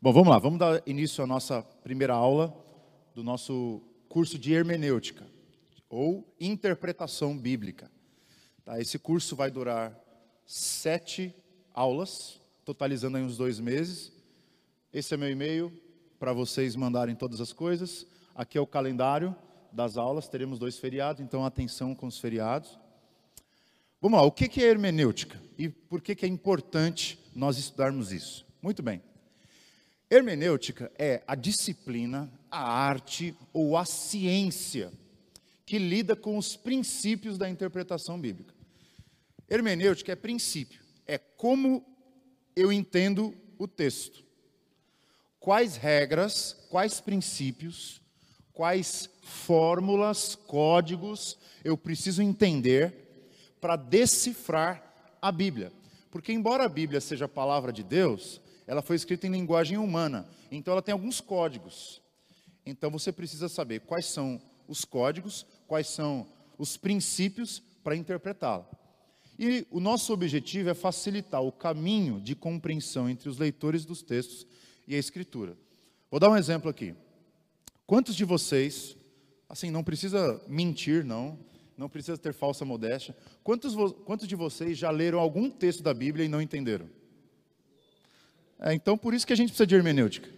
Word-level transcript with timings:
Bom, 0.00 0.12
vamos 0.12 0.28
lá, 0.28 0.38
vamos 0.38 0.58
dar 0.58 0.82
início 0.86 1.24
à 1.24 1.26
nossa 1.26 1.62
primeira 1.82 2.12
aula 2.12 2.54
do 3.14 3.24
nosso 3.24 3.80
curso 4.10 4.38
de 4.38 4.52
hermenêutica 4.52 5.26
ou 5.88 6.36
interpretação 6.38 7.36
bíblica. 7.36 7.90
Tá, 8.62 8.78
esse 8.78 8.98
curso 8.98 9.34
vai 9.34 9.50
durar 9.50 9.98
sete 10.44 11.34
aulas, 11.72 12.38
totalizando 12.62 13.16
aí 13.16 13.22
uns 13.22 13.38
dois 13.38 13.58
meses. 13.58 14.12
Esse 14.92 15.14
é 15.14 15.16
meu 15.16 15.30
e-mail 15.30 15.72
para 16.18 16.34
vocês 16.34 16.76
mandarem 16.76 17.14
todas 17.14 17.40
as 17.40 17.54
coisas. 17.54 18.06
Aqui 18.34 18.58
é 18.58 18.60
o 18.60 18.66
calendário 18.66 19.34
das 19.72 19.96
aulas, 19.96 20.28
teremos 20.28 20.58
dois 20.58 20.76
feriados, 20.78 21.22
então 21.22 21.42
atenção 21.42 21.94
com 21.94 22.06
os 22.06 22.18
feriados. 22.18 22.78
Vamos 23.98 24.20
lá, 24.20 24.26
o 24.26 24.30
que 24.30 24.62
é 24.62 24.66
hermenêutica 24.66 25.40
e 25.56 25.70
por 25.70 26.02
que 26.02 26.22
é 26.22 26.28
importante 26.28 27.18
nós 27.34 27.56
estudarmos 27.56 28.12
isso? 28.12 28.46
Muito 28.60 28.82
bem. 28.82 29.00
Hermenêutica 30.08 30.92
é 30.98 31.22
a 31.26 31.34
disciplina, 31.34 32.30
a 32.50 32.62
arte 32.62 33.36
ou 33.52 33.76
a 33.76 33.84
ciência 33.84 34.92
que 35.64 35.78
lida 35.78 36.14
com 36.14 36.38
os 36.38 36.56
princípios 36.56 37.36
da 37.36 37.50
interpretação 37.50 38.20
bíblica. 38.20 38.54
Hermenêutica 39.48 40.12
é 40.12 40.16
princípio, 40.16 40.80
é 41.06 41.18
como 41.18 41.84
eu 42.54 42.72
entendo 42.72 43.34
o 43.58 43.66
texto. 43.66 44.24
Quais 45.40 45.76
regras, 45.76 46.56
quais 46.70 47.00
princípios, 47.00 48.00
quais 48.52 49.10
fórmulas, 49.22 50.34
códigos 50.34 51.36
eu 51.64 51.76
preciso 51.76 52.22
entender 52.22 52.94
para 53.60 53.74
decifrar 53.74 55.18
a 55.20 55.32
Bíblia. 55.32 55.72
Porque, 56.10 56.32
embora 56.32 56.64
a 56.64 56.68
Bíblia 56.68 57.00
seja 57.00 57.24
a 57.24 57.28
palavra 57.28 57.72
de 57.72 57.82
Deus, 57.82 58.40
ela 58.66 58.82
foi 58.82 58.96
escrita 58.96 59.26
em 59.26 59.30
linguagem 59.30 59.78
humana, 59.78 60.28
então 60.50 60.72
ela 60.72 60.82
tem 60.82 60.92
alguns 60.92 61.20
códigos. 61.20 62.02
Então 62.64 62.90
você 62.90 63.12
precisa 63.12 63.48
saber 63.48 63.80
quais 63.80 64.06
são 64.06 64.40
os 64.66 64.84
códigos, 64.84 65.46
quais 65.68 65.86
são 65.86 66.26
os 66.58 66.76
princípios 66.76 67.62
para 67.84 67.94
interpretá-la. 67.94 68.68
E 69.38 69.66
o 69.70 69.78
nosso 69.78 70.12
objetivo 70.12 70.70
é 70.70 70.74
facilitar 70.74 71.42
o 71.42 71.52
caminho 71.52 72.20
de 72.20 72.34
compreensão 72.34 73.08
entre 73.08 73.28
os 73.28 73.38
leitores 73.38 73.84
dos 73.84 74.02
textos 74.02 74.46
e 74.88 74.94
a 74.94 74.98
escritura. 74.98 75.56
Vou 76.10 76.18
dar 76.18 76.30
um 76.30 76.36
exemplo 76.36 76.70
aqui. 76.70 76.94
Quantos 77.86 78.16
de 78.16 78.24
vocês, 78.24 78.96
assim, 79.48 79.70
não 79.70 79.84
precisa 79.84 80.42
mentir, 80.48 81.04
não, 81.04 81.38
não 81.76 81.88
precisa 81.88 82.16
ter 82.16 82.32
falsa 82.32 82.64
modéstia, 82.64 83.16
quantos, 83.44 83.74
quantos 84.04 84.26
de 84.26 84.34
vocês 84.34 84.78
já 84.78 84.90
leram 84.90 85.20
algum 85.20 85.50
texto 85.50 85.82
da 85.82 85.92
Bíblia 85.92 86.24
e 86.24 86.28
não 86.28 86.40
entenderam? 86.40 86.88
É, 88.60 88.74
então, 88.74 88.96
por 88.96 89.14
isso 89.14 89.26
que 89.26 89.32
a 89.32 89.36
gente 89.36 89.48
precisa 89.48 89.66
de 89.66 89.74
hermenêutica. 89.74 90.28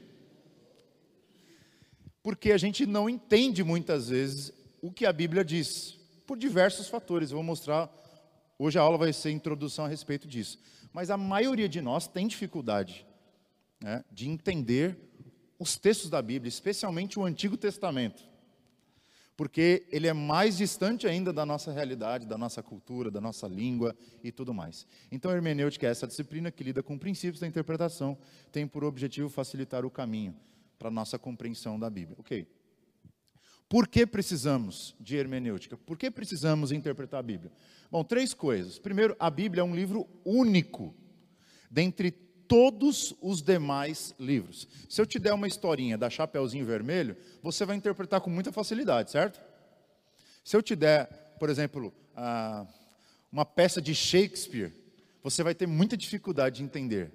Porque 2.23 2.53
a 2.53 2.59
gente 2.59 2.85
não 2.85 3.09
entende 3.09 3.65
muitas 3.65 4.09
vezes 4.09 4.53
o 4.83 4.93
que 4.93 5.07
a 5.07 5.13
Bíblia 5.13 5.45
diz, 5.45 5.99
por 6.27 6.37
diversos 6.37 6.89
fatores. 6.89 7.31
Eu 7.31 7.37
vou 7.37 7.45
mostrar, 7.45 7.91
hoje 8.59 8.79
a 8.79 8.83
aula 8.83 8.99
vai 8.99 9.13
ser 9.13 9.31
introdução 9.31 9.85
a 9.85 9.89
respeito 9.89 10.29
disso. 10.29 10.61
Mas 10.93 11.11
a 11.11 11.17
maioria 11.17 11.69
de 11.69 11.81
nós 11.81 12.07
tem 12.07 12.27
dificuldade 12.27 13.07
né, 13.81 14.05
de 14.11 14.29
entender 14.29 14.97
os 15.59 15.77
textos 15.77 16.11
da 16.11 16.21
Bíblia, 16.21 16.49
especialmente 16.49 17.19
o 17.19 17.25
Antigo 17.25 17.57
Testamento 17.57 18.28
porque 19.39 19.86
ele 19.92 20.08
é 20.08 20.12
mais 20.12 20.56
distante 20.56 21.06
ainda 21.06 21.33
da 21.33 21.47
nossa 21.47 21.70
realidade, 21.70 22.27
da 22.27 22.36
nossa 22.36 22.61
cultura, 22.61 23.08
da 23.08 23.20
nossa 23.20 23.47
língua 23.47 23.97
e 24.20 24.33
tudo 24.33 24.53
mais. 24.53 24.84
Então, 25.12 25.31
a 25.31 25.34
hermenêutica 25.34 25.86
é 25.86 25.91
essa 25.91 26.08
disciplina 26.08 26.50
que 26.50 26.64
lida 26.64 26.83
com 26.83 26.98
princípios 26.98 27.39
da 27.39 27.47
interpretação, 27.47 28.19
tem 28.50 28.66
por 28.66 28.83
objetivo 28.83 29.28
facilitar 29.28 29.86
o 29.86 29.91
caminho 29.92 30.34
para 30.77 30.89
a 30.89 30.91
nossa 30.91 31.20
compreensão 31.20 31.78
da 31.78 31.89
Bíblia. 31.89 32.16
Ok. 32.19 32.48
Por 33.69 33.86
que 33.86 34.05
precisamos 34.05 34.97
de 34.98 35.14
hermenêutica? 35.14 35.77
Por 35.77 35.97
que 35.97 36.11
precisamos 36.11 36.72
interpretar 36.72 37.21
a 37.21 37.22
Bíblia? 37.22 37.53
Bom, 37.93 38.03
três 38.03 38.34
coisas. 38.34 38.81
Primeiro, 38.81 39.15
a 39.21 39.31
Bíblia 39.31 39.60
é 39.60 39.65
um 39.65 39.75
livro 39.75 40.09
único 40.25 40.93
dentre 41.71 42.10
todos 42.48 43.14
os 43.20 43.42
demais 43.42 44.14
livros. 44.19 44.66
Se 44.88 45.00
eu 45.00 45.06
te 45.06 45.19
der 45.19 45.34
uma 45.34 45.47
historinha 45.47 45.98
da 45.98 46.09
Chapeuzinho 46.09 46.64
Vermelho, 46.64 47.16
você 47.42 47.66
vai 47.66 47.76
interpretar 47.76 48.20
com 48.22 48.31
muita 48.31 48.50
facilidade, 48.50 49.10
certo? 49.10 49.38
Se 50.42 50.56
eu 50.56 50.62
te 50.62 50.75
der, 50.75 51.06
por 51.38 51.50
exemplo, 51.50 51.92
uma 53.31 53.44
peça 53.44 53.81
de 53.82 53.94
Shakespeare, 53.94 54.72
você 55.22 55.42
vai 55.42 55.54
ter 55.54 55.66
muita 55.66 55.97
dificuldade 55.97 56.56
de 56.56 56.62
entender. 56.64 57.12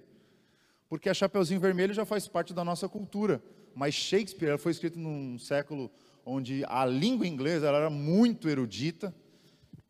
Porque 0.87 1.09
a 1.09 1.13
Chapeuzinho 1.13 1.59
Vermelho 1.59 1.93
já 1.93 2.05
faz 2.05 2.27
parte 2.27 2.53
da 2.53 2.63
nossa 2.63 2.87
cultura, 2.87 3.41
mas 3.73 3.95
Shakespeare 3.95 4.59
foi 4.59 4.71
escrito 4.71 4.99
num 4.99 5.39
século 5.39 5.89
onde 6.23 6.63
a 6.67 6.85
língua 6.85 7.25
inglesa 7.25 7.67
era 7.67 7.89
muito 7.89 8.47
erudita, 8.47 9.13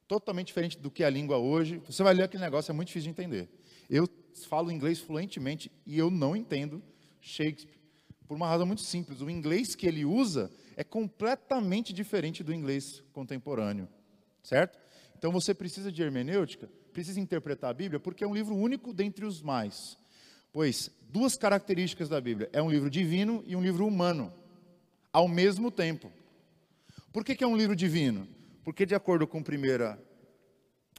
totalmente 0.08 0.48
diferente 0.48 0.78
do 0.78 0.90
que 0.90 1.04
é 1.04 1.06
a 1.06 1.10
língua 1.10 1.38
hoje. 1.38 1.82
Você 1.86 2.02
vai 2.02 2.14
ler 2.14 2.24
aquele 2.24 2.44
negócio, 2.44 2.72
é 2.72 2.74
muito 2.74 2.88
difícil 2.88 3.12
de 3.14 3.22
entender. 3.22 3.50
Eu 3.90 4.08
falo 4.48 4.72
inglês 4.72 5.00
fluentemente 5.00 5.72
e 5.86 5.98
eu 5.98 6.10
não 6.10 6.36
entendo 6.36 6.82
Shakespeare. 7.22 7.80
Por 8.28 8.36
uma 8.36 8.48
razão 8.48 8.66
muito 8.66 8.82
simples, 8.82 9.22
o 9.22 9.30
inglês 9.30 9.76
que 9.76 9.86
ele 9.86 10.06
usa 10.06 10.52
é 10.76 10.84
completamente 10.84 11.94
diferente 11.94 12.44
do 12.44 12.54
inglês 12.54 13.04
contemporâneo, 13.14 13.88
certo? 14.42 14.80
Então 15.18 15.32
você 15.32 15.54
precisa 15.54 15.92
de 15.92 16.02
hermenêutica, 16.02 16.70
precisa 16.92 17.20
interpretar 17.20 17.70
a 17.70 17.74
Bíblia, 17.74 18.00
porque 18.00 18.24
é 18.24 18.28
um 18.28 18.34
livro 18.34 18.56
único 18.56 18.94
dentre 18.94 19.26
os 19.26 19.42
mais. 19.42 19.98
Pois 20.52 20.90
duas 21.10 21.36
características 21.36 22.10
da 22.10 22.20
Bíblia: 22.20 22.50
é 22.54 22.62
um 22.62 22.70
livro 22.70 22.90
divino 22.90 23.44
e 23.46 23.56
um 23.56 23.62
livro 23.62 23.86
humano, 23.86 24.34
ao 25.12 25.28
mesmo 25.28 25.70
tempo. 25.72 26.12
Por 27.12 27.24
que, 27.24 27.36
que 27.36 27.44
é 27.44 27.48
um 27.48 27.56
livro 27.56 27.76
divino? 27.76 28.28
Porque, 28.64 28.86
de 28.86 28.96
acordo 28.96 29.28
com 29.28 29.40
1 29.40 29.44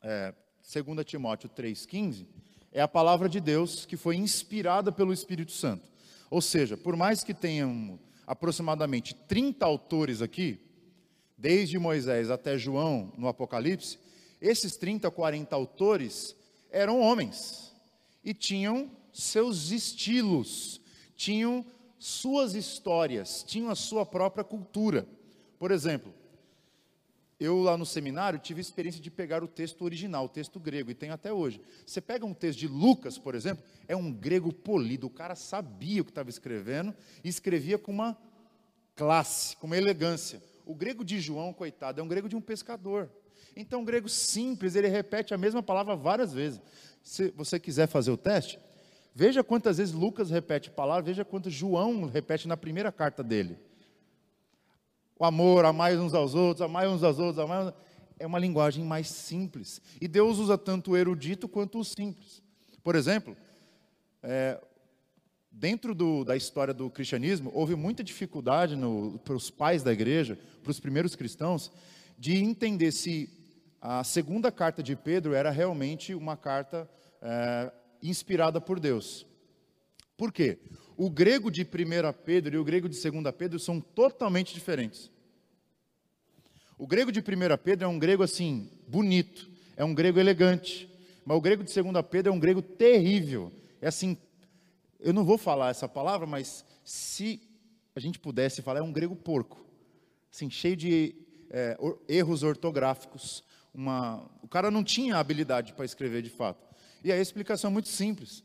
é, 0.02 0.34
2 0.62 1.04
Timóteo 1.04 1.48
3,15, 1.48 2.26
é 2.74 2.82
a 2.82 2.88
palavra 2.88 3.28
de 3.28 3.38
Deus 3.38 3.86
que 3.86 3.96
foi 3.96 4.16
inspirada 4.16 4.90
pelo 4.90 5.12
Espírito 5.12 5.52
Santo. 5.52 5.88
Ou 6.28 6.42
seja, 6.42 6.76
por 6.76 6.96
mais 6.96 7.22
que 7.22 7.32
tenham 7.32 7.98
aproximadamente 8.26 9.14
30 9.14 9.64
autores 9.64 10.20
aqui, 10.20 10.58
desde 11.38 11.78
Moisés 11.78 12.30
até 12.30 12.58
João 12.58 13.12
no 13.16 13.28
Apocalipse, 13.28 13.98
esses 14.40 14.76
30, 14.76 15.08
40 15.08 15.54
autores 15.54 16.34
eram 16.68 17.00
homens 17.00 17.72
e 18.24 18.34
tinham 18.34 18.90
seus 19.12 19.70
estilos, 19.70 20.80
tinham 21.14 21.64
suas 21.96 22.54
histórias, 22.54 23.44
tinham 23.46 23.70
a 23.70 23.76
sua 23.76 24.04
própria 24.04 24.42
cultura. 24.42 25.06
Por 25.60 25.70
exemplo, 25.70 26.12
eu 27.44 27.60
lá 27.60 27.76
no 27.76 27.86
seminário 27.86 28.38
tive 28.38 28.60
a 28.60 28.62
experiência 28.62 29.00
de 29.00 29.10
pegar 29.10 29.44
o 29.44 29.48
texto 29.48 29.82
original, 29.82 30.24
o 30.24 30.28
texto 30.28 30.58
grego, 30.58 30.90
e 30.90 30.94
tem 30.94 31.10
até 31.10 31.32
hoje. 31.32 31.60
Você 31.86 32.00
pega 32.00 32.24
um 32.24 32.34
texto 32.34 32.58
de 32.58 32.66
Lucas, 32.68 33.18
por 33.18 33.34
exemplo, 33.34 33.64
é 33.86 33.94
um 33.94 34.12
grego 34.12 34.52
polido, 34.52 35.06
o 35.06 35.10
cara 35.10 35.34
sabia 35.34 36.02
o 36.02 36.04
que 36.04 36.10
estava 36.10 36.30
escrevendo 36.30 36.94
e 37.22 37.28
escrevia 37.28 37.78
com 37.78 37.92
uma 37.92 38.16
classe, 38.96 39.56
com 39.56 39.66
uma 39.66 39.76
elegância. 39.76 40.42
O 40.64 40.74
grego 40.74 41.04
de 41.04 41.20
João, 41.20 41.52
coitado, 41.52 42.00
é 42.00 42.02
um 42.02 42.08
grego 42.08 42.28
de 42.28 42.36
um 42.36 42.40
pescador. 42.40 43.10
Então, 43.54 43.82
o 43.82 43.84
grego 43.84 44.08
simples, 44.08 44.74
ele 44.74 44.88
repete 44.88 45.34
a 45.34 45.38
mesma 45.38 45.62
palavra 45.62 45.94
várias 45.94 46.32
vezes. 46.32 46.60
Se 47.02 47.30
você 47.36 47.60
quiser 47.60 47.86
fazer 47.86 48.10
o 48.10 48.16
teste, 48.16 48.58
veja 49.14 49.44
quantas 49.44 49.76
vezes 49.76 49.94
Lucas 49.94 50.30
repete 50.30 50.70
a 50.70 50.72
palavra, 50.72 51.04
veja 51.04 51.24
quantas 51.24 51.52
João 51.52 52.06
repete 52.06 52.48
na 52.48 52.56
primeira 52.56 52.90
carta 52.90 53.22
dele 53.22 53.58
o 55.18 55.24
amor, 55.24 55.64
amar 55.64 55.92
uns 55.96 56.14
aos 56.14 56.34
outros, 56.34 56.62
amar 56.62 56.88
uns 56.88 57.02
aos 57.02 57.18
outros, 57.18 57.38
amar 57.38 57.74
é 58.18 58.26
uma 58.26 58.38
linguagem 58.38 58.84
mais 58.84 59.08
simples. 59.08 59.80
E 60.00 60.08
Deus 60.08 60.38
usa 60.38 60.56
tanto 60.56 60.92
o 60.92 60.96
erudito 60.96 61.48
quanto 61.48 61.78
o 61.78 61.84
simples. 61.84 62.42
Por 62.82 62.94
exemplo, 62.94 63.36
é, 64.22 64.60
dentro 65.50 65.94
do, 65.94 66.24
da 66.24 66.36
história 66.36 66.74
do 66.74 66.90
cristianismo, 66.90 67.50
houve 67.54 67.74
muita 67.74 68.02
dificuldade 68.02 68.76
para 69.24 69.34
os 69.34 69.50
pais 69.50 69.82
da 69.82 69.92
igreja, 69.92 70.38
para 70.62 70.70
os 70.70 70.80
primeiros 70.80 71.14
cristãos, 71.14 71.70
de 72.18 72.36
entender 72.36 72.92
se 72.92 73.28
a 73.80 74.02
segunda 74.02 74.50
carta 74.50 74.82
de 74.82 74.96
Pedro 74.96 75.34
era 75.34 75.50
realmente 75.50 76.14
uma 76.14 76.36
carta 76.36 76.88
é, 77.20 77.72
inspirada 78.02 78.60
por 78.60 78.80
Deus. 78.80 79.26
Por 80.16 80.32
quê? 80.32 80.58
O 80.96 81.10
grego 81.10 81.50
de 81.50 81.62
1 81.62 81.66
Pedro 82.24 82.54
e 82.54 82.58
o 82.58 82.64
grego 82.64 82.88
de 82.88 83.00
2 83.00 83.34
Pedro 83.36 83.58
são 83.58 83.80
totalmente 83.80 84.54
diferentes. 84.54 85.10
O 86.76 86.86
grego 86.86 87.12
de 87.12 87.20
1 87.20 87.22
Pedro 87.62 87.84
é 87.84 87.88
um 87.88 87.98
grego 87.98 88.22
assim, 88.22 88.68
bonito, 88.88 89.48
é 89.76 89.84
um 89.84 89.94
grego 89.94 90.18
elegante, 90.18 90.90
mas 91.24 91.36
o 91.36 91.40
grego 91.40 91.62
de 91.62 91.72
2 91.72 92.04
Pedro 92.10 92.32
é 92.32 92.34
um 92.34 92.40
grego 92.40 92.60
terrível. 92.60 93.52
É 93.80 93.86
assim, 93.86 94.16
eu 94.98 95.12
não 95.12 95.24
vou 95.24 95.38
falar 95.38 95.70
essa 95.70 95.88
palavra, 95.88 96.26
mas 96.26 96.64
se 96.84 97.40
a 97.94 98.00
gente 98.00 98.18
pudesse 98.18 98.60
falar, 98.60 98.80
é 98.80 98.82
um 98.82 98.92
grego 98.92 99.14
porco, 99.14 99.64
assim, 100.32 100.50
cheio 100.50 100.76
de 100.76 101.14
é, 101.48 101.78
erros 102.08 102.42
ortográficos. 102.42 103.44
Uma, 103.72 104.28
o 104.42 104.48
cara 104.48 104.70
não 104.70 104.82
tinha 104.82 105.16
habilidade 105.16 105.74
para 105.74 105.84
escrever 105.84 106.22
de 106.22 106.30
fato. 106.30 106.66
E 107.04 107.12
a 107.12 107.20
explicação 107.20 107.70
é 107.70 107.72
muito 107.72 107.88
simples. 107.88 108.42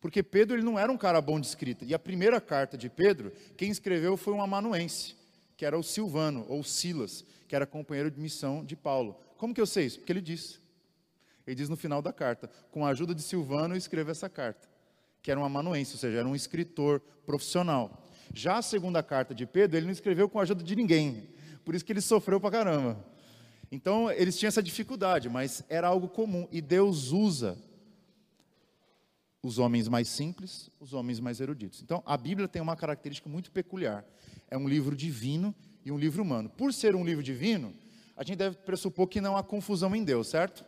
Porque 0.00 0.22
Pedro 0.22 0.56
ele 0.56 0.64
não 0.64 0.78
era 0.78 0.90
um 0.90 0.96
cara 0.96 1.20
bom 1.20 1.40
de 1.40 1.46
escrita. 1.46 1.84
E 1.84 1.94
a 1.94 1.98
primeira 1.98 2.40
carta 2.40 2.76
de 2.76 2.88
Pedro, 2.88 3.32
quem 3.56 3.70
escreveu 3.70 4.16
foi 4.16 4.34
um 4.34 4.42
amanuense, 4.42 5.16
que 5.56 5.64
era 5.64 5.78
o 5.78 5.82
Silvano, 5.82 6.44
ou 6.48 6.62
Silas, 6.64 7.24
que 7.52 7.56
era 7.56 7.66
companheiro 7.66 8.10
de 8.10 8.18
missão 8.18 8.64
de 8.64 8.74
Paulo. 8.74 9.14
Como 9.36 9.52
que 9.52 9.60
eu 9.60 9.66
sei 9.66 9.84
isso? 9.84 9.98
Porque 9.98 10.10
ele 10.10 10.22
disse. 10.22 10.58
Ele 11.46 11.54
diz 11.54 11.68
no 11.68 11.76
final 11.76 12.00
da 12.00 12.10
carta: 12.10 12.50
com 12.70 12.86
a 12.86 12.88
ajuda 12.88 13.14
de 13.14 13.20
Silvano, 13.20 13.74
eu 13.74 13.78
escrevo 13.78 14.10
essa 14.10 14.26
carta. 14.26 14.66
Que 15.20 15.30
era 15.30 15.38
um 15.38 15.44
amanuense, 15.44 15.92
ou 15.92 15.98
seja, 15.98 16.20
era 16.20 16.26
um 16.26 16.34
escritor 16.34 17.00
profissional. 17.26 18.08
Já 18.32 18.56
a 18.56 18.62
segunda 18.62 19.02
carta 19.02 19.34
de 19.34 19.44
Pedro, 19.44 19.76
ele 19.76 19.84
não 19.84 19.92
escreveu 19.92 20.30
com 20.30 20.38
a 20.38 20.44
ajuda 20.44 20.64
de 20.64 20.74
ninguém. 20.74 21.28
Por 21.62 21.74
isso 21.74 21.84
que 21.84 21.92
ele 21.92 22.00
sofreu 22.00 22.40
pra 22.40 22.50
caramba. 22.50 23.04
Então, 23.70 24.10
eles 24.10 24.38
tinham 24.38 24.48
essa 24.48 24.62
dificuldade, 24.62 25.28
mas 25.28 25.62
era 25.68 25.88
algo 25.88 26.08
comum. 26.08 26.48
E 26.50 26.62
Deus 26.62 27.12
usa 27.12 27.58
os 29.42 29.58
homens 29.58 29.88
mais 29.88 30.08
simples, 30.08 30.70
os 30.80 30.94
homens 30.94 31.20
mais 31.20 31.38
eruditos. 31.38 31.82
Então, 31.82 32.02
a 32.06 32.16
Bíblia 32.16 32.48
tem 32.48 32.62
uma 32.62 32.76
característica 32.76 33.28
muito 33.28 33.50
peculiar. 33.50 34.06
É 34.50 34.56
um 34.56 34.66
livro 34.66 34.96
divino 34.96 35.54
e 35.84 35.90
um 35.90 35.98
livro 35.98 36.22
humano. 36.22 36.48
Por 36.48 36.72
ser 36.72 36.94
um 36.94 37.04
livro 37.04 37.22
divino, 37.22 37.74
a 38.16 38.22
gente 38.22 38.38
deve 38.38 38.56
pressupor 38.56 39.06
que 39.06 39.20
não 39.20 39.36
há 39.36 39.42
confusão 39.42 39.94
em 39.94 40.04
Deus, 40.04 40.28
certo? 40.28 40.64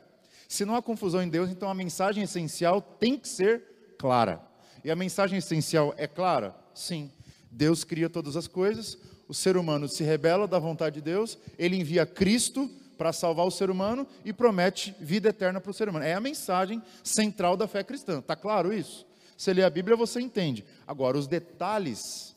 Se 0.49 0.65
não 0.65 0.75
há 0.75 0.83
confusão 0.83 1.23
em 1.23 1.29
Deus, 1.29 1.51
então 1.51 1.69
a 1.69 1.75
mensagem 1.75 2.25
essencial 2.25 2.81
tem 2.81 3.19
que 3.19 3.29
ser 3.29 3.95
clara. 3.99 4.41
E 4.85 4.91
a 4.91 4.97
mensagem 4.97 5.39
essencial 5.39 5.95
é 5.97 6.07
clara? 6.07 6.55
Sim. 6.75 7.11
Deus 7.51 7.85
cria 7.85 8.11
todas 8.11 8.37
as 8.37 8.47
coisas, 8.47 8.99
o 9.29 9.35
ser 9.35 9.57
humano 9.57 9.89
se 9.89 10.03
rebela 10.03 10.47
da 10.47 10.59
vontade 10.59 10.97
de 10.97 11.01
Deus, 11.01 11.39
ele 11.59 11.77
envia 11.77 12.05
Cristo 12.05 12.69
para 12.99 13.13
salvar 13.13 13.47
o 13.47 13.51
ser 13.51 13.71
humano 13.71 14.07
e 14.25 14.33
promete 14.33 14.95
vida 15.01 15.29
eterna 15.29 15.61
para 15.61 15.71
o 15.71 15.75
ser 15.75 15.89
humano. 15.89 16.05
É 16.05 16.15
a 16.15 16.21
mensagem 16.21 16.83
central 17.03 17.57
da 17.57 17.67
fé 17.67 17.83
cristã. 17.83 18.19
Está 18.19 18.37
claro 18.37 18.73
isso? 18.73 19.07
Você 19.37 19.53
lê 19.53 19.63
a 19.63 19.71
Bíblia, 19.71 19.97
você 19.97 20.21
entende. 20.21 20.65
Agora, 20.87 21.19
os 21.19 21.27
detalhes, 21.27 22.34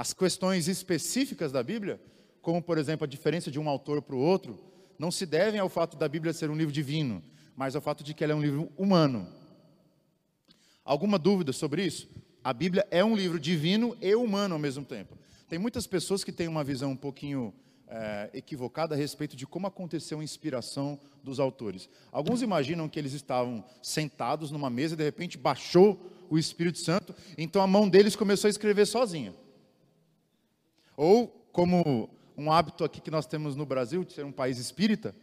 as 0.00 0.14
questões 0.14 0.66
específicas 0.66 1.52
da 1.52 1.62
Bíblia, 1.62 2.00
como 2.40 2.62
por 2.62 2.78
exemplo 2.78 3.04
a 3.04 3.06
diferença 3.06 3.50
de 3.50 3.60
um 3.60 3.68
autor 3.68 4.00
para 4.00 4.16
o 4.16 4.18
outro, 4.18 4.58
não 4.98 5.10
se 5.10 5.26
devem 5.26 5.60
ao 5.60 5.68
fato 5.68 5.94
da 5.94 6.08
Bíblia 6.08 6.32
ser 6.32 6.48
um 6.48 6.56
livro 6.56 6.72
divino, 6.72 7.22
mas 7.54 7.76
ao 7.76 7.82
fato 7.82 8.02
de 8.02 8.14
que 8.14 8.24
ela 8.24 8.32
é 8.32 8.34
um 8.34 8.40
livro 8.40 8.72
humano. 8.78 9.28
Alguma 10.82 11.18
dúvida 11.18 11.52
sobre 11.52 11.84
isso? 11.84 12.08
A 12.42 12.50
Bíblia 12.50 12.86
é 12.90 13.04
um 13.04 13.14
livro 13.14 13.38
divino 13.38 13.94
e 14.00 14.14
humano 14.14 14.54
ao 14.54 14.58
mesmo 14.58 14.86
tempo. 14.86 15.18
Tem 15.50 15.58
muitas 15.58 15.86
pessoas 15.86 16.24
que 16.24 16.32
têm 16.32 16.48
uma 16.48 16.64
visão 16.64 16.92
um 16.92 16.96
pouquinho 16.96 17.52
é, 17.86 18.30
equivocada 18.32 18.94
a 18.94 18.98
respeito 18.98 19.36
de 19.36 19.46
como 19.46 19.66
aconteceu 19.66 20.20
a 20.20 20.24
inspiração 20.24 20.98
dos 21.22 21.38
autores. 21.38 21.90
Alguns 22.10 22.40
imaginam 22.40 22.88
que 22.88 22.98
eles 22.98 23.12
estavam 23.12 23.62
sentados 23.82 24.50
numa 24.50 24.70
mesa 24.70 24.94
e 24.94 24.96
de 24.96 25.04
repente 25.04 25.36
baixou 25.36 26.00
o 26.30 26.38
Espírito 26.38 26.78
Santo, 26.78 27.14
então 27.36 27.60
a 27.60 27.66
mão 27.66 27.86
deles 27.86 28.16
começou 28.16 28.48
a 28.48 28.50
escrever 28.50 28.86
sozinha. 28.86 29.34
Ou, 31.02 31.28
como 31.50 32.10
um 32.36 32.52
hábito 32.52 32.84
aqui 32.84 33.00
que 33.00 33.10
nós 33.10 33.24
temos 33.24 33.56
no 33.56 33.64
Brasil, 33.64 34.04
de 34.04 34.12
ser 34.12 34.22
um 34.22 34.30
país 34.30 34.58
espírita, 34.58 35.16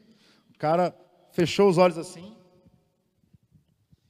o 0.49 0.57
cara 0.57 0.91
fechou 1.31 1.69
os 1.69 1.77
olhos 1.77 1.99
assim 1.99 2.35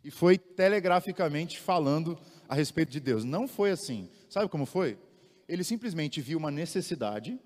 e 0.02 0.10
foi 0.10 0.38
telegraficamente 0.38 1.60
falando 1.60 2.18
a 2.48 2.56
respeito 2.56 2.90
de 2.90 3.02
Deus. 3.02 3.26
Não 3.26 3.50
foi 3.50 3.70
assim. 3.72 4.10
Sabe 4.30 4.48
como 4.48 4.66
foi? 4.66 4.98
Ele 5.46 5.62
simplesmente 5.62 6.22
viu 6.22 6.38
uma 6.38 6.50
necessidade 6.50 7.38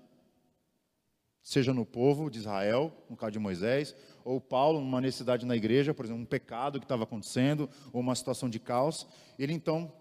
seja 1.42 1.74
no 1.74 1.84
povo 1.84 2.30
de 2.30 2.38
Israel, 2.38 2.92
no 3.10 3.16
caso 3.16 3.32
de 3.32 3.38
Moisés, 3.40 3.96
ou 4.24 4.40
Paulo, 4.40 4.80
numa 4.80 5.00
necessidade 5.00 5.44
na 5.44 5.56
igreja, 5.56 5.92
por 5.92 6.04
exemplo, 6.04 6.22
um 6.22 6.26
pecado 6.26 6.78
que 6.78 6.84
estava 6.84 7.02
acontecendo, 7.02 7.68
ou 7.92 8.00
uma 8.00 8.14
situação 8.14 8.48
de 8.48 8.60
caos. 8.60 9.08
Ele 9.36 9.52
então, 9.52 9.92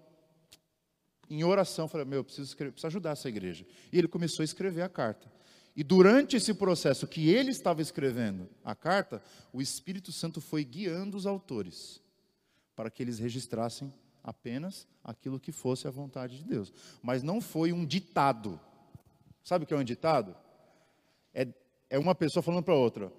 em 1.33 1.43
oração, 1.43 1.87
falou: 1.87 2.05
Meu, 2.05 2.19
eu 2.19 2.23
preciso, 2.23 2.47
escrever, 2.47 2.71
preciso 2.71 2.87
ajudar 2.87 3.11
essa 3.11 3.29
igreja. 3.29 3.65
E 3.91 3.97
ele 3.97 4.07
começou 4.07 4.43
a 4.43 4.45
escrever 4.45 4.81
a 4.81 4.89
carta. 4.89 5.31
E 5.75 5.83
durante 5.83 6.35
esse 6.35 6.53
processo 6.53 7.07
que 7.07 7.29
ele 7.29 7.51
estava 7.51 7.81
escrevendo 7.81 8.49
a 8.63 8.75
carta, 8.75 9.21
o 9.53 9.61
Espírito 9.61 10.11
Santo 10.11 10.41
foi 10.41 10.63
guiando 10.65 11.15
os 11.15 11.25
autores 11.25 12.01
para 12.75 12.89
que 12.89 13.01
eles 13.01 13.19
registrassem 13.19 13.93
apenas 14.23 14.87
aquilo 15.03 15.39
que 15.39 15.51
fosse 15.51 15.87
a 15.87 15.91
vontade 15.91 16.37
de 16.37 16.43
Deus. 16.43 16.73
Mas 17.01 17.23
não 17.23 17.39
foi 17.39 17.71
um 17.71 17.85
ditado. 17.85 18.59
Sabe 19.43 19.63
o 19.63 19.67
que 19.67 19.73
é 19.73 19.77
um 19.77 19.83
ditado? 19.83 20.35
é, 21.33 21.47
é 21.89 21.99
uma 21.99 22.15
pessoa 22.15 22.43
falando 22.43 22.63
para 22.63 22.75
outra. 22.75 23.11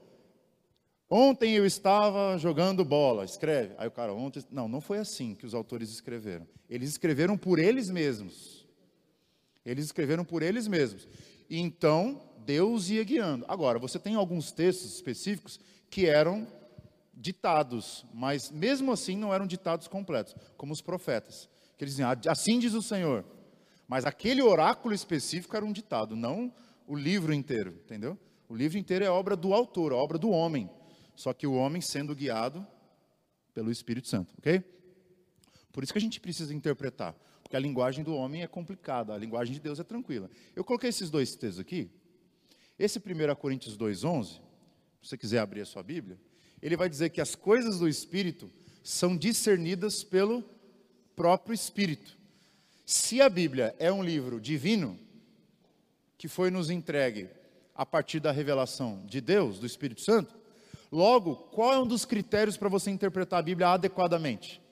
Ontem 1.15 1.53
eu 1.53 1.67
estava 1.67 2.39
jogando 2.39 2.83
bola, 2.87 3.23
escreve. 3.27 3.75
Aí 3.77 3.87
o 3.87 3.91
cara, 3.91 4.15
ontem. 4.15 4.43
Não, 4.51 4.67
não 4.67 4.81
foi 4.81 4.97
assim 4.97 5.35
que 5.35 5.45
os 5.45 5.53
autores 5.53 5.91
escreveram. 5.91 6.49
Eles 6.71 6.89
escreveram 6.89 7.37
por 7.37 7.59
eles 7.59 7.91
mesmos. 7.91 8.67
Eles 9.63 9.85
escreveram 9.85 10.25
por 10.25 10.43
eles 10.43 10.67
mesmos. 10.67 11.07
E 11.51 11.61
então, 11.61 12.19
Deus 12.47 12.89
ia 12.89 13.05
guiando. 13.05 13.45
Agora, 13.47 13.79
você 13.79 13.99
tem 13.99 14.15
alguns 14.15 14.53
textos 14.53 14.95
específicos 14.95 15.61
que 15.91 16.07
eram 16.07 16.47
ditados, 17.13 18.07
mas 18.15 18.51
mesmo 18.51 18.91
assim 18.91 19.15
não 19.15 19.35
eram 19.35 19.47
ditados 19.47 19.87
completos, 19.89 20.35
como 20.57 20.73
os 20.73 20.81
profetas. 20.81 21.47
Que 21.77 21.85
eles 21.85 21.93
diziam, 21.93 22.11
assim 22.27 22.59
diz 22.59 22.73
o 22.73 22.81
Senhor. 22.81 23.23
Mas 23.87 24.07
aquele 24.07 24.41
oráculo 24.41 24.95
específico 24.95 25.55
era 25.55 25.67
um 25.67 25.75
ditado, 25.75 26.17
não 26.17 26.51
o 26.87 26.97
livro 26.97 27.35
inteiro, 27.35 27.75
entendeu? 27.85 28.17
O 28.49 28.57
livro 28.57 28.79
inteiro 28.79 29.05
é 29.05 29.11
obra 29.11 29.37
do 29.37 29.53
autor, 29.53 29.93
obra 29.93 30.17
do 30.17 30.31
homem. 30.31 30.71
Só 31.15 31.33
que 31.33 31.47
o 31.47 31.55
homem 31.55 31.81
sendo 31.81 32.15
guiado 32.15 32.67
pelo 33.55 33.71
Espírito 33.71 34.09
Santo, 34.09 34.35
ok? 34.39 34.63
Por 35.73 35.83
isso 35.83 35.93
que 35.93 35.99
a 35.99 36.03
gente 36.03 36.21
precisa 36.21 36.55
interpretar, 36.55 37.15
porque 37.43 37.57
a 37.57 37.61
linguagem 37.61 38.05
do 38.05 38.15
homem 38.15 38.43
é 38.43 38.47
complicada, 38.47 39.15
a 39.15 39.19
linguagem 39.19 39.55
de 39.55 39.61
Deus 39.61 39.81
é 39.81 39.85
tranquila. 39.85 40.31
Eu 40.55 40.65
coloquei 40.65 40.91
esses 40.91 41.11
dois 41.11 41.35
textos 41.35 41.59
aqui. 41.59 41.91
Esse 42.79 42.99
1 42.99 43.35
Coríntios 43.37 43.77
2,11, 43.77 44.25
se 44.25 44.41
você 45.03 45.19
quiser 45.19 45.39
abrir 45.39 45.63
a 45.63 45.67
sua 45.67 45.83
Bíblia, 45.83 46.19
ele 46.61 46.77
vai 46.77 46.89
dizer 46.89 47.11
que 47.11 47.21
as 47.21 47.35
coisas 47.35 47.79
do 47.79 47.89
Espírito 47.89 48.51
são 48.83 49.17
discernidas 49.17 50.03
pelo 50.05 50.45
próprio 51.15 51.55
Espírito. 51.55 52.17
Se 52.85 53.21
a 53.21 53.29
Bíblia 53.29 53.75
é 53.79 53.93
um 53.93 54.03
livro 54.03 54.41
divino, 54.41 54.99
que 56.19 56.29
foi 56.29 56.51
nos 56.51 56.71
entregue 56.71 57.29
a 57.75 57.87
partir 57.87 58.21
da 58.21 58.31
revelação 58.31 59.05
de 59.07 59.21
Deus, 59.21 59.59
do 59.59 59.67
Espírito 59.67 60.01
Santo, 60.01 60.42
logo, 60.93 61.35
qual 61.35 61.73
é 61.73 61.79
um 61.79 61.87
dos 61.87 62.05
critérios 62.05 62.57
para 62.57 62.69
você 62.69 62.91
interpretar 62.91 63.41
a 63.41 63.43
Bíblia 63.43 63.69
adequadamente? 63.69 64.63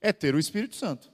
É 0.00 0.12
ter 0.12 0.34
o 0.34 0.38
Espírito 0.38 0.76
Santo. 0.76 1.10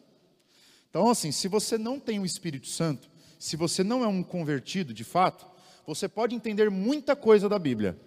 Então, 0.91 1.11
assim, 1.11 1.33
se 1.33 1.49
você 1.49 1.77
não 1.77 1.99
tem 1.99 2.21
o 2.21 2.27
Espírito 2.27 2.69
Santo, 2.69 3.11
se 3.39 3.57
você 3.57 3.83
não 3.83 4.05
é 4.05 4.07
um 4.07 4.23
convertido 4.23 4.95
de 4.95 5.03
fato, 5.03 5.47
você 5.87 6.09
pode 6.09 6.35
entender 6.35 6.71
muita 6.71 7.17
coisa 7.17 7.49
da 7.49 7.59
Bíblia, 7.59 7.99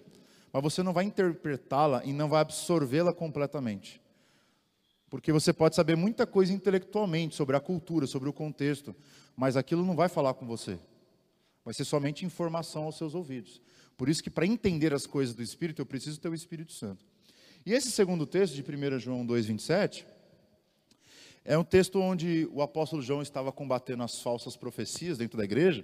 mas 0.51 0.63
você 0.63 0.83
não 0.83 0.93
vai 0.93 1.05
interpretá-la 1.05 2.03
e 2.05 2.13
não 2.13 2.29
vai 2.29 2.41
absorvê-la 2.41 3.13
completamente. 3.13 4.01
Porque 5.09 5.31
você 5.31 5.51
pode 5.51 5.75
saber 5.75 5.95
muita 5.95 6.27
coisa 6.27 6.53
intelectualmente 6.53 7.35
sobre 7.35 7.55
a 7.55 7.59
cultura, 7.59 8.05
sobre 8.05 8.29
o 8.29 8.33
contexto, 8.33 8.95
mas 9.35 9.57
aquilo 9.57 9.83
não 9.83 9.95
vai 9.95 10.07
falar 10.07 10.33
com 10.35 10.45
você. 10.45 10.79
Vai 11.65 11.73
ser 11.73 11.85
somente 11.85 12.25
informação 12.25 12.83
aos 12.83 12.97
seus 12.97 13.15
ouvidos. 13.15 13.61
Por 13.99 14.07
isso 14.07 14.23
que 14.23 14.29
para 14.29 14.45
entender 14.45 14.93
as 14.93 15.05
coisas 15.05 15.35
do 15.35 15.43
Espírito, 15.43 15.81
eu 15.81 15.85
preciso 15.85 16.21
ter 16.21 16.29
o 16.29 16.33
Espírito 16.33 16.71
Santo. 16.71 17.05
E 17.65 17.73
esse 17.73 17.91
segundo 17.91 18.25
texto 18.25 18.55
de 18.55 18.61
1 18.61 18.97
João 18.97 19.27
2,27, 19.27 20.05
é 21.43 21.57
um 21.57 21.65
texto 21.65 21.99
onde 21.99 22.47
o 22.53 22.61
apóstolo 22.61 23.01
João 23.01 23.21
estava 23.21 23.51
combatendo 23.51 24.01
as 24.01 24.21
falsas 24.21 24.55
profecias 24.55 25.17
dentro 25.17 25.37
da 25.37 25.43
igreja. 25.43 25.83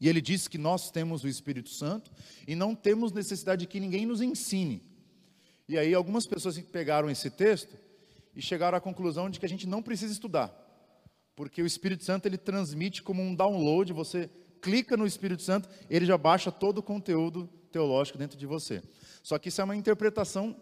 E 0.00 0.08
ele 0.08 0.20
diz 0.20 0.48
que 0.48 0.58
nós 0.58 0.90
temos 0.90 1.22
o 1.22 1.28
Espírito 1.28 1.68
Santo 1.68 2.10
e 2.48 2.56
não 2.56 2.74
temos 2.74 3.12
necessidade 3.12 3.60
de 3.60 3.68
que 3.68 3.78
ninguém 3.78 4.04
nos 4.04 4.20
ensine. 4.20 4.82
E 5.68 5.78
aí 5.78 5.94
algumas 5.94 6.26
pessoas 6.26 6.58
pegaram 6.58 7.08
esse 7.08 7.30
texto 7.30 7.78
e 8.34 8.42
chegaram 8.42 8.76
à 8.76 8.80
conclusão 8.80 9.30
de 9.30 9.38
que 9.38 9.46
a 9.46 9.48
gente 9.48 9.68
não 9.68 9.80
precisa 9.80 10.12
estudar, 10.12 10.52
porque 11.36 11.62
o 11.62 11.66
Espírito 11.66 12.02
Santo 12.02 12.26
ele 12.26 12.36
transmite 12.36 13.04
como 13.04 13.22
um 13.22 13.36
download, 13.36 13.92
você 13.92 14.28
clica 14.60 14.96
no 14.96 15.06
Espírito 15.06 15.42
Santo, 15.42 15.68
ele 15.88 16.06
já 16.06 16.16
baixa 16.18 16.50
todo 16.50 16.78
o 16.78 16.82
conteúdo 16.82 17.48
teológico 17.70 18.18
dentro 18.18 18.38
de 18.38 18.46
você. 18.46 18.82
Só 19.22 19.38
que 19.38 19.48
isso 19.48 19.60
é 19.60 19.64
uma 19.64 19.76
interpretação 19.76 20.56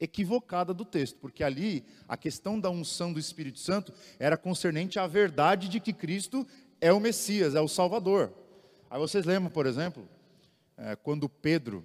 equivocada 0.00 0.74
do 0.74 0.84
texto, 0.84 1.18
porque 1.18 1.42
ali 1.42 1.84
a 2.08 2.16
questão 2.16 2.58
da 2.58 2.70
unção 2.70 3.12
do 3.12 3.20
Espírito 3.20 3.58
Santo 3.58 3.92
era 4.18 4.36
concernente 4.36 4.98
à 4.98 5.06
verdade 5.06 5.68
de 5.68 5.80
que 5.80 5.92
Cristo 5.92 6.46
é 6.80 6.92
o 6.92 7.00
Messias, 7.00 7.54
é 7.54 7.60
o 7.60 7.68
Salvador. 7.68 8.32
Aí 8.90 8.98
vocês 8.98 9.24
lembram, 9.24 9.50
por 9.50 9.66
exemplo, 9.66 10.08
é, 10.76 10.96
quando 10.96 11.28
Pedro 11.28 11.84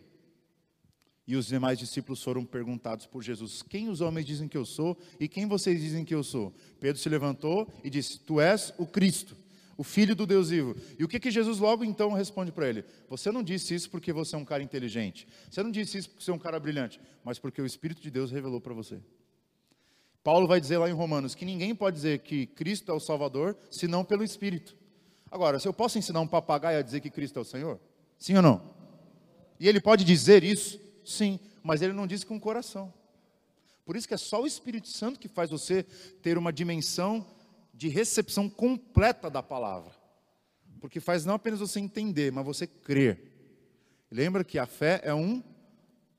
e 1.25 1.36
os 1.36 1.46
demais 1.46 1.78
discípulos 1.78 2.24
foram 2.24 2.44
perguntados 2.44 3.06
por 3.06 3.22
Jesus: 3.22 3.62
Quem 3.62 3.88
os 3.88 4.01
homens 4.01 4.25
dizem 4.25 4.48
que 4.48 4.58
eu 4.58 4.66
sou 4.66 4.98
e 5.20 5.28
quem 5.28 5.48
vocês 5.48 5.80
dizem 5.80 6.04
que 6.04 6.13
eu 6.13 6.24
sou? 6.24 6.54
Pedro 6.80 7.00
se 7.00 7.08
levantou 7.08 7.72
e 7.84 7.89
disse: 7.89 8.20
Tu 8.20 8.42
és 8.42 8.74
o 8.80 8.86
Cristo, 8.88 9.38
o 9.79 9.83
Filho 9.83 10.13
do 10.13 10.27
Deus 10.27 10.50
vivo. 10.50 10.75
E 11.00 11.05
o 11.05 11.07
que, 11.07 11.17
que 11.21 11.31
Jesus 11.31 11.57
logo 11.57 11.86
então 11.86 12.12
responde 12.12 12.51
para 12.51 12.67
ele? 12.67 12.83
Você 13.07 13.31
não 13.31 13.41
disse 13.41 13.74
isso 13.74 13.89
porque 13.89 14.12
você 14.12 14.36
é 14.36 14.38
um 14.38 14.43
cara 14.43 14.62
inteligente, 14.62 15.25
você 15.50 15.63
não 15.63 15.71
disse 15.71 15.98
isso 15.98 16.09
porque 16.09 16.21
você 16.21 16.31
é 16.31 16.33
um 16.33 16.38
cara 16.38 16.59
brilhante, 16.59 17.00
mas 17.24 17.39
porque 17.39 17.62
o 17.62 17.65
Espírito 17.65 18.01
de 18.01 18.12
Deus 18.12 18.29
revelou 18.29 18.59
para 18.59 18.74
você. 18.74 19.00
Paulo 20.21 20.50
vai 20.50 20.59
dizer 20.59 20.79
lá 20.79 20.89
em 20.89 20.91
Romanos 20.91 21.33
que 21.33 21.45
ninguém 21.45 21.74
pode 21.74 21.95
dizer 21.95 22.19
que 22.19 22.45
Cristo 22.48 22.91
é 22.91 22.93
o 22.93 23.00
Salvador 23.00 23.55
senão 23.71 24.03
pelo 24.03 24.21
Espírito. 24.21 24.75
Agora, 25.31 25.57
se 25.59 25.67
eu 25.69 25.74
posso 25.74 25.98
ensinar 25.98 26.19
um 26.19 26.27
papagaio 26.27 26.79
a 26.79 26.81
dizer 26.81 27.00
que 27.00 27.09
Cristo 27.09 27.39
é 27.39 27.41
o 27.41 27.45
Senhor? 27.45 27.79
Sim 28.17 28.36
ou 28.36 28.41
não? 28.41 28.62
E 29.62 29.65
ele 29.65 29.79
pode 29.79 30.03
dizer 30.03 30.43
isso? 30.43 30.77
Sim, 31.05 31.39
mas 31.63 31.81
ele 31.81 31.93
não 31.93 32.05
diz 32.05 32.25
com 32.25 32.36
o 32.36 32.39
coração. 32.39 32.93
Por 33.86 33.95
isso 33.95 34.09
que 34.09 34.13
é 34.13 34.17
só 34.17 34.41
o 34.41 34.45
Espírito 34.45 34.89
Santo 34.89 35.17
que 35.17 35.29
faz 35.29 35.50
você 35.50 35.83
ter 36.21 36.38
uma 36.38 36.51
dimensão 36.51 37.25
de 37.79 37.88
recepção 37.88 38.50
completa 38.50 39.29
da 39.29 39.41
palavra. 39.41 39.95
Porque 40.81 41.00
faz 41.00 41.24
não 41.24 41.36
apenas 41.36 41.62
você 41.62 41.79
entender, 41.79 42.29
mas 42.29 42.45
você 42.45 42.67
crer. 42.67 43.31
Lembra 44.12 44.43
que 44.43 44.59
a 44.59 44.65
fé 44.65 45.00
é 45.01 45.13
um 45.13 45.41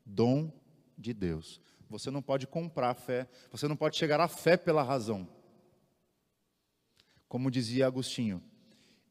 dom 0.02 0.50
de 0.97 1.12
Deus. 1.12 1.61
Você 1.90 2.11
não 2.11 2.23
pode 2.23 2.47
comprar 2.47 2.88
a 2.88 2.95
fé, 2.95 3.29
você 3.52 3.69
não 3.69 3.76
pode 3.76 3.99
chegar 3.99 4.19
à 4.21 4.26
fé 4.26 4.57
pela 4.57 4.83
razão. 4.83 5.29
Como 7.29 7.50
dizia 7.50 7.87
Agostinho, 7.87 8.43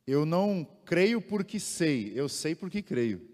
eu 0.08 0.26
não 0.26 0.66
creio 0.86 1.22
porque 1.22 1.60
sei, 1.60 2.14
eu 2.16 2.28
sei 2.28 2.56
porque 2.56 2.82
creio. 2.82 3.30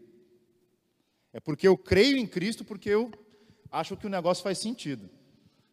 É 1.31 1.39
porque 1.39 1.65
eu 1.65 1.77
creio 1.77 2.17
em 2.17 2.27
Cristo 2.27 2.65
porque 2.65 2.89
eu 2.89 3.10
acho 3.72 3.95
que 3.95 4.07
o 4.07 4.10
negócio 4.10 4.43
faz 4.43 4.57
sentido. 4.57 5.10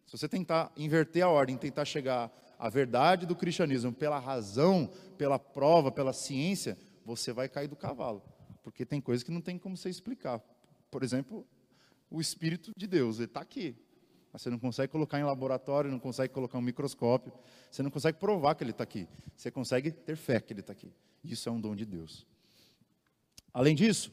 Se 0.05 0.17
você 0.17 0.29
tentar 0.29 0.71
inverter 0.77 1.23
a 1.23 1.29
ordem, 1.29 1.57
tentar 1.57 1.83
chegar 1.83 2.31
à 2.57 2.69
verdade 2.69 3.25
do 3.25 3.35
cristianismo 3.35 3.91
pela 3.91 4.19
razão, 4.19 4.89
pela 5.17 5.37
prova, 5.37 5.91
pela 5.91 6.13
ciência, 6.13 6.77
você 7.05 7.31
vai 7.31 7.49
cair 7.49 7.67
do 7.67 7.75
cavalo. 7.75 8.21
Porque 8.63 8.85
tem 8.85 9.01
coisas 9.01 9.23
que 9.23 9.31
não 9.31 9.41
tem 9.41 9.57
como 9.57 9.75
você 9.75 9.89
explicar. 9.89 10.41
Por 10.89 11.03
exemplo, 11.03 11.45
o 12.09 12.21
Espírito 12.21 12.71
de 12.77 12.87
Deus, 12.87 13.17
ele 13.17 13.25
está 13.25 13.41
aqui. 13.41 13.75
Você 14.31 14.49
não 14.49 14.57
consegue 14.57 14.91
colocar 14.91 15.19
em 15.19 15.23
laboratório, 15.23 15.91
não 15.91 15.99
consegue 15.99 16.33
colocar 16.33 16.57
um 16.57 16.61
microscópio, 16.61 17.31
você 17.69 17.83
não 17.83 17.91
consegue 17.91 18.17
provar 18.17 18.55
que 18.55 18.63
ele 18.63 18.71
está 18.71 18.83
aqui. 18.83 19.07
Você 19.35 19.51
consegue 19.51 19.91
ter 19.91 20.15
fé 20.15 20.39
que 20.39 20.51
ele 20.51 20.61
está 20.61 20.73
aqui. 20.73 20.91
Isso 21.23 21.47
é 21.47 21.51
um 21.51 21.61
dom 21.61 21.75
de 21.75 21.85
Deus. 21.85 22.25
Além 23.53 23.75
disso, 23.75 24.11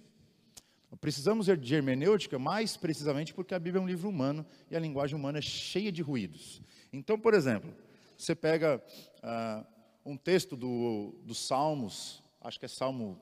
precisamos 1.00 1.46
de 1.46 1.74
hermenêutica 1.74 2.38
mais 2.38 2.76
precisamente 2.76 3.32
porque 3.32 3.54
a 3.54 3.58
Bíblia 3.58 3.80
é 3.80 3.82
um 3.82 3.88
livro 3.88 4.08
humano 4.08 4.44
e 4.70 4.76
a 4.76 4.80
linguagem 4.80 5.16
humana 5.16 5.38
é 5.38 5.42
cheia 5.42 5.90
de 5.90 6.02
ruídos. 6.02 6.60
Então, 6.92 7.18
por 7.18 7.32
exemplo, 7.32 7.74
você 8.20 8.34
pega 8.34 8.82
uh, 9.24 9.66
um 10.04 10.14
texto 10.14 10.54
do, 10.54 11.18
dos 11.24 11.38
Salmos, 11.38 12.22
acho 12.42 12.58
que 12.58 12.66
é 12.66 12.68
Salmo, 12.68 13.18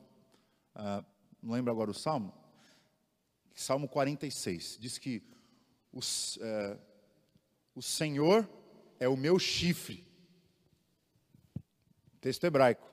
uh, 0.74 1.04
não 1.40 1.54
lembro 1.54 1.70
agora 1.70 1.88
o 1.88 1.94
Salmo, 1.94 2.34
Salmo 3.54 3.88
46, 3.88 4.76
diz 4.80 4.98
que 4.98 5.22
os, 5.92 6.36
uh, 6.38 6.78
o 7.76 7.82
Senhor 7.82 8.48
é 8.98 9.08
o 9.08 9.16
meu 9.16 9.38
chifre. 9.38 10.04
Texto 12.20 12.42
hebraico. 12.42 12.88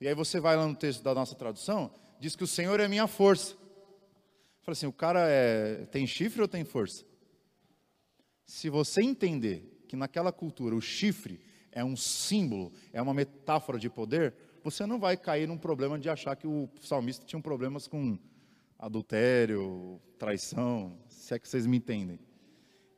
E 0.00 0.06
aí 0.06 0.14
você 0.14 0.38
vai 0.38 0.56
lá 0.56 0.66
no 0.66 0.76
texto 0.76 1.02
da 1.02 1.12
nossa 1.12 1.34
tradução, 1.34 1.92
diz 2.20 2.36
que 2.36 2.44
o 2.44 2.48
Senhor 2.48 2.78
é 2.78 2.86
minha 2.86 3.08
força. 3.08 3.56
Fala 4.62 4.74
assim, 4.74 4.86
o 4.86 4.92
cara 4.92 5.28
é, 5.28 5.86
tem 5.86 6.06
chifre 6.06 6.40
ou 6.40 6.46
tem 6.46 6.64
força? 6.64 7.04
Se 8.46 8.70
você 8.70 9.02
entender 9.02 9.71
que 9.92 9.96
naquela 9.96 10.32
cultura 10.32 10.74
o 10.74 10.80
chifre 10.80 11.38
é 11.70 11.84
um 11.84 11.94
símbolo, 11.94 12.72
é 12.94 13.02
uma 13.02 13.12
metáfora 13.12 13.78
de 13.78 13.90
poder, 13.90 14.34
você 14.64 14.86
não 14.86 14.98
vai 14.98 15.18
cair 15.18 15.46
num 15.46 15.58
problema 15.58 15.98
de 15.98 16.08
achar 16.08 16.34
que 16.34 16.46
o 16.46 16.66
salmista 16.80 17.26
tinha 17.26 17.42
problemas 17.42 17.86
com 17.86 18.18
adultério, 18.78 20.00
traição, 20.18 20.98
se 21.10 21.34
é 21.34 21.38
que 21.38 21.46
vocês 21.46 21.66
me 21.66 21.76
entendem. 21.76 22.18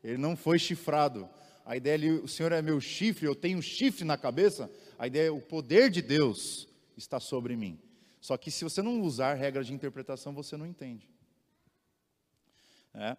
Ele 0.04 0.18
não 0.18 0.36
foi 0.36 0.56
chifrado. 0.56 1.28
A 1.66 1.76
ideia 1.76 1.96
ali, 1.96 2.10
o 2.12 2.28
Senhor 2.28 2.52
é 2.52 2.62
meu 2.62 2.80
chifre, 2.80 3.26
eu 3.26 3.34
tenho 3.34 3.58
um 3.58 3.62
chifre 3.62 4.04
na 4.04 4.16
cabeça. 4.16 4.70
A 4.96 5.08
ideia 5.08 5.26
é 5.26 5.32
o 5.32 5.40
poder 5.40 5.90
de 5.90 6.00
Deus 6.00 6.68
está 6.96 7.18
sobre 7.18 7.56
mim. 7.56 7.76
Só 8.20 8.36
que 8.36 8.52
se 8.52 8.62
você 8.62 8.80
não 8.80 9.00
usar 9.00 9.34
regras 9.34 9.66
de 9.66 9.74
interpretação, 9.74 10.32
você 10.32 10.56
não 10.56 10.64
entende. 10.64 11.08
É. 12.94 13.16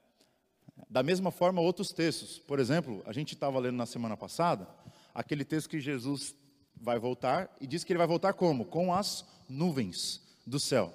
Da 0.90 1.02
mesma 1.02 1.32
forma, 1.32 1.62
outros 1.62 1.92
textos. 1.92 2.38
Por 2.40 2.60
exemplo, 2.60 3.02
a 3.06 3.14
gente 3.14 3.34
estava 3.34 3.60
lendo 3.60 3.76
na 3.76 3.86
semana 3.86 4.18
passada 4.18 4.68
aquele 5.14 5.46
texto 5.46 5.70
que 5.70 5.80
Jesus 5.80 6.36
vai 6.76 7.00
voltar 7.00 7.54
e 7.60 7.68
diz 7.68 7.84
que 7.84 7.94
ele 7.94 7.98
vai 7.98 8.08
voltar 8.08 8.34
como? 8.34 8.66
Com 8.66 8.94
as 8.94 9.26
nuvens 9.48 10.22
do 10.46 10.60
céu. 10.60 10.94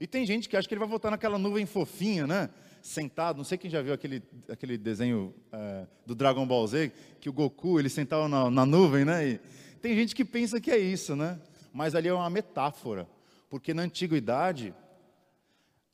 E 0.00 0.06
tem 0.06 0.26
gente 0.26 0.48
que 0.48 0.56
acha 0.56 0.68
que 0.68 0.74
ele 0.74 0.80
vai 0.80 0.88
voltar 0.88 1.10
naquela 1.10 1.38
nuvem 1.38 1.64
fofinha, 1.64 2.26
né? 2.26 2.50
Sentado, 2.82 3.36
não 3.36 3.44
sei 3.44 3.56
quem 3.56 3.70
já 3.70 3.80
viu 3.80 3.94
aquele, 3.94 4.22
aquele 4.48 4.76
desenho 4.76 5.32
é, 5.52 5.86
do 6.04 6.14
Dragon 6.14 6.46
Ball 6.46 6.66
Z, 6.66 6.92
que 7.20 7.28
o 7.28 7.32
Goku 7.32 7.78
ele 7.78 7.88
sentava 7.88 8.28
na, 8.28 8.50
na 8.50 8.66
nuvem, 8.66 9.04
né? 9.04 9.28
E 9.28 9.40
tem 9.80 9.94
gente 9.94 10.14
que 10.14 10.24
pensa 10.24 10.60
que 10.60 10.70
é 10.70 10.78
isso, 10.78 11.14
né? 11.14 11.40
Mas 11.72 11.94
ali 11.94 12.08
é 12.08 12.12
uma 12.12 12.28
metáfora, 12.28 13.08
porque 13.48 13.72
na 13.72 13.82
antiguidade 13.82 14.74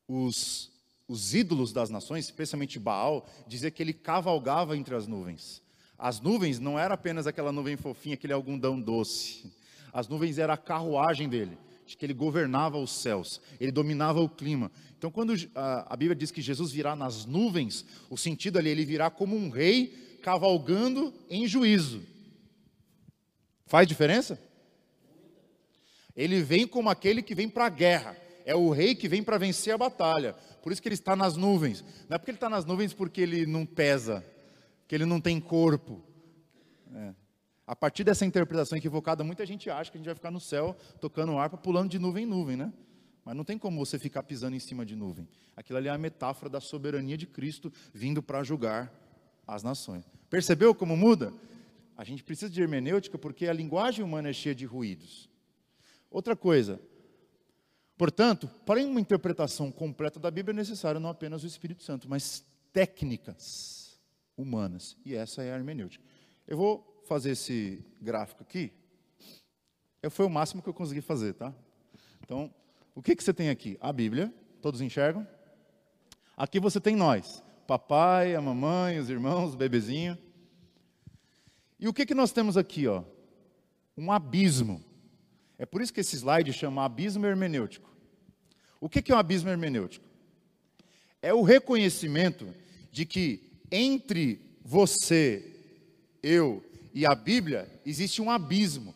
os 0.08 0.72
os 1.08 1.34
ídolos 1.34 1.72
das 1.72 1.88
nações, 1.88 2.26
especialmente 2.26 2.78
Baal, 2.78 3.26
dizia 3.46 3.70
que 3.70 3.82
ele 3.82 3.94
cavalgava 3.94 4.76
entre 4.76 4.94
as 4.94 5.06
nuvens. 5.06 5.62
As 5.98 6.20
nuvens 6.20 6.60
não 6.60 6.78
era 6.78 6.94
apenas 6.94 7.26
aquela 7.26 7.50
nuvem 7.50 7.76
fofinha, 7.76 8.14
aquele 8.14 8.34
algodão 8.34 8.78
doce. 8.78 9.50
As 9.92 10.06
nuvens 10.06 10.38
era 10.38 10.52
a 10.52 10.58
carruagem 10.58 11.28
dele, 11.28 11.56
de 11.86 11.96
que 11.96 12.04
ele 12.04 12.12
governava 12.12 12.76
os 12.76 12.92
céus, 12.92 13.40
ele 13.58 13.72
dominava 13.72 14.20
o 14.20 14.28
clima. 14.28 14.70
Então, 14.98 15.10
quando 15.10 15.32
a, 15.54 15.94
a 15.94 15.96
Bíblia 15.96 16.14
diz 16.14 16.30
que 16.30 16.42
Jesus 16.42 16.70
virá 16.70 16.94
nas 16.94 17.24
nuvens, 17.24 17.84
o 18.10 18.16
sentido 18.16 18.58
ali, 18.58 18.68
ele 18.68 18.84
virá 18.84 19.10
como 19.10 19.34
um 19.34 19.48
rei 19.48 20.18
cavalgando 20.22 21.14
em 21.30 21.46
juízo. 21.48 22.02
Faz 23.66 23.86
diferença? 23.86 24.38
Ele 26.14 26.42
vem 26.42 26.66
como 26.66 26.90
aquele 26.90 27.22
que 27.22 27.34
vem 27.34 27.48
para 27.48 27.66
a 27.66 27.70
guerra. 27.70 28.16
É 28.48 28.56
o 28.56 28.70
rei 28.70 28.94
que 28.94 29.10
vem 29.10 29.22
para 29.22 29.36
vencer 29.36 29.74
a 29.74 29.76
batalha. 29.76 30.32
Por 30.62 30.72
isso 30.72 30.80
que 30.80 30.88
ele 30.88 30.94
está 30.94 31.14
nas 31.14 31.36
nuvens. 31.36 31.84
Não 32.08 32.14
é 32.14 32.18
porque 32.18 32.30
ele 32.30 32.38
está 32.38 32.48
nas 32.48 32.64
nuvens 32.64 32.94
porque 32.94 33.20
ele 33.20 33.44
não 33.44 33.66
pesa, 33.66 34.24
que 34.86 34.94
ele 34.94 35.04
não 35.04 35.20
tem 35.20 35.38
corpo. 35.38 36.02
É. 36.94 37.12
A 37.66 37.76
partir 37.76 38.04
dessa 38.04 38.24
interpretação 38.24 38.78
equivocada, 38.78 39.22
muita 39.22 39.44
gente 39.44 39.68
acha 39.68 39.90
que 39.90 39.98
a 39.98 40.00
gente 40.00 40.06
vai 40.06 40.14
ficar 40.14 40.30
no 40.30 40.40
céu 40.40 40.74
tocando 40.98 41.36
harpa, 41.36 41.58
pulando 41.58 41.90
de 41.90 41.98
nuvem 41.98 42.24
em 42.24 42.26
nuvem, 42.26 42.56
né? 42.56 42.72
Mas 43.22 43.36
não 43.36 43.44
tem 43.44 43.58
como 43.58 43.84
você 43.84 43.98
ficar 43.98 44.22
pisando 44.22 44.56
em 44.56 44.60
cima 44.60 44.86
de 44.86 44.96
nuvem. 44.96 45.28
Aquilo 45.54 45.76
ali 45.76 45.88
é 45.88 45.90
a 45.90 45.98
metáfora 45.98 46.48
da 46.48 46.58
soberania 46.58 47.18
de 47.18 47.26
Cristo 47.26 47.70
vindo 47.92 48.22
para 48.22 48.42
julgar 48.42 48.90
as 49.46 49.62
nações. 49.62 50.06
Percebeu 50.30 50.74
como 50.74 50.96
muda? 50.96 51.34
A 51.98 52.02
gente 52.02 52.24
precisa 52.24 52.50
de 52.50 52.62
hermenêutica 52.62 53.18
porque 53.18 53.46
a 53.46 53.52
linguagem 53.52 54.02
humana 54.02 54.30
é 54.30 54.32
cheia 54.32 54.54
de 54.54 54.64
ruídos. 54.64 55.28
Outra 56.10 56.34
coisa, 56.34 56.80
Portanto, 57.98 58.48
para 58.64 58.80
uma 58.80 59.00
interpretação 59.00 59.72
completa 59.72 60.20
da 60.20 60.30
Bíblia 60.30 60.54
é 60.54 60.56
necessário 60.56 61.00
não 61.00 61.10
apenas 61.10 61.42
o 61.42 61.46
Espírito 61.46 61.82
Santo, 61.82 62.08
mas 62.08 62.44
técnicas 62.72 63.98
humanas. 64.36 64.96
E 65.04 65.16
essa 65.16 65.42
é 65.42 65.52
a 65.52 65.56
hermenêutica. 65.56 66.04
Eu 66.46 66.56
vou 66.56 67.02
fazer 67.08 67.32
esse 67.32 67.84
gráfico 68.00 68.44
aqui. 68.44 68.72
Foi 70.10 70.24
o 70.24 70.30
máximo 70.30 70.62
que 70.62 70.68
eu 70.68 70.74
consegui 70.74 71.00
fazer, 71.00 71.34
tá? 71.34 71.52
Então, 72.22 72.54
o 72.94 73.02
que, 73.02 73.16
que 73.16 73.24
você 73.24 73.34
tem 73.34 73.50
aqui? 73.50 73.76
A 73.80 73.92
Bíblia, 73.92 74.32
todos 74.62 74.80
enxergam? 74.80 75.26
Aqui 76.36 76.60
você 76.60 76.80
tem 76.80 76.94
nós, 76.94 77.42
papai, 77.66 78.36
a 78.36 78.40
mamãe, 78.40 79.00
os 79.00 79.10
irmãos, 79.10 79.54
o 79.54 79.56
bebezinho. 79.56 80.16
E 81.80 81.88
o 81.88 81.92
que, 81.92 82.06
que 82.06 82.14
nós 82.14 82.30
temos 82.30 82.56
aqui, 82.56 82.86
ó? 82.86 83.02
Um 83.96 84.12
abismo. 84.12 84.84
É 85.58 85.66
por 85.66 85.82
isso 85.82 85.92
que 85.92 86.00
esse 86.00 86.16
slide 86.16 86.52
chama 86.52 86.84
abismo 86.84 87.26
hermenêutico. 87.26 87.90
O 88.80 88.88
que 88.88 89.10
é 89.10 89.14
um 89.14 89.18
abismo 89.18 89.50
hermenêutico? 89.50 90.06
É 91.20 91.34
o 91.34 91.42
reconhecimento 91.42 92.54
de 92.92 93.04
que 93.04 93.42
entre 93.70 94.40
você, 94.62 95.56
eu 96.22 96.64
e 96.94 97.04
a 97.04 97.14
Bíblia 97.14 97.68
existe 97.84 98.22
um 98.22 98.30
abismo. 98.30 98.94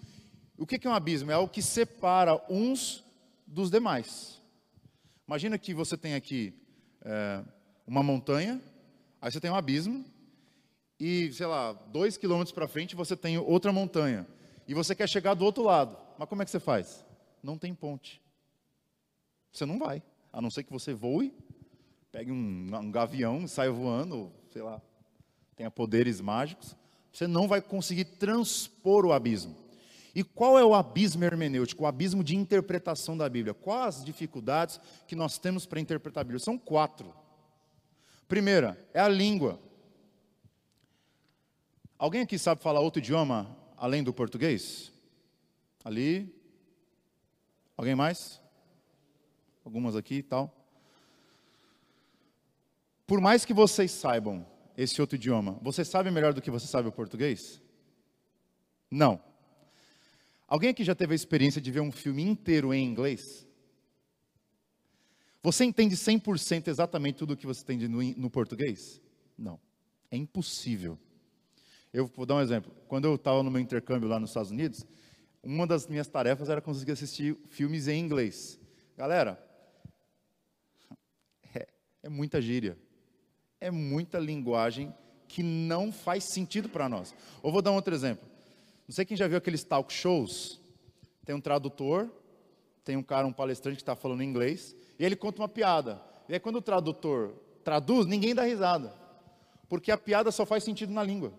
O 0.57 0.65
que 0.65 0.87
é 0.87 0.91
um 0.91 0.95
abismo? 0.95 1.33
É 1.33 1.37
o 1.37 1.49
que 1.49 1.61
separa 1.61 2.41
uns 2.49 3.03
dos 3.47 3.71
demais. 3.71 4.41
Imagina 5.27 5.59
que 5.59 5.75
você 5.75 5.97
tem 5.97 6.15
aqui 6.15 6.55
é, 7.05 7.43
uma 7.87 8.03
montanha, 8.03 8.63
aí 9.21 9.33
você 9.33 9.41
tem 9.41 9.51
um 9.51 9.57
abismo, 9.57 10.05
e, 11.01 11.33
sei 11.33 11.47
lá, 11.47 11.73
dois 11.73 12.17
quilômetros 12.17 12.53
para 12.53 12.69
frente 12.69 12.95
você 12.95 13.17
tem 13.17 13.37
outra 13.37 13.73
montanha. 13.73 14.25
E 14.69 14.75
você 14.75 14.95
quer 14.95 15.09
chegar 15.09 15.35
do 15.35 15.45
outro 15.45 15.65
lado. 15.65 15.97
Mas 16.23 16.29
como 16.29 16.41
é 16.41 16.45
que 16.45 16.53
você 16.53 16.61
faz? 16.61 17.05
Não 17.43 17.59
tem 17.59 17.75
ponte. 17.75 18.23
Você 19.51 19.67
não 19.67 19.77
vai. 19.77 20.01
A 20.33 20.41
não 20.41 20.53
ser 20.53 20.63
que 20.63 20.71
você 20.71 20.95
voe, 20.95 21.35
pegue 22.13 22.31
um, 22.31 22.69
um 22.73 22.93
gavião 22.93 23.43
e 23.43 23.49
saia 23.49 23.73
voando, 23.73 24.33
sei 24.53 24.63
lá, 24.63 24.81
tenha 25.57 25.69
poderes 25.69 26.21
mágicos. 26.21 26.77
Você 27.13 27.27
não 27.27 27.49
vai 27.49 27.61
conseguir 27.61 28.05
transpor 28.05 29.05
o 29.05 29.13
abismo. 29.13 29.57
E 30.15 30.23
qual 30.23 30.57
é 30.57 30.65
o 30.65 30.75
abismo 30.75 31.25
hermenêutico, 31.25 31.83
o 31.83 31.87
abismo 31.89 32.23
de 32.23 32.37
interpretação 32.37 33.17
da 33.17 33.29
Bíblia? 33.29 33.53
Quais 33.53 33.97
as 33.97 34.05
dificuldades 34.05 34.79
que 35.09 35.17
nós 35.17 35.39
temos 35.39 35.67
para 35.67 35.81
interpretar 35.81 36.21
a 36.21 36.25
Bíblia? 36.25 36.39
São 36.39 36.57
quatro. 36.57 37.13
Primeira, 38.29 38.79
é 38.95 39.01
a 39.01 39.09
língua. 39.09 39.59
Alguém 41.99 42.21
aqui 42.21 42.39
sabe 42.39 42.63
falar 42.63 42.79
outro 42.79 43.01
idioma 43.03 43.57
além 43.77 44.05
do 44.05 44.15
português? 44.15 44.93
Ali. 45.85 46.33
Alguém 47.77 47.95
mais? 47.95 48.41
Algumas 49.65 49.97
aqui 49.97 50.17
e 50.17 50.23
tal. 50.23 50.55
Por 53.07 53.21
mais 53.21 53.45
que 53.45 53.53
vocês 53.53 53.91
saibam 53.91 54.47
esse 54.77 55.01
outro 55.01 55.17
idioma, 55.17 55.59
você 55.61 55.85
sabe 55.85 56.11
melhor 56.11 56.33
do 56.33 56.41
que 56.41 56.51
você 56.51 56.67
sabe 56.67 56.89
o 56.89 56.93
português? 56.93 57.61
Não. 58.91 59.23
Alguém 60.47 60.71
aqui 60.71 60.85
já 60.85 60.95
teve 60.95 61.13
a 61.13 61.17
experiência 61.17 61.61
de 61.61 61.71
ver 61.71 61.81
um 61.81 61.91
filme 61.91 62.23
inteiro 62.23 62.73
em 62.73 62.85
inglês? 62.85 63.47
Você 65.43 65.65
entende 65.65 65.97
100% 65.97 66.69
exatamente 66.69 67.17
tudo 67.17 67.35
o 67.35 67.37
que 67.37 67.47
você 67.47 67.63
entende 67.63 67.89
no, 67.89 68.03
no 68.03 68.31
português? 68.31 69.01
Não. 69.37 69.59
É 70.11 70.17
impossível. 70.17 70.99
Eu 71.93 72.07
vou 72.07 72.25
dar 72.25 72.37
um 72.37 72.41
exemplo. 72.41 72.73
Quando 72.87 73.07
eu 73.07 73.17
estava 73.17 73.43
no 73.43 73.51
meu 73.51 73.61
intercâmbio 73.61 74.09
lá 74.09 74.21
nos 74.21 74.31
Estados 74.31 74.51
Unidos, 74.51 74.87
uma 75.43 75.67
das 75.67 75.87
minhas 75.87 76.07
tarefas 76.07 76.49
era 76.49 76.61
conseguir 76.61 76.93
assistir 76.93 77.37
filmes 77.49 77.89
em 77.89 77.99
inglês. 77.99 78.59
Galera, 78.97 79.43
é, 81.55 81.67
é 82.03 82.09
muita 82.09 82.41
gíria 82.41 82.77
é 83.63 83.71
muita 83.71 84.19
linguagem 84.19 84.93
que 85.29 85.41
não 85.41 85.93
faz 85.93 86.25
sentido 86.25 86.69
para 86.69 86.89
nós. 86.89 87.15
Ou 87.41 87.53
vou 87.53 87.63
dar 87.63 87.71
um 87.71 87.77
outro 87.77 87.95
exemplo. 87.95 88.29
Não 88.89 88.93
sei 88.93 89.05
quem 89.05 89.17
já 89.17 89.29
viu 89.29 89.39
aqueles 89.39 89.63
talk 89.63 89.93
shows. 89.93 90.61
Tem 91.25 91.33
um 91.33 91.41
tradutor, 91.41 92.11
tem 92.85 92.97
um 92.97 93.05
cara, 93.05 93.25
um 93.25 93.33
palestrante 93.33 93.77
que 93.77 93.83
está 93.83 93.95
falando 93.95 94.25
inglês, 94.25 94.75
e 94.99 95.05
ele 95.05 95.15
conta 95.15 95.41
uma 95.41 95.49
piada. 95.49 96.03
E 96.29 96.35
aí 96.35 96.41
quando 96.41 96.57
o 96.57 96.63
tradutor 96.63 97.35
traduz, 97.63 98.05
ninguém 98.05 98.35
dá 98.35 98.43
risada. 98.43 98.93
Porque 99.69 99.93
a 99.93 99.97
piada 99.97 100.33
só 100.33 100.45
faz 100.45 100.65
sentido 100.65 100.93
na 100.93 101.05
língua 101.05 101.33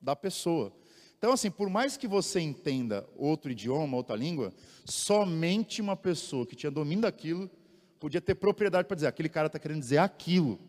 da 0.00 0.16
pessoa. 0.16 0.72
Então, 1.18 1.32
assim, 1.32 1.50
por 1.50 1.68
mais 1.68 1.96
que 1.96 2.06
você 2.06 2.38
entenda 2.40 3.06
outro 3.16 3.50
idioma, 3.50 3.96
outra 3.96 4.14
língua, 4.14 4.54
somente 4.84 5.82
uma 5.82 5.96
pessoa 5.96 6.46
que 6.46 6.54
tinha 6.54 6.70
domínio 6.70 7.02
daquilo 7.02 7.50
podia 7.98 8.20
ter 8.20 8.36
propriedade 8.36 8.86
para 8.86 8.94
dizer, 8.94 9.08
aquele 9.08 9.28
cara 9.28 9.48
está 9.48 9.58
querendo 9.58 9.80
dizer 9.80 9.98
aquilo. 9.98 10.60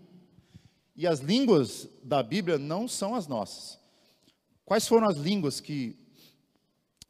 E 0.95 1.05
as 1.05 1.19
línguas 1.19 1.87
da 2.03 2.23
Bíblia 2.23 2.57
não 2.57 2.87
são 2.87 3.13
as 3.13 3.27
nossas. 3.27 3.79
Quais 4.65 4.87
foram 4.87 5.07
as 5.07 5.17
línguas 5.17 5.59
que 5.59 5.95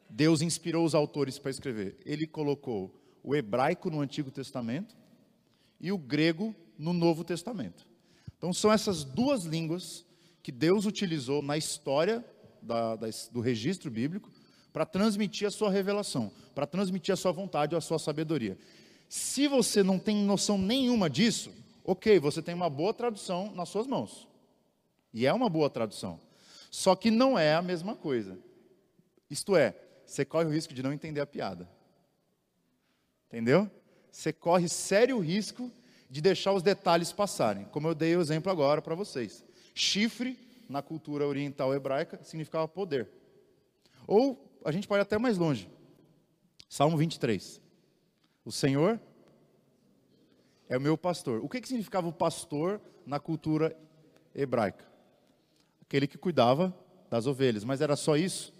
Deus 0.08 0.42
inspirou 0.42 0.84
os 0.84 0.94
autores 0.94 1.38
para 1.38 1.50
escrever? 1.50 1.98
Ele 2.04 2.26
colocou 2.26 2.94
o 3.22 3.34
hebraico 3.34 3.90
no 3.90 4.00
Antigo 4.00 4.30
Testamento 4.30 4.94
e 5.80 5.90
o 5.90 5.98
grego 5.98 6.54
no 6.78 6.92
Novo 6.92 7.24
Testamento. 7.24 7.86
Então 8.36 8.52
são 8.52 8.70
essas 8.70 9.02
duas 9.02 9.44
línguas 9.44 10.04
que 10.42 10.52
Deus 10.52 10.86
utilizou 10.86 11.42
na 11.42 11.56
história 11.56 12.24
da, 12.62 12.96
do 13.30 13.40
registro 13.40 13.90
bíblico 13.90 14.30
para 14.72 14.86
transmitir 14.86 15.48
a 15.48 15.50
sua 15.50 15.70
revelação, 15.70 16.30
para 16.54 16.66
transmitir 16.66 17.12
a 17.12 17.16
sua 17.16 17.32
vontade 17.32 17.74
ou 17.74 17.78
a 17.78 17.82
sua 17.82 17.98
sabedoria. 17.98 18.56
Se 19.08 19.48
você 19.48 19.82
não 19.82 19.98
tem 19.98 20.16
noção 20.16 20.56
nenhuma 20.56 21.10
disso, 21.10 21.52
ok, 21.84 22.18
você 22.20 22.40
tem 22.40 22.54
uma 22.54 22.70
boa 22.70 22.94
tradução 22.94 23.52
nas 23.54 23.68
suas 23.68 23.86
mãos. 23.86 24.28
E 25.12 25.26
é 25.26 25.32
uma 25.32 25.48
boa 25.48 25.68
tradução. 25.68 26.20
Só 26.70 26.94
que 26.94 27.10
não 27.10 27.36
é 27.36 27.54
a 27.54 27.62
mesma 27.62 27.96
coisa. 27.96 28.38
Isto 29.28 29.56
é, 29.56 29.74
você 30.06 30.24
corre 30.24 30.46
o 30.46 30.52
risco 30.52 30.72
de 30.72 30.82
não 30.82 30.92
entender 30.92 31.20
a 31.20 31.26
piada. 31.26 31.68
Entendeu? 33.26 33.68
Você 34.10 34.32
corre 34.32 34.68
sério 34.68 35.18
risco 35.18 35.70
de 36.08 36.20
deixar 36.20 36.52
os 36.52 36.62
detalhes 36.62 37.12
passarem. 37.12 37.64
Como 37.66 37.88
eu 37.88 37.94
dei 37.94 38.16
o 38.16 38.20
exemplo 38.20 38.50
agora 38.50 38.82
para 38.82 38.94
vocês. 38.94 39.44
Chifre, 39.74 40.38
na 40.70 40.80
cultura 40.80 41.26
oriental 41.26 41.74
hebraica, 41.74 42.22
significava 42.22 42.68
poder. 42.68 43.10
Ou 44.06 44.48
a 44.64 44.70
gente 44.70 44.86
pode 44.86 45.00
ir 45.00 45.02
até 45.02 45.18
mais 45.18 45.36
longe. 45.36 45.68
Salmo 46.68 46.96
23. 46.96 47.60
O 48.44 48.52
Senhor 48.52 49.00
é 50.68 50.78
o 50.78 50.80
meu 50.80 50.96
pastor. 50.96 51.44
O 51.44 51.48
que, 51.48 51.60
que 51.60 51.66
significava 51.66 52.06
o 52.06 52.12
pastor 52.12 52.80
na 53.04 53.18
cultura 53.18 53.76
hebraica? 54.32 54.88
Aquele 55.82 56.06
que 56.06 56.16
cuidava 56.16 56.72
das 57.10 57.26
ovelhas. 57.26 57.64
Mas 57.64 57.80
era 57.80 57.96
só 57.96 58.16
isso? 58.16 58.54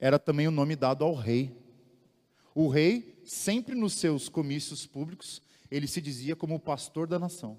Era 0.00 0.18
também 0.18 0.48
o 0.48 0.52
nome 0.52 0.74
dado 0.74 1.04
ao 1.04 1.14
rei. 1.14 1.54
O 2.54 2.68
rei, 2.68 3.20
sempre 3.22 3.74
nos 3.74 3.92
seus 3.92 4.30
comícios 4.30 4.86
públicos, 4.86 5.42
ele 5.70 5.86
se 5.86 6.00
dizia 6.00 6.34
como 6.34 6.54
o 6.54 6.60
pastor 6.60 7.06
da 7.06 7.18
nação. 7.18 7.58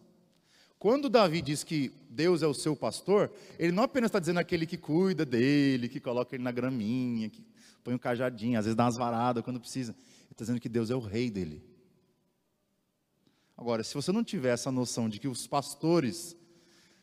Quando 0.79 1.09
Davi 1.09 1.41
diz 1.41 1.61
que 1.61 1.91
Deus 2.09 2.41
é 2.41 2.47
o 2.47 2.53
seu 2.53 2.73
pastor, 2.73 3.29
ele 3.59 3.73
não 3.73 3.83
apenas 3.83 4.07
está 4.07 4.17
dizendo 4.17 4.39
aquele 4.39 4.65
que 4.65 4.77
cuida 4.77 5.25
dele, 5.25 5.89
que 5.89 5.99
coloca 5.99 6.33
ele 6.33 6.43
na 6.43 6.53
graminha, 6.53 7.29
que 7.29 7.45
põe 7.83 7.93
um 7.93 7.97
cajadinho, 7.97 8.57
às 8.57 8.63
vezes 8.63 8.77
dá 8.77 8.85
umas 8.85 8.95
varadas 8.95 9.43
quando 9.43 9.59
precisa. 9.59 9.91
Ele 9.91 10.31
está 10.31 10.43
dizendo 10.45 10.59
que 10.61 10.69
Deus 10.69 10.89
é 10.89 10.95
o 10.95 10.99
rei 10.99 11.29
dele. 11.29 11.61
Agora, 13.57 13.83
se 13.83 13.93
você 13.93 14.09
não 14.13 14.23
tiver 14.23 14.53
essa 14.53 14.71
noção 14.71 15.09
de 15.09 15.19
que 15.19 15.27
os 15.27 15.45
pastores, 15.45 16.33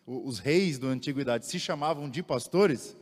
os 0.07 0.39
reis 0.39 0.79
da 0.79 0.87
antiguidade 0.87 1.45
se 1.45 1.61
chamavam 1.61 2.09
de 2.09 2.23
pastores, 2.23 2.97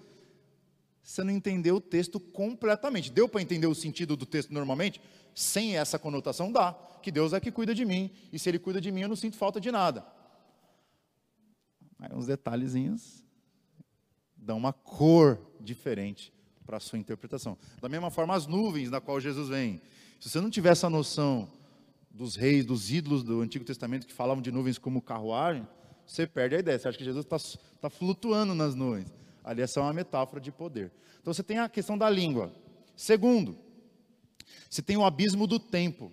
você 1.05 1.23
não 1.23 1.31
entendeu 1.31 1.77
o 1.77 1.81
texto 1.81 2.19
completamente. 2.19 3.13
Deu 3.13 3.29
para 3.29 3.41
entender 3.41 3.69
o 3.69 3.77
sentido 3.77 4.17
do 4.17 4.27
texto 4.27 4.53
normalmente? 4.53 5.01
Sem 5.37 5.77
essa 5.77 6.01
conotação, 6.01 6.51
dá. 6.51 6.73
Que 7.01 7.13
Deus 7.13 7.33
é 7.33 7.39
que 7.39 7.53
cuida 7.53 7.73
de 7.73 7.85
mim, 7.85 8.11
e 8.33 8.41
se 8.41 8.49
Ele 8.49 8.59
cuida 8.59 8.81
de 8.81 8.91
mim, 8.91 9.03
eu 9.03 9.09
não 9.09 9.15
sinto 9.15 9.37
falta 9.37 9.61
de 9.61 9.71
nada. 9.71 10.05
Aí 12.05 12.17
uns 12.17 12.27
detalhezinhos 12.27 13.25
dão 14.37 14.59
uma 14.59 14.73
cor 14.73 15.41
diferente 15.59 16.33
para 16.67 16.77
a 16.77 16.81
sua 16.81 16.99
interpretação. 16.99 17.57
Da 17.81 17.89
mesma 17.89 18.11
forma, 18.11 18.35
as 18.35 18.47
nuvens 18.47 18.91
na 18.91 19.01
qual 19.01 19.19
Jesus 19.21 19.49
vem. 19.49 19.81
Se 20.21 20.29
você 20.29 20.41
não 20.41 20.51
tiver 20.51 20.71
essa 20.71 20.91
noção 20.91 21.51
dos 22.11 22.37
reis, 22.37 22.65
dos 22.65 22.91
ídolos 22.91 23.23
do 23.23 23.41
Antigo 23.41 23.65
Testamento 23.65 24.07
que 24.07 24.13
falavam 24.13 24.43
de 24.43 24.53
nuvens 24.53 24.79
como 24.79 25.01
carruagem, 25.01 25.67
você 26.07 26.27
perde 26.27 26.57
a 26.57 26.59
ideia. 26.59 26.79
Você 26.79 26.89
acha 26.89 26.99
que 26.99 27.05
Jesus 27.05 27.25
está 27.25 27.39
tá 27.81 27.89
flutuando 27.89 28.55
nas 28.55 28.75
nuvens. 28.75 29.13
Ali 29.43 29.63
essa 29.63 29.81
é 29.81 29.83
uma 29.83 29.93
metáfora 29.93 30.41
de 30.41 30.53
poder. 30.53 30.93
Então 31.21 31.33
você 31.33 31.43
tem 31.43 31.59
a 31.59 31.69
questão 31.69 31.97
da 31.97 32.09
língua. 32.09 32.53
Segundo, 32.95 33.57
você 34.69 34.83
tem 34.83 34.97
o 34.97 35.05
abismo 35.05 35.47
do 35.47 35.59
tempo. 35.59 36.13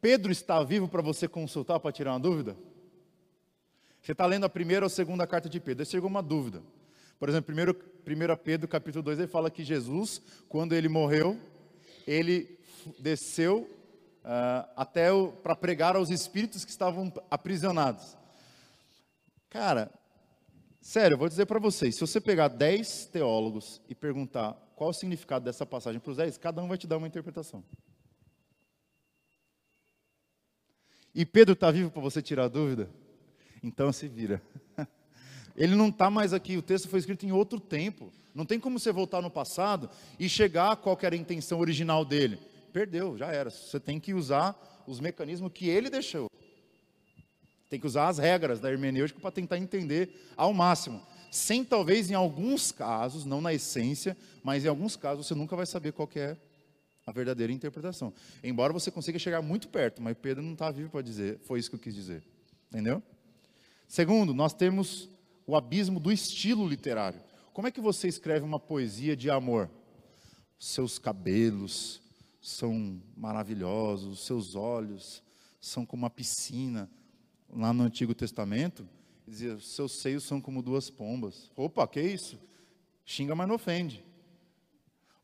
Pedro 0.00 0.32
está 0.32 0.62
vivo 0.64 0.88
para 0.88 1.02
você 1.02 1.28
consultar 1.28 1.78
para 1.78 1.92
tirar 1.92 2.12
uma 2.12 2.20
dúvida? 2.20 2.56
Você 4.02 4.12
está 4.12 4.26
lendo 4.26 4.44
a 4.44 4.48
primeira 4.48 4.86
ou 4.86 4.90
segunda 4.90 5.26
carta 5.26 5.48
de 5.48 5.60
Pedro, 5.60 5.82
aí 5.82 5.86
chegou 5.86 6.08
uma 6.08 6.22
dúvida. 6.22 6.62
Por 7.18 7.28
exemplo, 7.28 7.54
1 7.54 8.36
Pedro 8.42 8.68
capítulo 8.68 9.02
2, 9.02 9.18
ele 9.18 9.28
fala 9.28 9.50
que 9.50 9.64
Jesus, 9.64 10.22
quando 10.48 10.74
ele 10.74 10.88
morreu, 10.88 11.38
ele 12.06 12.58
desceu 12.98 13.68
uh, 14.24 14.68
até 14.76 15.08
para 15.42 15.56
pregar 15.56 15.96
aos 15.96 16.10
espíritos 16.10 16.64
que 16.64 16.70
estavam 16.70 17.12
aprisionados. 17.30 18.16
Cara, 19.50 19.90
sério, 20.80 21.14
eu 21.14 21.18
vou 21.18 21.28
dizer 21.28 21.46
para 21.46 21.58
vocês: 21.58 21.96
se 21.96 22.00
você 22.00 22.20
pegar 22.20 22.48
10 22.48 23.06
teólogos 23.06 23.80
e 23.88 23.94
perguntar 23.94 24.52
qual 24.76 24.90
o 24.90 24.94
significado 24.94 25.44
dessa 25.44 25.66
passagem 25.66 26.00
para 26.00 26.10
os 26.10 26.16
10, 26.16 26.38
cada 26.38 26.62
um 26.62 26.68
vai 26.68 26.78
te 26.78 26.86
dar 26.86 26.98
uma 26.98 27.08
interpretação. 27.08 27.64
E 31.14 31.26
Pedro 31.26 31.54
está 31.54 31.70
vivo 31.70 31.90
para 31.90 32.00
você 32.00 32.22
tirar 32.22 32.44
a 32.44 32.48
dúvida? 32.48 32.88
Então 33.62 33.92
se 33.92 34.08
vira. 34.08 34.42
Ele 35.56 35.74
não 35.74 35.88
está 35.88 36.08
mais 36.08 36.32
aqui, 36.32 36.56
o 36.56 36.62
texto 36.62 36.88
foi 36.88 37.00
escrito 37.00 37.26
em 37.26 37.32
outro 37.32 37.58
tempo. 37.58 38.12
Não 38.34 38.44
tem 38.44 38.60
como 38.60 38.78
você 38.78 38.92
voltar 38.92 39.20
no 39.20 39.30
passado 39.30 39.90
e 40.18 40.28
chegar 40.28 40.72
a 40.72 40.76
qual 40.76 40.96
era 41.02 41.14
a 41.14 41.18
intenção 41.18 41.58
original 41.58 42.04
dele 42.04 42.38
perdeu, 42.78 43.16
já 43.16 43.32
era. 43.32 43.50
Você 43.50 43.80
tem 43.80 43.98
que 43.98 44.14
usar 44.14 44.56
os 44.86 45.00
mecanismos 45.00 45.50
que 45.52 45.68
ele 45.68 45.90
deixou. 45.90 46.30
Tem 47.68 47.78
que 47.78 47.86
usar 47.86 48.08
as 48.08 48.18
regras 48.18 48.60
da 48.60 48.70
hermenêutica 48.70 49.20
para 49.20 49.30
tentar 49.30 49.58
entender 49.58 50.32
ao 50.36 50.54
máximo. 50.54 51.02
Sem 51.30 51.64
talvez 51.64 52.10
em 52.10 52.14
alguns 52.14 52.72
casos, 52.72 53.24
não 53.24 53.40
na 53.40 53.52
essência, 53.52 54.16
mas 54.42 54.64
em 54.64 54.68
alguns 54.68 54.96
casos 54.96 55.26
você 55.26 55.34
nunca 55.34 55.56
vai 55.56 55.66
saber 55.66 55.92
qual 55.92 56.08
é 56.14 56.36
a 57.06 57.12
verdadeira 57.12 57.52
interpretação. 57.52 58.14
Embora 58.42 58.72
você 58.72 58.90
consiga 58.90 59.18
chegar 59.18 59.42
muito 59.42 59.68
perto, 59.68 60.00
mas 60.00 60.16
Pedro 60.16 60.42
não 60.42 60.52
está 60.52 60.70
vivo 60.70 60.90
para 60.90 61.02
dizer, 61.02 61.38
foi 61.40 61.58
isso 61.58 61.68
que 61.68 61.76
eu 61.76 61.80
quis 61.80 61.94
dizer. 61.94 62.22
Entendeu? 62.70 63.02
Segundo, 63.88 64.34
nós 64.34 64.52
temos 64.52 65.08
o 65.46 65.56
abismo 65.56 65.98
do 65.98 66.12
estilo 66.12 66.68
literário. 66.68 67.20
Como 67.54 67.66
é 67.66 67.70
que 67.70 67.80
você 67.80 68.06
escreve 68.06 68.44
uma 68.44 68.60
poesia 68.60 69.16
de 69.16 69.30
amor? 69.30 69.70
Seus 70.58 70.98
cabelos, 70.98 72.02
são 72.40 73.02
maravilhosos, 73.16 74.12
os 74.12 74.26
seus 74.26 74.54
olhos 74.54 75.22
são 75.60 75.84
como 75.84 76.02
uma 76.02 76.10
piscina. 76.10 76.88
Lá 77.50 77.72
no 77.72 77.82
Antigo 77.84 78.14
Testamento, 78.14 78.86
dizia: 79.26 79.58
seus 79.58 79.92
seios 79.92 80.22
são 80.22 80.38
como 80.38 80.62
duas 80.62 80.90
pombas. 80.90 81.50
Opa, 81.56 81.88
que 81.88 82.00
isso? 82.00 82.38
Xinga, 83.06 83.34
mas 83.34 83.48
não 83.48 83.54
ofende. 83.54 84.04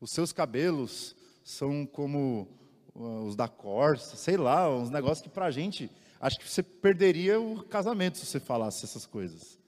Os 0.01 0.09
seus 0.09 0.33
cabelos 0.33 1.15
são 1.43 1.85
como 1.85 2.47
uh, 2.95 3.25
os 3.25 3.35
da 3.35 3.47
Corsa, 3.47 4.15
sei 4.17 4.37
lá, 4.37 4.67
uns 4.75 4.89
negócios 4.89 5.21
que 5.21 5.29
para 5.29 5.45
a 5.45 5.51
gente, 5.51 5.91
acho 6.25 6.39
que 6.39 6.49
você 6.49 6.63
perderia 6.63 7.39
o 7.39 7.63
casamento 7.63 8.17
se 8.17 8.25
você 8.25 8.39
falasse 8.39 8.83
essas 8.83 9.05
coisas. 9.05 9.59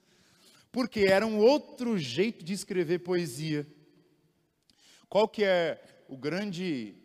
Porque 0.72 1.02
era 1.02 1.26
um 1.26 1.38
outro 1.38 2.00
jeito 2.00 2.44
de 2.44 2.52
escrever 2.52 3.00
poesia. 3.00 3.68
Qual 5.08 5.28
que 5.28 5.44
é 5.44 5.80
o 6.10 6.18
grande, 6.18 6.96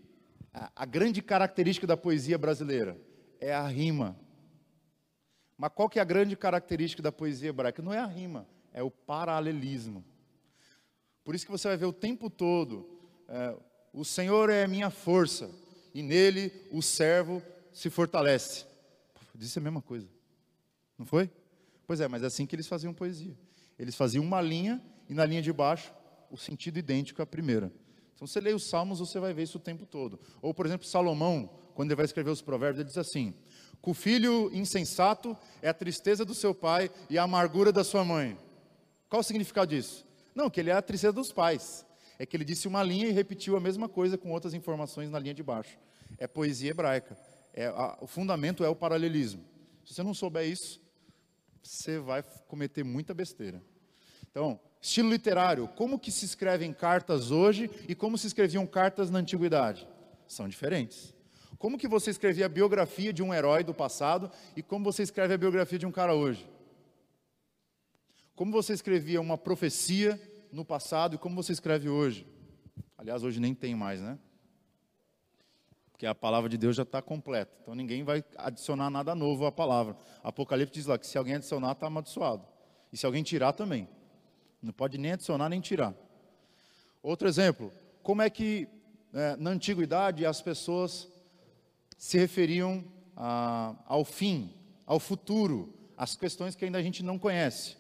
a, 0.53 0.87
grande 0.87 1.21
característica 1.21 1.87
da 1.87 1.99
poesia 1.99 2.39
brasileira? 2.39 2.99
É 3.39 3.53
a 3.53 3.67
rima. 3.67 4.19
Mas 5.59 5.71
qual 5.75 5.89
que 5.89 5.99
é 5.99 6.03
a 6.03 6.07
grande 6.07 6.35
característica 6.35 7.03
da 7.03 7.13
poesia 7.13 7.51
hebraica? 7.51 7.83
Não 7.83 7.93
é 7.93 7.99
a 7.99 8.07
rima, 8.07 8.49
é 8.73 8.83
o 8.83 8.91
paralelismo. 8.91 10.03
Por 11.23 11.35
isso 11.35 11.45
que 11.45 11.53
você 11.53 11.69
vai 11.69 11.77
ver 11.77 11.87
o 11.87 11.93
tempo 11.93 12.31
todo, 12.31 12.89
é, 13.29 13.55
o 13.93 14.03
Senhor 14.03 14.49
é 14.49 14.67
minha 14.67 14.89
força, 14.89 15.51
e 15.95 16.03
nele 16.03 16.51
o 16.73 16.81
servo 16.81 17.43
se 17.71 17.91
fortalece. 17.91 18.72
Disse 19.43 19.59
a 19.59 19.63
mesma 19.63 19.83
coisa, 19.83 20.09
não 20.97 21.05
foi? 21.05 21.29
Pois 21.85 22.01
é, 22.01 22.07
mas 22.07 22.23
é 22.23 22.27
assim 22.27 22.47
que 22.47 22.55
eles 22.55 22.69
faziam 22.69 22.95
poesia. 22.95 23.37
Eles 23.77 23.97
faziam 23.97 24.23
uma 24.23 24.41
linha, 24.41 24.81
e 25.09 25.15
na 25.15 25.25
linha 25.25 25.43
de 25.43 25.53
baixo, 25.53 25.93
o 26.31 26.37
sentido 26.37 26.79
idêntico 26.79 27.21
à 27.21 27.27
primeira. 27.27 27.73
Então 28.15 28.25
você 28.25 28.41
lê 28.41 28.53
os 28.53 28.69
salmos, 28.69 29.01
você 29.01 29.19
vai 29.19 29.35
ver 29.35 29.43
isso 29.43 29.59
o 29.59 29.61
tempo 29.61 29.85
todo. 29.85 30.21
Ou, 30.41 30.55
por 30.55 30.65
exemplo, 30.65 30.87
Salomão, 30.87 31.51
quando 31.75 31.91
ele 31.91 31.97
vai 31.97 32.05
escrever 32.05 32.31
os 32.31 32.41
provérbios, 32.41 32.79
ele 32.79 32.89
diz 32.89 32.97
assim: 32.97 33.35
que 33.83 33.91
o 33.91 33.93
filho 33.93 34.49
insensato 34.55 35.37
é 35.61 35.69
a 35.69 35.75
tristeza 35.75 36.25
do 36.25 36.37
seu 36.37 36.55
pai 36.55 36.89
e 37.11 37.19
a 37.19 37.25
amargura 37.25 37.73
da 37.73 37.83
sua 37.83 38.05
mãe. 38.05 38.39
Qual 39.09 39.19
o 39.19 39.25
significado 39.25 39.75
disso? 39.75 40.07
Não, 40.37 40.49
que 40.49 40.61
ele 40.61 40.71
é 40.71 40.75
a 40.75 40.81
tristeza 40.81 41.13
dos 41.13 41.33
pais. 41.33 41.85
É 42.17 42.25
que 42.25 42.37
ele 42.37 42.45
disse 42.45 42.69
uma 42.69 42.85
linha 42.85 43.09
e 43.09 43.11
repetiu 43.11 43.57
a 43.57 43.61
mesma 43.61 43.89
coisa 43.89 44.17
com 44.17 44.31
outras 44.31 44.55
informações 44.55 45.11
na 45.11 45.19
linha 45.19 45.35
de 45.35 45.43
baixo. 45.43 45.77
É 46.17 46.29
poesia 46.29 46.71
hebraica. 46.71 47.19
É, 47.53 47.67
a, 47.67 47.99
o 48.01 48.07
fundamento 48.07 48.65
é 48.65 48.69
o 48.69 48.77
paralelismo. 48.77 49.45
Se 49.85 49.95
você 49.95 50.03
não 50.03 50.15
souber 50.15 50.49
isso, 50.49 50.81
você 51.63 51.99
vai 51.99 52.23
cometer 52.49 52.83
muita 52.83 53.15
besteira. 53.15 53.63
Então, 54.31 54.59
estilo 54.81 55.11
literário, 55.11 55.69
como 55.69 55.99
que 55.99 56.11
se 56.11 56.25
escrevem 56.25 56.73
cartas 56.73 57.31
hoje 57.31 57.71
e 57.89 57.95
como 57.95 58.17
se 58.17 58.27
escreviam 58.27 58.67
cartas 58.67 59.11
na 59.11 59.19
antiguidade? 59.19 59.87
São 60.27 60.49
diferentes. 60.49 61.15
Como 61.59 61.79
que 61.79 61.87
você 61.87 62.11
escrevia 62.11 62.47
a 62.47 62.49
biografia 62.49 63.13
de 63.13 63.23
um 63.23 63.33
herói 63.33 63.63
do 63.63 63.75
passado 63.75 64.31
e 64.57 64.63
como 64.63 64.85
você 64.85 65.03
escreve 65.03 65.35
a 65.35 65.39
biografia 65.39 65.79
de 65.79 65.87
um 65.87 65.93
cara 65.93 66.15
hoje? 66.15 66.49
Como 68.35 68.51
você 68.51 68.73
escrevia 68.73 69.21
uma 69.21 69.39
profecia 69.39 70.21
no 70.51 70.65
passado 70.65 71.15
e 71.15 71.19
como 71.19 71.37
você 71.37 71.53
escreve 71.53 71.89
hoje? 71.89 72.27
Aliás, 72.97 73.23
hoje 73.23 73.39
nem 73.39 73.55
tem 73.55 73.75
mais, 73.75 74.01
né? 74.01 74.19
Porque 76.03 76.09
a 76.09 76.17
palavra 76.17 76.51
de 76.51 76.59
Deus 76.59 76.75
já 76.75 76.83
está 76.83 77.01
completa. 77.01 77.57
Então 77.63 77.77
ninguém 77.77 78.03
vai 78.03 78.25
adicionar 78.37 78.91
nada 78.91 79.15
novo 79.15 79.47
à 79.47 79.53
palavra. 79.53 79.97
Apocalipse 80.21 80.75
diz 80.75 80.87
lá 80.87 80.99
que 80.99 81.07
se 81.07 81.17
alguém 81.17 81.37
adicionar, 81.37 81.71
está 81.71 81.87
amaldiçoado. 81.87 82.45
E 82.93 82.97
se 82.97 83.07
alguém 83.07 83.23
tirar 83.23 83.53
também. 83.53 83.89
Não 84.61 84.73
pode 84.73 84.99
nem 84.99 85.13
adicionar 85.13 85.49
nem 85.49 85.61
tirar. 85.61 85.95
Outro 87.05 87.29
exemplo, 87.29 87.73
como 88.03 88.21
é 88.21 88.29
que 88.29 88.67
é, 89.15 89.37
na 89.37 89.51
antiguidade 89.51 90.27
as 90.27 90.43
pessoas 90.43 91.07
se 91.97 92.19
referiam 92.19 92.85
a, 93.17 93.77
ao 93.87 94.05
fim, 94.05 94.53
ao 94.85 94.99
futuro, 94.99 95.73
às 95.97 96.17
questões 96.17 96.57
que 96.57 96.65
ainda 96.65 96.79
a 96.79 96.83
gente 96.83 97.01
não 97.05 97.17
conhece. 97.17 97.77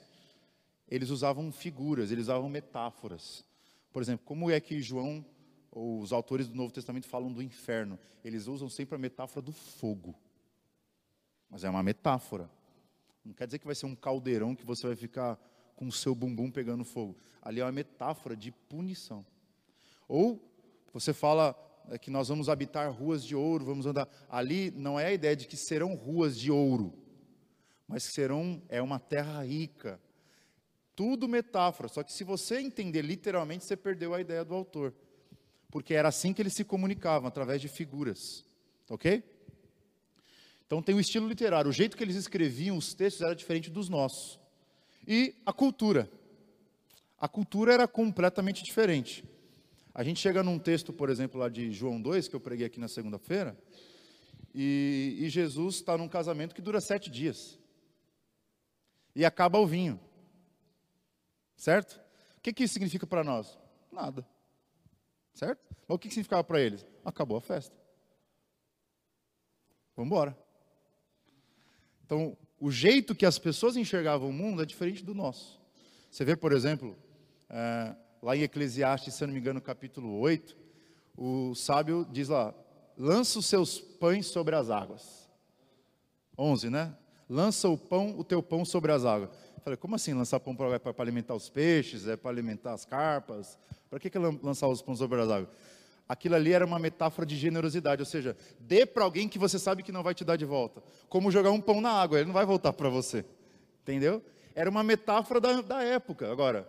Eles 0.88 1.10
usavam 1.10 1.50
figuras, 1.50 2.12
eles 2.12 2.26
usavam 2.26 2.48
metáforas. 2.48 3.44
Por 3.92 4.00
exemplo, 4.00 4.24
como 4.24 4.48
é 4.48 4.60
que 4.60 4.80
João, 4.80 5.24
os 5.72 6.12
autores 6.12 6.48
do 6.48 6.54
Novo 6.54 6.72
Testamento 6.72 7.06
falam 7.06 7.32
do 7.32 7.42
inferno? 7.42 7.98
Eles 8.22 8.46
usam 8.46 8.68
sempre 8.68 8.94
a 8.94 8.98
metáfora 8.98 9.44
do 9.44 9.52
fogo. 9.52 10.14
Mas 11.48 11.64
é 11.64 11.70
uma 11.70 11.82
metáfora. 11.82 12.50
Não 13.24 13.32
quer 13.32 13.46
dizer 13.46 13.58
que 13.58 13.66
vai 13.66 13.74
ser 13.74 13.86
um 13.86 13.94
caldeirão 13.94 14.54
que 14.54 14.64
você 14.64 14.86
vai 14.86 14.96
ficar 14.96 15.38
com 15.74 15.86
o 15.86 15.92
seu 15.92 16.14
bumbum 16.14 16.50
pegando 16.50 16.84
fogo. 16.84 17.16
Ali 17.40 17.60
é 17.60 17.64
uma 17.64 17.72
metáfora 17.72 18.36
de 18.36 18.52
punição. 18.52 19.24
Ou 20.06 20.40
você 20.92 21.12
fala 21.12 21.56
é 21.88 21.98
que 21.98 22.10
nós 22.10 22.28
vamos 22.28 22.48
habitar 22.48 22.90
ruas 22.92 23.24
de 23.24 23.34
ouro, 23.34 23.64
vamos 23.64 23.86
andar. 23.86 24.08
Ali 24.28 24.70
não 24.72 24.98
é 24.98 25.06
a 25.06 25.12
ideia 25.12 25.34
de 25.34 25.46
que 25.46 25.56
serão 25.56 25.94
ruas 25.94 26.38
de 26.38 26.50
ouro, 26.50 26.92
mas 27.88 28.04
serão 28.04 28.62
é 28.68 28.80
uma 28.80 29.00
terra 29.00 29.42
rica. 29.44 30.00
Tudo 30.94 31.26
metáfora, 31.26 31.88
só 31.88 32.02
que 32.02 32.12
se 32.12 32.22
você 32.22 32.60
entender 32.60 33.02
literalmente, 33.02 33.64
você 33.64 33.76
perdeu 33.76 34.14
a 34.14 34.20
ideia 34.20 34.44
do 34.44 34.54
autor. 34.54 34.94
Porque 35.72 35.94
era 35.94 36.08
assim 36.08 36.34
que 36.34 36.42
eles 36.42 36.52
se 36.52 36.64
comunicavam, 36.64 37.26
através 37.26 37.58
de 37.58 37.66
figuras. 37.66 38.44
OK? 38.90 39.24
Então 40.66 40.82
tem 40.82 40.94
o 40.94 41.00
estilo 41.00 41.26
literário, 41.26 41.70
o 41.70 41.72
jeito 41.72 41.96
que 41.96 42.04
eles 42.04 42.14
escreviam 42.14 42.76
os 42.76 42.92
textos 42.92 43.22
era 43.22 43.34
diferente 43.34 43.70
dos 43.70 43.88
nossos. 43.88 44.38
E 45.08 45.34
a 45.46 45.52
cultura. 45.52 46.10
A 47.18 47.26
cultura 47.26 47.72
era 47.72 47.88
completamente 47.88 48.62
diferente. 48.62 49.24
A 49.94 50.04
gente 50.04 50.20
chega 50.20 50.42
num 50.42 50.58
texto, 50.58 50.92
por 50.92 51.08
exemplo, 51.08 51.40
lá 51.40 51.48
de 51.48 51.72
João 51.72 52.00
2, 52.00 52.28
que 52.28 52.36
eu 52.36 52.40
preguei 52.40 52.66
aqui 52.66 52.78
na 52.78 52.88
segunda-feira, 52.88 53.56
e, 54.54 55.16
e, 55.20 55.30
Jesus 55.30 55.76
está 55.76 55.96
num 55.96 56.08
casamento 56.08 56.54
que 56.54 56.60
dura 56.60 56.82
sete 56.82 57.10
dias. 57.10 57.58
E 59.16 59.24
acaba 59.24 59.58
o 59.58 59.66
vinho. 59.66 59.98
Certo? 61.56 61.98
O 62.36 62.40
que, 62.42 62.52
que 62.52 62.64
isso 62.64 62.74
significa 62.74 63.06
para 63.06 63.24
nós? 63.24 63.58
Nada. 63.90 64.26
Certo? 65.34 65.60
Mas 65.88 65.96
o 65.96 65.98
que, 65.98 66.08
significava 66.08 66.44
para 66.44 66.60
eles? 66.60 66.86
Acabou 67.04 67.36
a 67.36 67.40
festa. 67.40 67.74
Vamos 69.96 70.08
embora. 70.08 70.36
Então, 72.04 72.36
o 72.60 72.70
jeito 72.70 73.14
que 73.14 73.26
as 73.26 73.38
pessoas 73.38 73.76
enxergavam 73.76 74.28
o 74.28 74.32
mundo 74.32 74.62
é 74.62 74.66
diferente 74.66 75.04
do 75.04 75.14
nosso. 75.14 75.60
Você 76.10 76.24
vê, 76.24 76.36
por 76.36 76.52
exemplo, 76.52 76.96
é, 77.48 77.94
lá 78.22 78.36
em 78.36 78.42
Eclesiastes, 78.42 79.14
se 79.14 79.26
não 79.26 79.32
me 79.32 79.40
engano, 79.40 79.60
capítulo 79.60 80.18
8, 80.20 80.56
o 81.16 81.54
sábio 81.54 82.06
diz 82.10 82.28
lá: 82.28 82.54
lança 82.96 83.38
os 83.38 83.46
seus 83.46 83.80
pães 83.80 84.26
sobre 84.26 84.54
as 84.54 84.70
águas. 84.70 85.28
11, 86.38 86.70
né? 86.70 86.96
Lança 87.28 87.68
o 87.68 87.78
pão, 87.78 88.18
o 88.18 88.24
teu 88.24 88.42
pão 88.42 88.64
sobre 88.64 88.92
as 88.92 89.04
águas. 89.04 89.30
Falei, 89.62 89.76
como 89.76 89.94
assim 89.94 90.12
lançar 90.12 90.40
pão 90.40 90.56
para, 90.56 90.80
para 90.80 91.02
alimentar 91.02 91.34
os 91.34 91.48
peixes, 91.48 92.08
é 92.08 92.16
para 92.16 92.30
alimentar 92.30 92.72
as 92.72 92.84
carpas? 92.84 93.56
Para 93.88 94.00
que, 94.00 94.10
que 94.10 94.18
lançar 94.18 94.66
os 94.66 94.82
pães 94.82 94.98
sobre 94.98 95.20
as 95.20 95.30
águas? 95.30 95.50
Aquilo 96.08 96.34
ali 96.34 96.52
era 96.52 96.66
uma 96.66 96.78
metáfora 96.78 97.24
de 97.24 97.36
generosidade, 97.36 98.02
ou 98.02 98.06
seja, 98.06 98.36
dê 98.58 98.84
para 98.84 99.04
alguém 99.04 99.28
que 99.28 99.38
você 99.38 99.58
sabe 99.58 99.82
que 99.82 99.92
não 99.92 100.02
vai 100.02 100.14
te 100.14 100.24
dar 100.24 100.36
de 100.36 100.44
volta. 100.44 100.82
Como 101.08 101.30
jogar 101.30 101.52
um 101.52 101.60
pão 101.60 101.80
na 101.80 101.90
água, 101.90 102.18
ele 102.18 102.26
não 102.26 102.34
vai 102.34 102.44
voltar 102.44 102.72
para 102.72 102.88
você. 102.88 103.24
Entendeu? 103.82 104.22
Era 104.54 104.68
uma 104.68 104.82
metáfora 104.82 105.40
da, 105.40 105.60
da 105.60 105.82
época. 105.82 106.30
Agora, 106.30 106.68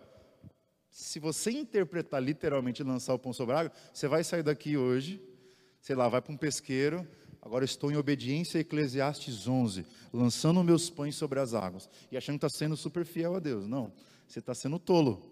se 0.88 1.18
você 1.18 1.50
interpretar 1.50 2.22
literalmente 2.22 2.82
lançar 2.84 3.12
o 3.12 3.18
pão 3.18 3.32
sobre 3.32 3.54
a 3.54 3.58
água, 3.58 3.72
você 3.92 4.06
vai 4.06 4.22
sair 4.22 4.44
daqui 4.44 4.76
hoje, 4.76 5.20
sei 5.80 5.96
lá, 5.96 6.08
vai 6.08 6.22
para 6.22 6.32
um 6.32 6.36
pesqueiro, 6.36 7.06
agora 7.44 7.64
estou 7.64 7.92
em 7.92 7.96
obediência 7.96 8.58
a 8.58 8.62
Eclesiastes 8.62 9.46
11, 9.46 9.84
lançando 10.10 10.64
meus 10.64 10.88
pães 10.88 11.14
sobre 11.14 11.38
as 11.38 11.52
águas, 11.52 11.88
e 12.10 12.16
achando 12.16 12.38
que 12.38 12.46
está 12.46 12.58
sendo 12.58 12.74
super 12.74 13.04
fiel 13.04 13.36
a 13.36 13.38
Deus. 13.38 13.66
Não, 13.66 13.92
você 14.26 14.38
está 14.38 14.54
sendo 14.54 14.78
tolo, 14.78 15.22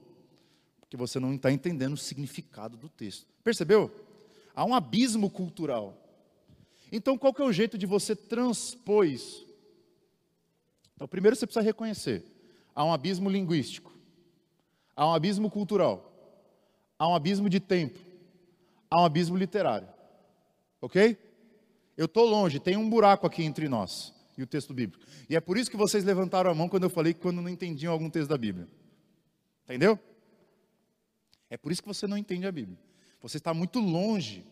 porque 0.78 0.96
você 0.96 1.18
não 1.18 1.34
está 1.34 1.50
entendendo 1.50 1.94
o 1.94 1.96
significado 1.96 2.76
do 2.76 2.88
texto. 2.88 3.26
Percebeu? 3.42 3.90
Há 4.54 4.62
um 4.64 4.74
abismo 4.74 5.30
cultural. 5.30 5.96
Então, 6.92 7.16
qual 7.16 7.32
que 7.32 7.40
é 7.40 7.44
o 7.44 7.52
jeito 7.52 7.78
de 7.78 7.86
você 7.86 8.14
transpor 8.14 9.06
isso? 9.06 9.48
Então, 10.94 11.08
primeiro 11.08 11.34
você 11.34 11.46
precisa 11.46 11.64
reconhecer, 11.64 12.22
há 12.74 12.84
um 12.84 12.92
abismo 12.92 13.30
linguístico. 13.30 13.90
Há 14.94 15.06
um 15.06 15.14
abismo 15.14 15.50
cultural. 15.50 16.12
Há 16.98 17.08
um 17.08 17.14
abismo 17.14 17.48
de 17.48 17.58
tempo. 17.58 17.98
Há 18.90 19.00
um 19.00 19.04
abismo 19.06 19.34
literário. 19.38 19.88
Ok? 20.78 21.16
Eu 21.96 22.06
estou 22.06 22.24
longe, 22.26 22.58
tem 22.58 22.76
um 22.76 22.88
buraco 22.88 23.26
aqui 23.26 23.42
entre 23.42 23.68
nós 23.68 24.14
e 24.36 24.42
o 24.42 24.46
texto 24.46 24.72
bíblico. 24.72 25.04
E 25.28 25.36
é 25.36 25.40
por 25.40 25.56
isso 25.56 25.70
que 25.70 25.76
vocês 25.76 26.04
levantaram 26.04 26.50
a 26.50 26.54
mão 26.54 26.68
quando 26.68 26.84
eu 26.84 26.90
falei 26.90 27.12
que 27.12 27.20
quando 27.20 27.42
não 27.42 27.48
entendiam 27.48 27.92
algum 27.92 28.08
texto 28.08 28.30
da 28.30 28.38
Bíblia. 28.38 28.66
Entendeu? 29.64 29.98
É 31.50 31.56
por 31.56 31.70
isso 31.70 31.82
que 31.82 31.88
você 31.88 32.06
não 32.06 32.16
entende 32.16 32.46
a 32.46 32.52
Bíblia. 32.52 32.78
Você 33.20 33.36
está 33.36 33.52
muito 33.52 33.78
longe 33.78 34.44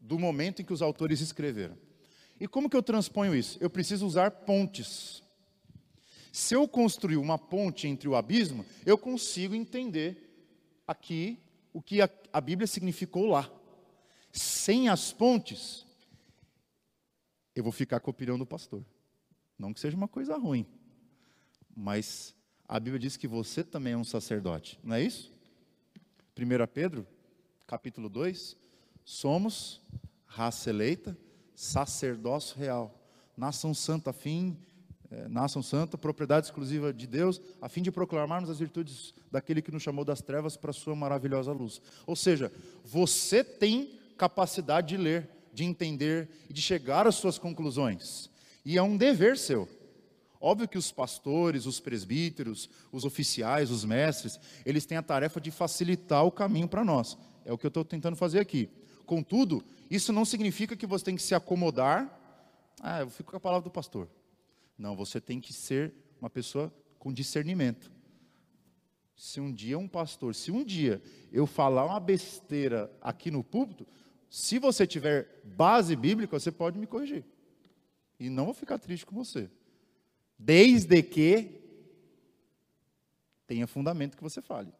do 0.00 0.18
momento 0.18 0.62
em 0.62 0.64
que 0.64 0.72
os 0.72 0.82
autores 0.82 1.20
escreveram. 1.20 1.76
E 2.38 2.46
como 2.46 2.68
que 2.70 2.76
eu 2.76 2.82
transponho 2.82 3.34
isso? 3.34 3.58
Eu 3.60 3.68
preciso 3.68 4.06
usar 4.06 4.30
pontes. 4.30 5.22
Se 6.30 6.54
eu 6.54 6.68
construir 6.68 7.16
uma 7.16 7.38
ponte 7.38 7.88
entre 7.88 8.06
o 8.06 8.14
abismo, 8.14 8.64
eu 8.86 8.96
consigo 8.96 9.54
entender 9.54 10.28
aqui 10.86 11.38
o 11.72 11.82
que 11.82 12.00
a, 12.00 12.08
a 12.32 12.40
Bíblia 12.40 12.66
significou 12.66 13.26
lá. 13.26 13.50
Sem 14.30 14.88
as 14.88 15.12
pontes, 15.12 15.86
eu 17.58 17.62
vou 17.64 17.72
ficar 17.72 18.00
com 18.00 18.10
a 18.10 18.12
opinião 18.12 18.38
do 18.38 18.46
pastor. 18.46 18.84
Não 19.58 19.72
que 19.72 19.80
seja 19.80 19.96
uma 19.96 20.06
coisa 20.06 20.36
ruim, 20.36 20.66
mas 21.76 22.34
a 22.66 22.78
Bíblia 22.78 23.00
diz 23.00 23.16
que 23.16 23.26
você 23.26 23.64
também 23.64 23.94
é 23.94 23.96
um 23.96 24.04
sacerdote, 24.04 24.78
não 24.82 24.94
é 24.94 25.02
isso? 25.02 25.34
1 26.38 26.66
Pedro, 26.72 27.06
capítulo 27.66 28.08
2, 28.08 28.56
somos 29.04 29.80
raça 30.24 30.70
eleita, 30.70 31.18
sacerdócio 31.54 32.56
real, 32.56 32.94
nação 33.36 33.74
santa, 33.74 34.12
fim 34.12 34.56
é, 35.10 35.26
nação 35.26 35.62
santa, 35.62 35.96
propriedade 35.96 36.46
exclusiva 36.46 36.92
de 36.92 37.06
Deus, 37.06 37.40
a 37.62 37.68
fim 37.68 37.80
de 37.80 37.90
proclamarmos 37.90 38.50
as 38.50 38.58
virtudes 38.58 39.14
daquele 39.30 39.62
que 39.62 39.72
nos 39.72 39.82
chamou 39.82 40.04
das 40.04 40.20
trevas 40.20 40.56
para 40.56 40.70
a 40.70 40.74
sua 40.74 40.94
maravilhosa 40.94 41.50
luz. 41.50 41.80
Ou 42.06 42.14
seja, 42.14 42.52
você 42.84 43.42
tem 43.42 43.98
capacidade 44.18 44.88
de 44.88 44.96
ler, 44.98 45.30
de 45.58 45.64
entender 45.64 46.28
e 46.48 46.52
de 46.52 46.62
chegar 46.62 47.04
às 47.04 47.16
suas 47.16 47.36
conclusões. 47.36 48.30
E 48.64 48.78
é 48.78 48.82
um 48.82 48.96
dever 48.96 49.36
seu. 49.36 49.68
Óbvio 50.40 50.68
que 50.68 50.78
os 50.78 50.92
pastores, 50.92 51.66
os 51.66 51.80
presbíteros, 51.80 52.70
os 52.92 53.04
oficiais, 53.04 53.68
os 53.72 53.84
mestres, 53.84 54.38
eles 54.64 54.86
têm 54.86 54.96
a 54.96 55.02
tarefa 55.02 55.40
de 55.40 55.50
facilitar 55.50 56.24
o 56.24 56.30
caminho 56.30 56.68
para 56.68 56.84
nós. 56.84 57.18
É 57.44 57.52
o 57.52 57.58
que 57.58 57.66
eu 57.66 57.70
estou 57.70 57.84
tentando 57.84 58.14
fazer 58.14 58.38
aqui. 58.38 58.70
Contudo, 59.04 59.64
isso 59.90 60.12
não 60.12 60.24
significa 60.24 60.76
que 60.76 60.86
você 60.86 61.06
tem 61.06 61.16
que 61.16 61.22
se 61.22 61.34
acomodar. 61.34 62.08
Ah, 62.80 63.00
eu 63.00 63.10
fico 63.10 63.32
com 63.32 63.36
a 63.36 63.40
palavra 63.40 63.64
do 63.64 63.70
pastor. 63.70 64.08
Não, 64.78 64.94
você 64.94 65.20
tem 65.20 65.40
que 65.40 65.52
ser 65.52 65.92
uma 66.20 66.30
pessoa 66.30 66.72
com 67.00 67.12
discernimento. 67.12 67.90
Se 69.16 69.40
um 69.40 69.52
dia 69.52 69.76
um 69.76 69.88
pastor, 69.88 70.36
se 70.36 70.52
um 70.52 70.62
dia 70.62 71.02
eu 71.32 71.48
falar 71.48 71.84
uma 71.84 71.98
besteira 71.98 72.88
aqui 73.00 73.28
no 73.28 73.42
púlpito, 73.42 73.84
se 74.30 74.58
você 74.58 74.86
tiver 74.86 75.40
base 75.44 75.96
bíblica, 75.96 76.38
você 76.38 76.52
pode 76.52 76.78
me 76.78 76.86
corrigir. 76.86 77.24
E 78.20 78.28
não 78.28 78.46
vou 78.46 78.54
ficar 78.54 78.78
triste 78.78 79.06
com 79.06 79.14
você. 79.14 79.50
Desde 80.38 81.02
que 81.02 81.60
tenha 83.46 83.66
fundamento 83.66 84.16
que 84.16 84.22
você 84.22 84.42
fale. 84.42 84.72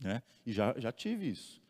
Né? 0.00 0.22
E 0.44 0.52
já, 0.52 0.74
já 0.78 0.90
tive 0.90 1.30
isso. 1.30 1.62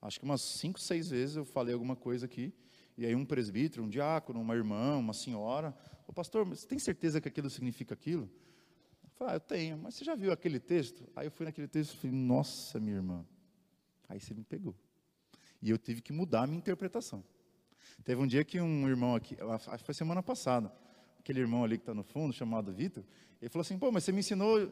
Acho 0.00 0.20
que 0.20 0.24
umas 0.24 0.40
cinco, 0.40 0.78
seis 0.78 1.10
vezes 1.10 1.36
eu 1.36 1.44
falei 1.44 1.74
alguma 1.74 1.96
coisa 1.96 2.26
aqui, 2.26 2.52
e 2.96 3.04
aí 3.04 3.14
um 3.14 3.24
presbítero, 3.24 3.82
um 3.82 3.88
diácono, 3.88 4.40
uma 4.40 4.54
irmã, 4.54 4.96
uma 4.96 5.12
senhora, 5.12 5.74
o 6.06 6.12
pastor, 6.12 6.44
você 6.44 6.66
tem 6.66 6.78
certeza 6.78 7.20
que 7.20 7.28
aquilo 7.28 7.50
significa 7.50 7.94
aquilo? 7.94 8.30
Eu 9.02 9.10
falei, 9.10 9.34
ah, 9.34 9.36
eu 9.36 9.40
tenho, 9.40 9.78
mas 9.78 9.94
você 9.94 10.04
já 10.04 10.14
viu 10.14 10.30
aquele 10.30 10.60
texto? 10.60 11.08
Aí 11.16 11.26
eu 11.26 11.30
fui 11.30 11.46
naquele 11.46 11.66
texto 11.66 11.94
e 11.94 11.96
falei, 11.96 12.16
nossa, 12.16 12.78
minha 12.78 12.96
irmã. 12.96 13.26
Aí 14.08 14.20
você 14.20 14.34
me 14.34 14.44
pegou. 14.44 14.74
E 15.64 15.70
eu 15.70 15.78
tive 15.78 16.02
que 16.02 16.12
mudar 16.12 16.42
a 16.42 16.46
minha 16.46 16.58
interpretação. 16.58 17.24
Teve 18.04 18.20
um 18.20 18.26
dia 18.26 18.44
que 18.44 18.60
um 18.60 18.86
irmão 18.86 19.14
aqui, 19.14 19.34
acho 19.50 19.78
que 19.78 19.84
foi 19.84 19.94
semana 19.94 20.22
passada, 20.22 20.70
aquele 21.18 21.40
irmão 21.40 21.64
ali 21.64 21.78
que 21.78 21.82
está 21.82 21.94
no 21.94 22.04
fundo, 22.04 22.34
chamado 22.34 22.70
Vitor, 22.70 23.02
ele 23.40 23.48
falou 23.48 23.62
assim, 23.62 23.78
pô, 23.78 23.90
mas 23.90 24.04
você 24.04 24.12
me 24.12 24.20
ensinou 24.20 24.70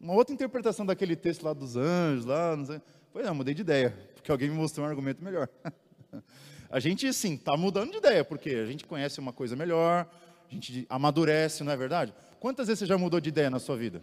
uma 0.00 0.14
outra 0.14 0.34
interpretação 0.34 0.84
daquele 0.84 1.14
texto 1.14 1.44
lá 1.44 1.52
dos 1.52 1.76
anjos, 1.76 2.24
lá, 2.24 2.56
não 2.56 2.66
sei. 2.66 2.82
Pois 3.12 3.24
não, 3.24 3.36
mudei 3.36 3.54
de 3.54 3.60
ideia, 3.60 3.96
porque 4.14 4.32
alguém 4.32 4.50
me 4.50 4.56
mostrou 4.56 4.84
um 4.84 4.88
argumento 4.88 5.22
melhor. 5.22 5.48
a 6.68 6.80
gente, 6.80 7.12
sim, 7.12 7.34
está 7.34 7.56
mudando 7.56 7.92
de 7.92 7.98
ideia, 7.98 8.24
porque 8.24 8.50
a 8.50 8.66
gente 8.66 8.84
conhece 8.84 9.20
uma 9.20 9.32
coisa 9.32 9.54
melhor, 9.54 10.10
a 10.50 10.52
gente 10.52 10.84
amadurece, 10.90 11.62
não 11.62 11.70
é 11.70 11.76
verdade? 11.76 12.12
Quantas 12.40 12.66
vezes 12.66 12.80
você 12.80 12.86
já 12.86 12.98
mudou 12.98 13.20
de 13.20 13.28
ideia 13.28 13.48
na 13.48 13.60
sua 13.60 13.76
vida? 13.76 14.02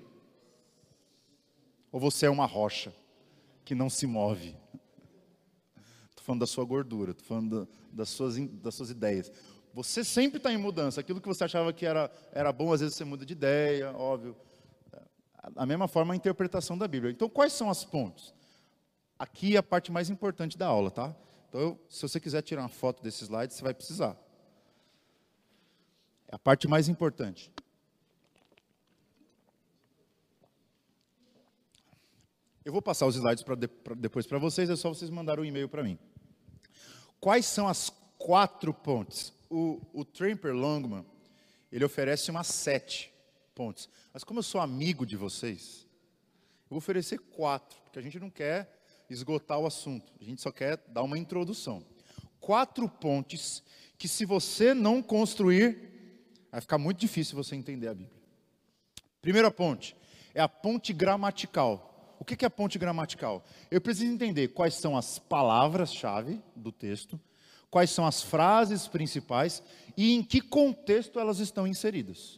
Ou 1.92 2.00
você 2.00 2.28
é 2.28 2.30
uma 2.30 2.46
rocha 2.46 2.94
que 3.66 3.76
não 3.76 3.90
se 3.90 4.08
move? 4.08 4.56
Falando 6.30 6.42
da 6.42 6.46
sua 6.46 6.64
gordura, 6.64 7.10
estou 7.10 7.26
falando 7.26 7.68
das, 7.92 8.08
suas, 8.10 8.38
das 8.38 8.76
suas 8.76 8.92
ideias. 8.92 9.32
Você 9.74 10.04
sempre 10.04 10.38
está 10.38 10.54
em 10.54 10.58
mudança. 10.58 11.02
Aquilo 11.02 11.20
que 11.20 11.28
você 11.28 11.44
achava 11.44 11.74
que 11.74 11.88
era, 11.88 12.12
era 12.32 12.54
bom, 12.54 12.72
às 12.72 12.82
vezes 12.82 12.96
você 12.96 13.04
muda 13.04 13.26
de 13.26 13.34
ideia, 13.34 13.92
óbvio. 13.98 14.38
A 15.56 15.66
mesma 15.66 15.88
forma 15.88 16.14
a 16.14 16.16
interpretação 16.16 16.78
da 16.78 16.88
Bíblia. 16.88 17.12
Então, 17.12 17.28
quais 17.28 17.52
são 17.54 17.68
as 17.68 17.84
pontes? 17.84 18.32
Aqui 19.18 19.56
é 19.56 19.58
a 19.58 19.64
parte 19.64 19.92
mais 19.92 20.08
importante 20.12 20.56
da 20.56 20.68
aula, 20.68 20.92
tá? 20.92 21.16
Então, 21.50 21.80
se 21.90 22.04
você 22.04 22.20
quiser 22.20 22.44
tirar 22.44 22.62
uma 22.62 22.70
foto 22.70 23.02
desse 23.02 23.24
slide, 23.24 23.52
você 23.52 23.64
vai 23.64 23.74
precisar. 23.74 24.16
É 26.28 26.36
a 26.36 26.38
parte 26.38 26.68
mais 26.68 26.88
importante. 26.88 27.52
Eu 32.64 32.72
vou 32.72 32.84
passar 32.84 33.08
os 33.08 33.16
slides 33.16 33.44
pra 33.44 33.56
de, 33.56 33.68
pra 33.68 33.96
depois 33.96 34.28
para 34.28 34.38
vocês, 34.38 34.70
é 34.70 34.76
só 34.76 34.90
vocês 34.90 35.10
mandarem 35.10 35.44
um 35.44 35.48
e-mail 35.48 35.68
para 35.68 35.84
mim. 35.84 35.98
Quais 37.20 37.46
são 37.46 37.68
as 37.68 37.92
quatro 38.18 38.74
pontes? 38.74 39.34
O, 39.50 39.82
o 39.94 40.06
Tramper 40.06 40.54
Longman, 40.54 41.06
ele 41.72 41.84
oferece 41.84 42.32
umas 42.32 42.48
sete 42.48 43.12
pontes. 43.54 43.90
Mas 44.14 44.24
como 44.24 44.40
eu 44.40 44.44
sou 44.44 44.62
amigo 44.62 45.06
de 45.06 45.18
vocês, 45.18 45.86
eu 46.64 46.72
vou 46.72 46.78
oferecer 46.78 47.20
quatro, 47.20 47.78
porque 47.84 48.00
a 48.00 48.02
gente 48.02 48.20
não 48.20 48.30
quer 48.30 48.80
esgotar 49.10 49.60
o 49.60 49.66
assunto, 49.66 50.14
a 50.22 50.24
gente 50.24 50.42
só 50.42 50.52
quer 50.52 50.78
dar 50.88 51.04
uma 51.04 51.18
introdução. 51.18 51.84
Quatro 52.40 52.88
pontes 52.88 53.64
que, 53.98 54.08
se 54.08 54.24
você 54.24 54.74
não 54.74 55.02
construir, 55.02 55.90
vai 56.52 56.62
ficar 56.62 56.78
muito 56.78 57.00
difícil 57.00 57.36
você 57.36 57.56
entender 57.56 57.88
a 57.88 57.94
Bíblia. 57.94 58.20
Primeira 59.22 59.52
ponte 59.52 59.96
é 60.34 60.42
a 60.42 60.48
ponte 60.48 60.94
gramatical. 60.94 61.89
O 62.20 62.26
que 62.26 62.44
é 62.44 62.48
a 62.48 62.52
ponte 62.52 62.78
gramatical? 62.78 63.46
Eu 63.72 63.80
preciso 63.80 64.12
entender 64.12 64.50
quais 64.50 64.76
são 64.76 64.98
as 64.98 65.18
palavras-chave 65.18 66.42
do 66.54 66.70
texto, 66.70 67.18
quais 67.72 67.90
são 67.90 68.06
as 68.06 68.22
frases 68.22 68.88
principais 68.88 69.64
e 69.96 70.14
em 70.14 70.22
que 70.22 70.42
contexto 70.42 71.18
elas 71.18 71.40
estão 71.40 71.66
inseridas. 71.66 72.38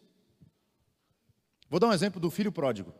Vou 1.68 1.80
dar 1.80 1.88
um 1.88 1.94
exemplo 1.94 2.22
do 2.22 2.30
filho 2.30 2.52
pródigo. 2.52 2.94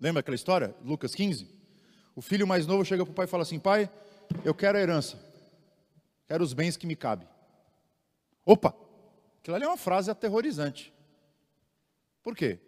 Lembra 0.00 0.20
aquela 0.20 0.34
história? 0.34 0.74
Lucas 0.82 1.14
15? 1.14 1.46
O 2.16 2.22
filho 2.22 2.46
mais 2.46 2.66
novo 2.66 2.84
chega 2.84 3.04
para 3.04 3.12
o 3.12 3.14
pai 3.14 3.26
e 3.26 3.28
fala 3.28 3.42
assim: 3.42 3.58
Pai, 3.58 3.90
eu 4.44 4.54
quero 4.54 4.78
a 4.78 4.80
herança, 4.80 5.18
quero 6.26 6.42
os 6.42 6.54
bens 6.54 6.76
que 6.76 6.86
me 6.86 6.96
cabem. 6.96 7.28
Opa! 8.44 8.74
Aquilo 9.40 9.56
ali 9.56 9.64
é 9.64 9.68
uma 9.68 9.76
frase 9.76 10.10
aterrorizante. 10.10 10.92
Por 12.22 12.34
quê? 12.34 12.58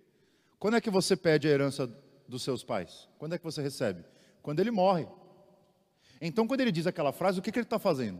Quando 0.59 0.77
é 0.77 0.81
que 0.81 0.90
você 0.90 1.16
pede 1.16 1.47
a 1.47 1.51
herança 1.51 1.87
dos 2.28 2.42
seus 2.42 2.64
pais? 2.64 3.08
Quando 3.18 3.34
é 3.34 3.38
que 3.38 3.44
você 3.44 3.62
recebe? 3.62 4.04
Quando 4.42 4.60
ele 4.60 4.70
morre. 4.70 5.06
Então, 6.20 6.46
quando 6.46 6.60
ele 6.60 6.72
diz 6.72 6.87
aquela 6.87 7.12
frase, 7.12 7.38
o 7.38 7.42
que, 7.42 7.50
que 7.50 7.58
ele 7.58 7.66
está 7.66 7.78
fazendo? 7.78 8.18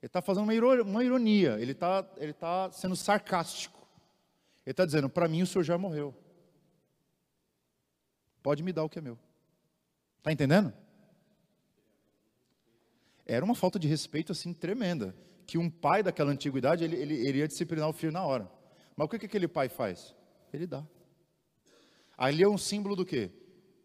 Ele 0.00 0.08
está 0.08 0.20
fazendo 0.20 0.44
uma 0.44 1.02
ironia, 1.02 1.58
ele 1.58 1.72
está 1.72 2.06
ele 2.18 2.32
tá 2.32 2.70
sendo 2.70 2.94
sarcástico. 2.94 3.78
Ele 4.66 4.72
está 4.72 4.84
dizendo: 4.84 5.08
para 5.08 5.28
mim 5.28 5.42
o 5.42 5.46
senhor 5.46 5.64
já 5.64 5.78
morreu. 5.78 6.14
Pode 8.42 8.62
me 8.62 8.72
dar 8.72 8.84
o 8.84 8.88
que 8.88 8.98
é 8.98 9.02
meu. 9.02 9.18
Está 10.18 10.32
entendendo? 10.32 10.72
Era 13.26 13.44
uma 13.44 13.54
falta 13.54 13.78
de 13.78 13.88
respeito 13.88 14.32
assim 14.32 14.52
tremenda. 14.52 15.14
Que 15.46 15.58
um 15.58 15.70
pai 15.70 16.02
daquela 16.02 16.30
antiguidade, 16.30 16.84
ele, 16.84 16.96
ele, 16.96 17.14
ele 17.26 17.38
ia 17.38 17.48
disciplinar 17.48 17.88
o 17.88 17.92
filho 17.92 18.12
na 18.12 18.22
hora. 18.22 18.50
Mas 18.96 19.06
o 19.06 19.08
que, 19.08 19.18
que 19.18 19.26
aquele 19.26 19.48
pai 19.48 19.68
faz? 19.68 20.14
Ele 20.52 20.66
dá. 20.66 20.84
Ali 22.16 22.42
é 22.42 22.48
um 22.48 22.58
símbolo 22.58 22.94
do 22.96 23.04
quê? 23.04 23.30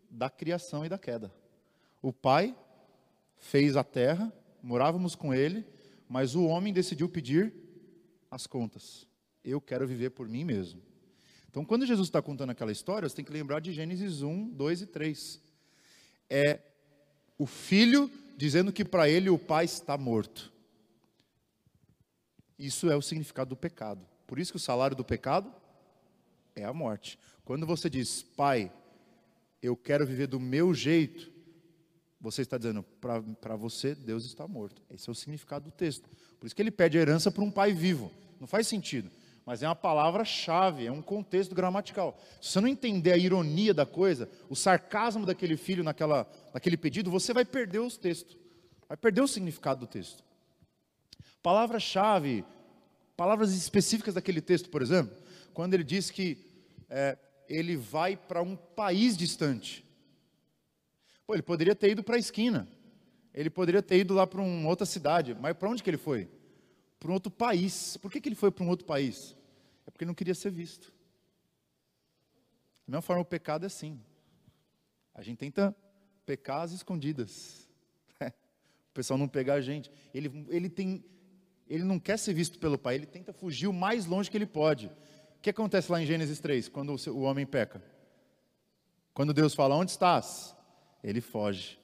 Da 0.10 0.30
criação 0.30 0.86
e 0.86 0.90
da 0.90 0.98
queda. 0.98 1.34
O 2.02 2.14
pai 2.14 2.56
fez 3.38 3.76
a 3.76 3.84
terra, 3.84 4.32
morávamos 4.62 5.16
com 5.16 5.34
ele, 5.34 5.66
mas 6.08 6.36
o 6.36 6.46
homem 6.46 6.74
decidiu 6.74 7.10
pedir 7.10 7.54
as 8.30 8.46
contas. 8.46 9.08
Eu 9.44 9.60
quero 9.60 9.88
viver 9.88 10.12
por 10.12 10.28
mim 10.28 10.44
mesmo. 10.44 10.82
Então, 11.50 11.66
quando 11.66 11.86
Jesus 11.86 12.08
está 12.08 12.22
contando 12.22 12.52
aquela 12.52 12.72
história, 12.72 13.10
você 13.10 13.16
tem 13.16 13.26
que 13.26 13.32
lembrar 13.32 13.60
de 13.60 13.74
Gênesis 13.74 14.22
1, 14.22 14.50
2 14.50 14.82
e 14.84 14.86
3. 14.86 15.42
É 16.30 16.60
o 17.38 17.48
filho 17.48 18.12
dizendo 18.38 18.72
que 18.72 18.86
para 18.86 19.10
ele 19.10 19.30
o 19.30 19.40
pai 19.40 19.66
está 19.66 19.98
morto. 19.98 20.52
Isso 22.58 22.92
é 22.92 22.96
o 22.96 23.02
significado 23.02 23.50
do 23.50 23.56
pecado. 23.56 24.06
Por 24.28 24.38
isso 24.38 24.52
que 24.52 24.58
o 24.58 24.60
salário 24.60 24.96
do 24.96 25.04
pecado 25.04 25.52
é 26.60 26.66
a 26.66 26.74
morte. 26.74 27.18
Quando 27.44 27.66
você 27.66 27.90
diz, 27.90 28.22
pai, 28.22 28.72
eu 29.62 29.76
quero 29.76 30.06
viver 30.06 30.28
do 30.28 30.40
meu 30.40 30.74
jeito, 30.74 31.32
você 32.22 32.42
está 32.42 32.58
dizendo, 32.58 32.84
para 33.42 33.56
você, 33.56 33.96
Deus 33.96 34.26
está 34.26 34.48
morto. 34.48 34.82
Esse 34.90 35.10
é 35.10 35.12
o 35.12 35.16
significado 35.16 35.66
do 35.66 35.72
texto. 35.72 36.10
Por 36.40 36.46
isso 36.46 36.56
que 36.56 36.62
ele 36.62 36.72
pede 36.72 36.98
herança 36.98 37.32
para 37.32 37.44
um 37.44 37.52
pai 37.52 37.74
vivo. 37.74 38.12
Não 38.40 38.48
faz 38.48 38.68
sentido 38.68 39.10
mas 39.50 39.64
é 39.64 39.68
uma 39.68 39.76
palavra-chave, 39.76 40.86
é 40.86 40.92
um 40.92 41.02
contexto 41.02 41.56
gramatical. 41.56 42.22
Se 42.40 42.52
você 42.52 42.62
não 42.62 42.68
entender 42.68 43.14
a 43.14 43.18
ironia 43.18 43.74
da 43.74 43.84
coisa, 43.84 44.30
o 44.48 44.56
sarcasmo 44.56 45.26
daquele 45.26 45.58
filho 45.58 45.84
naquela, 45.84 46.32
naquele 46.54 46.78
pedido, 46.78 47.10
você 47.10 47.34
vai 47.34 47.44
perder 47.44 47.80
os 47.80 47.98
textos, 47.98 48.38
vai 48.88 48.96
perder 48.96 49.22
o 49.22 49.28
significado 49.28 49.80
do 49.80 49.88
texto. 49.88 50.24
Palavra-chave, 51.42 52.46
palavras 53.18 53.52
específicas 53.56 54.14
daquele 54.14 54.40
texto, 54.40 54.70
por 54.70 54.84
exemplo, 54.84 55.18
quando 55.52 55.74
ele 55.74 55.84
diz 55.84 56.12
que 56.12 56.49
é, 56.90 57.18
ele 57.48 57.76
vai 57.76 58.18
para 58.18 58.42
um 58.42 58.56
país 58.56 59.16
distante. 59.16 59.86
Pô, 61.26 61.34
ele 61.34 61.42
poderia 61.42 61.76
ter 61.76 61.92
ido 61.92 62.04
para 62.04 62.16
a 62.16 62.20
esquina, 62.20 62.68
ele 63.34 63.50
poderia 63.50 63.82
ter 63.82 64.00
ido 64.00 64.14
lá 64.14 64.26
para 64.26 64.42
uma 64.42 64.68
outra 64.68 64.86
cidade, 64.86 65.36
mas 65.36 65.56
para 65.56 65.70
onde 65.70 65.84
que 65.84 65.90
ele 65.90 65.98
foi? 65.98 66.30
Para 67.00 67.12
um 67.12 67.14
outro 67.14 67.32
país. 67.32 67.98
Por 67.98 68.12
que, 68.12 68.20
que 68.20 68.30
ele 68.30 68.36
foi 68.36 68.52
para 68.52 68.64
um 68.64 68.70
outro 68.70 68.86
país? 68.86 69.36
É 69.86 69.92
porque 69.92 70.06
não 70.06 70.14
queria 70.14 70.36
ser 70.36 70.52
visto. 70.52 70.94
Da 72.86 72.94
mesma 72.94 73.02
forma, 73.02 73.22
o 73.22 73.26
pecado 73.26 73.64
é 73.64 73.68
assim. 73.68 74.00
A 75.14 75.22
gente 75.22 75.38
tenta 75.38 75.76
pecar 76.26 76.62
às 76.62 76.72
escondidas. 76.72 77.70
o 78.22 78.94
pessoal 78.94 79.18
não 79.18 79.28
pegar 79.28 79.56
a 79.56 79.62
gente. 79.62 79.92
Ele, 80.14 80.46
ele 80.50 80.70
tem. 80.70 81.04
ele 81.68 81.84
não 81.84 82.00
quer 82.00 82.18
ser 82.18 82.34
visto 82.34 82.58
pelo 82.58 82.78
pai, 82.78 82.96
ele 82.96 83.06
tenta 83.06 83.32
fugir 83.32 83.68
o 83.68 83.74
mais 83.74 84.06
longe 84.06 84.30
que 84.30 84.38
ele 84.38 84.46
pode. 84.46 84.92
O 85.40 85.42
que 85.42 85.52
acontece 85.52 85.90
lá 85.90 86.02
em 86.02 86.06
Gênesis 86.06 86.38
3, 86.42 86.68
quando 86.68 86.94
o 87.08 87.22
homem 87.22 87.46
peca? 87.46 87.82
Quando 89.14 89.34
Deus 89.34 89.56
fala, 89.56 89.74
onde 89.74 89.90
estás? 89.90 90.54
Ele 91.02 91.22
foge. 91.22 91.80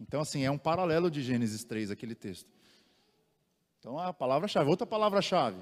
Então, 0.00 0.20
assim, 0.20 0.44
é 0.44 0.50
um 0.50 0.56
paralelo 0.56 1.10
de 1.10 1.20
Gênesis 1.20 1.64
3, 1.64 1.90
aquele 1.90 2.14
texto. 2.14 2.48
Então, 3.80 3.98
a 3.98 4.12
palavra-chave, 4.12 4.70
outra 4.70 4.86
palavra-chave 4.86 5.60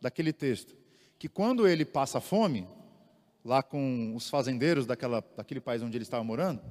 daquele 0.00 0.32
texto, 0.32 0.74
que 1.18 1.28
quando 1.28 1.68
ele 1.68 1.84
passa 1.84 2.18
fome, 2.18 2.66
lá 3.44 3.62
com 3.62 4.16
os 4.16 4.30
fazendeiros 4.30 4.86
daquela, 4.86 5.22
daquele 5.36 5.60
país 5.60 5.82
onde 5.82 5.98
ele 5.98 6.02
estava 6.02 6.24
morando, 6.24 6.62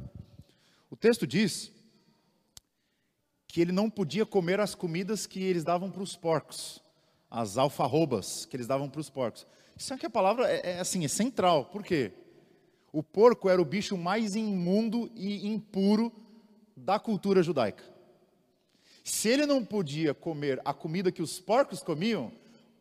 o 0.89 0.95
texto 0.95 1.27
diz 1.27 1.71
que 3.47 3.61
ele 3.61 3.71
não 3.71 3.91
podia 3.91 4.25
comer 4.25 4.59
as 4.59 4.73
comidas 4.73 5.27
que 5.27 5.43
eles 5.43 5.63
davam 5.63 5.91
para 5.91 6.01
os 6.01 6.15
porcos, 6.15 6.81
as 7.29 7.59
alfarrobas 7.59 8.43
que 8.45 8.55
eles 8.55 8.65
davam 8.65 8.89
para 8.89 9.01
os 9.01 9.09
porcos. 9.11 9.45
Isso 9.75 9.93
aqui 9.93 10.05
a 10.05 10.09
palavra 10.09 10.49
é, 10.49 10.71
é, 10.71 10.79
assim, 10.79 11.03
é 11.03 11.07
central. 11.07 11.65
Por 11.65 11.83
quê? 11.83 12.13
O 12.91 13.03
porco 13.03 13.49
era 13.49 13.61
o 13.61 13.65
bicho 13.65 13.97
mais 13.97 14.35
imundo 14.35 15.11
e 15.15 15.45
impuro 15.47 16.11
da 16.75 16.97
cultura 16.97 17.43
judaica. 17.43 17.83
Se 19.03 19.29
ele 19.29 19.45
não 19.45 19.63
podia 19.63 20.13
comer 20.13 20.61
a 20.63 20.73
comida 20.73 21.11
que 21.11 21.21
os 21.21 21.39
porcos 21.39 21.83
comiam, 21.83 22.31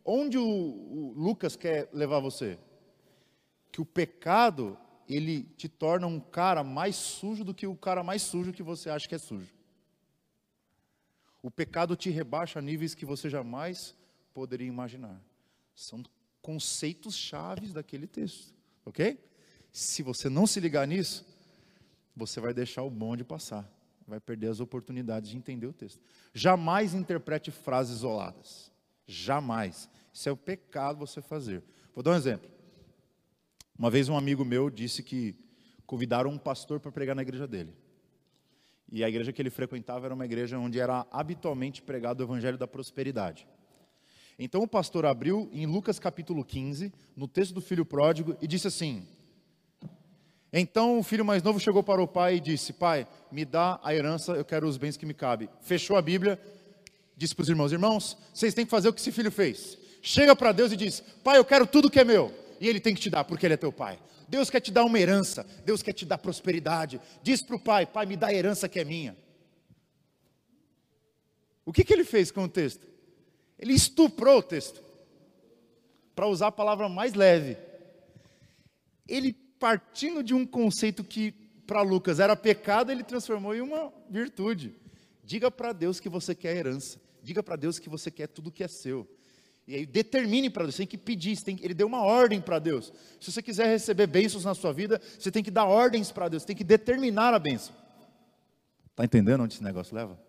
onde 0.04 0.38
o, 0.38 0.42
o 0.42 1.12
Lucas 1.16 1.57
quer 1.57 1.88
levar 1.92 2.20
você? 2.20 2.59
Que 3.72 3.80
o 3.80 3.85
pecado 3.85 4.78
ele 5.09 5.42
te 5.57 5.68
torna 5.68 6.07
um 6.07 6.18
cara 6.20 6.64
mais 6.64 6.96
sujo 6.96 7.44
do 7.44 7.52
que 7.52 7.66
o 7.66 7.76
cara 7.76 8.02
mais 8.02 8.22
sujo 8.22 8.52
que 8.52 8.62
você 8.62 8.88
acha 8.88 9.09
que 9.09 9.14
é 9.14 9.18
sujo. 9.18 9.52
O 11.42 11.50
pecado 11.50 11.94
te 11.94 12.09
rebaixa 12.09 12.59
a 12.59 12.62
níveis 12.62 12.94
que 12.94 13.04
você 13.04 13.28
jamais 13.28 13.94
poderia 14.33 14.66
imaginar. 14.66 15.20
São 15.74 16.02
conceitos 16.44 17.16
chaves 17.16 17.72
daquele 17.72 18.07
texto, 18.07 18.54
ok? 18.85 19.18
Se 19.72 20.02
você 20.02 20.28
não 20.28 20.46
se 20.46 20.61
ligar 20.61 20.87
nisso, 20.87 21.26
você 22.14 22.38
vai 22.38 22.52
deixar 22.52 22.83
o 22.83 22.90
bonde 22.90 23.24
passar, 23.24 23.66
vai 24.07 24.20
perder 24.20 24.48
as 24.48 24.61
oportunidades 24.61 25.30
de 25.30 25.38
entender 25.38 25.66
o 25.66 25.72
texto. 25.72 25.98
Jamais 26.35 26.92
interprete 26.92 27.50
frases 27.50 27.96
isoladas, 27.96 28.70
jamais. 29.07 29.88
Isso 30.12 30.28
é 30.28 30.33
o 30.33 30.37
pecado 30.37 30.98
você 30.98 31.22
fazer. 31.22 31.64
Vou 31.94 32.04
dar 32.04 32.11
um 32.11 32.16
exemplo. 32.16 32.50
Uma 33.78 33.90
vez 33.90 34.11
um 34.11 34.16
amigo 34.16 34.44
meu 34.44 34.68
disse 34.68 35.02
que 35.02 35.35
convidaram 35.87 36.28
um 36.28 36.38
pastor 36.38 36.78
para 36.78 36.92
pregar 36.92 37.16
na 37.16 37.22
igreja 37.22 37.48
dele. 37.48 37.74
E 38.92 39.02
a 39.02 39.09
igreja 39.09 39.33
que 39.33 39.40
ele 39.40 39.50
frequentava 39.50 40.04
era 40.04 40.14
uma 40.14 40.26
igreja 40.26 40.59
onde 40.59 40.78
era 40.78 41.07
habitualmente 41.11 41.80
pregado 41.80 42.20
o 42.20 42.26
evangelho 42.26 42.59
da 42.59 42.68
prosperidade. 42.68 43.48
Então 44.38 44.62
o 44.62 44.68
pastor 44.68 45.07
abriu 45.07 45.49
em 45.53 45.64
Lucas 45.64 45.99
capítulo 45.99 46.44
15, 46.44 46.92
no 47.16 47.29
texto 47.29 47.55
do 47.55 47.61
filho 47.61 47.85
pródigo, 47.85 48.37
e 48.42 48.47
disse 48.47 48.66
assim: 48.66 49.07
Então 50.53 50.99
o 50.99 51.03
filho 51.03 51.25
mais 51.25 51.42
novo 51.42 51.61
chegou 51.61 51.83
para 51.83 52.03
o 52.03 52.09
pai 52.09 52.37
e 52.37 52.40
disse: 52.40 52.73
Pai, 52.73 53.07
me 53.31 53.44
dá 53.44 53.79
a 53.83 53.94
herança, 53.94 54.33
eu 54.33 54.44
quero 54.44 54.66
os 54.66 54.77
bens 54.77 54.97
que 54.97 55.07
me 55.07 55.14
cabem. 55.14 55.49
Fechou 55.61 55.97
a 55.97 56.03
Bíblia, 56.03 56.40
disse 57.16 57.35
para 57.35 57.44
os 57.44 57.49
irmãos: 57.49 57.70
Irmãos, 57.70 58.16
vocês 58.33 58.55
têm 58.55 58.64
que 58.64 58.70
fazer 58.70 58.88
o 58.88 58.92
que 58.92 59.01
esse 59.01 59.12
filho 59.12 59.31
fez. 59.31 59.79
Chega 60.03 60.35
para 60.35 60.51
Deus 60.51 60.73
e 60.73 60.77
diz: 60.77 61.01
Pai, 61.23 61.38
eu 61.38 61.44
quero 61.44 61.66
tudo 61.66 61.90
que 61.90 62.01
é 62.01 62.05
meu. 62.05 62.33
E 62.61 62.68
ele 62.68 62.81
tem 62.81 62.94
que 62.94 63.01
te 63.01 63.11
dar, 63.11 63.25
porque 63.25 63.47
ele 63.47 63.55
é 63.55 63.59
teu 63.59 63.73
pai. 63.73 63.99
Deus 64.29 64.51
quer 64.51 64.61
te 64.61 64.73
dar 64.73 64.85
uma 64.85 64.99
herança, 64.99 65.47
Deus 65.64 65.83
quer 65.83 65.92
te 65.92 66.05
dar 66.05 66.18
prosperidade. 66.18 67.01
Diz 67.23 67.40
para 67.40 67.55
o 67.55 67.61
pai: 67.61 67.87
Pai, 67.87 68.05
me 68.05 68.16
dá 68.16 68.29
a 68.29 68.35
herança 68.35 68.68
que 68.68 68.81
é 68.81 68.85
minha. 68.85 69.16
O 71.64 71.73
que, 71.73 71.85
que 71.85 71.92
ele 71.92 72.05
fez 72.05 72.33
com 72.33 72.44
o 72.44 72.49
texto? 72.49 72.93
Ele 73.59 73.73
estuprou 73.73 74.38
o 74.38 74.43
texto, 74.43 74.83
para 76.14 76.29
usar 76.29 76.49
a 76.49 76.53
palavra 76.53 76.88
mais 76.88 77.14
leve. 77.14 77.57
Ele, 79.07 79.33
partindo 79.59 80.23
de 80.23 80.35
um 80.35 80.47
conceito 80.47 81.03
que 81.03 81.33
para 81.67 81.83
Lucas 81.83 82.21
era 82.21 82.37
pecado, 82.37 82.93
ele 82.93 83.03
transformou 83.03 83.55
em 83.55 83.61
uma 83.61 83.93
virtude. 84.09 84.75
Diga 85.25 85.51
para 85.51 85.73
Deus 85.73 85.99
que 85.99 86.09
você 86.09 86.35
quer 86.35 86.57
herança. 86.57 87.01
Diga 87.23 87.43
para 87.43 87.57
Deus 87.57 87.79
que 87.79 87.88
você 87.88 88.11
quer 88.11 88.29
tudo 88.29 88.53
que 88.53 88.62
é 88.62 88.69
seu. 88.69 89.09
E 89.67 89.75
aí 89.75 89.87
determine 89.87 90.51
para 90.51 90.64
Deus, 90.64 90.75
você 90.75 90.83
tem 90.83 90.87
que 90.87 90.99
pedir, 90.99 91.40
tem, 91.43 91.59
ele 91.62 91.73
deu 91.73 91.87
uma 91.87 92.03
ordem 92.03 92.38
para 92.38 92.59
Deus. 92.59 92.93
Se 93.19 93.33
você 93.33 93.43
quiser 93.43 93.67
receber 93.67 94.07
bênçãos 94.07 94.45
na 94.45 94.55
sua 94.55 94.73
vida, 94.75 95.01
você 95.19 95.31
tem 95.31 95.43
que 95.43 95.51
dar 95.51 95.64
ordens 95.64 96.12
para 96.12 96.29
Deus, 96.29 96.45
tem 96.45 96.55
que 96.55 96.64
determinar 96.64 97.33
a 97.33 97.38
bênção. 97.38 97.75
Está 98.90 99.05
entendendo 99.05 99.43
onde 99.43 99.55
esse 99.55 99.64
negócio 99.64 99.97
leva? 99.97 100.21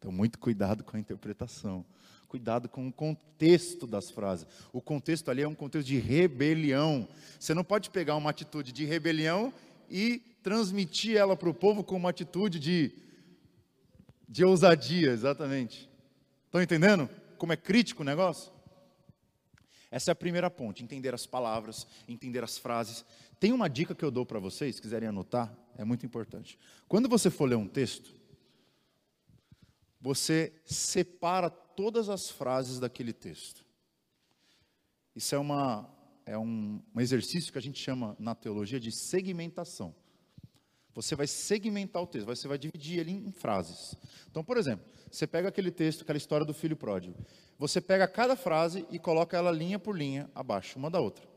Então, 0.00 0.10
muito 0.10 0.38
cuidado 0.38 0.82
com 0.82 0.96
a 0.96 1.00
interpretação. 1.00 1.84
Cuidado 2.26 2.70
com 2.70 2.88
o 2.88 2.92
contexto 2.92 3.86
das 3.86 4.10
frases. 4.10 4.46
O 4.72 4.80
contexto 4.80 5.30
ali 5.30 5.42
é 5.42 5.48
um 5.48 5.54
contexto 5.54 5.86
de 5.86 5.98
rebelião. 5.98 7.06
Você 7.38 7.52
não 7.52 7.62
pode 7.62 7.90
pegar 7.90 8.16
uma 8.16 8.30
atitude 8.30 8.72
de 8.72 8.86
rebelião 8.86 9.52
e 9.90 10.22
transmitir 10.42 11.18
ela 11.18 11.36
para 11.36 11.50
o 11.50 11.54
povo 11.54 11.84
com 11.84 11.96
uma 11.96 12.08
atitude 12.08 12.58
de, 12.58 12.92
de 14.26 14.42
ousadia, 14.42 15.10
exatamente. 15.10 15.90
Estão 16.46 16.62
entendendo 16.62 17.06
como 17.36 17.52
é 17.52 17.56
crítico 17.56 18.02
o 18.02 18.06
negócio? 18.06 18.50
Essa 19.90 20.10
é 20.10 20.12
a 20.12 20.16
primeira 20.16 20.50
ponte, 20.50 20.82
entender 20.82 21.12
as 21.12 21.26
palavras, 21.26 21.86
entender 22.08 22.42
as 22.42 22.56
frases. 22.56 23.04
Tem 23.38 23.52
uma 23.52 23.68
dica 23.68 23.94
que 23.94 24.04
eu 24.04 24.10
dou 24.10 24.24
para 24.24 24.38
vocês, 24.38 24.76
se 24.76 24.82
quiserem 24.82 25.08
anotar, 25.10 25.52
é 25.76 25.84
muito 25.84 26.06
importante. 26.06 26.58
Quando 26.88 27.06
você 27.06 27.28
for 27.28 27.46
ler 27.46 27.56
um 27.56 27.66
texto, 27.66 28.19
você 30.00 30.52
separa 30.64 31.50
todas 31.50 32.08
as 32.08 32.30
frases 32.30 32.80
daquele 32.80 33.12
texto. 33.12 33.64
Isso 35.14 35.34
é, 35.34 35.38
uma, 35.38 35.88
é 36.24 36.38
um, 36.38 36.82
um 36.94 37.00
exercício 37.00 37.52
que 37.52 37.58
a 37.58 37.62
gente 37.62 37.78
chama 37.78 38.16
na 38.18 38.34
teologia 38.34 38.80
de 38.80 38.90
segmentação. 38.90 39.94
Você 40.94 41.14
vai 41.14 41.26
segmentar 41.26 42.02
o 42.02 42.06
texto, 42.06 42.26
você 42.26 42.48
vai 42.48 42.58
dividir 42.58 42.98
ele 42.98 43.12
em 43.12 43.30
frases. 43.30 43.94
Então, 44.30 44.42
por 44.42 44.56
exemplo, 44.56 44.84
você 45.10 45.26
pega 45.26 45.48
aquele 45.48 45.70
texto, 45.70 46.02
aquela 46.02 46.16
história 46.16 46.44
do 46.44 46.54
filho 46.54 46.76
pródigo. 46.76 47.14
Você 47.58 47.80
pega 47.80 48.08
cada 48.08 48.34
frase 48.34 48.86
e 48.90 48.98
coloca 48.98 49.36
ela 49.36 49.50
linha 49.50 49.78
por 49.78 49.96
linha 49.96 50.30
abaixo, 50.34 50.78
uma 50.78 50.90
da 50.90 51.00
outra. 51.00 51.28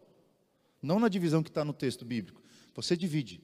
Não 0.82 1.00
na 1.00 1.08
divisão 1.08 1.44
que 1.44 1.50
está 1.50 1.64
no 1.64 1.74
texto 1.74 2.04
bíblico. 2.04 2.42
Você 2.74 2.98
divide 2.98 3.42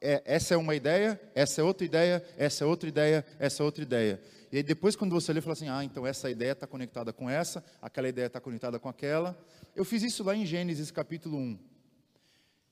é, 0.00 0.22
essa 0.26 0.52
é 0.52 0.56
uma 0.56 0.74
ideia, 0.74 1.18
essa 1.34 1.60
é 1.62 1.64
outra 1.64 1.86
ideia, 1.86 2.22
essa 2.36 2.64
é 2.64 2.66
outra 2.66 2.88
ideia, 2.88 3.24
essa 3.38 3.62
é 3.62 3.64
outra 3.64 3.82
ideia. 3.82 4.20
E 4.52 4.58
aí 4.58 4.62
depois 4.62 4.94
quando 4.94 5.12
você 5.12 5.32
lê, 5.32 5.40
fala 5.40 5.54
assim, 5.54 5.68
ah, 5.68 5.82
então 5.82 6.06
essa 6.06 6.30
ideia 6.30 6.52
está 6.52 6.66
conectada 6.66 7.12
com 7.12 7.30
essa, 7.30 7.64
aquela 7.80 8.08
ideia 8.08 8.26
está 8.26 8.40
conectada 8.40 8.78
com 8.78 8.88
aquela. 8.88 9.38
Eu 9.74 9.84
fiz 9.84 10.02
isso 10.02 10.22
lá 10.22 10.34
em 10.34 10.44
Gênesis 10.44 10.90
capítulo 10.90 11.38
1. 11.38 11.58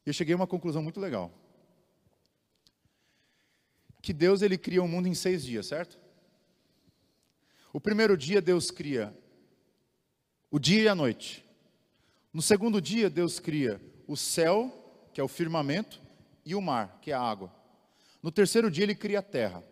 E 0.05 0.11
eu 0.11 0.12
cheguei 0.12 0.35
a 0.35 0.37
uma 0.37 0.47
conclusão 0.47 0.83
muito 0.83 1.01
legal. 1.01 1.33
Que 4.03 4.12
Deus 4.12 4.43
ele 4.43 4.59
cria 4.59 4.83
o 4.83 4.89
mundo 4.89 5.09
em 5.09 5.15
seis 5.15 5.45
dias, 5.45 5.67
certo? 5.67 5.99
O 7.73 7.81
primeiro 7.81 8.17
dia 8.17 8.41
Deus 8.41 8.71
cria 8.71 9.17
o 10.51 10.59
dia 10.59 10.83
e 10.83 10.89
a 10.89 10.95
noite. 10.95 11.45
No 12.33 12.43
segundo 12.43 12.81
dia 12.81 13.09
Deus 13.09 13.41
cria 13.41 13.81
o 14.07 14.17
céu, 14.17 15.09
que 15.12 15.21
é 15.21 15.25
o 15.25 15.29
firmamento, 15.29 16.06
e 16.47 16.55
o 16.55 16.63
mar, 16.63 16.99
que 17.03 17.11
é 17.11 17.15
a 17.15 17.21
água. 17.21 17.53
No 18.23 18.31
terceiro 18.31 18.71
dia 18.71 18.85
ele 18.85 18.95
cria 18.95 19.19
a 19.19 19.23
terra. 19.23 19.63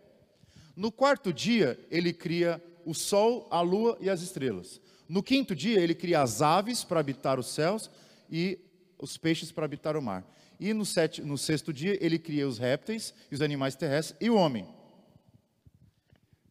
No 0.75 0.91
quarto 0.91 1.31
dia 1.31 1.79
ele 1.89 2.11
cria 2.11 2.61
o 2.85 2.93
sol, 2.93 3.47
a 3.49 3.61
lua 3.61 3.97
e 4.01 4.09
as 4.09 4.21
estrelas. 4.21 4.81
No 5.07 5.23
quinto 5.23 5.55
dia 5.55 5.79
ele 5.79 5.95
cria 5.95 6.21
as 6.21 6.41
aves 6.41 6.83
para 6.83 6.99
habitar 6.99 7.39
os 7.39 7.47
céus 7.47 7.89
e 8.29 8.59
os 8.99 9.17
peixes 9.17 9.51
para 9.51 9.65
habitar 9.65 9.95
o 9.95 10.01
mar. 10.01 10.29
E 10.59 10.73
no, 10.73 10.85
sete, 10.85 11.21
no 11.21 11.37
sexto 11.37 11.71
dia 11.71 11.97
ele 12.03 12.19
cria 12.19 12.47
os 12.47 12.57
répteis 12.57 13.13
e 13.31 13.35
os 13.35 13.41
animais 13.41 13.75
terrestres 13.75 14.17
e 14.19 14.29
o 14.29 14.35
homem. 14.35 14.67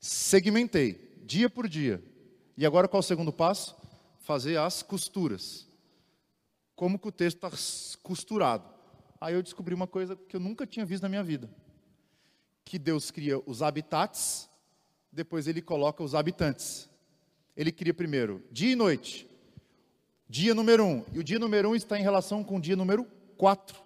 Segmentei, 0.01 1.21
dia 1.25 1.49
por 1.49 1.69
dia. 1.69 2.03
E 2.57 2.65
agora 2.65 2.89
qual 2.89 3.01
é 3.01 3.05
o 3.05 3.07
segundo 3.07 3.33
passo? 3.33 3.77
Fazer 4.21 4.59
as 4.59 4.83
costuras. 4.83 5.69
Como 6.75 6.99
que 6.99 7.09
o 7.09 7.13
texto 7.13 7.37
está 7.37 7.99
costurado? 8.03 8.74
Aí 9.25 9.33
eu 9.33 9.43
descobri 9.43 9.75
uma 9.75 9.87
coisa 9.87 10.15
que 10.15 10.37
eu 10.37 10.41
nunca 10.41 10.67
tinha 10.67 10.85
visto 10.85 11.05
na 11.05 11.09
minha 11.09 11.25
vida. 11.25 11.49
Que 12.63 12.79
Deus 12.79 13.11
cria 13.11 13.39
os 13.47 13.63
habitats, 13.63 14.51
depois 15.11 15.49
ele 15.49 15.63
coloca 15.63 16.03
os 16.03 16.15
habitantes. 16.15 16.91
Ele 17.57 17.73
cria 17.73 17.95
primeiro 17.95 18.45
dia 18.53 18.73
e 18.73 18.77
noite. 18.77 19.27
Dia 20.29 20.55
número 20.55 20.85
um. 20.85 21.07
E 21.11 21.19
o 21.19 21.25
dia 21.25 21.39
número 21.39 21.71
um 21.71 21.75
está 21.75 21.99
em 21.99 22.03
relação 22.03 22.45
com 22.45 22.59
o 22.59 22.61
dia 22.61 22.77
número 22.77 23.07
quatro. 23.39 23.83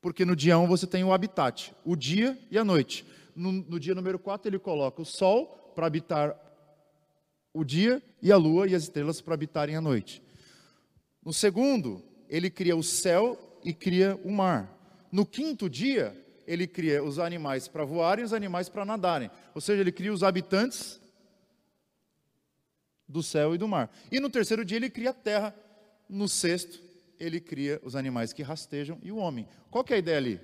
Porque 0.00 0.24
no 0.24 0.34
dia 0.34 0.58
um 0.58 0.66
você 0.66 0.86
tem 0.86 1.04
o 1.04 1.12
habitat, 1.12 1.74
o 1.84 1.94
dia 1.94 2.38
e 2.50 2.56
a 2.56 2.64
noite. 2.64 3.04
No, 3.36 3.52
no 3.52 3.78
dia 3.78 3.94
número 3.94 4.18
quatro 4.18 4.48
ele 4.48 4.58
coloca 4.58 5.02
o 5.02 5.04
sol 5.04 5.72
para 5.74 5.86
habitar 5.86 6.34
o 7.52 7.62
dia 7.62 8.02
e 8.22 8.32
a 8.32 8.38
lua 8.38 8.66
e 8.68 8.74
as 8.74 8.84
estrelas 8.84 9.20
para 9.20 9.34
habitarem 9.34 9.76
a 9.76 9.82
noite. 9.82 10.22
No 11.22 11.30
segundo, 11.30 12.02
ele 12.26 12.48
cria 12.48 12.74
o 12.74 12.82
céu 12.82 13.44
e 13.68 13.74
cria 13.74 14.18
o 14.24 14.30
mar. 14.30 14.74
No 15.12 15.26
quinto 15.26 15.68
dia, 15.68 16.16
ele 16.46 16.66
cria 16.66 17.04
os 17.04 17.18
animais 17.18 17.68
para 17.68 17.84
voarem 17.84 18.22
e 18.22 18.24
os 18.24 18.32
animais 18.32 18.66
para 18.66 18.82
nadarem. 18.82 19.30
Ou 19.54 19.60
seja, 19.60 19.82
ele 19.82 19.92
cria 19.92 20.10
os 20.10 20.22
habitantes 20.22 20.98
do 23.06 23.22
céu 23.22 23.54
e 23.54 23.58
do 23.58 23.68
mar. 23.68 23.94
E 24.10 24.18
no 24.20 24.30
terceiro 24.30 24.64
dia 24.64 24.78
ele 24.78 24.88
cria 24.88 25.10
a 25.10 25.12
terra. 25.12 25.54
No 26.08 26.26
sexto, 26.26 26.80
ele 27.20 27.42
cria 27.42 27.78
os 27.84 27.94
animais 27.94 28.32
que 28.32 28.42
rastejam 28.42 28.98
e 29.02 29.12
o 29.12 29.18
homem. 29.18 29.46
Qual 29.70 29.84
que 29.84 29.92
é 29.92 29.96
a 29.96 29.98
ideia 29.98 30.16
ali? 30.16 30.40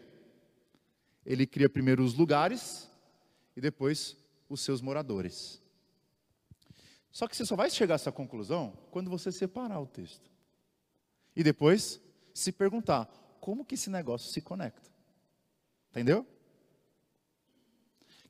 Ele 1.25 1.47
cria 1.47 1.71
primeiro 1.71 2.05
os 2.05 2.13
lugares 2.13 2.91
e 3.57 3.61
depois 3.63 4.19
os 4.51 4.61
seus 4.61 4.83
moradores. 4.83 5.63
Só 7.11 7.27
que 7.27 7.35
você 7.35 7.47
só 7.47 7.57
vai 7.57 7.71
chegar 7.71 7.95
a 7.95 7.97
essa 7.97 8.13
conclusão 8.13 8.77
quando 8.91 9.09
você 9.09 9.33
separar 9.33 9.81
o 9.81 9.87
texto. 9.87 10.31
E 11.35 11.43
depois 11.43 12.04
se 12.35 12.53
perguntar: 12.53 13.07
como 13.41 13.65
que 13.65 13.77
esse 13.77 13.89
negócio 13.89 14.31
se 14.31 14.41
conecta? 14.43 14.91
Entendeu? 15.91 16.27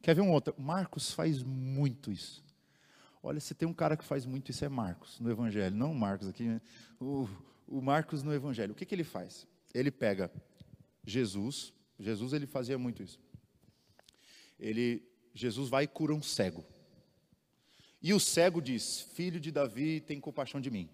Quer 0.03 0.15
ver 0.15 0.21
um 0.21 0.31
outro? 0.31 0.55
Marcos 0.59 1.13
faz 1.13 1.43
muito 1.43 2.13
isso. 2.13 2.45
Olha, 3.23 3.41
se 3.41 3.55
tem 3.55 3.67
um 3.67 3.73
cara 3.73 3.97
que 3.97 4.05
faz 4.05 4.27
muito 4.27 4.51
isso 4.51 4.63
é 4.63 4.69
Marcos 4.69 5.19
no 5.19 5.31
Evangelho, 5.31 5.75
não 5.75 5.95
Marcos 5.95 6.29
aqui, 6.29 6.45
né? 6.45 6.61
o, 7.01 7.27
o 7.67 7.81
Marcos 7.81 8.23
no 8.23 8.35
Evangelho. 8.35 8.73
O 8.73 8.75
que, 8.75 8.85
que 8.85 8.95
ele 8.95 9.03
faz? 9.03 9.47
Ele 9.73 9.91
pega 9.91 10.31
Jesus, 11.07 11.73
Jesus 11.99 12.35
ele 12.35 12.47
fazia 12.47 12.77
muito 12.77 13.03
isso. 13.03 13.19
Ele, 14.59 15.03
Jesus 15.33 15.71
vai 15.71 15.85
e 15.85 15.89
cura 15.89 16.15
um 16.15 16.23
cego. 16.23 16.63
E 18.03 18.13
o 18.13 18.21
cego 18.21 18.61
diz: 18.61 19.01
Filho 19.15 19.41
de 19.41 19.51
Davi, 19.51 20.01
tem 20.03 20.21
compaixão 20.21 20.61
de 20.61 20.71
mim. 20.71 20.91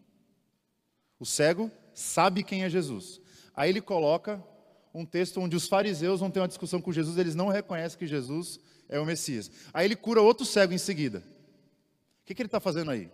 O 1.18 1.26
cego 1.26 1.70
sabe 1.95 2.43
quem 2.43 2.64
é 2.64 2.70
Jesus. 2.70 3.20
Aí 3.55 3.70
ele 3.70 3.80
coloca 3.80 4.43
um 4.93 5.05
texto 5.05 5.41
onde 5.41 5.57
os 5.57 5.68
fariseus 5.68 6.20
vão 6.20 6.30
ter 6.30 6.41
uma 6.41 6.49
discussão 6.49 6.80
com 6.80 6.93
Jesus, 6.93 7.16
eles 7.16 7.34
não 7.34 7.49
reconhecem 7.49 7.99
que 7.99 8.07
Jesus 8.07 8.59
é 8.88 8.99
o 8.99 9.07
Messias. 9.07 9.51
Aí 9.72 9.86
ele 9.86 9.97
cura 9.97 10.20
outro 10.20 10.45
cego 10.45 10.72
em 10.72 10.78
seguida. 10.78 11.22
O 12.22 12.26
que, 12.26 12.34
que 12.34 12.43
ele 12.43 12.49
está 12.49 12.61
fazendo 12.61 12.91
aí? 12.91 13.11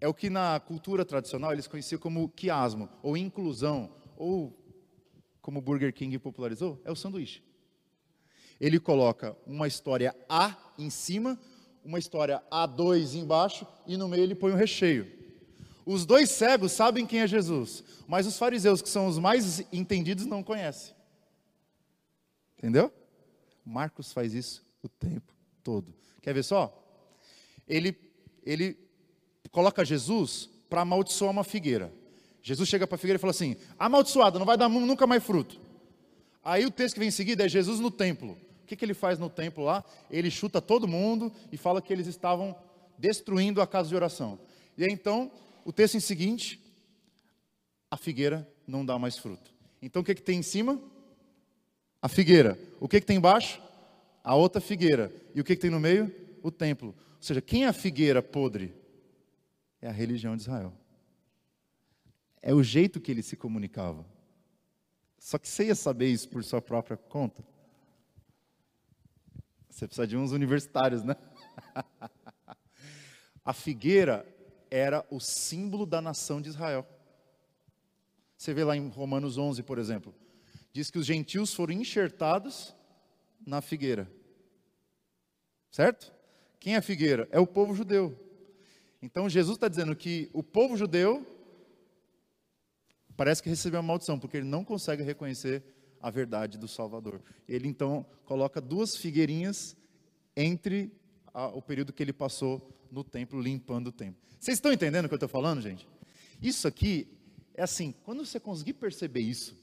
É 0.00 0.06
o 0.06 0.14
que 0.14 0.30
na 0.30 0.60
cultura 0.60 1.04
tradicional 1.04 1.52
eles 1.52 1.66
conheciam 1.66 1.98
como 1.98 2.28
quiasmo, 2.28 2.88
ou 3.02 3.16
inclusão, 3.16 3.90
ou 4.16 4.56
como 5.40 5.60
Burger 5.60 5.92
King 5.92 6.18
popularizou, 6.18 6.80
é 6.84 6.92
o 6.92 6.96
sanduíche. 6.96 7.42
Ele 8.60 8.78
coloca 8.78 9.36
uma 9.46 9.66
história 9.66 10.14
A 10.28 10.56
em 10.76 10.90
cima, 10.90 11.38
uma 11.84 11.98
história 11.98 12.42
A2 12.50 13.14
embaixo, 13.14 13.66
e 13.86 13.96
no 13.96 14.08
meio 14.08 14.22
ele 14.22 14.34
põe 14.34 14.52
o 14.52 14.54
um 14.54 14.58
recheio. 14.58 15.17
Os 15.90 16.04
dois 16.04 16.28
cegos 16.28 16.72
sabem 16.72 17.06
quem 17.06 17.20
é 17.20 17.26
Jesus, 17.26 17.82
mas 18.06 18.26
os 18.26 18.36
fariseus, 18.36 18.82
que 18.82 18.90
são 18.90 19.06
os 19.06 19.18
mais 19.18 19.60
entendidos, 19.72 20.26
não 20.26 20.42
conhecem. 20.42 20.94
Entendeu? 22.58 22.92
Marcos 23.64 24.12
faz 24.12 24.34
isso 24.34 24.62
o 24.82 24.88
tempo 24.90 25.32
todo. 25.64 25.94
Quer 26.20 26.34
ver 26.34 26.42
só? 26.42 26.78
Ele, 27.66 27.96
ele 28.44 28.76
coloca 29.50 29.82
Jesus 29.82 30.50
para 30.68 30.82
amaldiçoar 30.82 31.30
uma 31.30 31.42
figueira. 31.42 31.90
Jesus 32.42 32.68
chega 32.68 32.86
para 32.86 32.96
a 32.96 32.98
figueira 32.98 33.16
e 33.16 33.18
fala 33.18 33.30
assim: 33.30 33.56
amaldiçoada, 33.78 34.38
não 34.38 34.44
vai 34.44 34.58
dar 34.58 34.68
nunca 34.68 35.06
mais 35.06 35.24
fruto. 35.24 35.58
Aí 36.44 36.66
o 36.66 36.70
texto 36.70 36.96
que 36.96 37.00
vem 37.00 37.08
em 37.08 37.12
seguida 37.12 37.46
é 37.46 37.48
Jesus 37.48 37.80
no 37.80 37.90
templo. 37.90 38.36
O 38.62 38.66
que, 38.66 38.76
que 38.76 38.84
ele 38.84 38.92
faz 38.92 39.18
no 39.18 39.30
templo 39.30 39.64
lá? 39.64 39.82
Ele 40.10 40.30
chuta 40.30 40.60
todo 40.60 40.86
mundo 40.86 41.32
e 41.50 41.56
fala 41.56 41.80
que 41.80 41.90
eles 41.90 42.06
estavam 42.06 42.54
destruindo 42.98 43.62
a 43.62 43.66
casa 43.66 43.88
de 43.88 43.96
oração. 43.96 44.38
E 44.76 44.84
então, 44.84 45.32
o 45.68 45.72
texto 45.72 45.96
em 45.96 46.00
seguinte, 46.00 46.60
a 47.90 47.96
figueira 47.96 48.48
não 48.66 48.84
dá 48.84 48.98
mais 48.98 49.18
fruto. 49.18 49.52
Então 49.82 50.02
o 50.02 50.04
que, 50.04 50.14
que 50.14 50.22
tem 50.22 50.38
em 50.38 50.42
cima? 50.42 50.80
A 52.00 52.08
figueira. 52.08 52.58
O 52.80 52.88
que, 52.88 53.00
que 53.00 53.06
tem 53.06 53.16
embaixo? 53.16 53.60
a 54.28 54.34
outra 54.34 54.60
figueira. 54.60 55.10
E 55.34 55.40
o 55.40 55.44
que, 55.44 55.56
que 55.56 55.62
tem 55.62 55.70
no 55.70 55.80
meio? 55.80 56.14
O 56.42 56.50
templo. 56.50 56.88
Ou 56.88 57.22
seja, 57.22 57.40
quem 57.40 57.64
é 57.64 57.68
a 57.68 57.72
figueira 57.72 58.22
podre? 58.22 58.74
É 59.80 59.88
a 59.88 59.92
religião 59.92 60.36
de 60.36 60.42
Israel. 60.42 60.70
É 62.42 62.52
o 62.52 62.62
jeito 62.62 63.00
que 63.00 63.10
ele 63.10 63.22
se 63.22 63.36
comunicava. 63.36 64.04
Só 65.18 65.38
que 65.38 65.48
você 65.48 65.68
ia 65.68 65.74
saber 65.74 66.08
isso 66.08 66.28
por 66.28 66.44
sua 66.44 66.60
própria 66.60 66.94
conta? 66.94 67.42
Você 69.70 69.86
precisa 69.86 70.06
de 70.06 70.14
uns 70.14 70.32
universitários, 70.32 71.02
né? 71.02 71.16
a 73.42 73.54
figueira 73.54 74.26
era 74.70 75.04
o 75.10 75.20
símbolo 75.20 75.86
da 75.86 76.00
nação 76.00 76.40
de 76.40 76.48
Israel. 76.48 76.86
Você 78.36 78.54
vê 78.54 78.64
lá 78.64 78.76
em 78.76 78.88
Romanos 78.88 79.36
11, 79.36 79.62
por 79.62 79.78
exemplo. 79.78 80.14
Diz 80.72 80.90
que 80.90 80.98
os 80.98 81.06
gentios 81.06 81.52
foram 81.52 81.74
enxertados 81.74 82.74
na 83.44 83.60
figueira. 83.60 84.10
Certo? 85.70 86.12
Quem 86.60 86.74
é 86.74 86.78
a 86.78 86.82
figueira? 86.82 87.28
É 87.30 87.40
o 87.40 87.46
povo 87.46 87.74
judeu. 87.74 88.16
Então 89.00 89.28
Jesus 89.28 89.56
está 89.56 89.68
dizendo 89.68 89.94
que 89.94 90.28
o 90.32 90.42
povo 90.42 90.76
judeu 90.76 91.26
parece 93.16 93.42
que 93.42 93.48
recebeu 93.48 93.80
uma 93.80 93.86
maldição, 93.86 94.18
porque 94.18 94.36
ele 94.36 94.46
não 94.46 94.64
consegue 94.64 95.02
reconhecer 95.02 95.64
a 96.00 96.10
verdade 96.10 96.56
do 96.56 96.68
Salvador. 96.68 97.20
Ele 97.48 97.66
então 97.66 98.06
coloca 98.24 98.60
duas 98.60 98.96
figueirinhas 98.96 99.76
entre 100.36 100.92
a, 101.34 101.48
o 101.48 101.60
período 101.60 101.92
que 101.92 102.02
ele 102.02 102.12
passou 102.12 102.77
no 102.90 103.04
templo, 103.04 103.40
limpando 103.40 103.88
o 103.88 103.92
templo. 103.92 104.20
Vocês 104.38 104.56
estão 104.56 104.72
entendendo 104.72 105.04
o 105.04 105.08
que 105.08 105.14
eu 105.14 105.16
estou 105.16 105.28
falando, 105.28 105.60
gente? 105.60 105.86
Isso 106.40 106.68
aqui 106.68 107.08
é 107.54 107.62
assim, 107.62 107.92
quando 108.04 108.24
você 108.24 108.38
conseguir 108.38 108.74
perceber 108.74 109.20
isso, 109.20 109.56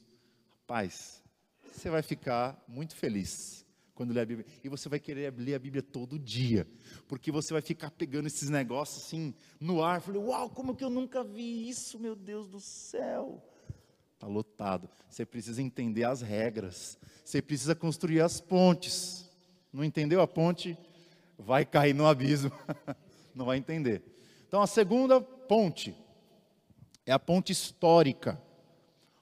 rapaz, 0.49 1.23
você 1.71 1.89
vai 1.89 2.01
ficar 2.01 2.61
muito 2.67 2.95
feliz 2.95 3.65
quando 3.93 4.13
lê 4.13 4.19
a 4.19 4.26
Bíblia. 4.26 4.45
E 4.63 4.67
você 4.67 4.89
vai 4.89 4.99
querer 4.99 5.34
ler 5.38 5.55
a 5.55 5.59
Bíblia 5.59 5.82
todo 5.82 6.19
dia, 6.19 6.67
porque 7.07 7.32
você 7.32 7.53
vai 7.53 7.61
ficar 7.61 7.89
pegando 7.91 8.28
esses 8.28 8.49
negócios 8.49 9.05
assim 9.05 9.34
no 9.59 9.82
ar. 9.82 10.01
Falei, 10.01 10.21
uau, 10.21 10.49
como 10.49 10.76
que 10.76 10.84
eu 10.84 10.89
nunca 10.89 11.23
vi 11.23 11.69
isso, 11.69 11.97
meu 11.97 12.15
Deus 12.15 12.47
do 12.49 12.59
céu? 12.59 13.41
Está 14.13 14.28
lotado. 14.28 14.89
Você 15.09 15.26
precisa 15.26 15.61
entender 15.61 16.03
as 16.03 16.21
regras. 16.21 16.97
Você 17.23 17.41
precisa 17.41 17.73
construir 17.73 18.21
as 18.21 18.41
pontes. 18.41 19.30
Não 19.71 19.84
entendeu 19.84 20.21
a 20.21 20.28
ponte? 20.28 20.78
Vai 21.38 21.65
cair 21.65 21.93
no 21.93 22.05
abismo. 22.05 22.51
Não 23.36 23.46
vai 23.46 23.58
entender. 23.58 24.02
Então, 24.48 24.62
a 24.62 24.68
segunda 24.68 25.20
ponte 25.20 25.94
é 27.06 27.12
a 27.12 27.20
ponte 27.20 27.52
histórica 27.52 28.42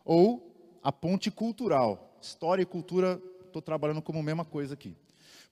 ou 0.05 0.78
a 0.82 0.91
ponte 0.91 1.32
cultural. 1.32 2.18
História 2.22 2.61
e 2.61 2.66
cultura 2.66 3.22
estou 3.45 3.61
trabalhando 3.61 4.01
como 4.01 4.22
mesma 4.22 4.45
coisa 4.45 4.76
aqui. 4.76 4.95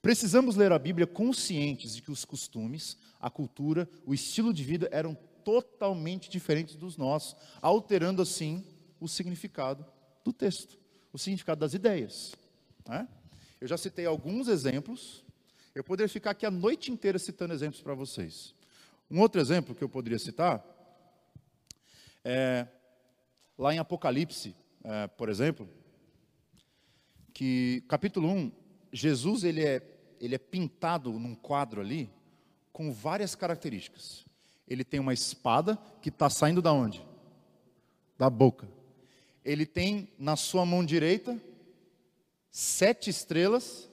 Precisamos 0.01 0.55
ler 0.55 0.72
a 0.72 0.80
Bíblia 0.80 1.05
conscientes 1.05 1.95
de 1.95 2.01
que 2.01 2.12
os 2.12 2.26
costumes, 2.26 2.97
a 3.20 3.30
cultura, 3.30 3.88
o 4.05 4.14
estilo 4.14 4.53
de 4.53 4.64
vida 4.64 4.89
eram 4.91 5.16
totalmente 5.43 6.30
diferentes 6.30 6.76
dos 6.76 6.97
nossos, 6.97 7.36
alterando 7.62 8.22
assim 8.22 8.64
o 8.99 9.07
significado 9.07 9.86
do 10.24 10.32
texto, 10.32 10.78
o 11.12 11.18
significado 11.18 11.59
das 11.59 11.74
ideias. 11.74 12.34
Né? 12.88 13.07
Eu 13.59 13.68
já 13.68 13.78
citei 13.78 14.05
alguns 14.05 14.47
exemplos, 14.47 15.24
eu 15.74 15.84
poderia 15.84 16.09
ficar 16.09 16.32
aqui 16.32 16.45
a 16.45 16.51
noite 16.51 16.91
inteira 16.91 17.17
citando 17.17 17.53
exemplos 17.53 17.82
para 17.82 17.93
vocês. 17.93 18.53
Um 19.09 19.19
outro 19.19 19.39
exemplo 19.39 19.74
que 19.74 19.84
eu 19.84 19.89
poderia 19.89 20.19
citar 20.19 20.63
é 22.24 22.67
lá 23.57 23.74
em 23.74 23.80
Apocalipse, 23.80 24.55
é, 24.84 25.07
por 25.07 25.30
exemplo, 25.30 25.67
que 27.34 27.84
capítulo 27.88 28.30
1, 28.30 28.51
Jesus 28.91 29.43
ele 29.43 29.63
é, 29.63 29.82
ele 30.19 30.36
é 30.36 30.38
pintado 30.38 31.11
num 31.13 31.36
quadro 31.36 31.80
ali 31.80 32.09
com 32.74 32.91
várias 32.91 33.36
características. 33.36 34.26
Ele 34.67 34.84
tem 34.84 34.99
uma 34.99 35.13
espada 35.13 35.78
que 36.01 36.09
está 36.09 36.30
saindo 36.30 36.61
da 36.61 36.74
onde? 36.74 37.05
Da 38.17 38.30
boca. 38.30 38.67
Ele 39.43 39.65
tem 39.65 40.09
na 40.17 40.36
sua 40.36 40.65
mão 40.65 40.84
direita 40.84 41.39
sete 42.49 43.09
estrelas 43.09 43.90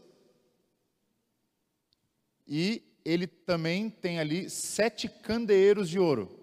e 2.49 2.83
ele 3.05 3.27
também 3.27 3.91
tem 3.91 4.19
ali 4.19 4.49
sete 4.49 5.09
candeeiros 5.09 5.89
de 5.89 5.99
ouro. 5.99 6.35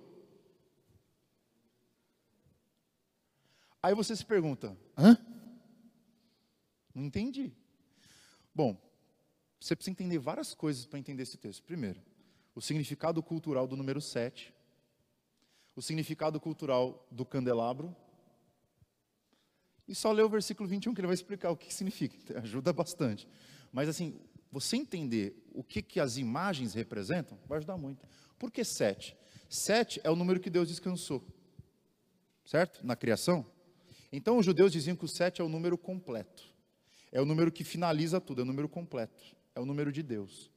Aí 3.81 3.93
você 3.93 4.15
se 4.15 4.25
pergunta, 4.25 4.77
hã? 4.97 5.17
Não 6.93 7.03
entendi. 7.03 7.51
Bom, 8.53 8.79
você 9.59 9.75
precisa 9.75 9.91
entender 9.91 10.19
várias 10.19 10.53
coisas 10.53 10.85
para 10.85 10.99
entender 10.99 11.23
esse 11.23 11.37
texto. 11.37 11.63
Primeiro, 11.63 12.01
o 12.53 12.61
significado 12.61 13.21
cultural 13.21 13.67
do 13.67 13.75
número 13.75 13.99
7, 13.99 14.53
o 15.75 15.81
significado 15.81 16.39
cultural 16.39 17.05
do 17.11 17.25
candelabro, 17.25 17.95
e 19.87 19.93
só 19.93 20.11
ler 20.11 20.23
o 20.23 20.29
versículo 20.29 20.67
21 20.67 20.93
que 20.93 21.01
ele 21.01 21.07
vai 21.07 21.13
explicar 21.13 21.51
o 21.51 21.57
que 21.57 21.73
significa, 21.73 22.39
ajuda 22.41 22.71
bastante. 22.71 23.27
Mas 23.71 23.89
assim, 23.89 24.19
você 24.51 24.77
entender 24.77 25.35
o 25.53 25.63
que, 25.63 25.81
que 25.81 25.99
as 25.99 26.17
imagens 26.17 26.73
representam, 26.73 27.37
vai 27.47 27.57
ajudar 27.57 27.77
muito. 27.77 28.05
Por 28.37 28.51
que 28.51 28.63
7? 28.63 29.15
7 29.49 30.01
é 30.03 30.09
o 30.09 30.15
número 30.15 30.39
que 30.39 30.49
Deus 30.49 30.67
descansou, 30.67 31.25
certo? 32.45 32.85
Na 32.85 32.95
criação. 32.95 33.45
Então 34.11 34.37
os 34.37 34.45
judeus 34.45 34.71
diziam 34.71 34.95
que 34.95 35.05
o 35.05 35.07
7 35.07 35.41
é 35.41 35.43
o 35.43 35.49
número 35.49 35.77
completo. 35.77 36.43
É 37.11 37.21
o 37.21 37.25
número 37.25 37.51
que 37.51 37.63
finaliza 37.63 38.19
tudo, 38.19 38.41
é 38.41 38.43
o 38.43 38.47
número 38.47 38.67
completo, 38.67 39.23
é 39.55 39.59
o 39.59 39.65
número 39.65 39.91
de 39.91 40.03
Deus. 40.03 40.51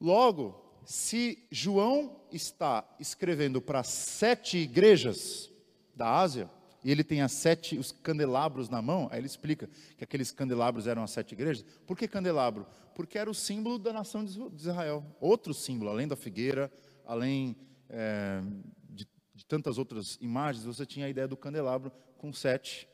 Logo, 0.00 0.80
se 0.84 1.46
João 1.50 2.20
está 2.30 2.88
escrevendo 3.00 3.60
para 3.60 3.82
sete 3.82 4.58
igrejas 4.58 5.50
da 5.94 6.18
Ásia, 6.18 6.50
e 6.86 6.90
ele 6.92 7.02
tem 7.02 7.20
as 7.20 7.32
sete, 7.32 7.76
os 7.76 7.90
candelabros 7.90 8.68
na 8.68 8.80
mão, 8.80 9.08
aí 9.10 9.18
ele 9.18 9.26
explica 9.26 9.68
que 9.98 10.04
aqueles 10.04 10.30
candelabros 10.30 10.86
eram 10.86 11.02
as 11.02 11.10
sete 11.10 11.32
igrejas. 11.32 11.64
Por 11.84 11.98
que 11.98 12.06
candelabro? 12.06 12.64
Porque 12.94 13.18
era 13.18 13.28
o 13.28 13.34
símbolo 13.34 13.76
da 13.76 13.92
nação 13.92 14.24
de 14.24 14.38
Israel. 14.54 15.04
Outro 15.20 15.52
símbolo, 15.52 15.90
além 15.90 16.06
da 16.06 16.14
figueira, 16.14 16.72
além 17.04 17.56
é, 17.90 18.40
de, 18.88 19.04
de 19.34 19.44
tantas 19.44 19.78
outras 19.78 20.16
imagens, 20.20 20.64
você 20.64 20.86
tinha 20.86 21.06
a 21.06 21.08
ideia 21.08 21.26
do 21.26 21.36
candelabro 21.36 21.90
com 22.18 22.32
sete 22.32 22.88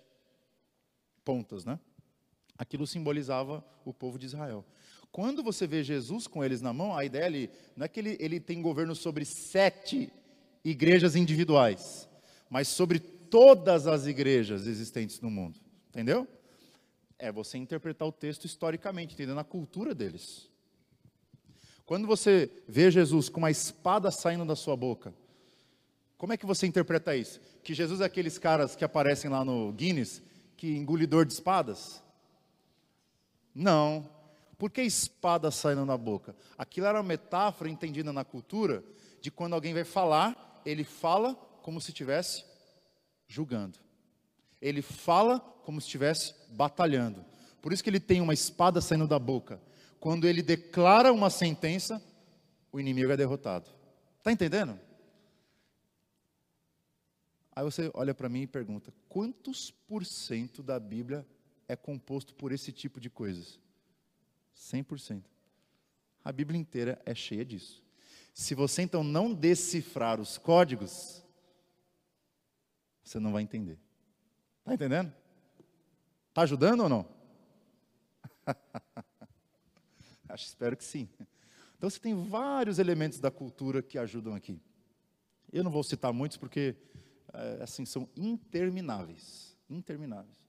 pontas, 1.22 1.66
né? 1.66 1.78
Aquilo 2.56 2.86
simbolizava 2.86 3.62
o 3.84 3.92
povo 3.92 4.18
de 4.18 4.24
Israel. 4.24 4.64
Quando 5.10 5.42
você 5.42 5.66
vê 5.66 5.84
Jesus 5.84 6.26
com 6.26 6.42
eles 6.42 6.62
na 6.62 6.72
mão, 6.72 6.96
a 6.96 7.04
ideia 7.04 7.26
ali 7.26 7.50
não 7.76 7.84
é 7.84 7.88
que 7.88 8.00
ele, 8.00 8.16
ele 8.18 8.40
tem 8.40 8.62
governo 8.62 8.96
sobre 8.96 9.26
sete 9.26 10.10
igrejas 10.64 11.14
individuais, 11.14 12.08
mas 12.48 12.68
sobre 12.68 13.20
todas 13.32 13.86
as 13.86 14.04
igrejas 14.06 14.66
existentes 14.66 15.18
no 15.22 15.30
mundo. 15.30 15.58
Entendeu? 15.88 16.28
É 17.18 17.32
você 17.32 17.56
interpretar 17.56 18.06
o 18.06 18.12
texto 18.12 18.44
historicamente, 18.44 19.14
entendendo 19.14 19.40
a 19.40 19.44
cultura 19.44 19.94
deles. 19.94 20.50
Quando 21.86 22.06
você 22.06 22.50
vê 22.68 22.90
Jesus 22.90 23.30
com 23.30 23.38
uma 23.38 23.50
espada 23.50 24.10
saindo 24.10 24.44
da 24.44 24.54
sua 24.54 24.76
boca, 24.76 25.14
como 26.18 26.34
é 26.34 26.36
que 26.36 26.44
você 26.44 26.66
interpreta 26.66 27.16
isso? 27.16 27.40
Que 27.64 27.72
Jesus 27.72 28.02
é 28.02 28.04
aqueles 28.04 28.36
caras 28.36 28.76
que 28.76 28.84
aparecem 28.84 29.30
lá 29.30 29.42
no 29.42 29.72
Guinness, 29.72 30.22
que 30.54 30.76
engolidor 30.76 31.24
de 31.24 31.32
espadas? 31.32 32.02
Não. 33.54 34.10
Por 34.58 34.70
que 34.70 34.82
espada 34.82 35.50
saindo 35.50 35.86
na 35.86 35.96
boca? 35.96 36.36
Aquilo 36.58 36.86
era 36.86 36.98
uma 36.98 37.08
metáfora 37.08 37.70
entendida 37.70 38.12
na 38.12 38.26
cultura 38.26 38.84
de 39.22 39.30
quando 39.30 39.54
alguém 39.54 39.72
vai 39.72 39.84
falar, 39.84 40.60
ele 40.66 40.84
fala 40.84 41.34
como 41.62 41.80
se 41.80 41.92
estivesse 41.92 42.51
julgando. 43.32 43.78
Ele 44.60 44.82
fala 44.82 45.40
como 45.40 45.80
se 45.80 45.86
estivesse 45.86 46.34
batalhando. 46.50 47.24
Por 47.60 47.72
isso 47.72 47.82
que 47.82 47.88
ele 47.88 48.00
tem 48.00 48.20
uma 48.20 48.34
espada 48.34 48.80
saindo 48.80 49.06
da 49.06 49.18
boca. 49.18 49.60
Quando 49.98 50.26
ele 50.26 50.42
declara 50.42 51.12
uma 51.12 51.30
sentença, 51.30 52.02
o 52.70 52.78
inimigo 52.78 53.10
é 53.10 53.16
derrotado. 53.16 53.70
Está 54.18 54.30
entendendo? 54.30 54.78
Aí 57.54 57.64
você 57.64 57.90
olha 57.94 58.14
para 58.14 58.28
mim 58.28 58.42
e 58.42 58.46
pergunta: 58.46 58.92
quantos 59.08 59.70
por 59.70 60.04
cento 60.04 60.62
da 60.62 60.78
Bíblia 60.78 61.26
é 61.68 61.76
composto 61.76 62.34
por 62.34 62.52
esse 62.52 62.72
tipo 62.72 63.00
de 63.00 63.08
coisas? 63.08 63.58
100%. 64.56 65.22
A 66.24 66.32
Bíblia 66.32 66.58
inteira 66.58 67.00
é 67.04 67.14
cheia 67.14 67.44
disso. 67.44 67.82
Se 68.34 68.54
você 68.54 68.82
então 68.82 69.02
não 69.04 69.32
decifrar 69.32 70.20
os 70.20 70.38
códigos, 70.38 71.21
você 73.02 73.18
não 73.18 73.32
vai 73.32 73.42
entender. 73.42 73.78
Está 74.60 74.74
entendendo? 74.74 75.12
Está 76.28 76.42
ajudando 76.42 76.80
ou 76.82 76.88
não? 76.88 77.08
Acho, 80.28 80.46
espero 80.46 80.76
que 80.76 80.84
sim. 80.84 81.08
Então 81.76 81.90
você 81.90 81.98
tem 81.98 82.14
vários 82.14 82.78
elementos 82.78 83.18
da 83.18 83.30
cultura 83.30 83.82
que 83.82 83.98
ajudam 83.98 84.34
aqui. 84.34 84.60
Eu 85.52 85.62
não 85.62 85.70
vou 85.70 85.82
citar 85.82 86.12
muitos 86.12 86.36
porque 86.36 86.74
é, 87.32 87.62
assim 87.62 87.84
são 87.84 88.08
intermináveis, 88.16 89.56
intermináveis. 89.68 90.40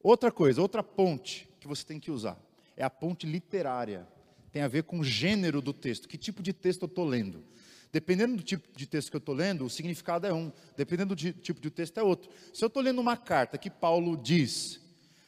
Outra 0.00 0.30
coisa, 0.30 0.60
outra 0.60 0.82
ponte 0.82 1.48
que 1.58 1.66
você 1.66 1.84
tem 1.84 1.98
que 1.98 2.10
usar 2.10 2.38
é 2.76 2.84
a 2.84 2.90
ponte 2.90 3.26
literária. 3.26 4.06
Tem 4.52 4.62
a 4.62 4.68
ver 4.68 4.84
com 4.84 5.00
o 5.00 5.04
gênero 5.04 5.60
do 5.60 5.72
texto. 5.72 6.08
Que 6.08 6.16
tipo 6.16 6.42
de 6.42 6.52
texto 6.52 6.82
eu 6.82 6.86
estou 6.86 7.04
lendo? 7.04 7.44
Dependendo 7.90 8.36
do 8.36 8.42
tipo 8.42 8.68
de 8.76 8.86
texto 8.86 9.10
que 9.10 9.16
eu 9.16 9.20
estou 9.20 9.34
lendo, 9.34 9.64
o 9.64 9.70
significado 9.70 10.26
é 10.26 10.32
um. 10.32 10.52
Dependendo 10.76 11.14
do 11.14 11.32
tipo 11.32 11.60
de 11.60 11.70
texto 11.70 11.98
é 11.98 12.02
outro. 12.02 12.30
Se 12.52 12.62
eu 12.62 12.66
estou 12.66 12.82
lendo 12.82 13.00
uma 13.00 13.16
carta 13.16 13.56
que 13.56 13.70
Paulo 13.70 14.16
diz 14.16 14.80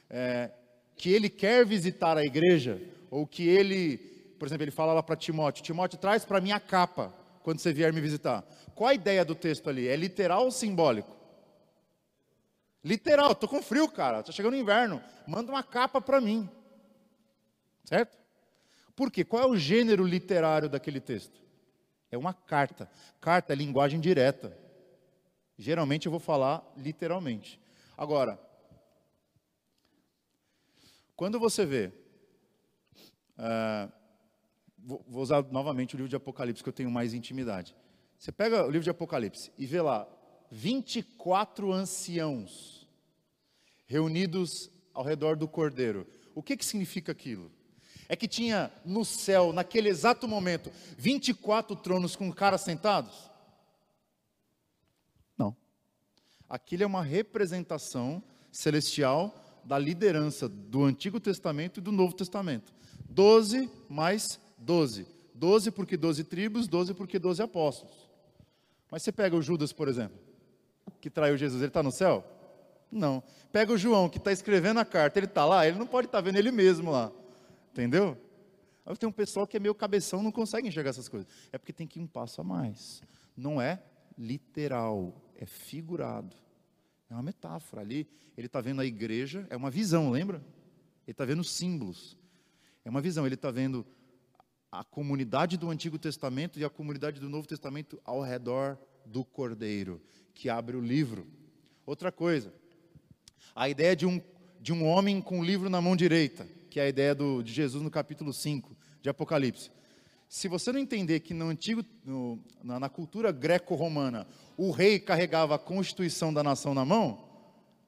é, 0.08 0.50
que 0.94 1.10
ele 1.10 1.30
quer 1.30 1.64
visitar 1.64 2.18
a 2.18 2.24
igreja, 2.24 2.80
ou 3.10 3.26
que 3.26 3.48
ele, 3.48 3.96
por 4.38 4.46
exemplo, 4.46 4.64
ele 4.64 4.70
fala 4.70 4.92
lá 4.92 5.02
para 5.02 5.16
Timóteo: 5.16 5.64
Timóteo, 5.64 5.98
traz 5.98 6.24
para 6.24 6.40
mim 6.40 6.52
a 6.52 6.60
capa 6.60 7.14
quando 7.42 7.58
você 7.60 7.72
vier 7.72 7.92
me 7.92 8.00
visitar. 8.00 8.44
Qual 8.74 8.88
a 8.88 8.94
ideia 8.94 9.24
do 9.24 9.34
texto 9.34 9.70
ali? 9.70 9.88
É 9.88 9.96
literal 9.96 10.44
ou 10.44 10.50
simbólico? 10.50 11.16
Literal, 12.84 13.32
estou 13.32 13.48
com 13.48 13.62
frio, 13.62 13.88
cara. 13.88 14.20
Está 14.20 14.32
chegando 14.32 14.54
o 14.54 14.58
inverno. 14.58 15.02
Manda 15.26 15.50
uma 15.50 15.62
capa 15.62 16.00
para 16.00 16.20
mim. 16.20 16.48
Certo? 17.84 18.18
Por 18.94 19.10
quê? 19.10 19.24
Qual 19.24 19.42
é 19.42 19.46
o 19.46 19.56
gênero 19.56 20.04
literário 20.04 20.68
daquele 20.68 21.00
texto? 21.00 21.40
É 22.10 22.18
uma 22.18 22.34
carta. 22.34 22.90
Carta 23.20 23.52
é 23.52 23.56
linguagem 23.56 24.00
direta. 24.00 24.56
Geralmente 25.58 26.06
eu 26.06 26.10
vou 26.10 26.20
falar 26.20 26.64
literalmente. 26.76 27.60
Agora, 27.96 28.40
quando 31.14 31.38
você 31.38 31.66
vê, 31.66 31.92
uh, 33.38 33.92
vou, 34.78 35.04
vou 35.06 35.22
usar 35.22 35.42
novamente 35.50 35.94
o 35.94 35.98
livro 35.98 36.08
de 36.08 36.16
Apocalipse, 36.16 36.62
que 36.62 36.68
eu 36.68 36.72
tenho 36.72 36.90
mais 36.90 37.12
intimidade. 37.12 37.76
Você 38.18 38.32
pega 38.32 38.64
o 38.66 38.70
livro 38.70 38.84
de 38.84 38.90
Apocalipse 38.90 39.52
e 39.56 39.66
vê 39.66 39.80
lá 39.80 40.08
24 40.50 41.72
anciãos 41.72 42.88
reunidos 43.86 44.70
ao 44.92 45.04
redor 45.04 45.36
do 45.36 45.46
cordeiro. 45.46 46.06
O 46.34 46.42
que, 46.42 46.56
que 46.56 46.64
significa 46.64 47.12
aquilo? 47.12 47.50
É 48.10 48.16
que 48.16 48.26
tinha 48.26 48.72
no 48.84 49.04
céu, 49.04 49.52
naquele 49.52 49.88
exato 49.88 50.26
momento, 50.26 50.68
24 50.98 51.76
tronos 51.76 52.16
com 52.16 52.32
caras 52.32 52.62
sentados? 52.62 53.30
Não. 55.38 55.56
Aquilo 56.48 56.82
é 56.82 56.86
uma 56.86 57.04
representação 57.04 58.20
celestial 58.50 59.32
da 59.64 59.78
liderança 59.78 60.48
do 60.48 60.82
Antigo 60.82 61.20
Testamento 61.20 61.78
e 61.78 61.80
do 61.80 61.92
Novo 61.92 62.12
Testamento. 62.12 62.72
Doze 63.08 63.70
mais 63.88 64.40
doze. 64.58 65.06
Doze 65.32 65.70
porque 65.70 65.96
doze 65.96 66.24
tribos, 66.24 66.66
doze 66.66 66.92
porque 66.92 67.16
doze 67.16 67.40
apóstolos. 67.40 68.10
Mas 68.90 69.04
você 69.04 69.12
pega 69.12 69.36
o 69.36 69.42
Judas, 69.42 69.72
por 69.72 69.86
exemplo, 69.86 70.18
que 71.00 71.08
traiu 71.08 71.38
Jesus, 71.38 71.62
ele 71.62 71.70
está 71.70 71.80
no 71.80 71.92
céu? 71.92 72.24
Não. 72.90 73.22
Pega 73.52 73.72
o 73.72 73.78
João, 73.78 74.08
que 74.08 74.18
está 74.18 74.32
escrevendo 74.32 74.80
a 74.80 74.84
carta, 74.84 75.20
ele 75.20 75.26
está 75.26 75.44
lá, 75.44 75.64
ele 75.64 75.78
não 75.78 75.86
pode 75.86 76.08
estar 76.08 76.18
tá 76.18 76.22
vendo 76.22 76.38
ele 76.38 76.50
mesmo 76.50 76.90
lá. 76.90 77.12
Entendeu? 77.72 78.16
Tem 78.98 79.08
um 79.08 79.12
pessoal 79.12 79.46
que 79.46 79.56
é 79.56 79.60
meio 79.60 79.74
cabeção, 79.74 80.22
não 80.22 80.32
consegue 80.32 80.68
enxergar 80.68 80.90
essas 80.90 81.08
coisas. 81.08 81.28
É 81.52 81.58
porque 81.58 81.72
tem 81.72 81.86
que 81.86 81.98
ir 81.98 82.02
um 82.02 82.06
passo 82.06 82.40
a 82.40 82.44
mais. 82.44 83.02
Não 83.36 83.60
é 83.60 83.82
literal, 84.18 85.14
é 85.36 85.46
figurado. 85.46 86.36
É 87.08 87.14
uma 87.14 87.22
metáfora. 87.22 87.82
Ali, 87.82 88.08
ele 88.36 88.46
está 88.46 88.60
vendo 88.60 88.80
a 88.80 88.84
igreja, 88.86 89.46
é 89.50 89.56
uma 89.56 89.70
visão, 89.70 90.10
lembra? 90.10 90.38
Ele 91.06 91.12
está 91.12 91.24
vendo 91.24 91.44
símbolos. 91.44 92.16
É 92.84 92.90
uma 92.90 93.00
visão, 93.00 93.26
ele 93.26 93.34
está 93.34 93.50
vendo 93.50 93.86
a 94.72 94.84
comunidade 94.84 95.56
do 95.56 95.70
Antigo 95.70 95.98
Testamento 95.98 96.58
e 96.58 96.64
a 96.64 96.70
comunidade 96.70 97.20
do 97.20 97.28
Novo 97.28 97.46
Testamento 97.46 98.00
ao 98.04 98.22
redor 98.22 98.78
do 99.04 99.24
Cordeiro, 99.24 100.00
que 100.34 100.48
abre 100.48 100.76
o 100.76 100.80
livro. 100.80 101.26
Outra 101.84 102.12
coisa, 102.12 102.52
a 103.54 103.68
ideia 103.68 103.96
de 103.96 104.06
um, 104.06 104.20
de 104.60 104.72
um 104.72 104.86
homem 104.86 105.20
com 105.20 105.40
o 105.40 105.44
livro 105.44 105.68
na 105.68 105.80
mão 105.80 105.96
direita 105.96 106.46
que 106.70 106.78
é 106.78 106.84
a 106.84 106.88
ideia 106.88 107.14
do, 107.14 107.42
de 107.42 107.52
Jesus 107.52 107.82
no 107.82 107.90
capítulo 107.90 108.32
5 108.32 108.74
de 109.02 109.10
Apocalipse. 109.10 109.70
Se 110.28 110.46
você 110.46 110.72
não 110.72 110.78
entender 110.78 111.18
que 111.20 111.34
no 111.34 111.48
antigo, 111.48 111.84
no, 112.04 112.38
na, 112.62 112.78
na, 112.78 112.88
cultura 112.88 113.32
greco-romana, 113.32 114.26
o 114.56 114.70
rei 114.70 115.00
carregava 115.00 115.56
a 115.56 115.58
constituição 115.58 116.32
da 116.32 116.44
nação 116.44 116.72
na 116.72 116.84
mão, 116.84 117.28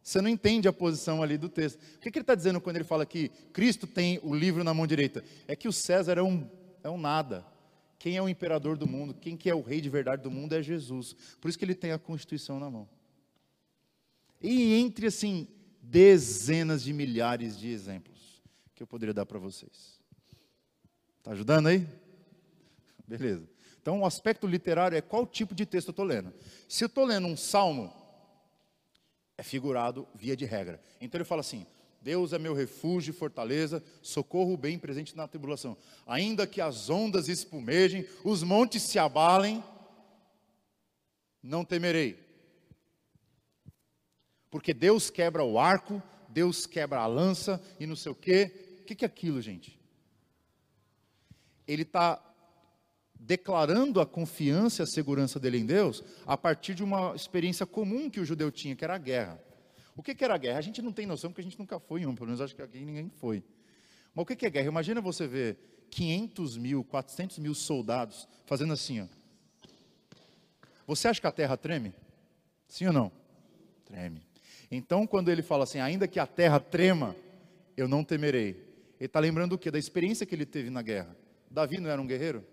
você 0.03 0.21
não 0.21 0.29
entende 0.29 0.67
a 0.67 0.73
posição 0.73 1.23
ali 1.23 1.39
do 1.39 1.49
texto. 1.49 1.81
O 1.95 2.01
que, 2.01 2.11
que 2.11 2.19
ele 2.19 2.25
está 2.25 2.35
dizendo 2.35 2.61
quando 2.61 2.75
ele 2.75 2.85
fala 2.85 3.07
que 3.07 3.29
Cristo 3.53 3.87
tem 3.87 4.19
o 4.25 4.35
livro 4.35 4.65
na 4.65 4.75
mão 4.75 4.85
direita? 4.85 5.23
É 5.47 5.55
que 5.55 5.69
o 5.69 5.73
César 5.73 6.19
é 6.19 6.23
um, 6.23 6.51
é 6.83 6.91
um 6.91 6.99
nada. 6.99 7.47
Quem 8.01 8.17
é 8.17 8.23
o 8.23 8.29
imperador 8.29 8.77
do 8.77 8.89
mundo, 8.89 9.15
quem 9.15 9.37
que 9.37 9.49
é 9.49 9.55
o 9.55 9.63
rei 9.63 9.81
de 9.81 9.89
verdade 9.89 10.25
do 10.25 10.31
mundo 10.31 10.55
é 10.57 10.61
Jesus. 10.61 11.15
Por 11.41 11.49
isso 11.49 11.57
que 11.57 11.65
ele 11.65 11.77
tem 11.77 11.93
a 11.93 11.99
constituição 12.01 12.59
na 12.59 12.69
mão. 12.69 12.89
E 14.41 14.75
entre 14.75 15.07
assim 15.07 15.47
dezenas 15.81 16.83
de 16.83 16.93
milhares 16.93 17.57
de 17.57 17.69
exemplos 17.69 18.12
que 18.83 18.85
eu 18.85 18.89
poderia 18.89 19.15
dar 19.15 19.25
para 19.25 19.39
vocês. 19.39 20.01
Está 21.19 21.31
ajudando 21.31 21.69
aí? 21.69 21.87
Beleza. 23.07 23.49
Então, 23.81 24.01
o 24.01 24.07
aspecto 24.07 24.45
literário 24.45 24.99
é 24.99 25.01
qual 25.01 25.25
tipo 25.25 25.55
de 25.55 25.65
texto 25.65 25.89
eu 25.89 25.93
estou 25.93 26.05
lendo. 26.05 26.35
Se 26.69 26.83
eu 26.83 26.87
estou 26.87 27.05
lendo 27.05 27.29
um 27.29 27.37
salmo, 27.37 27.95
é 29.39 29.43
figurado 29.45 30.09
via 30.17 30.37
de 30.37 30.45
regra. 30.45 30.81
Então 31.01 31.17
ele 31.17 31.25
fala 31.25 31.43
assim: 31.43 31.65
Deus 32.01 32.33
é 32.33 32.41
meu 32.41 32.55
refúgio 32.55 33.13
e 33.13 33.15
fortaleza, 33.15 33.81
socorro 34.03 34.57
bem 34.57 34.77
presente 34.81 35.17
na 35.17 35.29
tribulação. 35.29 35.77
Ainda 36.05 36.45
que 36.45 36.61
as 36.61 36.91
ondas 36.91 37.29
espumejem, 37.29 38.05
os 38.25 38.43
montes 38.43 38.83
se 38.83 38.99
abalem, 38.99 39.63
não 41.41 41.65
temerei. 41.65 42.19
Porque 44.51 44.75
Deus 44.75 45.09
quebra 45.09 45.45
o 45.45 45.57
arco, 45.57 46.03
Deus 46.29 46.67
quebra 46.67 47.01
a 47.01 47.07
lança 47.07 47.63
e 47.79 47.87
não 47.87 47.95
sei 47.95 48.11
o 48.11 48.15
quê. 48.15 48.62
O 48.83 48.85
que 48.85 49.05
é 49.05 49.07
aquilo, 49.07 49.41
gente? 49.41 49.79
Ele 51.67 51.83
está 51.83 52.21
declarando 53.19 54.01
a 54.01 54.07
confiança 54.07 54.83
e 54.83 54.85
a 54.85 54.87
segurança 54.87 55.39
dele 55.39 55.59
em 55.59 55.65
Deus 55.65 56.03
a 56.27 56.37
partir 56.37 56.75
de 56.75 56.83
uma 56.83 57.15
experiência 57.15 57.65
comum 57.65 58.11
que 58.11 58.19
o 58.19 58.25
judeu 58.25 58.51
tinha, 58.51 58.75
que 58.75 58.83
era 58.83 58.97
a 58.97 58.99
guerra. 58.99 59.41
O 59.95 60.03
que, 60.03 60.15
que 60.15 60.25
era 60.25 60.35
a 60.35 60.39
guerra? 60.39 60.59
A 60.59 60.63
gente 60.63 60.83
não 60.83 60.93
tem 60.93 61.07
noção, 61.07 61.31
porque 61.31 61.41
a 61.41 61.45
gente 61.45 61.59
nunca 61.59 61.79
foi 61.79 62.03
em 62.03 62.07
um, 62.07 62.15
pelo 62.15 62.27
menos 62.27 62.41
acho 62.41 62.55
que 62.55 62.63
aqui 62.63 62.85
ninguém 62.85 63.09
foi. 63.09 63.45
Mas 64.13 64.25
o 64.25 64.27
que, 64.27 64.35
que 64.35 64.47
é 64.47 64.51
guerra? 64.51 64.67
Imagina 64.67 65.01
você 65.01 65.27
ver 65.29 65.87
500 65.91 66.57
mil, 66.57 66.83
400 66.83 67.39
mil 67.39 67.55
soldados 67.55 68.29
fazendo 68.45 68.73
assim, 68.73 69.03
ó. 69.03 69.07
Você 70.87 71.07
acha 71.07 71.21
que 71.21 71.27
a 71.27 71.33
terra 71.33 71.57
treme? 71.57 71.95
Sim 72.67 72.89
ou 72.89 72.93
não? 72.93 73.13
Treme. 73.85 74.27
Então, 74.71 75.07
quando 75.07 75.31
ele 75.31 75.43
fala 75.43 75.65
assim, 75.65 75.79
ainda 75.79 76.09
que 76.09 76.19
a 76.19 76.27
terra 76.27 76.59
trema, 76.59 77.15
eu 77.77 77.87
não 77.87 78.03
temerei. 78.03 78.72
Ele 79.03 79.09
está 79.09 79.19
lembrando 79.19 79.55
o 79.55 79.59
quê? 79.59 79.69
Da 79.69 79.81
experiência 79.81 80.25
que 80.25 80.33
ele 80.33 80.47
teve 80.47 80.71
na 80.71 80.81
guerra. 80.81 81.17
Davi 81.51 81.81
não 81.81 81.91
era 81.91 82.01
um 82.01 82.07
guerreiro? 82.07 82.47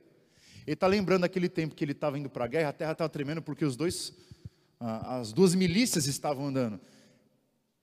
Ele 0.66 0.74
está 0.74 0.88
lembrando 0.88 1.24
aquele 1.24 1.48
tempo 1.48 1.76
que 1.76 1.86
ele 1.86 1.92
estava 1.92 2.18
indo 2.18 2.28
para 2.28 2.46
a 2.46 2.48
guerra, 2.48 2.70
a 2.70 2.74
terra 2.74 2.94
estava 2.94 3.08
tremendo 3.08 3.40
porque 3.40 3.64
os 3.64 3.78
dois, 3.78 4.12
as 4.80 5.32
duas 5.32 5.54
milícias 5.54 6.08
estavam 6.08 6.48
andando. 6.48 6.82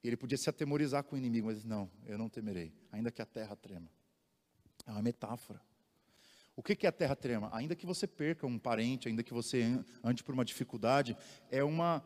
Ele 0.02 0.16
podia 0.16 0.36
se 0.36 0.50
atemorizar 0.50 1.04
com 1.04 1.14
o 1.14 1.18
inimigo, 1.18 1.46
mas 1.46 1.64
não, 1.64 1.88
eu 2.06 2.18
não 2.18 2.28
temerei, 2.28 2.72
ainda 2.90 3.12
que 3.12 3.22
a 3.22 3.24
terra 3.24 3.54
trema. 3.54 3.88
É 4.84 4.90
uma 4.90 5.00
metáfora. 5.00 5.60
O 6.56 6.60
que 6.60 6.84
é 6.84 6.88
a 6.88 6.92
terra 6.92 7.14
trema? 7.14 7.48
Ainda 7.52 7.76
que 7.76 7.86
você 7.86 8.04
perca 8.04 8.48
um 8.48 8.58
parente, 8.58 9.06
ainda 9.06 9.22
que 9.22 9.32
você 9.32 9.80
ande 10.02 10.24
por 10.24 10.34
uma 10.34 10.44
dificuldade, 10.44 11.16
é 11.52 11.62
uma, 11.62 12.02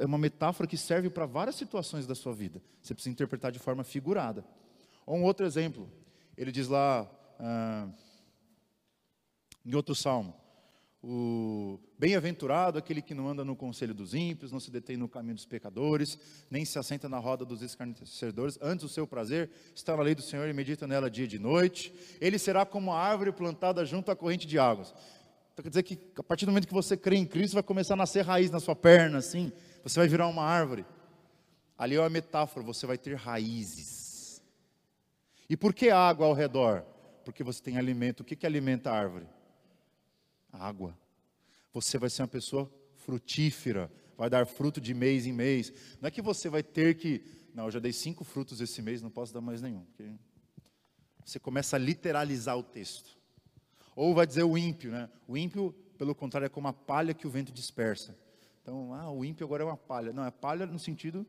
é 0.00 0.06
uma 0.06 0.16
metáfora 0.16 0.66
que 0.66 0.78
serve 0.78 1.10
para 1.10 1.26
várias 1.26 1.54
situações 1.54 2.06
da 2.06 2.14
sua 2.14 2.32
vida. 2.32 2.62
Você 2.80 2.94
precisa 2.94 3.12
interpretar 3.12 3.52
de 3.52 3.58
forma 3.58 3.84
figurada. 3.84 4.42
Ou 5.06 5.16
um 5.16 5.24
outro 5.24 5.44
exemplo, 5.44 5.90
ele 6.36 6.52
diz 6.52 6.68
lá, 6.68 7.10
ah, 7.38 7.88
em 9.64 9.74
outro 9.74 9.94
salmo, 9.94 10.34
o 11.02 11.80
bem-aventurado 11.98 12.78
aquele 12.78 13.02
que 13.02 13.12
não 13.12 13.26
anda 13.26 13.44
no 13.44 13.56
conselho 13.56 13.92
dos 13.92 14.14
ímpios, 14.14 14.52
não 14.52 14.60
se 14.60 14.70
detém 14.70 14.96
no 14.96 15.08
caminho 15.08 15.34
dos 15.34 15.44
pecadores, 15.44 16.16
nem 16.48 16.64
se 16.64 16.78
assenta 16.78 17.08
na 17.08 17.18
roda 17.18 17.44
dos 17.44 17.60
escarnecedores, 17.60 18.56
antes 18.62 18.84
o 18.84 18.88
seu 18.88 19.04
prazer 19.04 19.50
está 19.74 19.96
na 19.96 20.02
lei 20.02 20.14
do 20.14 20.22
Senhor 20.22 20.48
e 20.48 20.52
medita 20.52 20.86
nela 20.86 21.10
dia 21.10 21.24
e 21.24 21.28
de 21.28 21.40
noite. 21.40 21.92
Ele 22.20 22.38
será 22.38 22.64
como 22.64 22.92
a 22.92 23.00
árvore 23.00 23.32
plantada 23.32 23.84
junto 23.84 24.12
à 24.12 24.16
corrente 24.16 24.46
de 24.46 24.60
águas. 24.60 24.94
Então 25.52 25.64
quer 25.64 25.70
dizer 25.70 25.82
que 25.82 25.98
a 26.16 26.22
partir 26.22 26.46
do 26.46 26.52
momento 26.52 26.68
que 26.68 26.74
você 26.74 26.96
crê 26.96 27.16
em 27.16 27.26
Cristo, 27.26 27.54
vai 27.54 27.62
começar 27.64 27.94
a 27.94 27.96
nascer 27.96 28.24
raiz 28.24 28.50
na 28.50 28.60
sua 28.60 28.76
perna, 28.76 29.18
assim, 29.18 29.52
você 29.82 29.98
vai 29.98 30.08
virar 30.08 30.28
uma 30.28 30.44
árvore. 30.44 30.86
Ali 31.76 31.96
é 31.96 32.00
uma 32.00 32.08
metáfora, 32.08 32.64
você 32.64 32.86
vai 32.86 32.96
ter 32.96 33.16
raízes. 33.16 34.01
E 35.52 35.56
por 35.56 35.74
que 35.74 35.90
água 35.90 36.26
ao 36.26 36.32
redor? 36.32 36.80
Porque 37.26 37.44
você 37.44 37.62
tem 37.62 37.76
alimento. 37.76 38.20
O 38.20 38.24
que, 38.24 38.34
que 38.34 38.46
alimenta 38.46 38.90
a 38.90 38.94
árvore? 38.94 39.26
água. 40.50 40.98
Você 41.74 41.98
vai 41.98 42.08
ser 42.08 42.22
uma 42.22 42.28
pessoa 42.28 42.72
frutífera, 42.96 43.92
vai 44.16 44.30
dar 44.30 44.46
fruto 44.46 44.80
de 44.80 44.94
mês 44.94 45.26
em 45.26 45.32
mês. 45.32 45.70
Não 46.00 46.08
é 46.08 46.10
que 46.10 46.22
você 46.22 46.48
vai 46.48 46.62
ter 46.62 46.96
que, 46.96 47.22
não, 47.54 47.66
eu 47.66 47.70
já 47.70 47.78
dei 47.78 47.92
cinco 47.92 48.24
frutos 48.24 48.62
esse 48.62 48.80
mês, 48.80 49.02
não 49.02 49.10
posso 49.10 49.34
dar 49.34 49.42
mais 49.42 49.60
nenhum. 49.60 49.86
Você 51.22 51.38
começa 51.38 51.76
a 51.76 51.78
literalizar 51.78 52.56
o 52.56 52.62
texto. 52.62 53.18
Ou 53.94 54.14
vai 54.14 54.26
dizer 54.26 54.44
o 54.44 54.56
ímpio, 54.56 54.90
né? 54.90 55.06
O 55.28 55.36
ímpio, 55.36 55.74
pelo 55.98 56.14
contrário, 56.14 56.46
é 56.46 56.48
como 56.48 56.68
a 56.68 56.72
palha 56.72 57.12
que 57.12 57.26
o 57.26 57.30
vento 57.30 57.52
dispersa. 57.52 58.16
Então, 58.62 58.94
ah, 58.94 59.10
o 59.10 59.22
ímpio 59.22 59.44
agora 59.44 59.64
é 59.64 59.66
uma 59.66 59.76
palha. 59.76 60.14
Não, 60.14 60.24
é 60.24 60.30
palha 60.30 60.64
no 60.64 60.78
sentido 60.78 61.26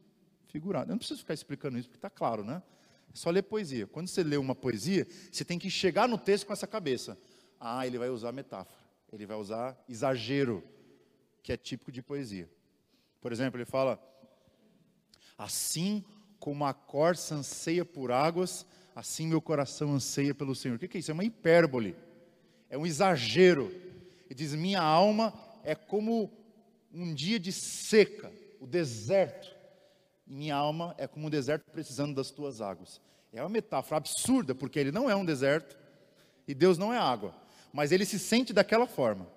figurado. 0.48 0.92
Eu 0.92 0.94
não 0.94 1.00
preciso 1.00 1.20
ficar 1.20 1.34
explicando 1.34 1.78
isso, 1.78 1.90
porque 1.90 1.98
está 1.98 2.10
claro, 2.10 2.46
né? 2.46 2.64
É 3.14 3.18
só 3.18 3.30
ler 3.30 3.44
poesia. 3.44 3.86
Quando 3.88 4.08
você 4.08 4.24
lê 4.24 4.38
uma 4.38 4.56
poesia, 4.56 5.08
você 5.32 5.46
tem 5.46 5.60
que 5.60 5.70
chegar 5.70 6.08
no 6.08 6.18
texto 6.18 6.48
com 6.48 6.54
essa 6.54 6.68
cabeça. 6.68 7.18
Ah, 7.60 7.86
ele 7.86 7.98
vai 7.98 8.10
usar 8.10 8.32
metáfora 8.32 8.84
ele 9.14 9.28
vai 9.28 9.38
usar 9.38 9.78
exagero, 9.88 10.64
que 11.44 11.54
é 11.54 11.58
típico 11.58 11.92
de 11.92 12.02
poesia. 12.02 12.50
Por 13.22 13.32
exemplo, 13.32 13.60
ele 13.60 13.66
fala: 13.66 14.02
Assim 15.38 16.04
como 16.40 16.66
a 16.66 16.74
corça 16.74 17.36
anseia 17.36 17.86
por 17.86 18.12
águas, 18.12 18.66
assim 18.96 19.28
meu 19.28 19.42
coração 19.42 19.94
anseia 19.94 20.34
pelo 20.34 20.56
Senhor. 20.56 20.76
O 20.76 20.80
que 20.80 20.98
é 20.98 21.00
isso? 21.00 21.12
É 21.12 21.14
uma 21.14 21.24
hipérbole, 21.24 21.96
é 22.70 22.78
um 22.78 22.86
exagero. 22.86 23.72
Ele 24.26 24.36
diz: 24.36 24.56
Minha 24.56 24.82
alma 24.82 25.32
é 25.64 25.76
como 25.76 26.32
um 26.92 27.14
dia 27.14 27.40
de 27.40 27.52
seca, 27.52 28.32
o 28.60 28.66
deserto. 28.66 29.53
Minha 30.26 30.56
alma 30.56 30.96
é 30.98 31.08
como 31.08 31.28
um 31.28 31.30
deserto 31.30 31.70
precisando 31.72 32.16
das 32.16 32.32
tuas 32.32 32.62
águas. 32.62 33.02
É 33.32 33.42
uma 33.42 33.50
metáfora 33.50 33.98
absurda, 33.98 34.54
porque 34.56 34.80
ele 34.80 34.92
não 34.92 35.10
é 35.10 35.16
um 35.16 35.26
deserto 35.26 35.78
e 36.48 36.54
Deus 36.54 36.78
não 36.78 36.94
é 36.94 36.98
água 36.98 37.44
mas 37.74 37.92
ele 37.92 38.06
se 38.06 38.20
sente 38.20 38.54
daquela 38.54 38.86
forma, 38.86 39.28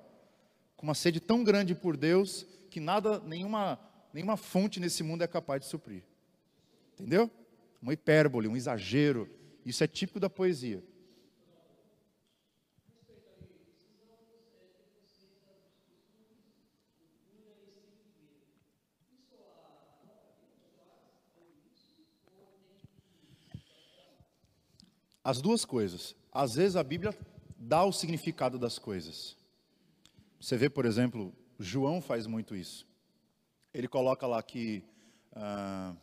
com 0.76 0.86
uma 0.86 0.94
sede 0.94 1.18
tão 1.18 1.42
grande 1.42 1.74
por 1.74 1.96
Deus 1.96 2.46
que 2.70 2.78
nada, 2.78 3.18
nenhuma, 3.20 3.80
nenhuma 4.12 4.36
fonte 4.36 4.78
nesse 4.78 5.02
mundo 5.02 5.24
é 5.24 5.26
capaz 5.26 5.62
de 5.62 5.68
suprir. 5.68 6.02
Entendeu? 6.92 7.30
Uma 7.80 7.94
hipérbole, 7.94 8.46
um 8.46 8.56
exagero. 8.56 9.26
Isso 9.64 9.82
é 9.82 9.86
típico 9.86 10.20
da 10.20 10.28
poesia. 10.28 10.84
As 25.26 25.40
duas 25.40 25.64
coisas. 25.64 26.14
Às 26.32 26.54
vezes 26.54 26.76
a 26.76 26.84
Bíblia 26.84 27.12
dá 27.58 27.82
o 27.82 27.90
significado 27.90 28.60
das 28.60 28.78
coisas. 28.78 29.36
Você 30.40 30.56
vê, 30.56 30.70
por 30.70 30.86
exemplo, 30.86 31.34
João 31.58 32.00
faz 32.00 32.28
muito 32.28 32.54
isso. 32.54 32.86
Ele 33.74 33.88
coloca 33.88 34.24
lá 34.24 34.40
que. 34.40 34.84
Ah, 35.32 35.96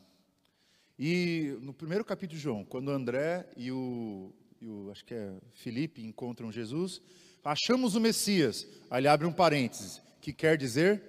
e 0.99 1.57
no 1.61 1.73
primeiro 1.73 2.03
capítulo 2.03 2.35
de 2.37 2.43
João, 2.43 2.65
quando 2.65 2.91
André 2.91 3.47
e 3.55 3.71
o, 3.71 4.33
e 4.59 4.67
o, 4.67 4.91
acho 4.91 5.05
que 5.05 5.13
é 5.13 5.33
Felipe 5.53 6.03
encontram 6.03 6.51
Jesus, 6.51 7.01
achamos 7.45 7.95
o 7.95 8.01
Messias. 8.01 8.67
Aí 8.91 8.99
ele 8.99 9.07
abre 9.07 9.25
um 9.25 9.31
parênteses, 9.31 10.01
que 10.19 10.33
quer 10.33 10.57
dizer 10.57 11.01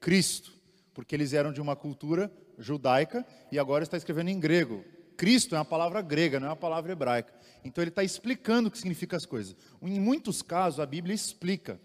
Cristo, 0.00 0.52
porque 0.92 1.14
eles 1.14 1.32
eram 1.32 1.52
de 1.52 1.60
uma 1.60 1.76
cultura 1.76 2.32
judaica 2.58 3.24
e 3.52 3.60
agora 3.60 3.84
está 3.84 3.96
escrevendo 3.96 4.30
em 4.30 4.40
grego. 4.40 4.84
Cristo 5.16 5.54
é 5.54 5.58
uma 5.58 5.64
palavra 5.64 6.02
grega, 6.02 6.40
não 6.40 6.48
é 6.48 6.50
uma 6.50 6.56
palavra 6.56 6.90
hebraica. 6.90 7.33
Então 7.64 7.82
ele 7.82 7.88
está 7.88 8.04
explicando 8.04 8.68
o 8.68 8.70
que 8.70 8.78
significa 8.78 9.16
as 9.16 9.24
coisas. 9.24 9.56
Em 9.80 9.98
muitos 9.98 10.42
casos, 10.42 10.78
a 10.78 10.86
Bíblia 10.86 11.14
explica 11.14 11.80